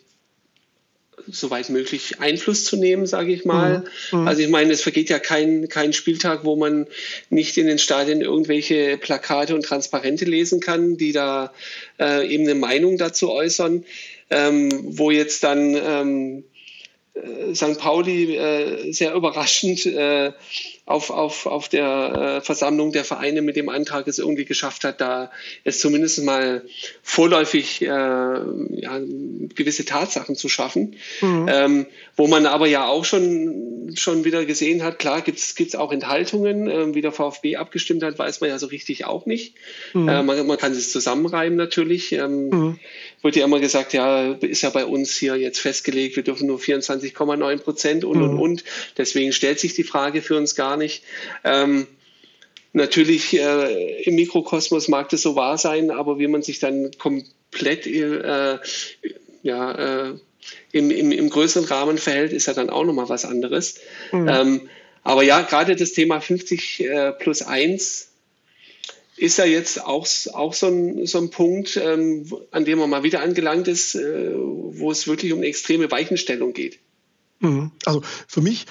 soweit 1.29 1.71
möglich 1.71 2.21
Einfluss 2.21 2.65
zu 2.65 2.77
nehmen, 2.77 3.07
sage 3.07 3.33
ich 3.33 3.45
mal. 3.45 3.85
Mhm. 4.11 4.21
mhm. 4.21 4.29
Also 4.29 4.43
ich 4.43 4.49
meine, 4.49 4.73
es 4.73 4.83
vergeht 4.83 5.09
ja 5.09 5.19
kein, 5.19 5.69
kein 5.69 5.93
Spieltag, 5.93 6.45
wo 6.45 6.57
man 6.57 6.87
nicht 7.31 7.57
in 7.59 7.67
den 7.67 7.79
Stadien 7.79 8.21
irgendwelche 8.21 8.97
Plakate 8.99 9.55
und 9.55 9.65
Transparente 9.65 10.25
lesen 10.25 10.61
kann, 10.61 10.97
die 10.97 11.13
da 11.13 11.53
äh, 11.99 12.27
eben 12.27 12.45
eine 12.45 12.55
Meinung 12.55 12.99
dazu 12.99 13.31
äußern, 13.31 13.85
ähm, 14.31 14.69
wo 14.85 15.11
jetzt 15.11 15.43
dann 15.45 15.75
ähm, 15.75 16.45
äh, 17.15 17.55
St. 17.55 17.79
Pauli 17.79 18.37
äh, 18.37 18.93
sehr 18.93 19.15
überraschend 19.15 19.87
äh, 19.87 20.33
auf, 20.87 21.11
auf, 21.11 21.47
auf 21.47 21.69
der 21.69 22.39
äh, 22.39 22.45
Versammlung 22.45 22.93
der 22.93 23.05
Vereine 23.05 23.43
mit 23.43 23.57
dem 23.57 23.69
Antrag 23.69 24.07
es 24.07 24.21
irgendwie 24.21 24.45
geschafft 24.45 24.85
hat, 24.85 25.01
da 25.01 25.33
es 25.65 25.81
zumindest 25.81 26.23
mal 26.23 26.63
vorläufig 27.03 27.83
äh, 27.83 27.87
ja, 27.87 29.01
gewisse 29.57 29.85
Tatsachen 29.85 30.37
zu 30.37 30.49
schaffen. 30.49 30.95
Mhm. 31.21 31.47
Ähm, 31.51 31.87
wo 32.15 32.29
man 32.29 32.47
aber 32.47 32.69
ja 32.69 32.87
auch 32.87 33.05
schon, 33.05 33.93
schon 33.97 34.25
wieder 34.25 34.45
gesehen 34.45 34.83
hat, 34.85 34.99
klar 35.01 35.23
gibt 35.23 35.39
es 35.39 35.75
auch 35.75 35.93
Enthaltungen, 35.93 36.69
äh, 36.69 36.95
wie 36.95 37.03
der 37.03 37.13
VfB 37.13 37.57
abgestimmt 37.57 38.05
hat, 38.05 38.19
weiß 38.19 38.41
man 38.41 38.51
ja 38.51 38.59
so 38.59 38.67
richtig 38.67 39.05
auch 39.05 39.27
nicht. 39.27 39.55
Mhm. 39.93 40.09
Äh, 40.09 40.23
man, 40.23 40.47
man, 40.47 40.57
kann 40.57 40.73
es 40.73 40.93
zusammenreimen 40.93 41.59
natürlich. 41.59 42.13
Ähm, 42.13 42.49
mhm. 42.49 42.79
Wird 43.23 43.35
ja 43.35 43.45
immer 43.45 43.59
gesagt, 43.59 43.93
ja, 43.93 44.33
ist 44.33 44.63
ja 44.63 44.71
bei 44.71 44.87
uns 44.87 45.17
hier 45.17 45.37
jetzt 45.37 45.59
festgelegt, 45.59 46.15
wir 46.15 46.23
dürfen 46.23 46.47
nur 46.47 46.59
24,9 46.59 47.59
Prozent 47.59 48.05
und, 48.05 48.23
und, 48.23 48.35
mhm. 48.35 48.41
und. 48.41 48.65
Deswegen 48.97 49.33
stellt 49.33 49.59
sich 49.59 49.75
die 49.75 49.85
Frage 49.85 50.23
für 50.23 50.37
uns 50.37 50.55
gar 50.55 50.76
nicht. 50.77 51.03
Ähm, 51.45 51.87
natürlich 52.73 53.39
äh, 53.39 54.03
im 54.03 54.15
Mikrokosmos 54.15 54.89
mag 54.89 55.09
das 55.09 55.23
so 55.23 55.35
wahr 55.37 55.59
sein, 55.59 55.91
aber 55.91 56.19
wie 56.19 56.29
man 56.29 56.43
sich 56.43 56.59
dann 56.59 56.91
komplett 56.99 57.87
äh, 57.87 58.59
ja, 59.43 60.09
äh, 60.09 60.15
im, 60.73 60.91
im, 60.91 61.13
im, 61.13 61.31
größeren 61.31 61.67
Rahmen 61.67 61.99
verhält, 61.99 62.33
ist 62.33 62.47
ja 62.47 62.55
dann 62.55 62.71
auch 62.71 62.85
nochmal 62.85 63.09
was 63.09 63.25
anderes. 63.25 63.81
Mhm. 64.13 64.29
Ähm, 64.29 64.69
aber 65.03 65.23
ja, 65.23 65.43
gerade 65.43 65.77
das 65.77 65.93
Thema 65.93 66.21
50 66.21 66.81
äh, 66.81 67.13
plus 67.13 67.43
1 67.43 68.09
ist 69.17 69.39
ja 69.39 69.47
jetzt 69.47 69.83
auch, 69.83 70.07
auch 70.33 70.53
so, 70.53 70.67
ein, 70.67 71.07
so 71.07 71.19
ein 71.19 71.31
Punkt, 71.31 71.77
ähm, 71.77 72.31
an 72.51 72.65
dem 72.65 72.79
man 72.79 72.91
mal 72.91 73.03
wieder 73.03 73.23
angelangt 73.23 73.69
ist, 73.69 73.95
äh, 73.95 74.33
wo 74.35 74.91
es 74.91 75.07
wirklich 75.09 75.33
um 75.33 75.39
eine 75.39 75.47
extreme 75.47 75.91
Weichenstellung 75.91 76.53
geht. 76.53 76.79
Mhm. 77.41 77.71
Also 77.85 78.03
für 78.29 78.43
mich 78.43 78.67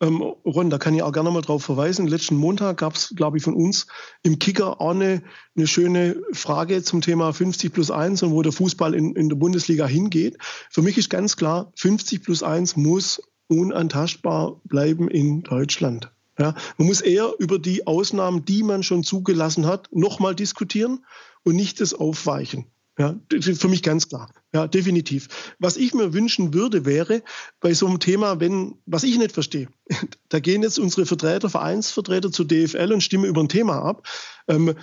ähm, 0.00 0.22
Ron, 0.22 0.70
da 0.70 0.78
kann 0.78 0.94
ich 0.94 1.02
auch 1.02 1.12
gerne 1.12 1.30
mal 1.30 1.40
drauf 1.40 1.64
verweisen. 1.64 2.06
Letzten 2.06 2.36
Montag 2.36 2.78
gab 2.78 2.94
es, 2.94 3.14
glaube 3.16 3.38
ich, 3.38 3.42
von 3.42 3.54
uns 3.54 3.86
im 4.22 4.38
Kicker 4.38 4.80
auch 4.80 4.90
eine, 4.90 5.22
eine 5.56 5.66
schöne 5.66 6.22
Frage 6.32 6.82
zum 6.82 7.00
Thema 7.00 7.32
50 7.32 7.72
plus 7.72 7.90
1 7.90 8.22
und 8.22 8.32
wo 8.32 8.42
der 8.42 8.52
Fußball 8.52 8.94
in, 8.94 9.16
in 9.16 9.28
der 9.28 9.36
Bundesliga 9.36 9.86
hingeht. 9.86 10.38
Für 10.70 10.82
mich 10.82 10.98
ist 10.98 11.10
ganz 11.10 11.36
klar, 11.36 11.72
50 11.76 12.22
plus 12.22 12.42
1 12.42 12.76
muss 12.76 13.20
unantastbar 13.48 14.60
bleiben 14.64 15.08
in 15.08 15.42
Deutschland. 15.42 16.12
Ja, 16.38 16.54
man 16.76 16.86
muss 16.86 17.00
eher 17.00 17.32
über 17.40 17.58
die 17.58 17.88
Ausnahmen, 17.88 18.44
die 18.44 18.62
man 18.62 18.84
schon 18.84 19.02
zugelassen 19.02 19.66
hat, 19.66 19.88
nochmal 19.92 20.36
diskutieren 20.36 21.04
und 21.42 21.56
nicht 21.56 21.80
das 21.80 21.94
aufweichen. 21.94 22.66
Ja, 22.96 23.16
für 23.30 23.68
mich 23.68 23.82
ganz 23.82 24.08
klar. 24.08 24.30
Ja, 24.54 24.66
definitiv. 24.66 25.28
Was 25.58 25.76
ich 25.76 25.92
mir 25.92 26.14
wünschen 26.14 26.54
würde, 26.54 26.86
wäre 26.86 27.22
bei 27.60 27.74
so 27.74 27.86
einem 27.86 28.00
Thema, 28.00 28.40
wenn, 28.40 28.76
was 28.86 29.04
ich 29.04 29.18
nicht 29.18 29.32
verstehe, 29.32 29.68
da 30.30 30.40
gehen 30.40 30.62
jetzt 30.62 30.78
unsere 30.78 31.04
Vertreter, 31.04 31.50
Vereinsvertreter 31.50 32.32
zur 32.32 32.46
DFL 32.46 32.92
und 32.92 33.02
stimmen 33.02 33.26
über 33.26 33.42
ein 33.42 33.50
Thema 33.50 33.82
ab. 33.82 34.06
Ähm, 34.48 34.74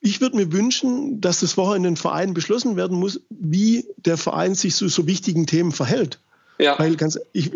ich 0.00 0.20
würde 0.20 0.36
mir 0.36 0.52
wünschen, 0.52 1.20
dass 1.22 1.40
das 1.40 1.54
vorher 1.54 1.76
in 1.76 1.82
den 1.82 1.96
Vereinen 1.96 2.34
beschlossen 2.34 2.76
werden 2.76 2.98
muss, 2.98 3.20
wie 3.30 3.86
der 3.96 4.18
Verein 4.18 4.54
sich 4.54 4.74
zu 4.74 4.88
so 4.88 5.06
wichtigen 5.06 5.46
Themen 5.46 5.72
verhält. 5.72 6.20
Ja. 6.58 6.78
Weil 6.78 6.96
ganz, 6.96 7.18
ich, 7.32 7.50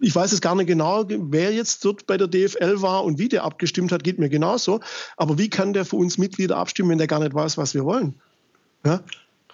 ich 0.00 0.14
weiß 0.14 0.32
es 0.32 0.40
gar 0.40 0.54
nicht 0.54 0.66
genau, 0.66 1.04
wer 1.06 1.52
jetzt 1.52 1.84
dort 1.84 2.06
bei 2.06 2.16
der 2.16 2.26
DFL 2.26 2.80
war 2.80 3.04
und 3.04 3.18
wie 3.18 3.28
der 3.28 3.44
abgestimmt 3.44 3.92
hat, 3.92 4.02
geht 4.02 4.18
mir 4.18 4.30
genauso. 4.30 4.80
Aber 5.16 5.38
wie 5.38 5.50
kann 5.50 5.74
der 5.74 5.84
für 5.84 5.96
uns 5.96 6.18
Mitglieder 6.18 6.56
abstimmen, 6.56 6.90
wenn 6.90 6.98
der 6.98 7.06
gar 7.06 7.20
nicht 7.20 7.34
weiß, 7.34 7.58
was 7.58 7.74
wir 7.74 7.84
wollen? 7.84 8.14
Ja? 8.84 9.02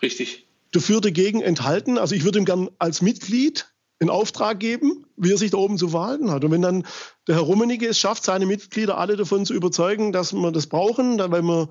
Richtig. 0.05 0.47
Dafür 0.73 1.01
dagegen 1.01 1.41
enthalten. 1.41 1.97
Also 1.97 2.15
ich 2.15 2.25
würde 2.25 2.39
ihm 2.39 2.45
gern 2.45 2.69
als 2.79 3.01
Mitglied 3.01 3.73
in 4.01 4.11
Auftrag 4.11 4.61
geben, 4.61 5.07
wie 5.17 5.33
er 5.33 5.39
sich 5.39 5.53
da 5.53 5.57
oben 5.57 5.79
zu 5.79 5.89
verhalten 5.89 6.31
hat. 6.31 6.45
Und 6.45 6.51
wenn 6.51 6.61
dann 6.61 6.85
der 7.27 7.37
Herr 7.37 7.43
Rummenigge 7.43 7.87
es 7.87 7.99
schafft, 7.99 8.23
seine 8.23 8.45
Mitglieder 8.45 8.99
alle 8.99 9.17
davon 9.17 9.47
zu 9.47 9.55
überzeugen, 9.55 10.13
dass 10.13 10.35
wir 10.35 10.53
das 10.53 10.67
brauchen, 10.67 11.19
weil 11.19 11.43
wir 11.43 11.71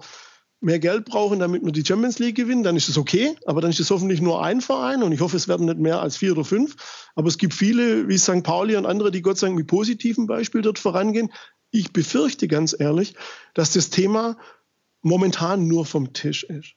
mehr 0.61 0.79
Geld 0.79 1.05
brauchen, 1.05 1.39
damit 1.39 1.63
wir 1.63 1.71
die 1.71 1.85
Champions 1.85 2.17
League 2.17 2.35
gewinnen, 2.35 2.63
dann 2.63 2.75
ist 2.75 2.89
das 2.89 2.97
okay. 2.97 3.35
Aber 3.45 3.61
dann 3.61 3.69
ist 3.69 3.79
es 3.79 3.91
hoffentlich 3.91 4.19
nur 4.19 4.43
ein 4.43 4.61
Verein 4.61 5.03
und 5.03 5.11
ich 5.11 5.21
hoffe, 5.21 5.37
es 5.37 5.47
werden 5.47 5.67
nicht 5.67 5.77
mehr 5.77 6.01
als 6.01 6.17
vier 6.17 6.31
oder 6.31 6.43
fünf. 6.43 6.75
Aber 7.13 7.27
es 7.27 7.37
gibt 7.37 7.53
viele, 7.53 8.07
wie 8.07 8.17
St. 8.17 8.41
Pauli 8.41 8.75
und 8.77 8.87
andere, 8.87 9.11
die 9.11 9.21
Gott 9.21 9.37
sei 9.37 9.47
Dank 9.47 9.57
mit 9.57 9.67
positivem 9.67 10.25
Beispiel 10.25 10.63
dort 10.63 10.79
vorangehen. 10.79 11.31
Ich 11.69 11.93
befürchte 11.93 12.47
ganz 12.47 12.75
ehrlich, 12.77 13.13
dass 13.53 13.73
das 13.73 13.91
Thema 13.91 14.37
momentan 15.03 15.67
nur 15.67 15.85
vom 15.85 16.13
Tisch 16.13 16.45
ist 16.45 16.73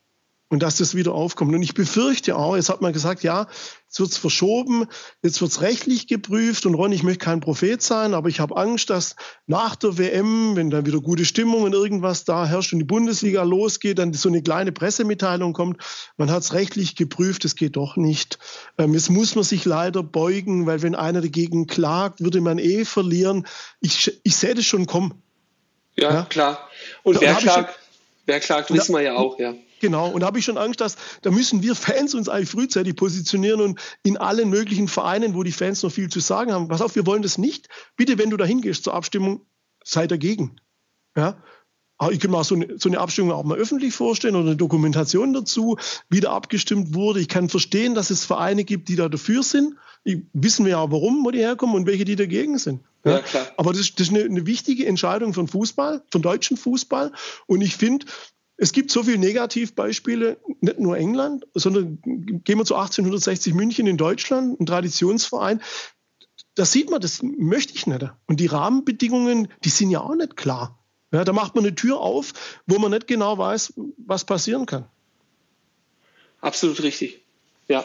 und 0.49 0.63
dass 0.63 0.77
das 0.77 0.95
wieder 0.95 1.13
aufkommt. 1.13 1.55
Und 1.55 1.63
ich 1.63 1.75
befürchte 1.75 2.37
auch, 2.37 2.55
jetzt 2.55 2.69
hat 2.69 2.81
man 2.81 2.93
gesagt, 2.93 3.25
ja, 3.25 3.49
jetzt 3.87 3.99
wird's 3.99 4.17
verschoben, 4.17 4.87
jetzt 5.23 5.41
wird's 5.41 5.61
rechtlich 5.61 6.07
geprüft 6.07 6.67
und 6.67 6.75
Ron, 6.75 6.93
ich 6.93 7.03
möchte 7.03 7.25
kein 7.25 7.41
Prophet 7.41 7.83
sein, 7.83 8.15
aber 8.15 8.29
ich 8.29 8.39
habe 8.39 8.57
Angst, 8.57 8.91
dass 8.91 9.17
nach 9.47 9.75
der 9.75 9.99
WM, 9.99 10.55
wenn 10.55 10.71
dann 10.71 10.87
wieder 10.87 11.01
gute 11.01 11.25
Stimmung 11.25 11.63
und 11.63 11.73
irgendwas 11.73 12.25
da 12.25 12.47
herrscht 12.47 12.73
und 12.73 12.79
die 12.79 12.85
Bundesliga 12.85 13.43
losgeht, 13.43 13.99
dann 13.99 14.13
so 14.13 14.29
eine 14.29 14.41
kleine 14.41 14.71
Pressemitteilung 14.71 15.53
kommt, 15.53 15.83
man 16.17 16.31
hat's 16.31 16.53
rechtlich 16.53 16.95
geprüft, 16.95 17.45
es 17.45 17.57
geht 17.57 17.75
doch 17.77 17.97
nicht. 17.97 18.39
Ähm, 18.79 18.95
jetzt 18.95 19.11
muss 19.11 19.35
man 19.35 19.45
sich 19.45 19.65
leider 19.65 20.05
beugen, 20.05 20.67
weil 20.67 20.81
wenn 20.83 20.95
einer 20.95 21.23
dagegen 21.23 21.67
klagt, 21.67 22.21
würde 22.21 22.41
man 22.41 22.59
eh 22.59 22.85
verlieren. 22.85 23.47
Ich, 23.81 24.21
ich 24.23 24.37
sehe 24.37 24.55
das 24.55 24.65
schon 24.65 24.87
kommen. 24.87 25.23
Ja, 25.97 26.13
ja? 26.13 26.23
klar. 26.23 26.69
Und 27.03 27.21
wer 27.21 27.35
klagt? 27.35 27.79
wer 28.27 28.41
klagt, 28.41 28.73
wissen 28.73 28.95
wir 28.95 29.03
ja 29.03 29.15
auch, 29.15 29.39
ja. 29.39 29.55
Genau, 29.81 30.09
und 30.09 30.21
da 30.21 30.27
habe 30.27 30.39
ich 30.39 30.45
schon 30.45 30.59
Angst, 30.59 30.81
dass 30.81 30.97
da 31.23 31.31
müssen 31.31 31.63
wir 31.63 31.75
Fans 31.75 32.15
uns 32.15 32.29
eigentlich 32.29 32.51
frühzeitig 32.51 32.97
positionieren 32.97 33.61
und 33.61 33.81
in 34.03 34.17
allen 34.17 34.49
möglichen 34.49 34.89
Vereinen, 34.89 35.35
wo 35.35 35.43
die 35.43 35.53
Fans 35.53 35.83
noch 35.83 35.93
viel 35.93 36.09
zu 36.09 36.21
sagen 36.21 36.53
haben, 36.53 36.69
pass 36.69 36.81
auf, 36.81 36.95
wir 36.95 37.07
wollen 37.07 37.23
das 37.23 37.39
nicht. 37.39 37.69
Bitte, 37.97 38.19
wenn 38.19 38.31
du 38.31 38.37
da 38.37 38.45
hingehst 38.45 38.85
zur 38.85 38.95
Abstimmung, 38.95 39.43
sei 39.85 40.07
dagegen. 40.07 40.57
Ja, 41.17 41.37
aber 41.99 42.13
ich 42.13 42.21
kann 42.21 42.31
mir 42.31 42.39
auch 42.39 42.45
so 42.45 42.55
eine, 42.55 42.79
so 42.79 42.89
eine 42.89 42.99
Abstimmung 42.99 43.33
auch 43.33 43.45
mal 43.45 43.57
öffentlich 43.57 43.95
vorstellen 43.95 44.37
oder 44.37 44.49
eine 44.49 44.57
Dokumentation 44.57 45.33
dazu, 45.33 45.79
wie 46.11 46.21
da 46.21 46.33
abgestimmt 46.33 46.95
wurde. 46.95 47.21
Ich 47.21 47.29
kann 47.29 47.49
verstehen, 47.49 47.95
dass 47.95 48.11
es 48.11 48.25
Vereine 48.25 48.65
gibt, 48.65 48.89
die 48.89 48.97
da 48.97 49.09
dafür 49.09 49.43
sind. 49.43 49.77
Ich, 50.05 50.19
wissen 50.35 50.67
wir 50.67 50.73
ja 50.73 50.91
warum, 50.91 51.25
wo 51.25 51.31
die 51.31 51.39
herkommen 51.39 51.75
und 51.75 51.87
welche, 51.87 52.05
die 52.05 52.17
dagegen 52.17 52.59
sind. 52.59 52.83
Ja, 53.05 53.21
klar. 53.21 53.47
Aber 53.57 53.73
das, 53.73 53.95
das 53.95 54.09
ist 54.09 54.15
eine, 54.15 54.25
eine, 54.25 54.47
wichtige 54.47 54.85
Entscheidung 54.87 55.33
von 55.33 55.49
Fußball, 55.49 56.03
von 56.11 56.23
deutschen 56.23 56.57
Fußball. 56.57 57.13
Und 57.47 57.61
ich 57.63 57.77
finde, 57.77 58.07
es 58.57 58.73
gibt 58.73 58.91
so 58.91 59.03
viele 59.03 59.19
Negativbeispiele, 59.19 60.39
nicht 60.61 60.79
nur 60.79 60.97
England, 60.97 61.47
sondern 61.55 61.99
gehen 62.03 62.59
wir 62.59 62.65
zu 62.65 62.75
1860 62.75 63.55
München 63.55 63.87
in 63.87 63.97
Deutschland, 63.97 64.61
ein 64.61 64.67
Traditionsverein. 64.67 65.61
Da 66.55 66.65
sieht 66.65 66.91
man, 66.91 67.01
das 67.01 67.23
möchte 67.23 67.75
ich 67.75 67.87
nicht. 67.87 68.05
Und 68.27 68.41
die 68.41 68.47
Rahmenbedingungen, 68.47 69.49
die 69.65 69.69
sind 69.69 69.91
ja 69.91 70.01
auch 70.01 70.15
nicht 70.15 70.37
klar. 70.37 70.79
Ja, 71.13 71.25
da 71.25 71.33
macht 71.33 71.55
man 71.55 71.65
eine 71.65 71.75
Tür 71.75 72.01
auf, 72.01 72.33
wo 72.67 72.79
man 72.79 72.91
nicht 72.91 73.07
genau 73.07 73.37
weiß, 73.37 73.75
was 73.99 74.25
passieren 74.25 74.65
kann. 74.67 74.87
Absolut 76.41 76.83
richtig. 76.83 77.21
Ja. 77.69 77.85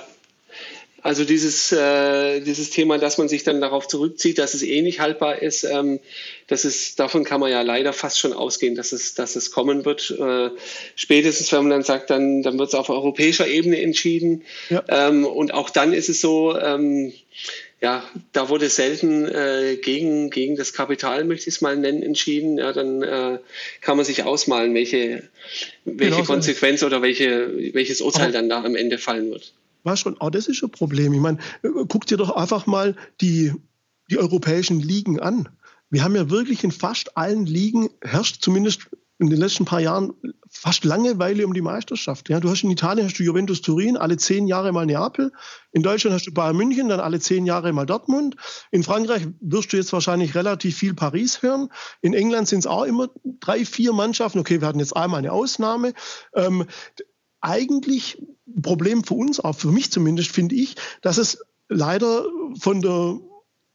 Also 1.04 1.26
dieses, 1.26 1.72
äh, 1.72 2.42
dieses 2.42 2.70
Thema, 2.70 2.98
dass 2.98 3.18
man 3.18 3.28
sich 3.28 3.44
dann 3.44 3.60
darauf 3.60 3.88
zurückzieht, 3.88 4.38
dass 4.38 4.54
es 4.54 4.62
eh 4.62 4.82
nicht 4.82 5.00
haltbar 5.00 5.42
ist, 5.42 5.64
ähm, 5.64 6.00
das 6.48 6.64
ist, 6.64 7.00
davon 7.00 7.24
kann 7.24 7.40
man 7.40 7.50
ja 7.50 7.62
leider 7.62 7.92
fast 7.92 8.20
schon 8.20 8.34
ausgehen, 8.34 8.76
dass 8.76 8.92
es, 8.92 9.16
dass 9.16 9.36
es 9.36 9.52
kommen 9.52 9.84
wird. 9.86 10.12
Äh, 10.12 10.52
spätestens, 10.96 11.52
wenn 11.52 11.64
man 11.64 11.72
dann 11.72 11.84
sagt, 11.84 12.10
dann, 12.10 12.44
dann 12.44 12.60
wird 12.60 12.70
es 12.70 12.76
auf 12.76 12.90
europäischer 12.90 13.48
Ebene 13.48 13.82
entschieden. 13.82 14.44
Ja. 14.70 14.84
Ähm, 14.90 15.26
und 15.26 15.54
auch 15.54 15.70
dann 15.72 15.94
ist 15.94 16.10
es 16.10 16.22
so, 16.22 16.58
ähm, 16.58 17.14
ja, 17.82 18.08
da 18.32 18.50
wurde 18.50 18.70
selten 18.70 19.26
äh, 19.26 19.78
gegen, 19.82 20.30
gegen 20.30 20.56
das 20.56 20.72
Kapital, 20.72 21.24
möchte 21.24 21.50
ich 21.50 21.56
es 21.56 21.62
mal 21.62 21.76
nennen, 21.76 22.04
entschieden. 22.04 22.60
Ja, 22.60 22.74
dann 22.74 23.02
äh, 23.02 23.40
kann 23.82 23.98
man 23.98 24.06
sich 24.06 24.24
ausmalen, 24.24 24.76
welche, 24.76 25.24
welche 25.86 26.12
genau, 26.12 26.24
Konsequenz 26.26 26.84
oder 26.84 27.02
welche, 27.02 27.74
welches 27.74 28.02
Urteil 28.02 28.32
dann 28.32 28.50
da 28.50 28.64
am 28.64 28.76
Ende 28.76 29.00
fallen 29.00 29.32
wird. 29.32 29.52
War 29.84 29.98
schon, 29.98 30.18
oh, 30.20 30.30
das 30.30 30.48
ist 30.48 30.64
ein 30.64 30.72
Problem. 30.72 31.14
Ich 31.14 31.20
meine, 31.20 31.38
guck 31.88 32.06
dir 32.06 32.18
doch 32.18 32.36
einfach 32.36 32.68
mal 32.68 32.96
die, 33.20 33.54
die 34.10 34.18
europäischen 34.18 34.80
Ligen 34.80 35.20
an. 35.20 35.50
Wir 35.90 36.04
haben 36.04 36.16
ja 36.16 36.30
wirklich 36.30 36.64
in 36.64 36.72
fast 36.72 37.18
allen 37.18 37.46
Ligen 37.46 37.90
herrscht 38.02 38.42
zumindest 38.42 38.90
in 39.22 39.30
den 39.30 39.40
letzten 39.40 39.66
paar 39.66 39.80
Jahren 39.80 40.14
fast 40.50 40.84
Langeweile 40.84 41.46
um 41.46 41.54
die 41.54 41.62
Meisterschaft. 41.62 42.28
Ja, 42.30 42.40
du 42.40 42.50
hast 42.50 42.64
in 42.64 42.72
Italien 42.72 43.06
hast 43.06 43.20
du 43.20 43.24
Juventus 43.24 43.62
Turin, 43.62 43.96
alle 43.96 44.18
zehn 44.18 44.48
Jahre 44.48 44.72
mal 44.72 44.86
Neapel. 44.86 45.32
In 45.72 45.84
Deutschland 45.84 46.16
hast 46.16 46.26
du 46.26 46.34
Bayern 46.34 46.58
München, 46.58 46.90
dann 46.90 47.00
alle 47.00 47.20
zehn 47.20 47.46
Jahre 47.46 47.72
mal 47.72 47.86
Dortmund. 47.86 48.36
In 48.72 48.84
Frankreich 48.84 49.28
wirst 49.40 49.72
du 49.72 49.78
jetzt 49.78 49.94
wahrscheinlich 49.94 50.34
relativ 50.34 50.76
viel 50.76 50.96
Paris 50.96 51.44
hören. 51.44 51.70
In 52.02 52.14
England 52.14 52.48
sind 52.48 52.60
es 52.60 52.68
auch 52.68 52.84
immer 52.84 53.10
drei, 53.40 53.64
vier 53.64 53.94
Mannschaften. 53.94 54.40
Okay, 54.40 54.60
wir 54.60 54.68
hatten 54.68 54.80
jetzt 54.80 54.96
einmal 54.96 55.20
eine 55.20 55.32
Ausnahme. 55.32 55.94
Ähm, 56.34 56.66
eigentlich 57.42 58.22
ein 58.48 58.62
Problem 58.62 59.04
für 59.04 59.16
uns, 59.16 59.40
auch 59.40 59.56
für 59.56 59.72
mich 59.72 59.92
zumindest, 59.92 60.32
finde 60.32 60.56
ich, 60.56 60.76
dass 61.02 61.18
es 61.18 61.40
leider 61.70 62.26
von 62.60 62.82
der 62.82 63.20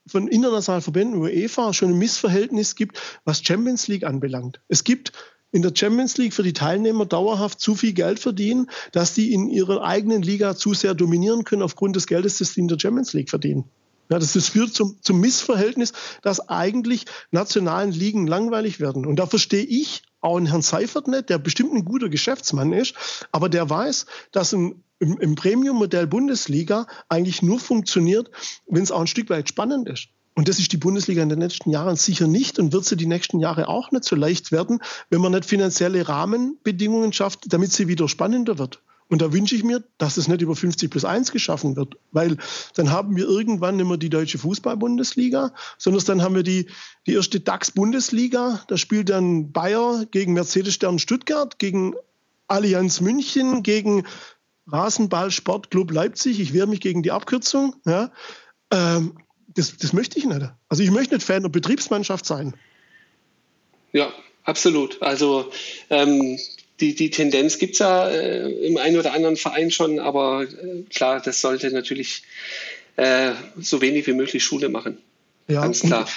von 0.09 0.29
internationalen 0.29 0.83
Verbänden 0.83 1.21
UEFA 1.21 1.73
schon 1.73 1.91
ein 1.91 1.99
Missverhältnis 1.99 2.77
gibt, 2.77 3.01
was 3.25 3.43
Champions 3.43 3.89
League 3.89 4.05
anbelangt. 4.05 4.61
Es 4.69 4.85
gibt 4.85 5.13
in 5.53 5.63
der 5.63 5.73
Champions 5.75 6.17
League 6.17 6.35
für 6.35 6.43
die 6.43 6.53
Teilnehmer 6.53 7.07
dauerhaft 7.07 7.61
zu 7.61 7.75
viel 7.75 7.93
Geld 7.93 8.19
verdienen, 8.19 8.69
dass 8.93 9.15
die 9.15 9.33
in 9.33 9.49
ihrer 9.49 9.83
eigenen 9.83 10.23
Liga 10.23 10.55
zu 10.55 10.75
sehr 10.75 10.95
dominieren 10.95 11.45
können 11.45 11.63
aufgrund 11.63 11.97
des 11.97 12.07
Geldes, 12.07 12.39
das 12.39 12.53
sie 12.53 12.61
in 12.61 12.69
der 12.69 12.79
Champions 12.79 13.13
League 13.15 13.31
verdienen. 13.31 13.65
Ja, 14.11 14.19
das, 14.19 14.35
das 14.35 14.51
führt 14.51 14.73
zum, 14.73 14.97
zum 15.01 15.21
Missverhältnis, 15.21 15.93
dass 16.23 16.49
eigentlich 16.49 17.07
nationalen 17.33 17.91
Ligen 17.91 18.27
langweilig 18.27 18.79
werden. 18.79 19.05
Und 19.05 19.17
da 19.17 19.27
verstehe 19.27 19.65
ich 19.65 20.03
auch 20.27 20.37
einen 20.37 20.47
Herrn 20.47 20.63
Seifert 20.63 21.09
nicht, 21.09 21.31
der 21.31 21.39
bestimmt 21.39 21.73
ein 21.73 21.85
guter 21.85 22.09
Geschäftsmann 22.09 22.73
ist, 22.73 22.95
aber 23.33 23.49
der 23.49 23.71
weiß, 23.71 24.07
dass 24.33 24.53
ein, 24.53 24.83
im, 24.99 25.19
im 25.19 25.35
Premium-Modell 25.35 26.07
Bundesliga 26.07 26.87
eigentlich 27.09 27.43
nur 27.43 27.61
funktioniert, 27.61 28.31
wenn 28.67 28.83
es 28.83 28.91
auch 28.91 29.01
ein 29.01 29.07
Stück 29.07 29.31
weit 29.31 29.49
spannend 29.49 29.89
ist. 29.89 30.09
Und 30.35 30.49
das 30.49 30.59
ist 30.59 30.71
die 30.73 30.77
Bundesliga 30.77 31.23
in 31.23 31.31
den 31.31 31.39
nächsten 31.39 31.71
Jahren 31.71 31.97
sicher 31.97 32.27
nicht 32.27 32.59
und 32.59 32.73
wird 32.73 32.85
sie 32.85 32.97
die 32.97 33.07
nächsten 33.07 33.39
Jahre 33.41 33.69
auch 33.69 33.91
nicht 33.91 34.05
so 34.05 34.17
leicht 34.17 34.53
werden, 34.53 34.81
wenn 35.09 35.23
man 35.23 35.33
nicht 35.33 35.47
finanzielle 35.47 36.07
Rahmenbedingungen 36.07 37.15
schafft, 37.15 37.53
damit 37.53 37.73
sie 37.73 37.89
wieder 37.89 38.07
spannender 38.07 38.59
wird. 38.59 38.83
Und 39.09 39.23
da 39.23 39.33
wünsche 39.33 39.55
ich 39.55 39.63
mir, 39.63 39.85
dass 39.99 40.17
es 40.17 40.27
nicht 40.27 40.43
über 40.43 40.57
50 40.57 40.91
plus 40.91 41.05
1 41.05 41.31
geschaffen 41.31 41.77
wird, 41.77 41.97
weil 42.11 42.37
dann 42.75 42.91
haben 42.91 43.17
wir 43.17 43.27
irgendwann 43.27 43.77
nicht 43.77 43.87
mehr 43.87 43.97
die 43.97 44.11
deutsche 44.11 44.39
Fußball-Bundesliga, 44.39 45.53
sondern 45.79 46.05
dann 46.05 46.23
haben 46.23 46.35
wir 46.35 46.43
die, 46.43 46.67
die 47.07 47.15
erste 47.15 47.39
DAX-Bundesliga. 47.39 48.65
Da 48.67 48.77
spielt 48.77 49.11
dann 49.11 49.53
Bayer 49.53 50.07
gegen 50.11 50.33
Mercedes-Stern 50.33 50.99
Stuttgart, 50.99 51.59
gegen 51.59 51.95
Allianz 52.49 53.01
München, 53.01 53.63
gegen 53.63 54.05
Rasenball 54.67 55.31
Sportclub 55.31 55.93
Leipzig. 55.93 56.41
Ich 56.41 56.53
wehre 56.53 56.67
mich 56.67 56.81
gegen 56.81 57.03
die 57.03 57.13
Abkürzung. 57.13 57.77
Ja. 57.85 58.11
Ähm, 58.73 59.17
das, 59.47 59.77
das 59.77 59.93
möchte 59.93 60.19
ich 60.19 60.27
nicht. 60.27 60.51
Also 60.69 60.83
ich 60.83 60.91
möchte 60.91 61.15
nicht 61.15 61.25
Fan 61.25 61.43
der 61.43 61.49
Betriebsmannschaft 61.49 62.27
sein. 62.27 62.55
Ja, 63.93 64.13
absolut. 64.45 65.01
Also 65.01 65.51
ähm, 65.91 66.39
die, 66.81 66.95
die 66.95 67.11
Tendenz 67.11 67.59
gibt 67.59 67.75
es 67.75 67.79
ja 67.79 68.09
äh, 68.09 68.51
im 68.67 68.77
einen 68.77 68.99
oder 68.99 69.13
anderen 69.13 69.37
Verein 69.37 69.71
schon, 69.71 69.99
aber 69.99 70.43
äh, 70.43 70.83
klar, 70.91 71.21
das 71.21 71.41
sollte 71.41 71.71
natürlich 71.71 72.23
äh, 72.97 73.33
so 73.59 73.81
wenig 73.81 74.07
wie 74.07 74.13
möglich 74.13 74.45
Schule 74.45 74.69
machen. 74.69 74.99
Ja, 75.49 75.63
Ganz 75.63 75.81
klar. 75.81 76.09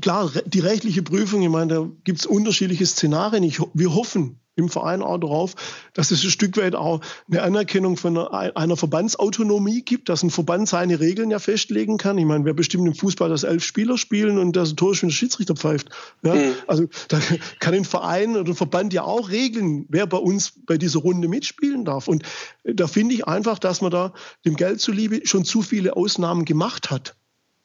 Klar, 0.00 0.32
die 0.44 0.58
rechtliche 0.60 1.02
Prüfung, 1.02 1.42
ich 1.42 1.48
meine, 1.48 1.74
da 1.74 1.88
gibt 2.02 2.18
es 2.18 2.26
unterschiedliche 2.26 2.84
Szenarien. 2.84 3.44
Ich, 3.44 3.60
wir 3.74 3.94
hoffen, 3.94 4.40
im 4.56 4.68
Verein 4.68 5.02
auch 5.02 5.18
darauf, 5.18 5.54
dass 5.92 6.10
es 6.10 6.22
ein 6.22 6.30
Stück 6.30 6.56
weit 6.56 6.74
auch 6.74 7.00
eine 7.28 7.42
Anerkennung 7.42 7.96
von 7.96 8.16
einer, 8.16 8.56
einer 8.56 8.76
Verbandsautonomie 8.76 9.82
gibt, 9.82 10.08
dass 10.08 10.22
ein 10.22 10.30
Verband 10.30 10.68
seine 10.68 11.00
Regeln 11.00 11.30
ja 11.30 11.38
festlegen 11.38 11.96
kann. 11.96 12.18
Ich 12.18 12.24
meine, 12.24 12.44
wer 12.44 12.54
bestimmt 12.54 12.86
im 12.86 12.94
Fußball, 12.94 13.28
dass 13.28 13.42
elf 13.42 13.64
Spieler 13.64 13.98
spielen 13.98 14.38
und 14.38 14.54
das 14.54 14.74
Tor 14.74 14.92
ist, 14.92 15.02
wenn 15.02 15.08
der 15.08 15.14
Schiedsrichter 15.14 15.56
pfeift. 15.56 15.88
Ja? 16.22 16.34
Mhm. 16.34 16.54
Also 16.66 16.86
da 17.08 17.20
kann 17.58 17.74
ein 17.74 17.84
Verein 17.84 18.36
oder 18.36 18.52
ein 18.52 18.56
Verband 18.56 18.92
ja 18.92 19.02
auch 19.02 19.28
regeln, 19.30 19.86
wer 19.88 20.06
bei 20.06 20.18
uns 20.18 20.52
bei 20.66 20.78
dieser 20.78 21.00
Runde 21.00 21.28
mitspielen 21.28 21.84
darf. 21.84 22.08
Und 22.08 22.22
da 22.64 22.86
finde 22.86 23.14
ich 23.14 23.26
einfach, 23.26 23.58
dass 23.58 23.80
man 23.80 23.90
da 23.90 24.12
dem 24.44 24.56
Geld 24.56 24.80
zuliebe 24.80 25.26
schon 25.26 25.44
zu 25.44 25.62
viele 25.62 25.96
Ausnahmen 25.96 26.44
gemacht 26.44 26.90
hat. 26.90 27.16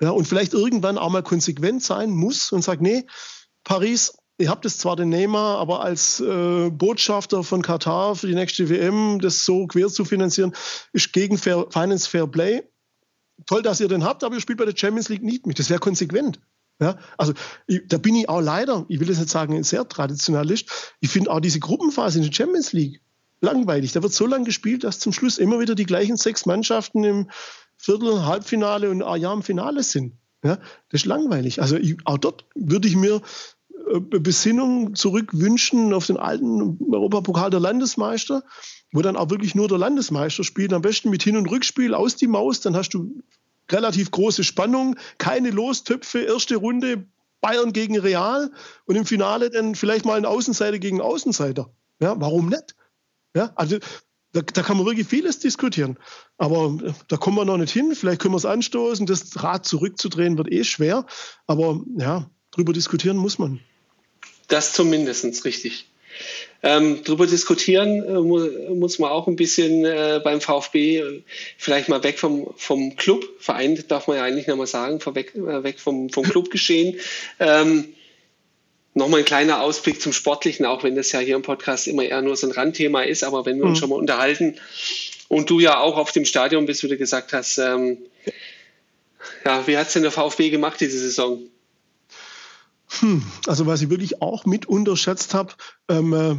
Ja, 0.02 0.12
und 0.12 0.26
vielleicht 0.26 0.54
irgendwann 0.54 0.98
auch 0.98 1.10
mal 1.10 1.24
konsequent 1.24 1.84
sein 1.84 2.12
muss 2.12 2.52
und 2.52 2.64
sagt, 2.64 2.82
nee, 2.82 3.06
Paris 3.66 4.14
Ihr 4.40 4.50
habt 4.50 4.66
es 4.66 4.78
zwar 4.78 4.96
den 4.96 5.10
Neymar, 5.10 5.58
aber 5.58 5.82
als 5.82 6.22
äh, 6.22 6.70
Botschafter 6.70 7.44
von 7.44 7.62
Katar 7.62 8.16
für 8.16 8.28
die 8.28 8.36
nächste 8.36 8.70
WM, 8.70 9.20
das 9.20 9.44
so 9.44 9.68
quer 9.68 9.90
zu 9.90 10.06
finanzieren, 10.06 10.54
ist 10.94 11.12
gegen 11.12 11.38
Fair, 11.38 11.68
Finance 11.70 12.10
Fair 12.10 12.26
Play. 12.26 12.64
Toll, 13.46 13.64
dass 13.64 13.82
ihr 13.82 13.90
den 13.90 14.06
habt, 14.06 14.24
aber 14.24 14.36
ihr 14.36 14.42
spielt 14.42 14.58
bei 14.58 14.66
der 14.66 14.76
Champions 14.76 15.10
League 15.10 15.24
nicht 15.24 15.46
mit. 15.46 15.60
Das 15.60 15.70
wäre 15.70 15.82
konsequent. 15.82 16.40
Ja, 16.82 16.98
also 17.18 17.34
ich, 17.68 17.82
da 17.88 17.98
bin 17.98 18.16
ich 18.16 18.30
auch 18.30 18.40
leider, 18.40 18.86
ich 18.88 19.02
will 19.02 19.08
das 19.08 19.20
nicht 19.20 19.30
sagen, 19.30 19.62
sehr 19.64 19.88
traditionalistisch. 19.88 20.74
Ich 21.02 21.10
finde 21.10 21.32
auch 21.32 21.42
diese 21.42 21.60
Gruppenphase 21.60 22.20
in 22.20 22.24
der 22.24 22.32
Champions 22.32 22.72
League 22.72 23.02
langweilig. 23.42 23.92
Da 23.92 24.02
wird 24.02 24.14
so 24.14 24.26
lange 24.26 24.46
gespielt, 24.46 24.86
dass 24.86 25.00
zum 25.00 25.12
Schluss 25.12 25.38
immer 25.38 25.60
wieder 25.60 25.76
die 25.76 25.86
gleichen 25.86 26.16
sechs 26.16 26.46
Mannschaften 26.46 27.04
im 27.04 27.30
Viertel, 27.76 28.26
Halbfinale 28.26 28.90
und 28.90 29.02
Jahr 29.02 29.34
im 29.34 29.44
Finale 29.44 29.84
sind. 29.84 30.14
Ja, 30.44 30.56
das 30.90 31.02
ist 31.02 31.06
langweilig. 31.06 31.62
Also 31.62 31.76
ich, 31.76 31.98
auch 32.06 32.18
dort 32.18 32.46
würde 32.56 32.88
ich 32.88 32.96
mir 32.96 33.22
Besinnung 34.00 34.96
zurückwünschen 34.96 35.94
auf 35.94 36.06
den 36.06 36.18
alten 36.18 36.78
Europapokal 36.92 37.50
der 37.50 37.60
Landesmeister, 37.60 38.44
wo 38.92 39.02
dann 39.02 39.18
auch 39.18 39.30
wirklich 39.30 39.56
nur 39.56 39.68
der 39.68 39.78
Landesmeister 39.78 40.44
spielt. 40.44 40.74
Am 40.74 40.82
besten 40.82 41.10
mit 41.10 41.24
Hin- 41.24 41.38
und 41.38 41.50
Rückspiel 41.50 41.94
aus 41.94 42.16
die 42.16 42.28
Maus, 42.28 42.62
dann 42.62 42.76
hast 42.76 42.90
du 42.90 43.22
relativ 43.72 44.12
große 44.12 44.44
Spannung, 44.44 44.96
keine 45.18 45.52
Lostöpfe, 45.52 46.20
erste 46.20 46.56
Runde 46.56 47.06
Bayern 47.42 47.74
gegen 47.74 47.98
Real 47.98 48.52
und 48.86 48.96
im 48.96 49.06
Finale 49.06 49.50
dann 49.50 49.76
vielleicht 49.76 50.06
mal 50.06 50.18
ein 50.18 50.26
Außenseiter 50.26 50.80
gegen 50.80 51.02
Außenseiter. 51.02 51.72
Ja, 52.02 52.20
warum 52.20 52.50
nicht? 52.50 52.76
Ja, 53.36 53.52
also 53.56 53.78
da, 54.32 54.42
da, 54.42 54.62
kann 54.62 54.78
man 54.78 54.86
wirklich 54.86 55.08
vieles 55.08 55.40
diskutieren. 55.40 55.98
Aber 56.38 56.78
äh, 56.84 56.94
da 57.08 57.18
kommen 57.18 57.38
wir 57.38 57.46
noch 57.46 57.58
nicht 57.58 57.72
hin. 57.72 57.96
Vielleicht 57.96 58.22
können 58.22 58.34
wir 58.34 58.38
es 58.38 58.46
anstoßen. 58.46 59.06
Das 59.06 59.44
Rad 59.44 59.66
zurückzudrehen 59.66 60.38
wird 60.38 60.52
eh 60.52 60.64
schwer. 60.64 61.06
Aber 61.48 61.82
ja, 61.98 62.30
drüber 62.52 62.74
diskutieren 62.74 63.18
muss 63.18 63.40
man. 63.40 63.60
Das 64.50 64.74
zumindest, 64.74 65.46
richtig. 65.46 65.86
Ähm, 66.62 67.06
drüber 67.06 67.26
diskutieren 67.26 68.04
äh, 68.04 68.20
mu 68.20 68.40
muss 68.76 69.00
man 69.00 69.12
auch 69.12 69.28
ein 69.28 69.38
bisschen 69.38 69.86
äh, 69.86 70.20
beim 70.22 70.42
VfB, 70.42 70.98
äh, 70.98 71.24
vielleicht 71.58 71.88
mal 71.88 72.04
weg 72.04 72.20
vom, 72.20 72.54
vom 72.58 72.98
Club, 72.98 73.24
Verein 73.40 73.82
darf 73.88 74.08
man 74.08 74.18
ja 74.18 74.24
eigentlich 74.24 74.48
nicht 74.48 74.58
mal 74.58 74.68
sagen, 74.68 75.00
weg, 75.16 75.34
äh, 75.36 75.64
weg 75.64 75.80
vom, 75.80 76.10
vom 76.10 76.26
Club 76.26 76.52
geschehen. 76.52 77.00
Ähm, 77.40 77.94
Nochmal 78.96 79.20
ein 79.20 79.26
kleiner 79.26 79.62
Ausblick 79.62 80.02
zum 80.02 80.14
Sportlichen, 80.14 80.66
auch 80.66 80.84
wenn 80.84 80.96
das 80.96 81.12
ja 81.12 81.20
hier 81.20 81.36
im 81.36 81.44
Podcast 81.44 81.88
immer 81.88 82.04
eher 82.04 82.22
nur 82.24 82.36
so 82.36 82.48
ein 82.48 82.52
Randthema 82.52 83.04
ist, 83.04 83.24
aber 83.24 83.46
wenn 83.46 83.58
wir 83.58 83.66
uns 83.66 83.78
mhm. 83.78 83.80
schon 83.80 83.90
mal 83.92 83.96
unterhalten 83.98 84.60
und 85.28 85.50
du 85.50 85.60
ja 85.60 85.80
auch 85.80 85.96
auf 85.96 86.12
dem 86.12 86.26
Stadion 86.26 86.66
bist, 86.66 86.84
wie 86.84 86.88
du 86.88 86.98
gesagt 86.98 87.32
hast, 87.32 87.60
ähm, 87.60 88.00
ja, 89.46 89.66
wie 89.68 89.78
hat 89.78 89.88
es 89.88 89.94
denn 89.94 90.02
der 90.02 90.12
VfB 90.12 90.50
gemacht 90.50 90.82
diese 90.82 90.98
Saison? 90.98 91.40
Hm, 93.00 93.24
also 93.48 93.66
was 93.68 93.82
ich 93.82 93.90
wirklich 93.90 94.22
auch 94.22 94.46
mit 94.46 94.66
unterschätzt 94.66 95.34
habe, 95.34 95.54
ähm, 95.90 96.14
äh, 96.14 96.36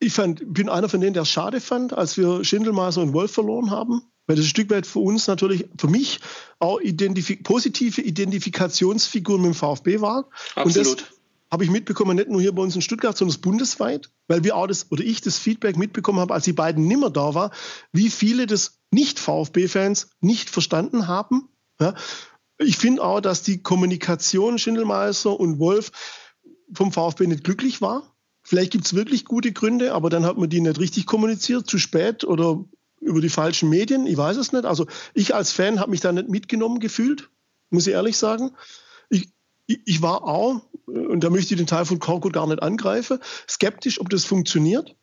ich 0.00 0.12
fand, 0.12 0.52
bin 0.52 0.68
einer 0.68 0.88
von 0.88 1.00
denen, 1.00 1.14
der 1.14 1.22
es 1.22 1.30
schade 1.30 1.60
fand, 1.60 1.92
als 1.92 2.16
wir 2.16 2.44
Schindelmaser 2.44 3.00
und 3.02 3.12
Wolf 3.12 3.32
verloren 3.32 3.70
haben. 3.70 4.02
Weil 4.26 4.36
das 4.36 4.46
ein 4.46 4.48
Stück 4.48 4.70
weit 4.70 4.86
für 4.86 5.00
uns 5.00 5.26
natürlich, 5.26 5.66
für 5.78 5.88
mich 5.88 6.20
auch 6.58 6.80
identif 6.80 7.42
positive 7.42 8.00
Identifikationsfiguren 8.00 9.42
mit 9.42 9.52
dem 9.52 9.54
VfB 9.54 10.00
war. 10.00 10.30
Absolut. 10.54 10.88
Und 10.88 11.00
das 11.00 11.06
habe 11.50 11.64
ich 11.64 11.70
mitbekommen, 11.70 12.16
nicht 12.16 12.30
nur 12.30 12.40
hier 12.40 12.52
bei 12.52 12.62
uns 12.62 12.74
in 12.74 12.82
Stuttgart, 12.82 13.16
sondern 13.16 13.40
bundesweit, 13.40 14.10
weil 14.26 14.42
wir 14.42 14.56
auch 14.56 14.66
das, 14.66 14.90
oder 14.90 15.04
ich 15.04 15.20
das 15.20 15.38
Feedback 15.38 15.76
mitbekommen 15.76 16.20
habe, 16.20 16.32
als 16.32 16.44
die 16.44 16.52
beiden 16.54 16.86
nimmer 16.86 17.10
da 17.10 17.34
waren, 17.34 17.50
wie 17.92 18.10
viele 18.10 18.46
des 18.46 18.80
Nicht-VfB-Fans 18.90 20.08
nicht 20.20 20.48
verstanden 20.48 21.06
haben. 21.06 21.48
Ja. 21.80 21.94
Ich 22.58 22.76
finde 22.76 23.02
auch, 23.02 23.20
dass 23.20 23.42
die 23.42 23.62
Kommunikation 23.62 24.58
Schindelmeister 24.58 25.38
und 25.38 25.58
Wolf 25.58 25.90
vom 26.72 26.92
VfB 26.92 27.26
nicht 27.26 27.44
glücklich 27.44 27.80
war. 27.80 28.14
Vielleicht 28.42 28.72
gibt 28.72 28.84
es 28.84 28.94
wirklich 28.94 29.24
gute 29.24 29.52
Gründe, 29.52 29.94
aber 29.94 30.10
dann 30.10 30.26
hat 30.26 30.36
man 30.36 30.50
die 30.50 30.60
nicht 30.60 30.78
richtig 30.78 31.06
kommuniziert, 31.06 31.68
zu 31.68 31.78
spät 31.78 32.24
oder 32.24 32.64
über 33.00 33.20
die 33.20 33.30
falschen 33.30 33.70
Medien. 33.70 34.06
Ich 34.06 34.16
weiß 34.16 34.36
es 34.36 34.52
nicht. 34.52 34.64
Also 34.64 34.86
ich 35.14 35.34
als 35.34 35.52
Fan 35.52 35.80
habe 35.80 35.90
mich 35.90 36.00
da 36.00 36.12
nicht 36.12 36.28
mitgenommen 36.28 36.78
gefühlt, 36.80 37.30
muss 37.70 37.86
ich 37.86 37.94
ehrlich 37.94 38.16
sagen. 38.16 38.52
Ich, 39.08 39.28
ich 39.66 40.02
war 40.02 40.24
auch, 40.24 40.60
und 40.86 41.24
da 41.24 41.30
möchte 41.30 41.54
ich 41.54 41.58
den 41.58 41.66
Teil 41.66 41.86
von 41.86 41.98
Korkut 41.98 42.32
gar 42.32 42.46
nicht 42.46 42.62
angreifen, 42.62 43.18
skeptisch, 43.48 44.00
ob 44.00 44.10
das 44.10 44.24
funktioniert. 44.24 44.94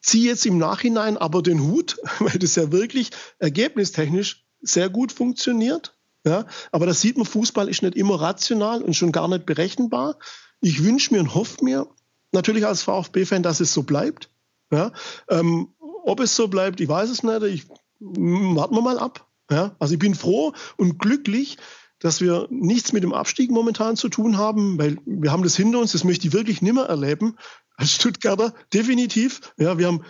Ziehe 0.00 0.30
jetzt 0.30 0.46
im 0.46 0.58
Nachhinein 0.58 1.16
aber 1.16 1.42
den 1.42 1.62
Hut, 1.62 1.98
weil 2.20 2.38
das 2.38 2.56
ja 2.56 2.72
wirklich 2.72 3.10
ergebnistechnisch 3.38 4.46
sehr 4.60 4.90
gut 4.90 5.12
funktioniert. 5.12 5.96
Ja, 6.24 6.46
aber 6.70 6.86
da 6.86 6.92
sieht 6.92 7.16
man, 7.16 7.26
Fußball 7.26 7.68
ist 7.68 7.82
nicht 7.82 7.94
immer 7.94 8.20
rational 8.20 8.82
und 8.82 8.94
schon 8.94 9.12
gar 9.12 9.28
nicht 9.28 9.46
berechenbar. 9.46 10.18
Ich 10.60 10.84
wünsche 10.84 11.14
mir 11.14 11.20
und 11.20 11.34
hoffe 11.34 11.64
mir 11.64 11.86
natürlich 12.32 12.66
als 12.66 12.82
VfB-Fan, 12.82 13.42
dass 13.42 13.60
es 13.60 13.72
so 13.72 13.82
bleibt. 13.82 14.30
Ja, 14.70 14.92
ähm, 15.28 15.68
ob 15.78 16.20
es 16.20 16.36
so 16.36 16.48
bleibt, 16.48 16.80
ich 16.80 16.88
weiß 16.88 17.10
es 17.10 17.22
nicht. 17.22 17.42
Ich, 17.42 17.68
warten 18.00 18.74
wir 18.74 18.82
mal 18.82 18.98
ab. 18.98 19.26
Ja? 19.50 19.74
Also 19.78 19.94
ich 19.94 19.98
bin 19.98 20.14
froh 20.14 20.52
und 20.76 20.98
glücklich, 20.98 21.58
dass 21.98 22.20
wir 22.20 22.46
nichts 22.50 22.92
mit 22.92 23.02
dem 23.02 23.12
Abstieg 23.12 23.50
momentan 23.50 23.96
zu 23.96 24.08
tun 24.08 24.38
haben, 24.38 24.78
weil 24.78 24.98
wir 25.04 25.32
haben 25.32 25.42
das 25.42 25.56
hinter 25.56 25.78
uns, 25.80 25.92
das 25.92 26.04
möchte 26.04 26.26
ich 26.26 26.32
wirklich 26.32 26.62
nimmer 26.62 26.84
erleben 26.84 27.36
als 27.76 27.94
Stuttgarter, 27.94 28.54
definitiv. 28.72 29.52
Ja, 29.58 29.78
wir 29.78 29.86
haben 29.86 30.04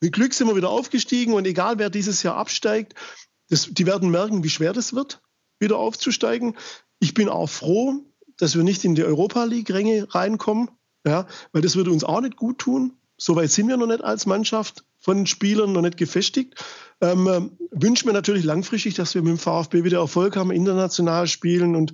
mit 0.00 0.12
Glück 0.12 0.32
sind 0.32 0.48
wir 0.48 0.56
wieder 0.56 0.70
aufgestiegen 0.70 1.34
und 1.34 1.46
egal 1.46 1.78
wer 1.78 1.90
dieses 1.90 2.22
Jahr 2.22 2.36
absteigt, 2.36 2.94
das, 3.48 3.68
die 3.70 3.86
werden 3.86 4.10
merken, 4.10 4.42
wie 4.44 4.50
schwer 4.50 4.72
das 4.72 4.94
wird, 4.94 5.20
wieder 5.60 5.78
aufzusteigen. 5.78 6.56
Ich 6.98 7.14
bin 7.14 7.28
auch 7.28 7.48
froh, 7.48 8.00
dass 8.38 8.56
wir 8.56 8.64
nicht 8.64 8.84
in 8.84 8.94
die 8.94 9.04
Europa 9.04 9.44
League-Ränge 9.44 10.08
reinkommen, 10.10 10.70
ja, 11.06 11.26
weil 11.52 11.62
das 11.62 11.76
würde 11.76 11.90
uns 11.90 12.04
auch 12.04 12.20
nicht 12.20 12.36
gut 12.36 12.58
tun. 12.58 12.94
Soweit 13.16 13.50
sind 13.50 13.68
wir 13.68 13.76
noch 13.76 13.86
nicht 13.86 14.02
als 14.02 14.26
Mannschaft 14.26 14.84
von 14.98 15.26
Spielern 15.26 15.72
noch 15.72 15.82
nicht 15.82 15.96
gefestigt. 15.96 16.54
Ähm, 17.00 17.26
äh, 17.26 17.40
wünsche 17.70 18.06
mir 18.06 18.12
natürlich 18.12 18.44
langfristig, 18.44 18.94
dass 18.94 19.14
wir 19.14 19.22
mit 19.22 19.30
dem 19.30 19.38
VfB 19.38 19.84
wieder 19.84 19.98
Erfolg 19.98 20.36
haben, 20.36 20.50
international 20.50 21.26
spielen 21.26 21.76
und 21.76 21.92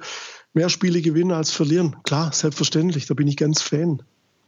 mehr 0.52 0.68
Spiele 0.68 1.02
gewinnen 1.02 1.32
als 1.32 1.52
verlieren. 1.52 1.96
Klar, 2.02 2.32
selbstverständlich, 2.32 3.06
da 3.06 3.14
bin 3.14 3.28
ich 3.28 3.36
ganz 3.36 3.62
Fan. 3.62 4.02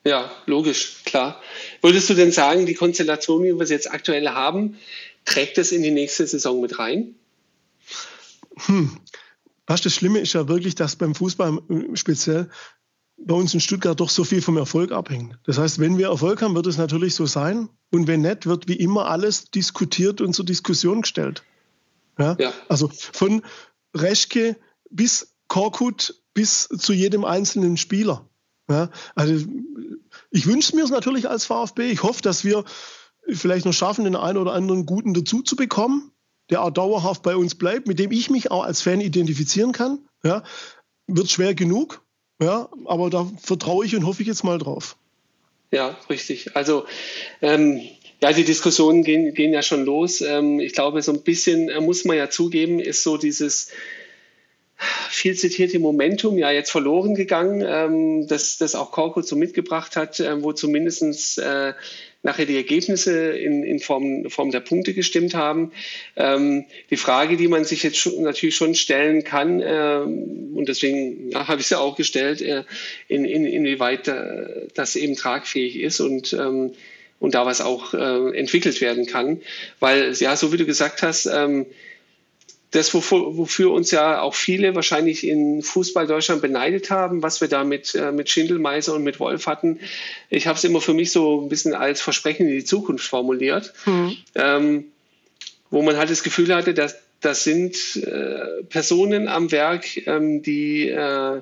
Ja, 0.05 0.31
logisch, 0.47 1.03
klar. 1.05 1.41
Würdest 1.83 2.09
du 2.11 2.14
denn 2.14 2.33
sagen, 2.33 2.66
die 2.66 2.75
Konstellation, 2.75 3.43
wie 3.43 3.53
wir 3.53 3.66
sie 3.66 3.75
jetzt 3.75 3.91
aktuell 3.91 4.29
haben, 4.29 4.79
trägt 5.25 5.59
das 5.59 5.73
in 5.73 5.83
die 5.83 5.91
nächste 5.91 6.27
Saison 6.27 6.61
mit 6.61 6.79
rein? 6.79 7.14
Hm. 8.67 8.99
Was 9.67 9.83
das 9.83 9.95
Schlimme 9.95 10.21
ist 10.21 10.33
ja 10.33 10.49
wirklich, 10.49 10.75
dass 10.75 10.97
beim 10.97 11.15
Fußball 11.15 11.61
speziell 11.95 12.49
bei 13.19 13.35
uns 13.35 13.53
in 13.53 13.61
Stuttgart 13.61 13.99
doch 13.99 14.11
so 14.11 14.25
viel 14.25 14.41
vom 14.41 14.57
Erfolg 14.57 14.93
abhängt. 14.93 15.39
Das 15.45 15.59
heißt, 15.59 15.79
wenn 15.79 15.99
wir 15.99 16.09
Erfolg 16.09 16.41
haben, 16.41 16.55
wird 16.55 16.67
es 16.67 16.79
natürlich 16.79 17.15
so 17.15 17.27
sein. 17.27 17.69
Und 17.91 18.07
wenn 18.07 18.23
nicht, 18.23 18.47
wird 18.47 18.69
wie 18.69 18.77
immer 18.77 19.07
alles 19.07 19.51
diskutiert 19.51 20.21
und 20.21 20.35
zur 20.35 20.45
Diskussion 20.45 21.03
gestellt. 21.03 21.43
Ja? 22.19 22.37
ja. 22.39 22.53
Also 22.69 22.89
von 22.89 23.43
Reschke 23.95 24.57
bis 24.91 25.35
Korkut 25.49 26.23
bis 26.35 26.69
zu 26.69 26.93
jedem 26.93 27.25
einzelnen 27.25 27.77
Spieler. 27.77 28.29
Ja? 28.71 28.91
Also 29.15 29.45
ich 30.31 30.47
wünsche 30.47 30.77
mir 30.77 30.85
es 30.85 30.91
natürlich 30.91 31.29
als 31.29 31.47
VfB. 31.47 31.91
Ich 31.91 32.03
hoffe, 32.03 32.23
dass 32.23 32.45
wir 32.45 32.65
vielleicht 33.29 33.67
noch 33.67 33.73
schaffen, 33.73 34.05
den 34.05 34.17
einen 34.17 34.39
oder 34.39 34.53
anderen 34.53 34.87
Guten 34.87 35.15
dazu 35.15 35.43
zu 35.43 35.57
bekommen, 35.57 36.13
der 36.51 36.62
auch 36.62 36.70
dauerhaft 36.70 37.22
bei 37.22 37.36
uns 37.36 37.55
bleibt, 37.55 37.86
mit 37.86 37.99
dem 37.99 38.12
ich 38.12 38.30
mich 38.30 38.51
auch 38.51 38.64
als 38.64 38.82
Fan 38.82 39.01
identifizieren 39.01 39.72
kann. 39.72 39.99
Ja? 40.24 40.42
Wird 41.07 41.30
schwer 41.30 41.55
genug, 41.55 42.03
ja, 42.40 42.68
aber 42.84 43.11
da 43.11 43.30
vertraue 43.40 43.84
ich 43.84 43.96
und 43.96 44.07
hoffe 44.07 44.22
ich 44.22 44.28
jetzt 44.28 44.44
mal 44.44 44.59
drauf. 44.59 44.96
Ja, 45.70 45.96
richtig. 46.09 46.57
Also 46.57 46.86
ähm, 47.42 47.80
ja, 48.22 48.32
die 48.32 48.44
Diskussionen 48.44 49.05
gehen, 49.05 49.34
gehen 49.34 49.53
ja 49.53 49.62
schon 49.62 49.84
los. 49.84 50.20
Ähm, 50.20 50.61
ich 50.61 50.72
glaube, 50.72 51.03
so 51.03 51.12
ein 51.12 51.22
bisschen 51.22 51.68
äh, 51.68 51.80
muss 51.80 52.05
man 52.05 52.16
ja 52.16 52.30
zugeben, 52.30 52.80
ist 52.80 53.03
so 53.03 53.16
dieses 53.16 53.70
viel 54.76 55.34
zitierte 55.34 55.78
Momentum 55.78 56.38
ja 56.38 56.51
jetzt 56.51 56.70
verloren 56.70 57.14
gegangen, 57.14 57.64
ähm, 57.66 58.28
das, 58.28 58.59
das 58.59 58.74
auch 58.74 58.92
Korko 58.92 59.22
so 59.22 59.34
mitgebracht 59.34 59.96
hat, 59.96 60.20
äh, 60.20 60.42
wo 60.42 60.53
zumindest 60.53 61.38
äh, 61.38 61.74
nachher 62.23 62.47
die 62.47 62.57
Ergebnisse 62.57 63.31
in, 63.31 63.62
in 63.62 63.79
Form, 63.79 64.29
Form 64.29 64.51
der 64.51 64.61
Punkte 64.61 64.93
gestimmt 64.93 65.35
haben. 65.35 65.73
Ähm, 66.16 66.64
die 66.91 66.97
Frage, 66.97 67.37
die 67.37 67.49
man 67.49 67.64
sich 67.64 67.83
jetzt 67.83 67.97
schon, 67.97 68.23
natürlich 68.23 68.57
schon 68.57 68.75
stellen 68.75 69.25
kann, 69.25 69.61
äh, 69.61 70.01
und 70.01 70.66
deswegen 70.69 71.31
ja, 71.31 71.47
habe 71.47 71.61
ich 71.61 71.69
sie 71.69 71.79
auch 71.79 71.97
gestellt, 71.97 72.43
äh, 72.43 72.64
in, 73.07 73.25
in, 73.25 73.45
inwieweit 73.45 74.09
äh, 74.09 74.66
das 74.75 74.97
eben 74.97 75.14
tragfähig 75.14 75.77
ist 75.81 76.01
und 76.01 76.33
ähm, 76.33 76.73
und 77.21 77.35
da 77.35 77.47
was 77.47 77.61
auch 77.61 77.95
äh, 77.95 78.39
entwickelt 78.39 78.81
werden 78.81 79.07
kann. 79.07 79.41
Weil, 79.81 80.12
ja, 80.14 80.37
so 80.37 80.53
wie 80.53 80.57
du 80.57 80.66
gesagt 80.66 81.03
hast, 81.03 81.27
ähm, 81.27 81.66
das, 82.71 82.93
wofür, 82.93 83.37
wofür, 83.37 83.71
uns 83.73 83.91
ja 83.91 84.21
auch 84.21 84.35
viele 84.35 84.75
wahrscheinlich 84.75 85.27
in 85.27 85.62
Fußball 85.62 86.07
Deutschland 86.07 86.43
beneidet 86.43 86.91
haben, 86.91 87.23
was 87.23 87.41
wir 87.41 87.49
da 87.49 87.64
mit, 87.64 87.95
äh, 87.95 88.12
mit 88.12 88.29
Schindelmeiser 88.29 88.95
und 88.95 89.05
mit 89.05 89.21
Wolf 89.21 89.47
hatten. 89.47 89.81
Ich 90.29 90.47
habe 90.47 90.59
es 90.59 90.64
immer 90.64 90.81
für 90.81 90.93
mich 90.93 91.11
so 91.11 91.41
ein 91.41 91.49
bisschen 91.49 91.75
als 91.75 92.03
Versprechen 92.03 92.47
in 92.47 92.55
die 92.55 92.64
Zukunft 92.64 93.07
formuliert, 93.07 93.73
mhm. 93.87 94.16
ähm, 94.35 94.85
wo 95.71 95.83
man 95.83 95.97
halt 95.97 96.11
das 96.11 96.23
Gefühl 96.23 96.55
hatte, 96.55 96.75
dass 96.75 96.99
das 97.21 97.43
sind 97.43 97.97
äh, 97.97 98.62
Personen 98.69 99.29
am 99.29 99.51
Werk, 99.51 100.07
ähm, 100.07 100.43
die 100.43 100.89
äh, 100.89 101.41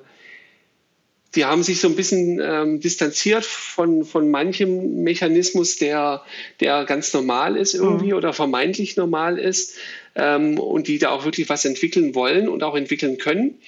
die 1.36 1.44
haben 1.44 1.62
sich 1.62 1.80
so 1.80 1.88
ein 1.88 1.96
bisschen 1.96 2.40
ähm, 2.42 2.80
distanziert 2.80 3.44
von, 3.44 4.04
von 4.04 4.30
manchem 4.30 5.02
Mechanismus, 5.02 5.76
der, 5.76 6.22
der 6.60 6.84
ganz 6.84 7.12
normal 7.12 7.56
ist 7.56 7.74
irgendwie 7.74 8.12
mhm. 8.12 8.14
oder 8.14 8.32
vermeintlich 8.32 8.96
normal 8.96 9.38
ist 9.38 9.76
ähm, 10.16 10.58
und 10.58 10.88
die 10.88 10.98
da 10.98 11.10
auch 11.10 11.24
wirklich 11.24 11.48
was 11.48 11.64
entwickeln 11.64 12.14
wollen 12.14 12.48
und 12.48 12.62
auch 12.62 12.74
entwickeln 12.74 13.18
können. 13.18 13.58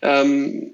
Ähm, 0.00 0.72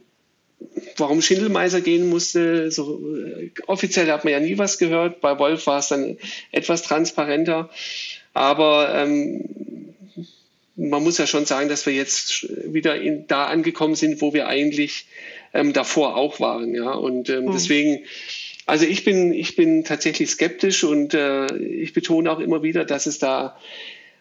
warum 0.97 1.23
Schindelmeiser 1.23 1.81
gehen 1.81 2.09
musste, 2.09 2.71
so 2.71 3.01
äh, 3.17 3.51
offiziell 3.67 4.11
hat 4.11 4.25
man 4.25 4.33
ja 4.33 4.41
nie 4.41 4.59
was 4.59 4.79
gehört. 4.79 5.21
Bei 5.21 5.39
Wolf 5.39 5.67
war 5.67 5.79
es 5.79 5.89
dann 5.89 6.17
etwas 6.53 6.83
transparenter. 6.83 7.71
Aber 8.35 8.95
ähm, 8.95 9.45
man 10.77 11.03
muss 11.03 11.19
ja 11.19 11.27
schon 11.27 11.45
sagen, 11.45 11.69
dass 11.69 11.87
wir 11.87 11.93
jetzt 11.93 12.49
wieder 12.73 13.01
in, 13.01 13.27
da 13.27 13.47
angekommen 13.47 13.97
sind, 13.97 14.21
wo 14.21 14.33
wir 14.33 14.47
eigentlich 14.47 15.07
ähm, 15.53 15.73
davor 15.73 16.17
auch 16.17 16.41
waren. 16.41 16.75
Ja? 16.75 16.93
Und 16.93 17.29
ähm, 17.31 17.47
mhm. 17.47 17.53
deswegen, 17.53 18.05
also 18.67 18.85
ich 18.85 19.05
bin, 19.05 19.33
ich 19.33 19.57
bin 19.57 19.85
tatsächlich 19.85 20.31
skeptisch 20.31 20.85
und 20.85 21.15
äh, 21.15 21.57
ich 21.57 21.93
betone 21.93 22.31
auch 22.31 22.39
immer 22.39 22.63
wieder, 22.63 22.85
dass 22.85 23.07
es 23.07 23.19
da 23.19 23.59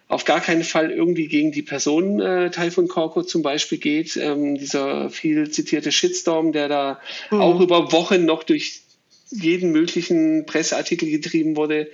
auf 0.08 0.24
gar 0.24 0.40
keinen 0.40 0.64
Fall 0.64 0.92
irgendwie 0.92 1.28
gegen 1.28 1.52
die 1.52 1.62
Person 1.62 2.22
äh, 2.22 2.50
Teil 2.50 2.72
von 2.72 2.88
Corco 2.88 3.24
zum 3.24 3.42
Beispiel 3.42 3.78
geht. 3.78 4.16
Ähm, 4.16 4.58
dieser 4.58 5.10
viel 5.10 5.50
zitierte 5.52 5.92
Shitstorm, 5.92 6.54
der 6.54 6.70
da 6.70 7.02
mhm. 7.30 7.42
auch 7.42 7.60
über 7.60 7.92
Wochen 7.92 8.26
noch 8.26 8.44
durch 8.44 8.82
jeden 9.30 9.72
möglichen 9.72 10.46
Presseartikel 10.46 11.10
getrieben 11.10 11.58
wurde, 11.58 11.90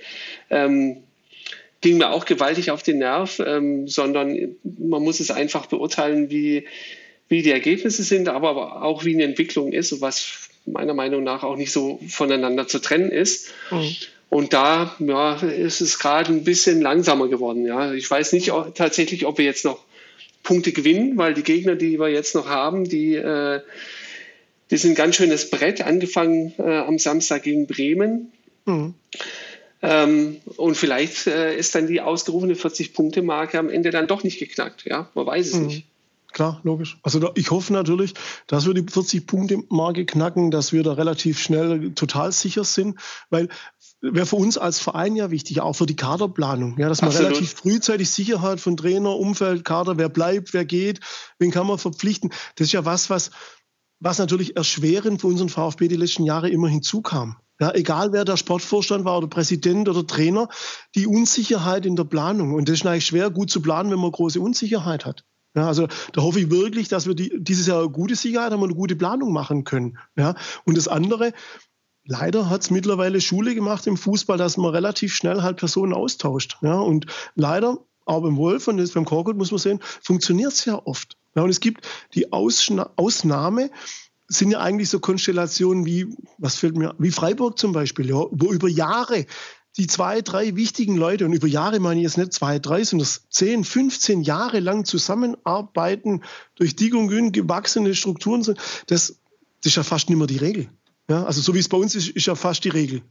ähm, 0.50 0.98
ging 1.80 1.98
mir 1.98 2.10
auch 2.10 2.24
gewaltig 2.24 2.70
auf 2.70 2.82
den 2.82 2.98
Nerv, 2.98 3.40
ähm, 3.44 3.88
sondern 3.88 4.56
man 4.62 5.02
muss 5.02 5.20
es 5.20 5.30
einfach 5.30 5.66
beurteilen, 5.66 6.30
wie, 6.30 6.66
wie 7.28 7.42
die 7.42 7.50
Ergebnisse 7.50 8.04
sind, 8.04 8.28
aber 8.28 8.82
auch 8.82 9.04
wie 9.04 9.14
eine 9.14 9.24
Entwicklung 9.24 9.72
ist, 9.72 10.00
was 10.00 10.48
meiner 10.66 10.94
Meinung 10.94 11.24
nach 11.24 11.42
auch 11.42 11.56
nicht 11.56 11.72
so 11.72 12.00
voneinander 12.08 12.68
zu 12.68 12.78
trennen 12.78 13.10
ist. 13.10 13.52
Mhm. 13.70 13.96
Und 14.34 14.52
da 14.52 14.96
ja, 14.98 15.36
ist 15.36 15.80
es 15.80 16.00
gerade 16.00 16.32
ein 16.32 16.42
bisschen 16.42 16.82
langsamer 16.82 17.28
geworden. 17.28 17.64
Ja. 17.64 17.92
Ich 17.92 18.10
weiß 18.10 18.32
nicht 18.32 18.50
auch, 18.50 18.74
tatsächlich, 18.74 19.26
ob 19.26 19.38
wir 19.38 19.44
jetzt 19.44 19.64
noch 19.64 19.78
Punkte 20.42 20.72
gewinnen, 20.72 21.16
weil 21.16 21.34
die 21.34 21.44
Gegner, 21.44 21.76
die 21.76 22.00
wir 22.00 22.08
jetzt 22.08 22.34
noch 22.34 22.48
haben, 22.48 22.82
die, 22.82 23.14
äh, 23.14 23.60
die 24.72 24.76
sind 24.76 24.90
ein 24.90 24.96
ganz 24.96 25.14
schönes 25.14 25.50
Brett, 25.50 25.82
angefangen 25.82 26.52
äh, 26.58 26.78
am 26.78 26.98
Samstag 26.98 27.44
gegen 27.44 27.68
Bremen. 27.68 28.32
Mhm. 28.64 28.94
Ähm, 29.82 30.40
und 30.56 30.76
vielleicht 30.76 31.28
äh, 31.28 31.56
ist 31.56 31.76
dann 31.76 31.86
die 31.86 32.00
ausgerufene 32.00 32.54
40-Punkte-Marke 32.54 33.56
am 33.60 33.70
Ende 33.70 33.92
dann 33.92 34.08
doch 34.08 34.24
nicht 34.24 34.40
geknackt. 34.40 34.84
Ja, 34.84 35.08
man 35.14 35.26
weiß 35.26 35.46
es 35.46 35.54
mhm. 35.54 35.66
nicht. 35.66 35.84
Klar, 36.34 36.60
logisch. 36.64 36.98
Also 37.04 37.30
ich 37.36 37.52
hoffe 37.52 37.72
natürlich, 37.72 38.12
dass 38.48 38.66
wir 38.66 38.74
die 38.74 38.82
40-Punkte-Marke 38.82 40.04
knacken, 40.04 40.50
dass 40.50 40.72
wir 40.72 40.82
da 40.82 40.94
relativ 40.94 41.38
schnell 41.38 41.92
total 41.92 42.32
sicher 42.32 42.64
sind, 42.64 42.98
weil 43.30 43.48
wäre 44.00 44.26
für 44.26 44.34
uns 44.34 44.58
als 44.58 44.80
Verein 44.80 45.14
ja 45.14 45.30
wichtig, 45.30 45.60
auch 45.60 45.74
für 45.74 45.86
die 45.86 45.94
Kaderplanung, 45.94 46.76
ja, 46.76 46.88
dass 46.88 47.02
man 47.02 47.10
Absolut. 47.10 47.30
relativ 47.30 47.52
frühzeitig 47.54 48.10
Sicherheit 48.10 48.60
von 48.60 48.76
Trainer, 48.76 49.16
Umfeld, 49.16 49.64
Kader, 49.64 49.96
wer 49.96 50.08
bleibt, 50.08 50.52
wer 50.54 50.64
geht, 50.64 50.98
wen 51.38 51.52
kann 51.52 51.68
man 51.68 51.78
verpflichten. 51.78 52.30
Das 52.56 52.66
ist 52.66 52.72
ja 52.72 52.84
was, 52.84 53.10
was, 53.10 53.30
was 54.00 54.18
natürlich 54.18 54.56
erschwerend 54.56 55.20
für 55.20 55.28
unseren 55.28 55.48
VfB 55.48 55.86
die 55.86 55.94
letzten 55.94 56.24
Jahre 56.24 56.50
immer 56.50 56.68
hinzukam. 56.68 57.36
Ja, 57.60 57.72
egal 57.72 58.12
wer 58.12 58.24
der 58.24 58.36
Sportvorstand 58.36 59.04
war 59.04 59.18
oder 59.18 59.28
Präsident 59.28 59.88
oder 59.88 60.04
Trainer, 60.04 60.48
die 60.96 61.06
Unsicherheit 61.06 61.86
in 61.86 61.94
der 61.94 62.02
Planung. 62.02 62.54
Und 62.54 62.68
das 62.68 62.80
ist 62.80 62.86
eigentlich 62.86 63.06
schwer, 63.06 63.30
gut 63.30 63.52
zu 63.52 63.62
planen, 63.62 63.92
wenn 63.92 64.00
man 64.00 64.10
große 64.10 64.40
Unsicherheit 64.40 65.06
hat. 65.06 65.24
Ja, 65.54 65.68
also 65.68 65.86
da 66.12 66.22
hoffe 66.22 66.40
ich 66.40 66.50
wirklich, 66.50 66.88
dass 66.88 67.06
wir 67.06 67.14
die, 67.14 67.32
dieses 67.38 67.66
Jahr 67.66 67.80
eine 67.80 67.90
gute 67.90 68.16
Sicherheit 68.16 68.52
haben 68.52 68.62
und 68.62 68.70
eine 68.70 68.78
gute 68.78 68.96
Planung 68.96 69.32
machen 69.32 69.64
können. 69.64 69.98
Ja, 70.16 70.34
und 70.64 70.76
das 70.76 70.88
andere, 70.88 71.32
leider 72.04 72.50
hat 72.50 72.62
es 72.62 72.70
mittlerweile 72.70 73.20
Schule 73.20 73.54
gemacht 73.54 73.86
im 73.86 73.96
Fußball, 73.96 74.36
dass 74.36 74.56
man 74.56 74.70
relativ 74.70 75.14
schnell 75.14 75.42
halt 75.42 75.58
Personen 75.58 75.92
austauscht. 75.92 76.58
Ja, 76.62 76.74
und 76.74 77.06
leider, 77.36 77.78
auch 78.04 78.22
beim 78.22 78.36
Wolf 78.36 78.68
und 78.68 78.78
jetzt 78.78 78.94
beim 78.94 79.04
Korkut 79.04 79.36
muss 79.36 79.50
man 79.50 79.58
sehen, 79.58 79.80
funktioniert 80.02 80.52
es 80.52 80.64
ja 80.64 80.80
oft. 80.84 81.16
Ja, 81.36 81.42
und 81.42 81.50
es 81.50 81.60
gibt 81.60 81.86
die 82.14 82.32
Ausschna 82.32 82.90
Ausnahme, 82.96 83.70
sind 84.26 84.50
ja 84.50 84.60
eigentlich 84.60 84.88
so 84.88 85.00
Konstellationen 85.00 85.86
wie, 85.86 86.06
was 86.38 86.56
fällt 86.56 86.76
mir, 86.76 86.94
wie 86.98 87.10
Freiburg 87.10 87.58
zum 87.58 87.72
Beispiel, 87.72 88.08
ja, 88.08 88.24
wo 88.30 88.52
über 88.52 88.68
Jahre 88.68 89.26
die 89.76 89.86
zwei, 89.86 90.22
drei 90.22 90.54
wichtigen 90.54 90.96
Leute, 90.96 91.24
und 91.24 91.32
über 91.32 91.48
Jahre 91.48 91.80
meine 91.80 92.00
ich 92.00 92.04
jetzt 92.04 92.18
nicht 92.18 92.32
zwei, 92.32 92.58
drei, 92.58 92.84
sondern 92.84 93.08
zehn, 93.28 93.64
15 93.64 94.22
Jahre 94.22 94.60
lang 94.60 94.84
zusammenarbeiten, 94.84 96.22
durch 96.54 96.76
dick 96.76 96.94
und 96.94 97.08
dünn 97.08 97.32
gewachsene 97.32 97.94
Strukturen 97.94 98.42
sind, 98.42 98.58
das, 98.86 99.18
das 99.62 99.72
ist 99.72 99.76
ja 99.76 99.82
fast 99.82 100.08
nicht 100.08 100.18
mehr 100.18 100.26
die 100.26 100.36
Regel. 100.36 100.68
Ja, 101.08 101.24
also 101.24 101.40
so 101.40 101.54
wie 101.54 101.58
es 101.58 101.68
bei 101.68 101.76
uns 101.76 101.94
ist, 101.94 102.08
ist 102.08 102.26
ja 102.26 102.34
fast 102.34 102.64
die 102.64 102.70
Regel. 102.70 103.02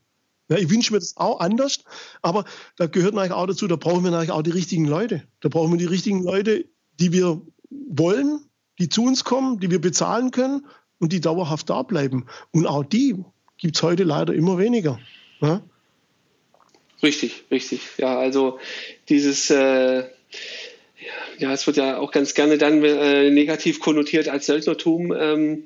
Ja, 0.49 0.57
ich 0.57 0.69
wünsche 0.69 0.93
mir 0.93 0.99
das 0.99 1.17
auch 1.17 1.39
anders, 1.39 1.83
aber 2.21 2.45
da 2.75 2.87
gehört 2.87 3.13
natürlich 3.13 3.33
auch 3.33 3.47
dazu, 3.47 3.67
da 3.67 3.75
brauchen 3.75 4.03
wir 4.03 4.11
natürlich 4.11 4.31
auch 4.31 4.41
die 4.41 4.51
richtigen 4.51 4.85
Leute. 4.85 5.23
Da 5.41 5.49
brauchen 5.49 5.71
wir 5.71 5.77
die 5.77 5.85
richtigen 5.85 6.23
Leute, 6.23 6.65
die 6.99 7.11
wir 7.11 7.41
wollen, 7.69 8.39
die 8.79 8.89
zu 8.89 9.03
uns 9.03 9.23
kommen, 9.23 9.59
die 9.59 9.69
wir 9.69 9.79
bezahlen 9.79 10.31
können 10.31 10.65
und 10.99 11.13
die 11.13 11.21
dauerhaft 11.21 11.69
da 11.69 11.83
bleiben. 11.83 12.25
Und 12.51 12.67
auch 12.67 12.83
die 12.83 13.23
gibt 13.57 13.75
es 13.75 13.83
heute 13.83 14.03
leider 14.03 14.33
immer 14.33 14.57
weniger. 14.57 14.99
Ja? 15.39 15.61
Richtig, 17.03 17.43
richtig. 17.51 17.81
Ja, 17.97 18.17
also 18.17 18.59
dieses, 19.09 19.49
äh, 19.49 20.05
ja, 21.37 21.51
es 21.51 21.67
wird 21.67 21.77
ja 21.77 21.97
auch 21.97 22.11
ganz 22.11 22.33
gerne 22.33 22.57
dann 22.57 22.83
äh, 22.83 23.29
negativ 23.29 23.81
konnotiert 23.81 24.29
als 24.29 24.45
Söldnertum 24.45 25.13
ähm, 25.13 25.63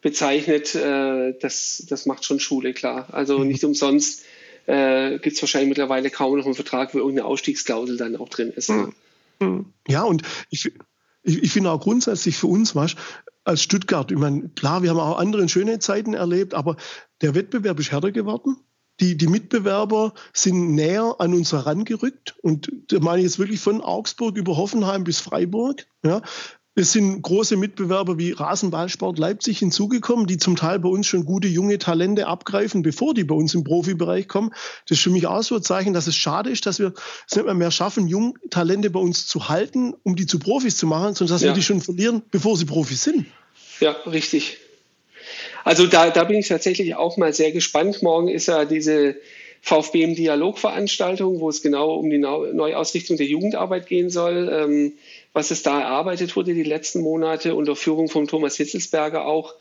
bezeichnet. 0.00 0.74
Äh, 0.76 1.34
das, 1.40 1.84
das 1.88 2.06
macht 2.06 2.24
schon 2.24 2.38
Schule, 2.38 2.72
klar. 2.72 3.08
Also 3.10 3.40
mhm. 3.40 3.48
nicht 3.48 3.64
umsonst 3.64 4.24
äh, 4.66 5.18
gibt 5.18 5.36
es 5.36 5.42
wahrscheinlich 5.42 5.70
mittlerweile 5.70 6.10
kaum 6.10 6.38
noch 6.38 6.46
einen 6.46 6.54
Vertrag, 6.54 6.94
wo 6.94 6.98
irgendeine 6.98 7.26
Ausstiegsklausel 7.26 7.96
dann 7.96 8.16
auch 8.16 8.28
drin 8.28 8.52
ist. 8.54 8.70
Ne? 8.70 8.92
Mhm. 9.40 9.72
Ja, 9.88 10.04
und 10.04 10.22
ich, 10.50 10.70
ich, 11.24 11.42
ich 11.42 11.50
finde 11.50 11.72
auch 11.72 11.80
grundsätzlich 11.80 12.36
für 12.36 12.46
uns, 12.46 12.76
was 12.76 12.94
als 13.42 13.62
Stuttgart, 13.62 14.10
ich 14.10 14.16
meine, 14.16 14.48
klar, 14.50 14.82
wir 14.82 14.90
haben 14.90 14.98
auch 14.98 15.18
andere 15.18 15.48
schöne 15.48 15.78
Zeiten 15.80 16.14
erlebt, 16.14 16.54
aber 16.54 16.76
der 17.20 17.34
Wettbewerb 17.34 17.78
ist 17.78 17.90
härter 17.90 18.12
geworden. 18.12 18.56
Die, 19.00 19.16
die 19.16 19.26
Mitbewerber 19.26 20.14
sind 20.32 20.74
näher 20.74 21.16
an 21.18 21.34
uns 21.34 21.52
herangerückt. 21.52 22.36
Und 22.42 22.70
da 22.88 23.00
meine 23.00 23.18
ich 23.18 23.24
jetzt 23.24 23.38
wirklich 23.38 23.60
von 23.60 23.80
Augsburg 23.80 24.36
über 24.36 24.56
Hoffenheim 24.56 25.04
bis 25.04 25.20
Freiburg. 25.20 25.86
Ja. 26.04 26.22
Es 26.76 26.90
sind 26.90 27.22
große 27.22 27.56
Mitbewerber 27.56 28.18
wie 28.18 28.32
Rasenballsport 28.32 29.16
Leipzig 29.16 29.60
hinzugekommen, 29.60 30.26
die 30.26 30.38
zum 30.38 30.56
Teil 30.56 30.80
bei 30.80 30.88
uns 30.88 31.06
schon 31.06 31.24
gute 31.24 31.46
junge 31.46 31.78
Talente 31.78 32.26
abgreifen, 32.26 32.82
bevor 32.82 33.14
die 33.14 33.22
bei 33.22 33.34
uns 33.34 33.54
im 33.54 33.62
Profibereich 33.62 34.26
kommen. 34.26 34.50
Das 34.88 34.98
ist 34.98 35.04
für 35.04 35.10
mich 35.10 35.28
auch 35.28 35.42
so 35.44 35.54
ein 35.54 35.62
Zeichen, 35.62 35.92
dass 35.94 36.08
es 36.08 36.16
schade 36.16 36.50
ist, 36.50 36.66
dass 36.66 36.80
wir 36.80 36.92
es 37.28 37.36
nicht 37.36 37.44
mehr, 37.44 37.54
mehr 37.54 37.70
schaffen, 37.70 38.08
junge 38.08 38.34
Talente 38.50 38.90
bei 38.90 38.98
uns 38.98 39.28
zu 39.28 39.48
halten, 39.48 39.94
um 40.02 40.16
die 40.16 40.26
zu 40.26 40.40
Profis 40.40 40.76
zu 40.76 40.88
machen, 40.88 41.14
sondern 41.14 41.36
dass 41.36 41.42
ja. 41.42 41.50
wir 41.50 41.54
die 41.54 41.62
schon 41.62 41.80
verlieren, 41.80 42.22
bevor 42.32 42.56
sie 42.56 42.64
Profis 42.64 43.04
sind. 43.04 43.26
Ja, 43.78 43.92
richtig. 44.06 44.58
Also 45.64 45.86
da, 45.86 46.10
da 46.10 46.24
bin 46.24 46.38
ich 46.38 46.48
tatsächlich 46.48 46.94
auch 46.94 47.16
mal 47.16 47.32
sehr 47.32 47.52
gespannt. 47.52 48.02
Morgen 48.02 48.28
ist 48.28 48.46
ja 48.46 48.64
diese 48.64 49.16
VfB 49.62 50.02
im 50.02 50.14
Dialogveranstaltung, 50.14 51.40
wo 51.40 51.48
es 51.48 51.62
genau 51.62 51.94
um 51.94 52.10
die 52.10 52.18
Neuausrichtung 52.18 53.16
der 53.16 53.26
Jugendarbeit 53.26 53.86
gehen 53.86 54.10
soll. 54.10 54.50
Ähm, 54.52 54.92
was 55.32 55.50
es 55.50 55.62
da 55.62 55.80
erarbeitet 55.80 56.36
wurde 56.36 56.54
die 56.54 56.62
letzten 56.62 57.00
Monate 57.00 57.54
unter 57.54 57.74
Führung 57.74 58.08
von 58.08 58.28
Thomas 58.28 58.56
Hitzelsberger 58.56 59.26
auch. 59.26 59.54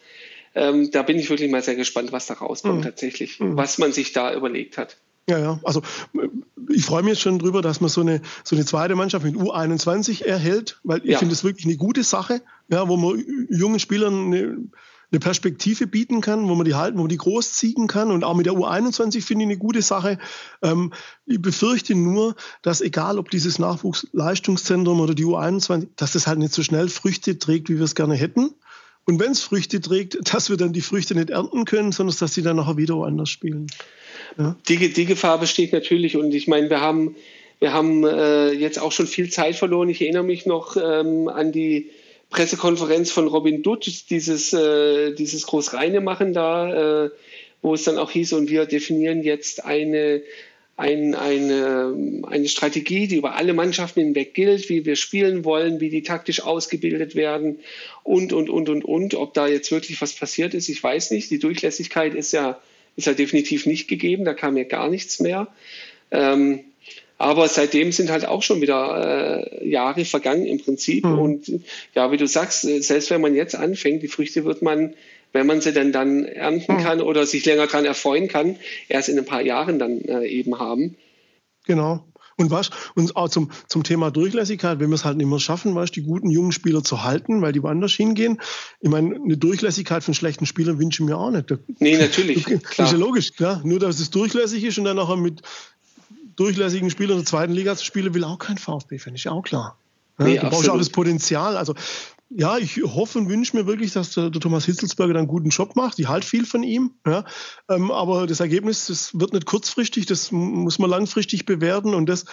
Ähm, 0.55 0.91
da 0.91 1.01
bin 1.01 1.17
ich 1.17 1.29
wirklich 1.29 1.49
mal 1.49 1.63
sehr 1.63 1.75
gespannt, 1.75 2.11
was 2.11 2.27
da 2.27 2.35
rauskommt 2.35 2.79
mhm. 2.79 2.83
tatsächlich, 2.83 3.39
mhm. 3.39 3.57
was 3.57 3.79
man 3.79 3.91
sich 3.91 4.13
da 4.13 4.33
überlegt 4.33 4.77
hat. 4.77 4.97
Ja, 5.27 5.39
ja, 5.39 5.59
also 5.63 5.81
äh, 6.13 6.27
ich 6.69 6.85
freue 6.85 7.01
mich 7.01 7.13
jetzt 7.13 7.21
schon 7.21 7.39
drüber, 7.39 7.61
dass 7.61 7.81
man 7.81 7.89
so 7.89 8.01
eine, 8.01 8.21
so 8.43 8.55
eine 8.55 8.65
zweite 8.65 8.95
Mannschaft 8.95 9.25
mit 9.25 9.35
U21 9.35 10.23
erhält, 10.23 10.79
weil 10.83 10.99
ich 10.99 11.11
ja. 11.11 11.17
finde 11.17 11.33
das 11.33 11.43
wirklich 11.43 11.65
eine 11.65 11.77
gute 11.77 12.03
Sache, 12.03 12.41
ja, 12.67 12.87
wo 12.87 12.97
man 12.97 13.23
jungen 13.49 13.79
Spielern 13.79 14.27
eine, 14.27 14.57
eine 15.13 15.19
Perspektive 15.19 15.85
bieten 15.85 16.21
kann, 16.21 16.49
wo 16.49 16.55
man 16.55 16.65
die 16.65 16.73
halten, 16.73 16.97
wo 16.97 17.03
man 17.03 17.09
die 17.09 17.17
großziehen 17.17 17.85
kann. 17.87 18.09
Und 18.09 18.23
auch 18.23 18.35
mit 18.35 18.47
der 18.47 18.53
U21 18.53 19.21
finde 19.21 19.43
ich 19.43 19.51
eine 19.51 19.57
gute 19.57 19.83
Sache. 19.83 20.17
Ähm, 20.63 20.91
ich 21.27 21.39
befürchte 21.39 21.93
nur, 21.93 22.35
dass 22.63 22.81
egal 22.81 23.19
ob 23.19 23.29
dieses 23.29 23.59
Nachwuchsleistungszentrum 23.59 24.99
oder 24.99 25.13
die 25.13 25.25
U21, 25.25 25.87
dass 25.95 26.13
das 26.13 26.25
halt 26.25 26.39
nicht 26.39 26.53
so 26.53 26.63
schnell 26.63 26.89
Früchte 26.89 27.37
trägt, 27.37 27.69
wie 27.69 27.77
wir 27.77 27.83
es 27.83 27.93
gerne 27.93 28.15
hätten. 28.15 28.55
Und 29.05 29.19
wenn 29.19 29.33
es 29.33 29.43
Früchte 29.43 29.79
trägt, 29.81 30.17
dass 30.33 30.49
wir 30.49 30.57
dann 30.57 30.73
die 30.73 30.81
Früchte 30.81 31.13
nicht 31.13 31.29
ernten 31.29 31.65
können, 31.65 31.91
sondern 31.91 32.17
dass 32.19 32.33
sie 32.33 32.41
dann 32.41 32.57
nachher 32.57 32.77
wieder 32.77 32.95
woanders 32.95 33.29
spielen. 33.29 33.67
Ja? 34.39 34.55
Die, 34.67 34.91
die 34.91 35.05
Gefahr 35.05 35.39
besteht 35.39 35.73
natürlich. 35.73 36.17
Und 36.17 36.33
ich 36.33 36.47
meine, 36.47 36.71
wir 36.71 36.81
haben, 36.81 37.15
wir 37.59 37.71
haben 37.71 38.03
äh, 38.03 38.51
jetzt 38.51 38.81
auch 38.81 38.91
schon 38.91 39.05
viel 39.05 39.29
Zeit 39.29 39.55
verloren. 39.55 39.89
Ich 39.89 40.01
erinnere 40.01 40.23
mich 40.23 40.47
noch 40.47 40.75
ähm, 40.75 41.27
an 41.27 41.51
die 41.51 41.91
Pressekonferenz 42.33 43.11
von 43.11 43.27
Robin 43.27 43.61
Dutt, 43.61 44.09
dieses, 44.09 44.53
äh, 44.53 45.13
dieses 45.13 45.45
Großreine 45.45 46.01
machen 46.01 46.33
da, 46.33 47.05
äh, 47.05 47.09
wo 47.61 47.75
es 47.75 47.83
dann 47.83 47.99
auch 47.99 48.09
hieß, 48.09 48.33
und 48.33 48.49
wir 48.49 48.65
definieren 48.65 49.21
jetzt 49.21 49.63
eine, 49.63 50.23
ein, 50.75 51.13
eine, 51.13 52.23
eine 52.27 52.47
Strategie, 52.47 53.07
die 53.07 53.17
über 53.17 53.35
alle 53.35 53.53
Mannschaften 53.53 54.01
hinweg 54.01 54.33
gilt, 54.33 54.67
wie 54.69 54.83
wir 54.83 54.95
spielen 54.95 55.45
wollen, 55.45 55.79
wie 55.79 55.91
die 55.91 56.01
taktisch 56.01 56.41
ausgebildet 56.41 57.13
werden 57.15 57.59
und, 58.03 58.33
und, 58.33 58.49
und, 58.49 58.67
und, 58.67 58.83
und. 58.83 59.13
Ob 59.13 59.35
da 59.35 59.47
jetzt 59.47 59.71
wirklich 59.71 60.01
was 60.01 60.13
passiert 60.13 60.55
ist, 60.55 60.69
ich 60.69 60.81
weiß 60.81 61.11
nicht. 61.11 61.29
Die 61.29 61.39
Durchlässigkeit 61.39 62.15
ist 62.15 62.33
ja, 62.33 62.59
ist 62.95 63.05
ja 63.05 63.13
definitiv 63.13 63.67
nicht 63.67 63.87
gegeben, 63.87 64.25
da 64.25 64.33
kam 64.33 64.57
ja 64.57 64.63
gar 64.63 64.89
nichts 64.89 65.19
mehr. 65.19 65.47
Ähm, 66.09 66.61
aber 67.23 67.47
seitdem 67.47 67.93
sind 67.93 68.11
halt 68.11 68.27
auch 68.27 68.43
schon 68.43 68.61
wieder 68.61 69.47
äh, 69.61 69.69
Jahre 69.69 70.03
vergangen 70.03 70.45
im 70.45 70.59
Prinzip. 70.59 71.05
Mhm. 71.05 71.19
Und 71.19 71.51
ja, 71.95 72.11
wie 72.11 72.17
du 72.17 72.27
sagst, 72.27 72.65
äh, 72.65 72.81
selbst 72.81 73.09
wenn 73.11 73.21
man 73.21 73.33
jetzt 73.33 73.55
anfängt, 73.55 74.03
die 74.03 74.09
Früchte 74.09 74.43
wird 74.43 74.61
man, 74.61 74.93
wenn 75.31 75.47
man 75.47 75.61
sie 75.61 75.71
denn 75.71 75.93
dann 75.93 76.25
ernten 76.25 76.75
mhm. 76.75 76.83
kann 76.83 77.01
oder 77.01 77.25
sich 77.25 77.45
länger 77.45 77.67
daran 77.67 77.85
erfreuen 77.85 78.27
kann, 78.27 78.57
erst 78.89 79.07
in 79.07 79.17
ein 79.17 79.25
paar 79.25 79.41
Jahren 79.41 79.79
dann 79.79 80.01
äh, 80.01 80.25
eben 80.27 80.59
haben. 80.59 80.97
Genau. 81.65 82.03
Und 82.35 82.51
was, 82.51 82.71
und 82.95 83.15
auch 83.15 83.29
zum, 83.29 83.51
zum 83.67 83.83
Thema 83.83 84.11
Durchlässigkeit, 84.11 84.79
wenn 84.79 84.89
wir 84.89 84.95
es 84.95 85.05
halt 85.05 85.17
nicht 85.17 85.27
mehr 85.27 85.39
schaffen, 85.39 85.75
weißt, 85.75 85.95
die 85.95 86.01
guten 86.01 86.29
jungen 86.29 86.51
Spieler 86.51 86.83
zu 86.83 87.03
halten, 87.03 87.41
weil 87.41 87.53
die 87.53 87.61
woanders 87.61 87.93
hingehen. 87.93 88.41
Ich 88.81 88.89
meine, 88.89 89.15
eine 89.15 89.37
Durchlässigkeit 89.37 90.03
von 90.03 90.13
schlechten 90.13 90.45
Spielern 90.45 90.79
wünsche 90.79 91.03
ich 91.03 91.07
mir 91.07 91.17
auch 91.17 91.31
nicht. 91.31 91.53
Nee, 91.79 91.97
natürlich. 91.97 92.45
Das 92.77 92.87
ist 92.87 92.93
ja 92.93 92.97
logisch, 92.97 93.33
klar. 93.33 93.61
Nur, 93.63 93.79
dass 93.79 93.99
es 93.99 94.09
durchlässig 94.09 94.63
ist 94.63 94.77
und 94.77 94.85
dann 94.85 94.97
nachher 94.97 95.15
mit 95.15 95.41
durchlässigen 96.35 96.89
Spieler 96.89 97.15
der 97.15 97.25
zweiten 97.25 97.53
Liga 97.53 97.75
zu 97.75 97.85
spielen, 97.85 98.13
will 98.13 98.23
auch 98.23 98.39
kein 98.39 98.57
VfB, 98.57 98.99
finde 98.99 99.17
ich 99.17 99.27
auch 99.29 99.43
klar. 99.43 99.77
Ja, 100.19 100.25
nee, 100.25 100.37
du 100.37 100.49
brauchst 100.49 100.69
auch 100.69 100.77
das 100.77 100.89
Potenzial. 100.89 101.57
Also 101.57 101.73
ja, 102.35 102.57
ich 102.57 102.81
hoffe 102.83 103.19
und 103.19 103.29
wünsche 103.29 103.55
mir 103.55 103.67
wirklich, 103.67 103.93
dass 103.93 104.11
der, 104.11 104.29
der, 104.29 104.41
Thomas 104.41 104.65
Hitzelsberger 104.65 105.13
dann 105.13 105.21
einen 105.21 105.27
guten 105.27 105.49
Job 105.49 105.75
macht. 105.75 105.99
Ich 105.99 106.07
halte 106.07 106.25
viel 106.25 106.45
von 106.45 106.63
ihm. 106.63 106.91
Ja. 107.05 107.25
Ähm, 107.69 107.91
aber 107.91 108.25
das 108.25 108.39
Ergebnis, 108.39 108.87
das 108.87 109.17
wird 109.19 109.33
nicht 109.33 109.45
kurzfristig, 109.45 110.05
das 110.05 110.31
muss 110.31 110.79
man 110.79 110.89
langfristig 110.89 111.45
bewerten. 111.45 111.93
Und 111.93 112.07
das 112.07 112.25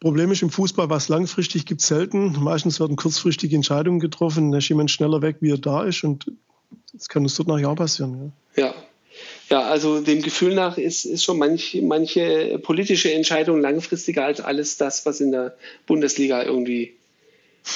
Problem 0.00 0.30
ist 0.30 0.42
im 0.42 0.50
Fußball, 0.50 0.90
was 0.90 1.08
langfristig 1.08 1.66
gibt 1.66 1.80
selten. 1.80 2.40
Meistens 2.42 2.78
werden 2.78 2.96
kurzfristige 2.96 3.56
Entscheidungen 3.56 4.00
getroffen. 4.00 4.52
Da 4.52 4.58
ist 4.58 4.68
jemand 4.68 4.90
schneller 4.90 5.22
weg, 5.22 5.38
wie 5.40 5.50
er 5.50 5.58
da 5.58 5.82
ist. 5.84 6.04
Und 6.04 6.30
das 6.92 7.08
kann 7.08 7.22
uns 7.22 7.34
dort 7.34 7.48
nachher 7.48 7.70
auch 7.70 7.76
passieren. 7.76 8.32
Ja. 8.54 8.66
ja. 8.66 8.74
Ja, 9.52 9.64
also 9.64 10.00
dem 10.00 10.22
Gefühl 10.22 10.54
nach 10.54 10.78
ist, 10.78 11.04
ist 11.04 11.24
schon 11.24 11.36
manch, 11.36 11.78
manche 11.82 12.58
politische 12.62 13.12
Entscheidung 13.12 13.60
langfristiger 13.60 14.24
als 14.24 14.40
alles 14.40 14.78
das, 14.78 15.04
was 15.04 15.20
in 15.20 15.30
der 15.30 15.54
Bundesliga 15.84 16.42
irgendwie 16.42 16.94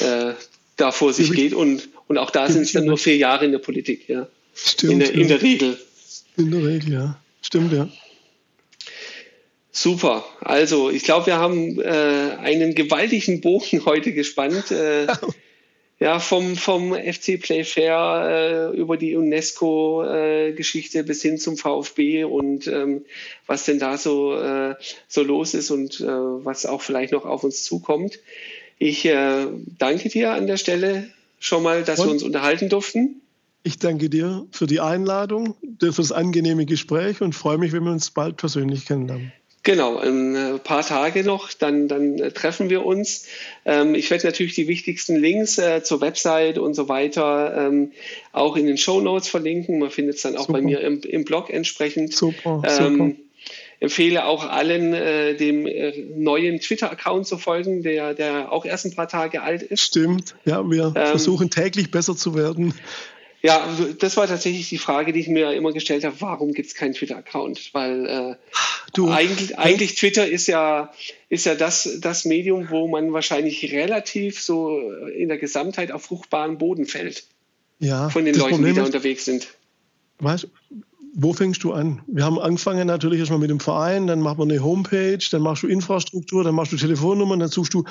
äh, 0.01 0.33
da 0.79 0.91
vor 0.91 1.13
sich 1.13 1.33
geht. 1.33 1.53
Und, 1.53 1.91
Und 2.07 2.17
auch 2.17 2.31
da 2.31 2.49
sind 2.49 2.63
es 2.63 2.73
dann 2.73 2.87
nur 2.87 2.97
vier 2.97 3.19
Jahre 3.19 3.45
in 3.45 3.53
der 3.53 3.59
Politik, 3.59 4.09
ja. 4.09 4.27
Stimmt. 4.55 4.93
In 4.95 4.99
der, 5.01 5.13
in 5.13 5.29
der 5.29 5.43
Regel. 5.43 5.79
In 6.39 6.51
der 6.51 6.65
Regel, 6.65 6.93
ja. 6.95 7.21
Stimmt, 7.43 7.75
ja. 7.75 7.91
Super. 9.71 10.25
Also, 10.41 10.89
ich 10.89 11.03
glaube, 11.03 11.27
wir 11.27 11.37
haben 11.37 11.79
äh, 11.79 12.39
einen 12.41 12.75
gewaltigen 12.75 13.43
Bogen 13.43 13.85
heute 13.85 14.15
gespannt. 14.15 14.71
Äh, 14.71 15.09
ja, 15.99 16.19
vom, 16.19 16.57
vom 16.57 16.95
FC 16.95 17.41
Playfair 17.41 18.73
äh, 18.75 18.77
über 18.77 18.97
die 18.99 19.17
UNESCO-Geschichte 19.17 20.99
äh, 20.99 21.03
bis 21.03 21.23
hin 21.23 21.39
zum 21.39 21.57
VfB 21.57 22.25
und 22.25 22.67
ähm, 22.67 23.05
was 23.47 23.65
denn 23.65 23.79
da 23.79 23.97
so, 23.97 24.35
äh, 24.35 24.75
so 25.09 25.23
los 25.23 25.55
ist 25.55 25.71
und 25.71 26.01
äh, 26.01 26.07
was 26.07 26.67
auch 26.67 26.83
vielleicht 26.83 27.13
noch 27.13 27.25
auf 27.25 27.45
uns 27.45 27.65
zukommt. 27.65 28.19
Ich 28.79 29.07
äh, 29.07 29.47
danke 29.79 30.11
dir 30.11 30.33
an 30.33 30.47
der 30.47 30.59
Stelle 30.59 31.09
schon 31.39 31.63
mal, 31.63 31.83
dass 31.83 32.01
und? 32.01 32.07
wir 32.07 32.13
uns 32.13 32.23
unterhalten 32.23 32.69
durften. 32.69 33.23
Ich 33.63 33.79
danke 33.79 34.11
dir 34.11 34.47
für 34.53 34.67
die 34.67 34.81
Einladung, 34.81 35.57
für 35.81 35.91
das 35.91 36.13
angenehme 36.13 36.67
Gespräch 36.67 37.21
und 37.23 37.35
freue 37.35 37.59
mich, 37.59 37.73
wenn 37.73 37.85
wir 37.85 37.91
uns 37.91 38.11
bald 38.11 38.37
persönlich 38.37 38.85
kennenlernen. 38.85 39.33
Genau, 39.67 39.99
ein 39.99 40.37
äh, 40.37 40.59
paar 40.61 40.87
Tage 40.87 41.25
noch, 41.25 41.53
dann, 41.53 41.89
dann 41.89 42.21
äh, 42.21 42.31
treffen 42.31 42.71
wir 42.71 42.87
uns. 42.87 43.27
Ähm, 43.65 43.97
ich 43.97 44.09
werde 44.13 44.25
natürlich 44.25 44.55
die 44.55 44.69
wichtigsten 44.69 45.17
Links 45.17 45.59
äh, 45.59 45.83
zur 45.83 46.01
Website 46.01 46.59
und 46.59 46.75
so 46.75 46.89
weiter 46.89 47.67
ähm, 47.67 47.91
auch 48.31 48.55
in 48.55 48.67
den 48.67 48.79
Show 48.79 49.01
Notes 49.01 49.27
verlinken. 49.27 49.81
Man 49.81 49.91
findet 49.91 50.15
es 50.15 50.23
dann 50.23 50.37
auch 50.37 50.47
super. 50.47 50.53
bei 50.53 50.61
mir 50.61 50.83
im, 50.83 51.01
im, 51.01 51.25
Blog 51.25 51.51
entsprechend. 51.51 52.15
Super, 52.15 52.63
ähm, 52.65 52.97
super. 52.97 53.11
Empfehle 53.81 54.27
auch 54.27 54.49
allen, 54.49 54.95
äh, 54.95 55.35
dem 55.35 55.67
äh, 55.67 55.93
neuen 56.15 56.61
Twitter-Account 56.61 57.27
zu 57.27 57.37
folgen, 57.37 57.83
der, 57.83 58.15
der 58.15 58.53
auch 58.53 58.67
erst 58.67 58.85
ein 58.85 58.95
paar 58.95 59.09
Tage 59.09 59.43
alt 59.43 59.65
ist. 59.65 59.83
Stimmt, 59.83 60.37
ja, 60.45 60.63
wir 60.63 60.93
ähm, 60.95 61.07
versuchen 61.07 61.51
täglich 61.51 61.91
besser 61.91 62.17
zu 62.17 62.37
werden. 62.37 62.73
Ja, 63.43 63.69
das 63.99 64.17
war 64.17 64.27
tatsächlich 64.27 64.69
die 64.69 64.79
Frage, 64.79 65.13
die 65.13 65.21
ich 65.21 65.29
mir 65.29 65.53
immer 65.53 65.73
gestellt 65.73 66.05
habe, 66.05 66.17
warum 66.21 66.53
gibt 66.53 66.69
es 66.69 66.75
keinen 66.75 66.95
Twitter-Account? 66.95 67.71
Weil 67.75 68.07
äh, 68.07 68.37
du, 68.95 69.11
eigentlich, 69.11 69.59
eigentlich 69.59 69.95
Twitter 69.95 70.27
ist 70.27 70.47
ja, 70.47 70.93
ist 71.29 71.47
ja 71.47 71.55
das, 71.55 71.99
das 72.01 72.25
Medium, 72.25 72.71
wo 72.71 72.89
man 72.89 73.13
wahrscheinlich 73.13 73.73
relativ 73.73 74.41
so 74.41 74.81
in 75.15 75.29
der 75.29 75.39
Gesamtheit 75.39 75.93
auf 75.93 76.05
fruchtbaren 76.05 76.59
Boden 76.59 76.87
fällt. 76.87 77.25
Ja, 77.79 78.09
von 78.09 78.25
den 78.25 78.35
Leuten, 78.35 78.53
Problem 78.53 78.75
die 78.75 78.81
da 78.81 78.87
unterwegs 78.87 79.27
sind. 79.27 79.49
Weißt, 80.19 80.49
wo 81.19 81.33
fängst 81.33 81.65
du 81.65 81.73
an? 81.73 82.03
Wir 82.07 82.27
haben 82.27 82.39
angefangen 82.39 82.87
natürlich 82.87 83.21
erstmal 83.21 83.39
mit 83.39 83.49
dem 83.49 83.59
Verein, 83.59 84.07
dann 84.07 84.21
macht 84.21 84.37
man 84.37 84.51
eine 84.51 84.63
Homepage, 84.63 85.19
dann 85.31 85.41
machst 85.41 85.63
du 85.63 85.67
Infrastruktur, 85.67 86.45
dann 86.45 86.55
machst 86.55 86.73
du 86.73 86.77
Telefonnummern, 86.77 87.39
dann 87.39 87.49
suchst 87.49 87.73
du 87.73 87.85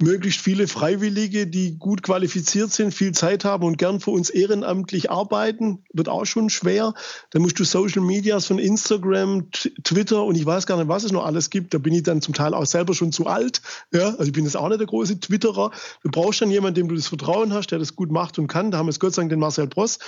möglichst 0.00 0.40
viele 0.40 0.66
Freiwillige, 0.66 1.46
die 1.46 1.78
gut 1.78 2.02
qualifiziert 2.02 2.72
sind, 2.72 2.92
viel 2.92 3.12
Zeit 3.12 3.44
haben 3.44 3.64
und 3.64 3.78
gern 3.78 4.00
für 4.00 4.10
uns 4.10 4.30
ehrenamtlich 4.30 5.12
arbeiten. 5.12 5.84
Wird 5.92 6.08
auch 6.08 6.24
schon 6.24 6.50
schwer. 6.50 6.94
Dann 7.30 7.42
musst 7.42 7.60
du 7.60 7.64
Social 7.64 8.02
Medias 8.02 8.46
von 8.46 8.58
Instagram, 8.58 9.52
Twitter 9.84 10.24
und 10.24 10.34
ich 10.34 10.44
weiß 10.44 10.66
gar 10.66 10.76
nicht, 10.76 10.88
was 10.88 11.04
es 11.04 11.12
noch 11.12 11.24
alles 11.24 11.50
gibt. 11.50 11.74
Da 11.74 11.78
bin 11.78 11.94
ich 11.94 12.02
dann 12.02 12.20
zum 12.20 12.34
Teil 12.34 12.52
auch 12.52 12.66
selber 12.66 12.94
schon 12.94 13.12
zu 13.12 13.28
alt. 13.28 13.62
Ja, 13.92 14.08
also 14.08 14.24
ich 14.24 14.32
bin 14.32 14.44
jetzt 14.44 14.56
auch 14.56 14.68
nicht 14.68 14.80
der 14.80 14.88
große 14.88 15.20
Twitterer. 15.20 15.70
Du 16.02 16.10
brauchst 16.10 16.40
dann 16.40 16.50
jemanden, 16.50 16.80
dem 16.80 16.88
du 16.88 16.96
das 16.96 17.06
Vertrauen 17.06 17.52
hast, 17.52 17.70
der 17.70 17.78
das 17.78 17.94
gut 17.94 18.10
macht 18.10 18.40
und 18.40 18.48
kann. 18.48 18.72
Da 18.72 18.78
haben 18.78 18.86
wir 18.86 18.90
jetzt 18.90 18.98
Gott 18.98 19.14
sei 19.14 19.22
Dank 19.22 19.30
den 19.30 19.38
Marcel 19.38 19.68
Bross 19.68 20.00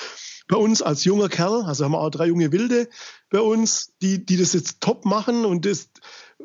bei 0.46 0.56
uns 0.56 0.82
als 0.82 1.04
junger 1.04 1.28
Kerl, 1.28 1.64
also 1.64 1.84
haben 1.84 1.92
wir 1.92 2.00
auch 2.00 2.10
drei 2.10 2.26
junge 2.26 2.52
Wilde 2.52 2.88
bei 3.30 3.40
uns, 3.40 3.92
die, 4.02 4.24
die 4.24 4.36
das 4.36 4.52
jetzt 4.52 4.80
top 4.80 5.04
machen 5.04 5.44
und 5.44 5.64
das, 5.64 5.88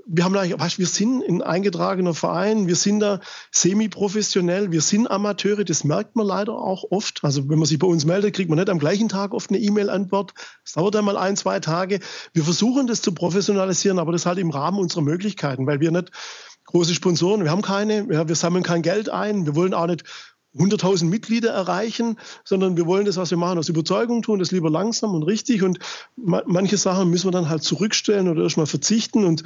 wir 0.05 0.23
haben 0.23 0.33
da, 0.33 0.43
weißt, 0.43 0.79
wir 0.79 0.87
sind 0.87 1.23
ein 1.23 1.41
eingetragener 1.41 2.13
Verein, 2.13 2.67
wir 2.67 2.75
sind 2.75 3.01
da 3.01 3.19
semi-professionell, 3.51 4.71
wir 4.71 4.81
sind 4.81 5.09
Amateure, 5.09 5.65
das 5.65 5.83
merkt 5.83 6.15
man 6.15 6.25
leider 6.25 6.53
auch 6.53 6.85
oft. 6.89 7.23
Also 7.23 7.49
wenn 7.49 7.59
man 7.59 7.67
sich 7.67 7.77
bei 7.77 7.87
uns 7.87 8.05
meldet, 8.05 8.35
kriegt 8.35 8.49
man 8.49 8.57
nicht 8.57 8.69
am 8.69 8.79
gleichen 8.79 9.09
Tag 9.09 9.33
oft 9.33 9.49
eine 9.49 9.59
E-Mail-Antwort. 9.59 10.33
Es 10.65 10.73
dauert 10.73 10.95
dann 10.95 11.05
mal 11.05 11.17
ein, 11.17 11.35
zwei 11.35 11.59
Tage. 11.59 11.99
Wir 12.33 12.43
versuchen 12.43 12.87
das 12.87 13.01
zu 13.01 13.13
professionalisieren, 13.13 13.99
aber 13.99 14.11
das 14.11 14.25
halt 14.25 14.39
im 14.39 14.49
Rahmen 14.49 14.79
unserer 14.79 15.01
Möglichkeiten, 15.01 15.67
weil 15.67 15.79
wir 15.79 15.91
nicht 15.91 16.11
große 16.65 16.93
Sponsoren, 16.93 17.43
wir 17.43 17.51
haben 17.51 17.63
keine, 17.63 18.07
ja, 18.11 18.27
wir 18.27 18.35
sammeln 18.35 18.63
kein 18.63 18.83
Geld 18.83 19.09
ein, 19.09 19.47
wir 19.47 19.55
wollen 19.55 19.73
auch 19.73 19.87
nicht 19.87 20.03
100.000 20.57 21.05
Mitglieder 21.05 21.51
erreichen, 21.51 22.17
sondern 22.43 22.75
wir 22.75 22.87
wollen 22.87 23.05
das, 23.05 23.17
was 23.17 23.29
wir 23.29 23.37
machen, 23.37 23.59
aus 23.59 23.69
Überzeugung 23.69 24.21
tun, 24.21 24.39
das 24.39 24.51
lieber 24.51 24.69
langsam 24.69 25.13
und 25.13 25.23
richtig. 25.23 25.63
Und 25.63 25.79
manche 26.15 26.77
Sachen 26.77 27.09
müssen 27.09 27.27
wir 27.27 27.31
dann 27.31 27.49
halt 27.49 27.63
zurückstellen 27.63 28.27
oder 28.27 28.43
erstmal 28.43 28.65
verzichten. 28.65 29.25
Und 29.25 29.43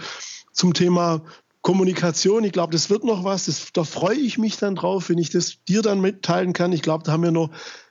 zum 0.53 0.73
Thema 0.73 1.23
Kommunikation, 1.61 2.43
ich 2.43 2.53
glaube, 2.53 2.71
das 2.71 2.89
wird 2.89 3.03
noch 3.03 3.23
was. 3.23 3.45
Das, 3.45 3.67
da 3.73 3.83
freue 3.83 4.17
ich 4.17 4.37
mich 4.37 4.57
dann 4.57 4.75
drauf, 4.75 5.09
wenn 5.09 5.17
ich 5.17 5.29
das 5.29 5.57
dir 5.67 5.81
dann 5.81 6.01
mitteilen 6.01 6.53
kann. 6.53 6.71
Ich 6.71 6.81
glaube, 6.81 7.03
da 7.03 7.11
haben 7.11 7.23
wir 7.23 7.31
noch 7.31 7.49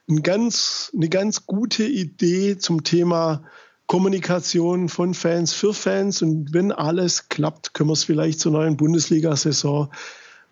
ein 0.08 0.22
ganz, 0.22 0.90
eine 0.94 1.08
ganz 1.08 1.46
gute 1.46 1.84
Idee 1.84 2.56
zum 2.58 2.82
Thema 2.82 3.44
Kommunikation 3.86 4.88
von 4.88 5.12
Fans 5.12 5.52
für 5.52 5.74
Fans. 5.74 6.22
Und 6.22 6.54
wenn 6.54 6.72
alles 6.72 7.28
klappt, 7.28 7.74
können 7.74 7.90
wir 7.90 7.94
es 7.94 8.04
vielleicht 8.04 8.40
zur 8.40 8.52
neuen 8.52 8.78
Bundesliga-Saison 8.78 9.90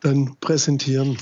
dann 0.01 0.37
präsentieren. 0.41 1.17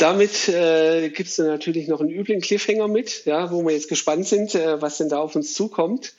Damit 0.00 0.48
äh, 0.48 1.10
gibt 1.10 1.28
es 1.28 1.36
natürlich 1.36 1.86
noch 1.86 2.00
einen 2.00 2.08
üblen 2.08 2.40
Cliffhanger 2.40 2.88
mit, 2.88 3.26
ja, 3.26 3.50
wo 3.50 3.62
wir 3.66 3.72
jetzt 3.72 3.90
gespannt 3.90 4.26
sind, 4.26 4.54
äh, 4.54 4.80
was 4.80 4.96
denn 4.96 5.10
da 5.10 5.18
auf 5.18 5.36
uns 5.36 5.52
zukommt. 5.52 6.14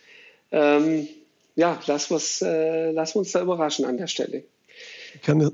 Ähm, 0.52 1.08
ja, 1.56 1.80
lassen, 1.88 2.46
äh, 2.46 2.92
lassen 2.92 3.16
wir 3.16 3.20
uns 3.22 3.32
da 3.32 3.42
überraschen 3.42 3.86
an 3.86 3.98
der 3.98 4.06
Stelle. 4.06 4.44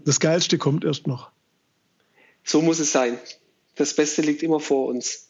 Das 0.03 0.19
Geilste 0.19 0.57
kommt 0.57 0.83
erst 0.83 1.07
noch. 1.07 1.29
So 2.43 2.61
muss 2.61 2.79
es 2.79 2.91
sein. 2.91 3.17
Das 3.75 3.93
Beste 3.93 4.21
liegt 4.21 4.43
immer 4.43 4.59
vor 4.59 4.87
uns. 4.87 5.29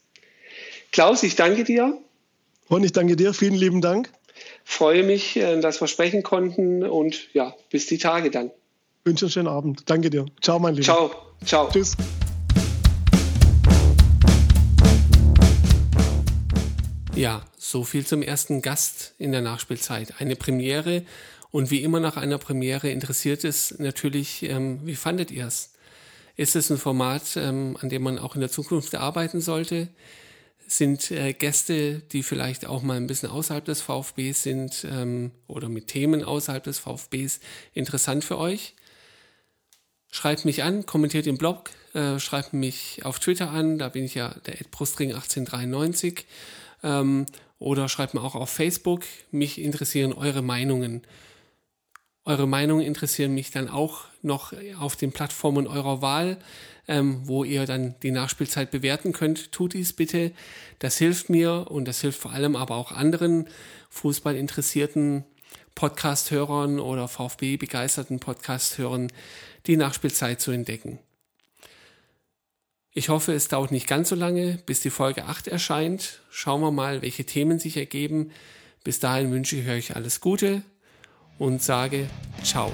Klaus, 0.91 1.21
ich 1.21 1.35
danke 1.35 1.63
dir. 1.63 1.99
Und 2.67 2.83
ich 2.83 2.93
danke 2.93 3.15
dir. 3.15 3.35
Vielen 3.35 3.53
lieben 3.53 3.81
Dank. 3.81 4.11
Freue 4.65 5.03
mich, 5.03 5.37
äh, 5.37 5.59
dass 5.61 5.79
wir 5.81 5.87
sprechen 5.87 6.23
konnten 6.23 6.83
und 6.83 7.31
ja, 7.33 7.55
bis 7.69 7.85
die 7.85 7.99
Tage 7.99 8.31
dann. 8.31 8.49
Wünsche 9.05 9.25
einen 9.25 9.31
schönen 9.31 9.47
Abend. 9.47 9.83
Danke 9.85 10.09
dir. 10.09 10.25
Ciao, 10.41 10.57
mein 10.57 10.73
Lieber. 10.73 10.85
Ciao. 10.85 11.11
Ciao. 11.45 11.69
Tschüss. 11.71 11.95
Ja, 17.17 17.43
so 17.57 17.83
viel 17.83 18.05
zum 18.05 18.21
ersten 18.21 18.61
Gast 18.61 19.15
in 19.17 19.31
der 19.31 19.41
Nachspielzeit. 19.41 20.21
Eine 20.21 20.35
Premiere 20.35 21.03
und 21.49 21.71
wie 21.71 21.81
immer 21.81 21.99
nach 21.99 22.15
einer 22.15 22.37
Premiere 22.37 22.91
interessiert 22.91 23.43
es 23.43 23.79
natürlich, 23.79 24.43
ähm, 24.43 24.81
wie 24.85 24.95
fandet 24.95 25.31
ihr 25.31 25.47
es? 25.47 25.73
Ist 26.35 26.55
es 26.55 26.69
ein 26.69 26.77
Format, 26.77 27.35
ähm, 27.35 27.75
an 27.81 27.89
dem 27.89 28.03
man 28.03 28.19
auch 28.19 28.35
in 28.35 28.41
der 28.41 28.51
Zukunft 28.51 28.93
arbeiten 28.93 29.41
sollte? 29.41 29.87
Sind 30.67 31.09
äh, 31.09 31.33
Gäste, 31.33 32.03
die 32.11 32.21
vielleicht 32.21 32.67
auch 32.67 32.83
mal 32.83 32.97
ein 32.97 33.07
bisschen 33.07 33.31
außerhalb 33.31 33.65
des 33.65 33.81
VfBs 33.81 34.43
sind 34.43 34.85
ähm, 34.87 35.31
oder 35.47 35.69
mit 35.69 35.87
Themen 35.87 36.23
außerhalb 36.23 36.63
des 36.63 36.77
VfBs 36.77 37.39
interessant 37.73 38.25
für 38.25 38.37
euch? 38.37 38.75
Schreibt 40.11 40.45
mich 40.45 40.61
an, 40.61 40.85
kommentiert 40.85 41.25
im 41.25 41.39
Blog, 41.39 41.71
äh, 41.95 42.19
schreibt 42.19 42.53
mich 42.53 43.01
auf 43.05 43.17
Twitter 43.17 43.49
an, 43.49 43.79
da 43.79 43.89
bin 43.89 44.03
ich 44.03 44.13
ja 44.13 44.35
der 44.45 44.61
Ed 44.61 44.69
Brustring 44.69 45.13
1893 45.13 46.27
ähm, 46.83 47.25
oder 47.59 47.89
schreibt 47.89 48.13
mir 48.13 48.21
auch 48.21 48.35
auf 48.35 48.49
Facebook. 48.49 49.03
Mich 49.31 49.59
interessieren 49.59 50.13
eure 50.13 50.41
Meinungen. 50.41 51.01
Eure 52.23 52.47
Meinungen 52.47 52.85
interessieren 52.85 53.33
mich 53.33 53.51
dann 53.51 53.69
auch 53.69 54.05
noch 54.21 54.53
auf 54.79 54.95
den 54.97 55.13
Plattformen 55.13 55.65
eurer 55.65 56.01
Wahl, 56.01 56.37
ähm, 56.87 57.21
wo 57.23 57.43
ihr 57.43 57.65
dann 57.65 57.95
die 58.03 58.11
Nachspielzeit 58.11 58.69
bewerten 58.69 59.13
könnt. 59.13 59.51
Tut 59.53 59.73
dies 59.73 59.93
bitte. 59.93 60.33
Das 60.79 60.97
hilft 60.97 61.29
mir 61.29 61.67
und 61.71 61.87
das 61.87 62.01
hilft 62.01 62.19
vor 62.19 62.31
allem 62.31 62.55
aber 62.55 62.75
auch 62.75 62.91
anderen 62.91 63.47
Fußballinteressierten 63.89 65.23
Podcast-Hörern 65.73 66.79
oder 66.79 67.07
VfB-begeisterten 67.07 68.19
Podcast-Hörern, 68.19 69.11
die 69.67 69.77
Nachspielzeit 69.77 70.41
zu 70.41 70.51
entdecken. 70.51 70.99
Ich 72.97 73.09
hoffe, 73.09 73.31
es 73.33 73.47
dauert 73.47 73.71
nicht 73.71 73.85
ganz 73.85 74.09
so 74.09 74.15
lange, 74.15 74.57
bis 74.65 74.79
die 74.79 74.89
Folge 74.89 75.25
8 75.25 75.49
erscheint. 75.49 76.19
Schauen 76.31 76.61
wir 76.61 76.71
mal, 76.71 77.03
welche 77.03 77.25
Themen 77.25 77.59
sich 77.59 77.77
ergeben. 77.77 78.31
Bis 78.83 78.99
dahin 78.99 79.31
wünsche 79.31 79.55
ich 79.55 79.69
euch 79.69 79.95
alles 79.95 80.19
Gute 80.19 80.63
und 81.37 81.61
sage 81.61 82.07
ciao. 82.41 82.73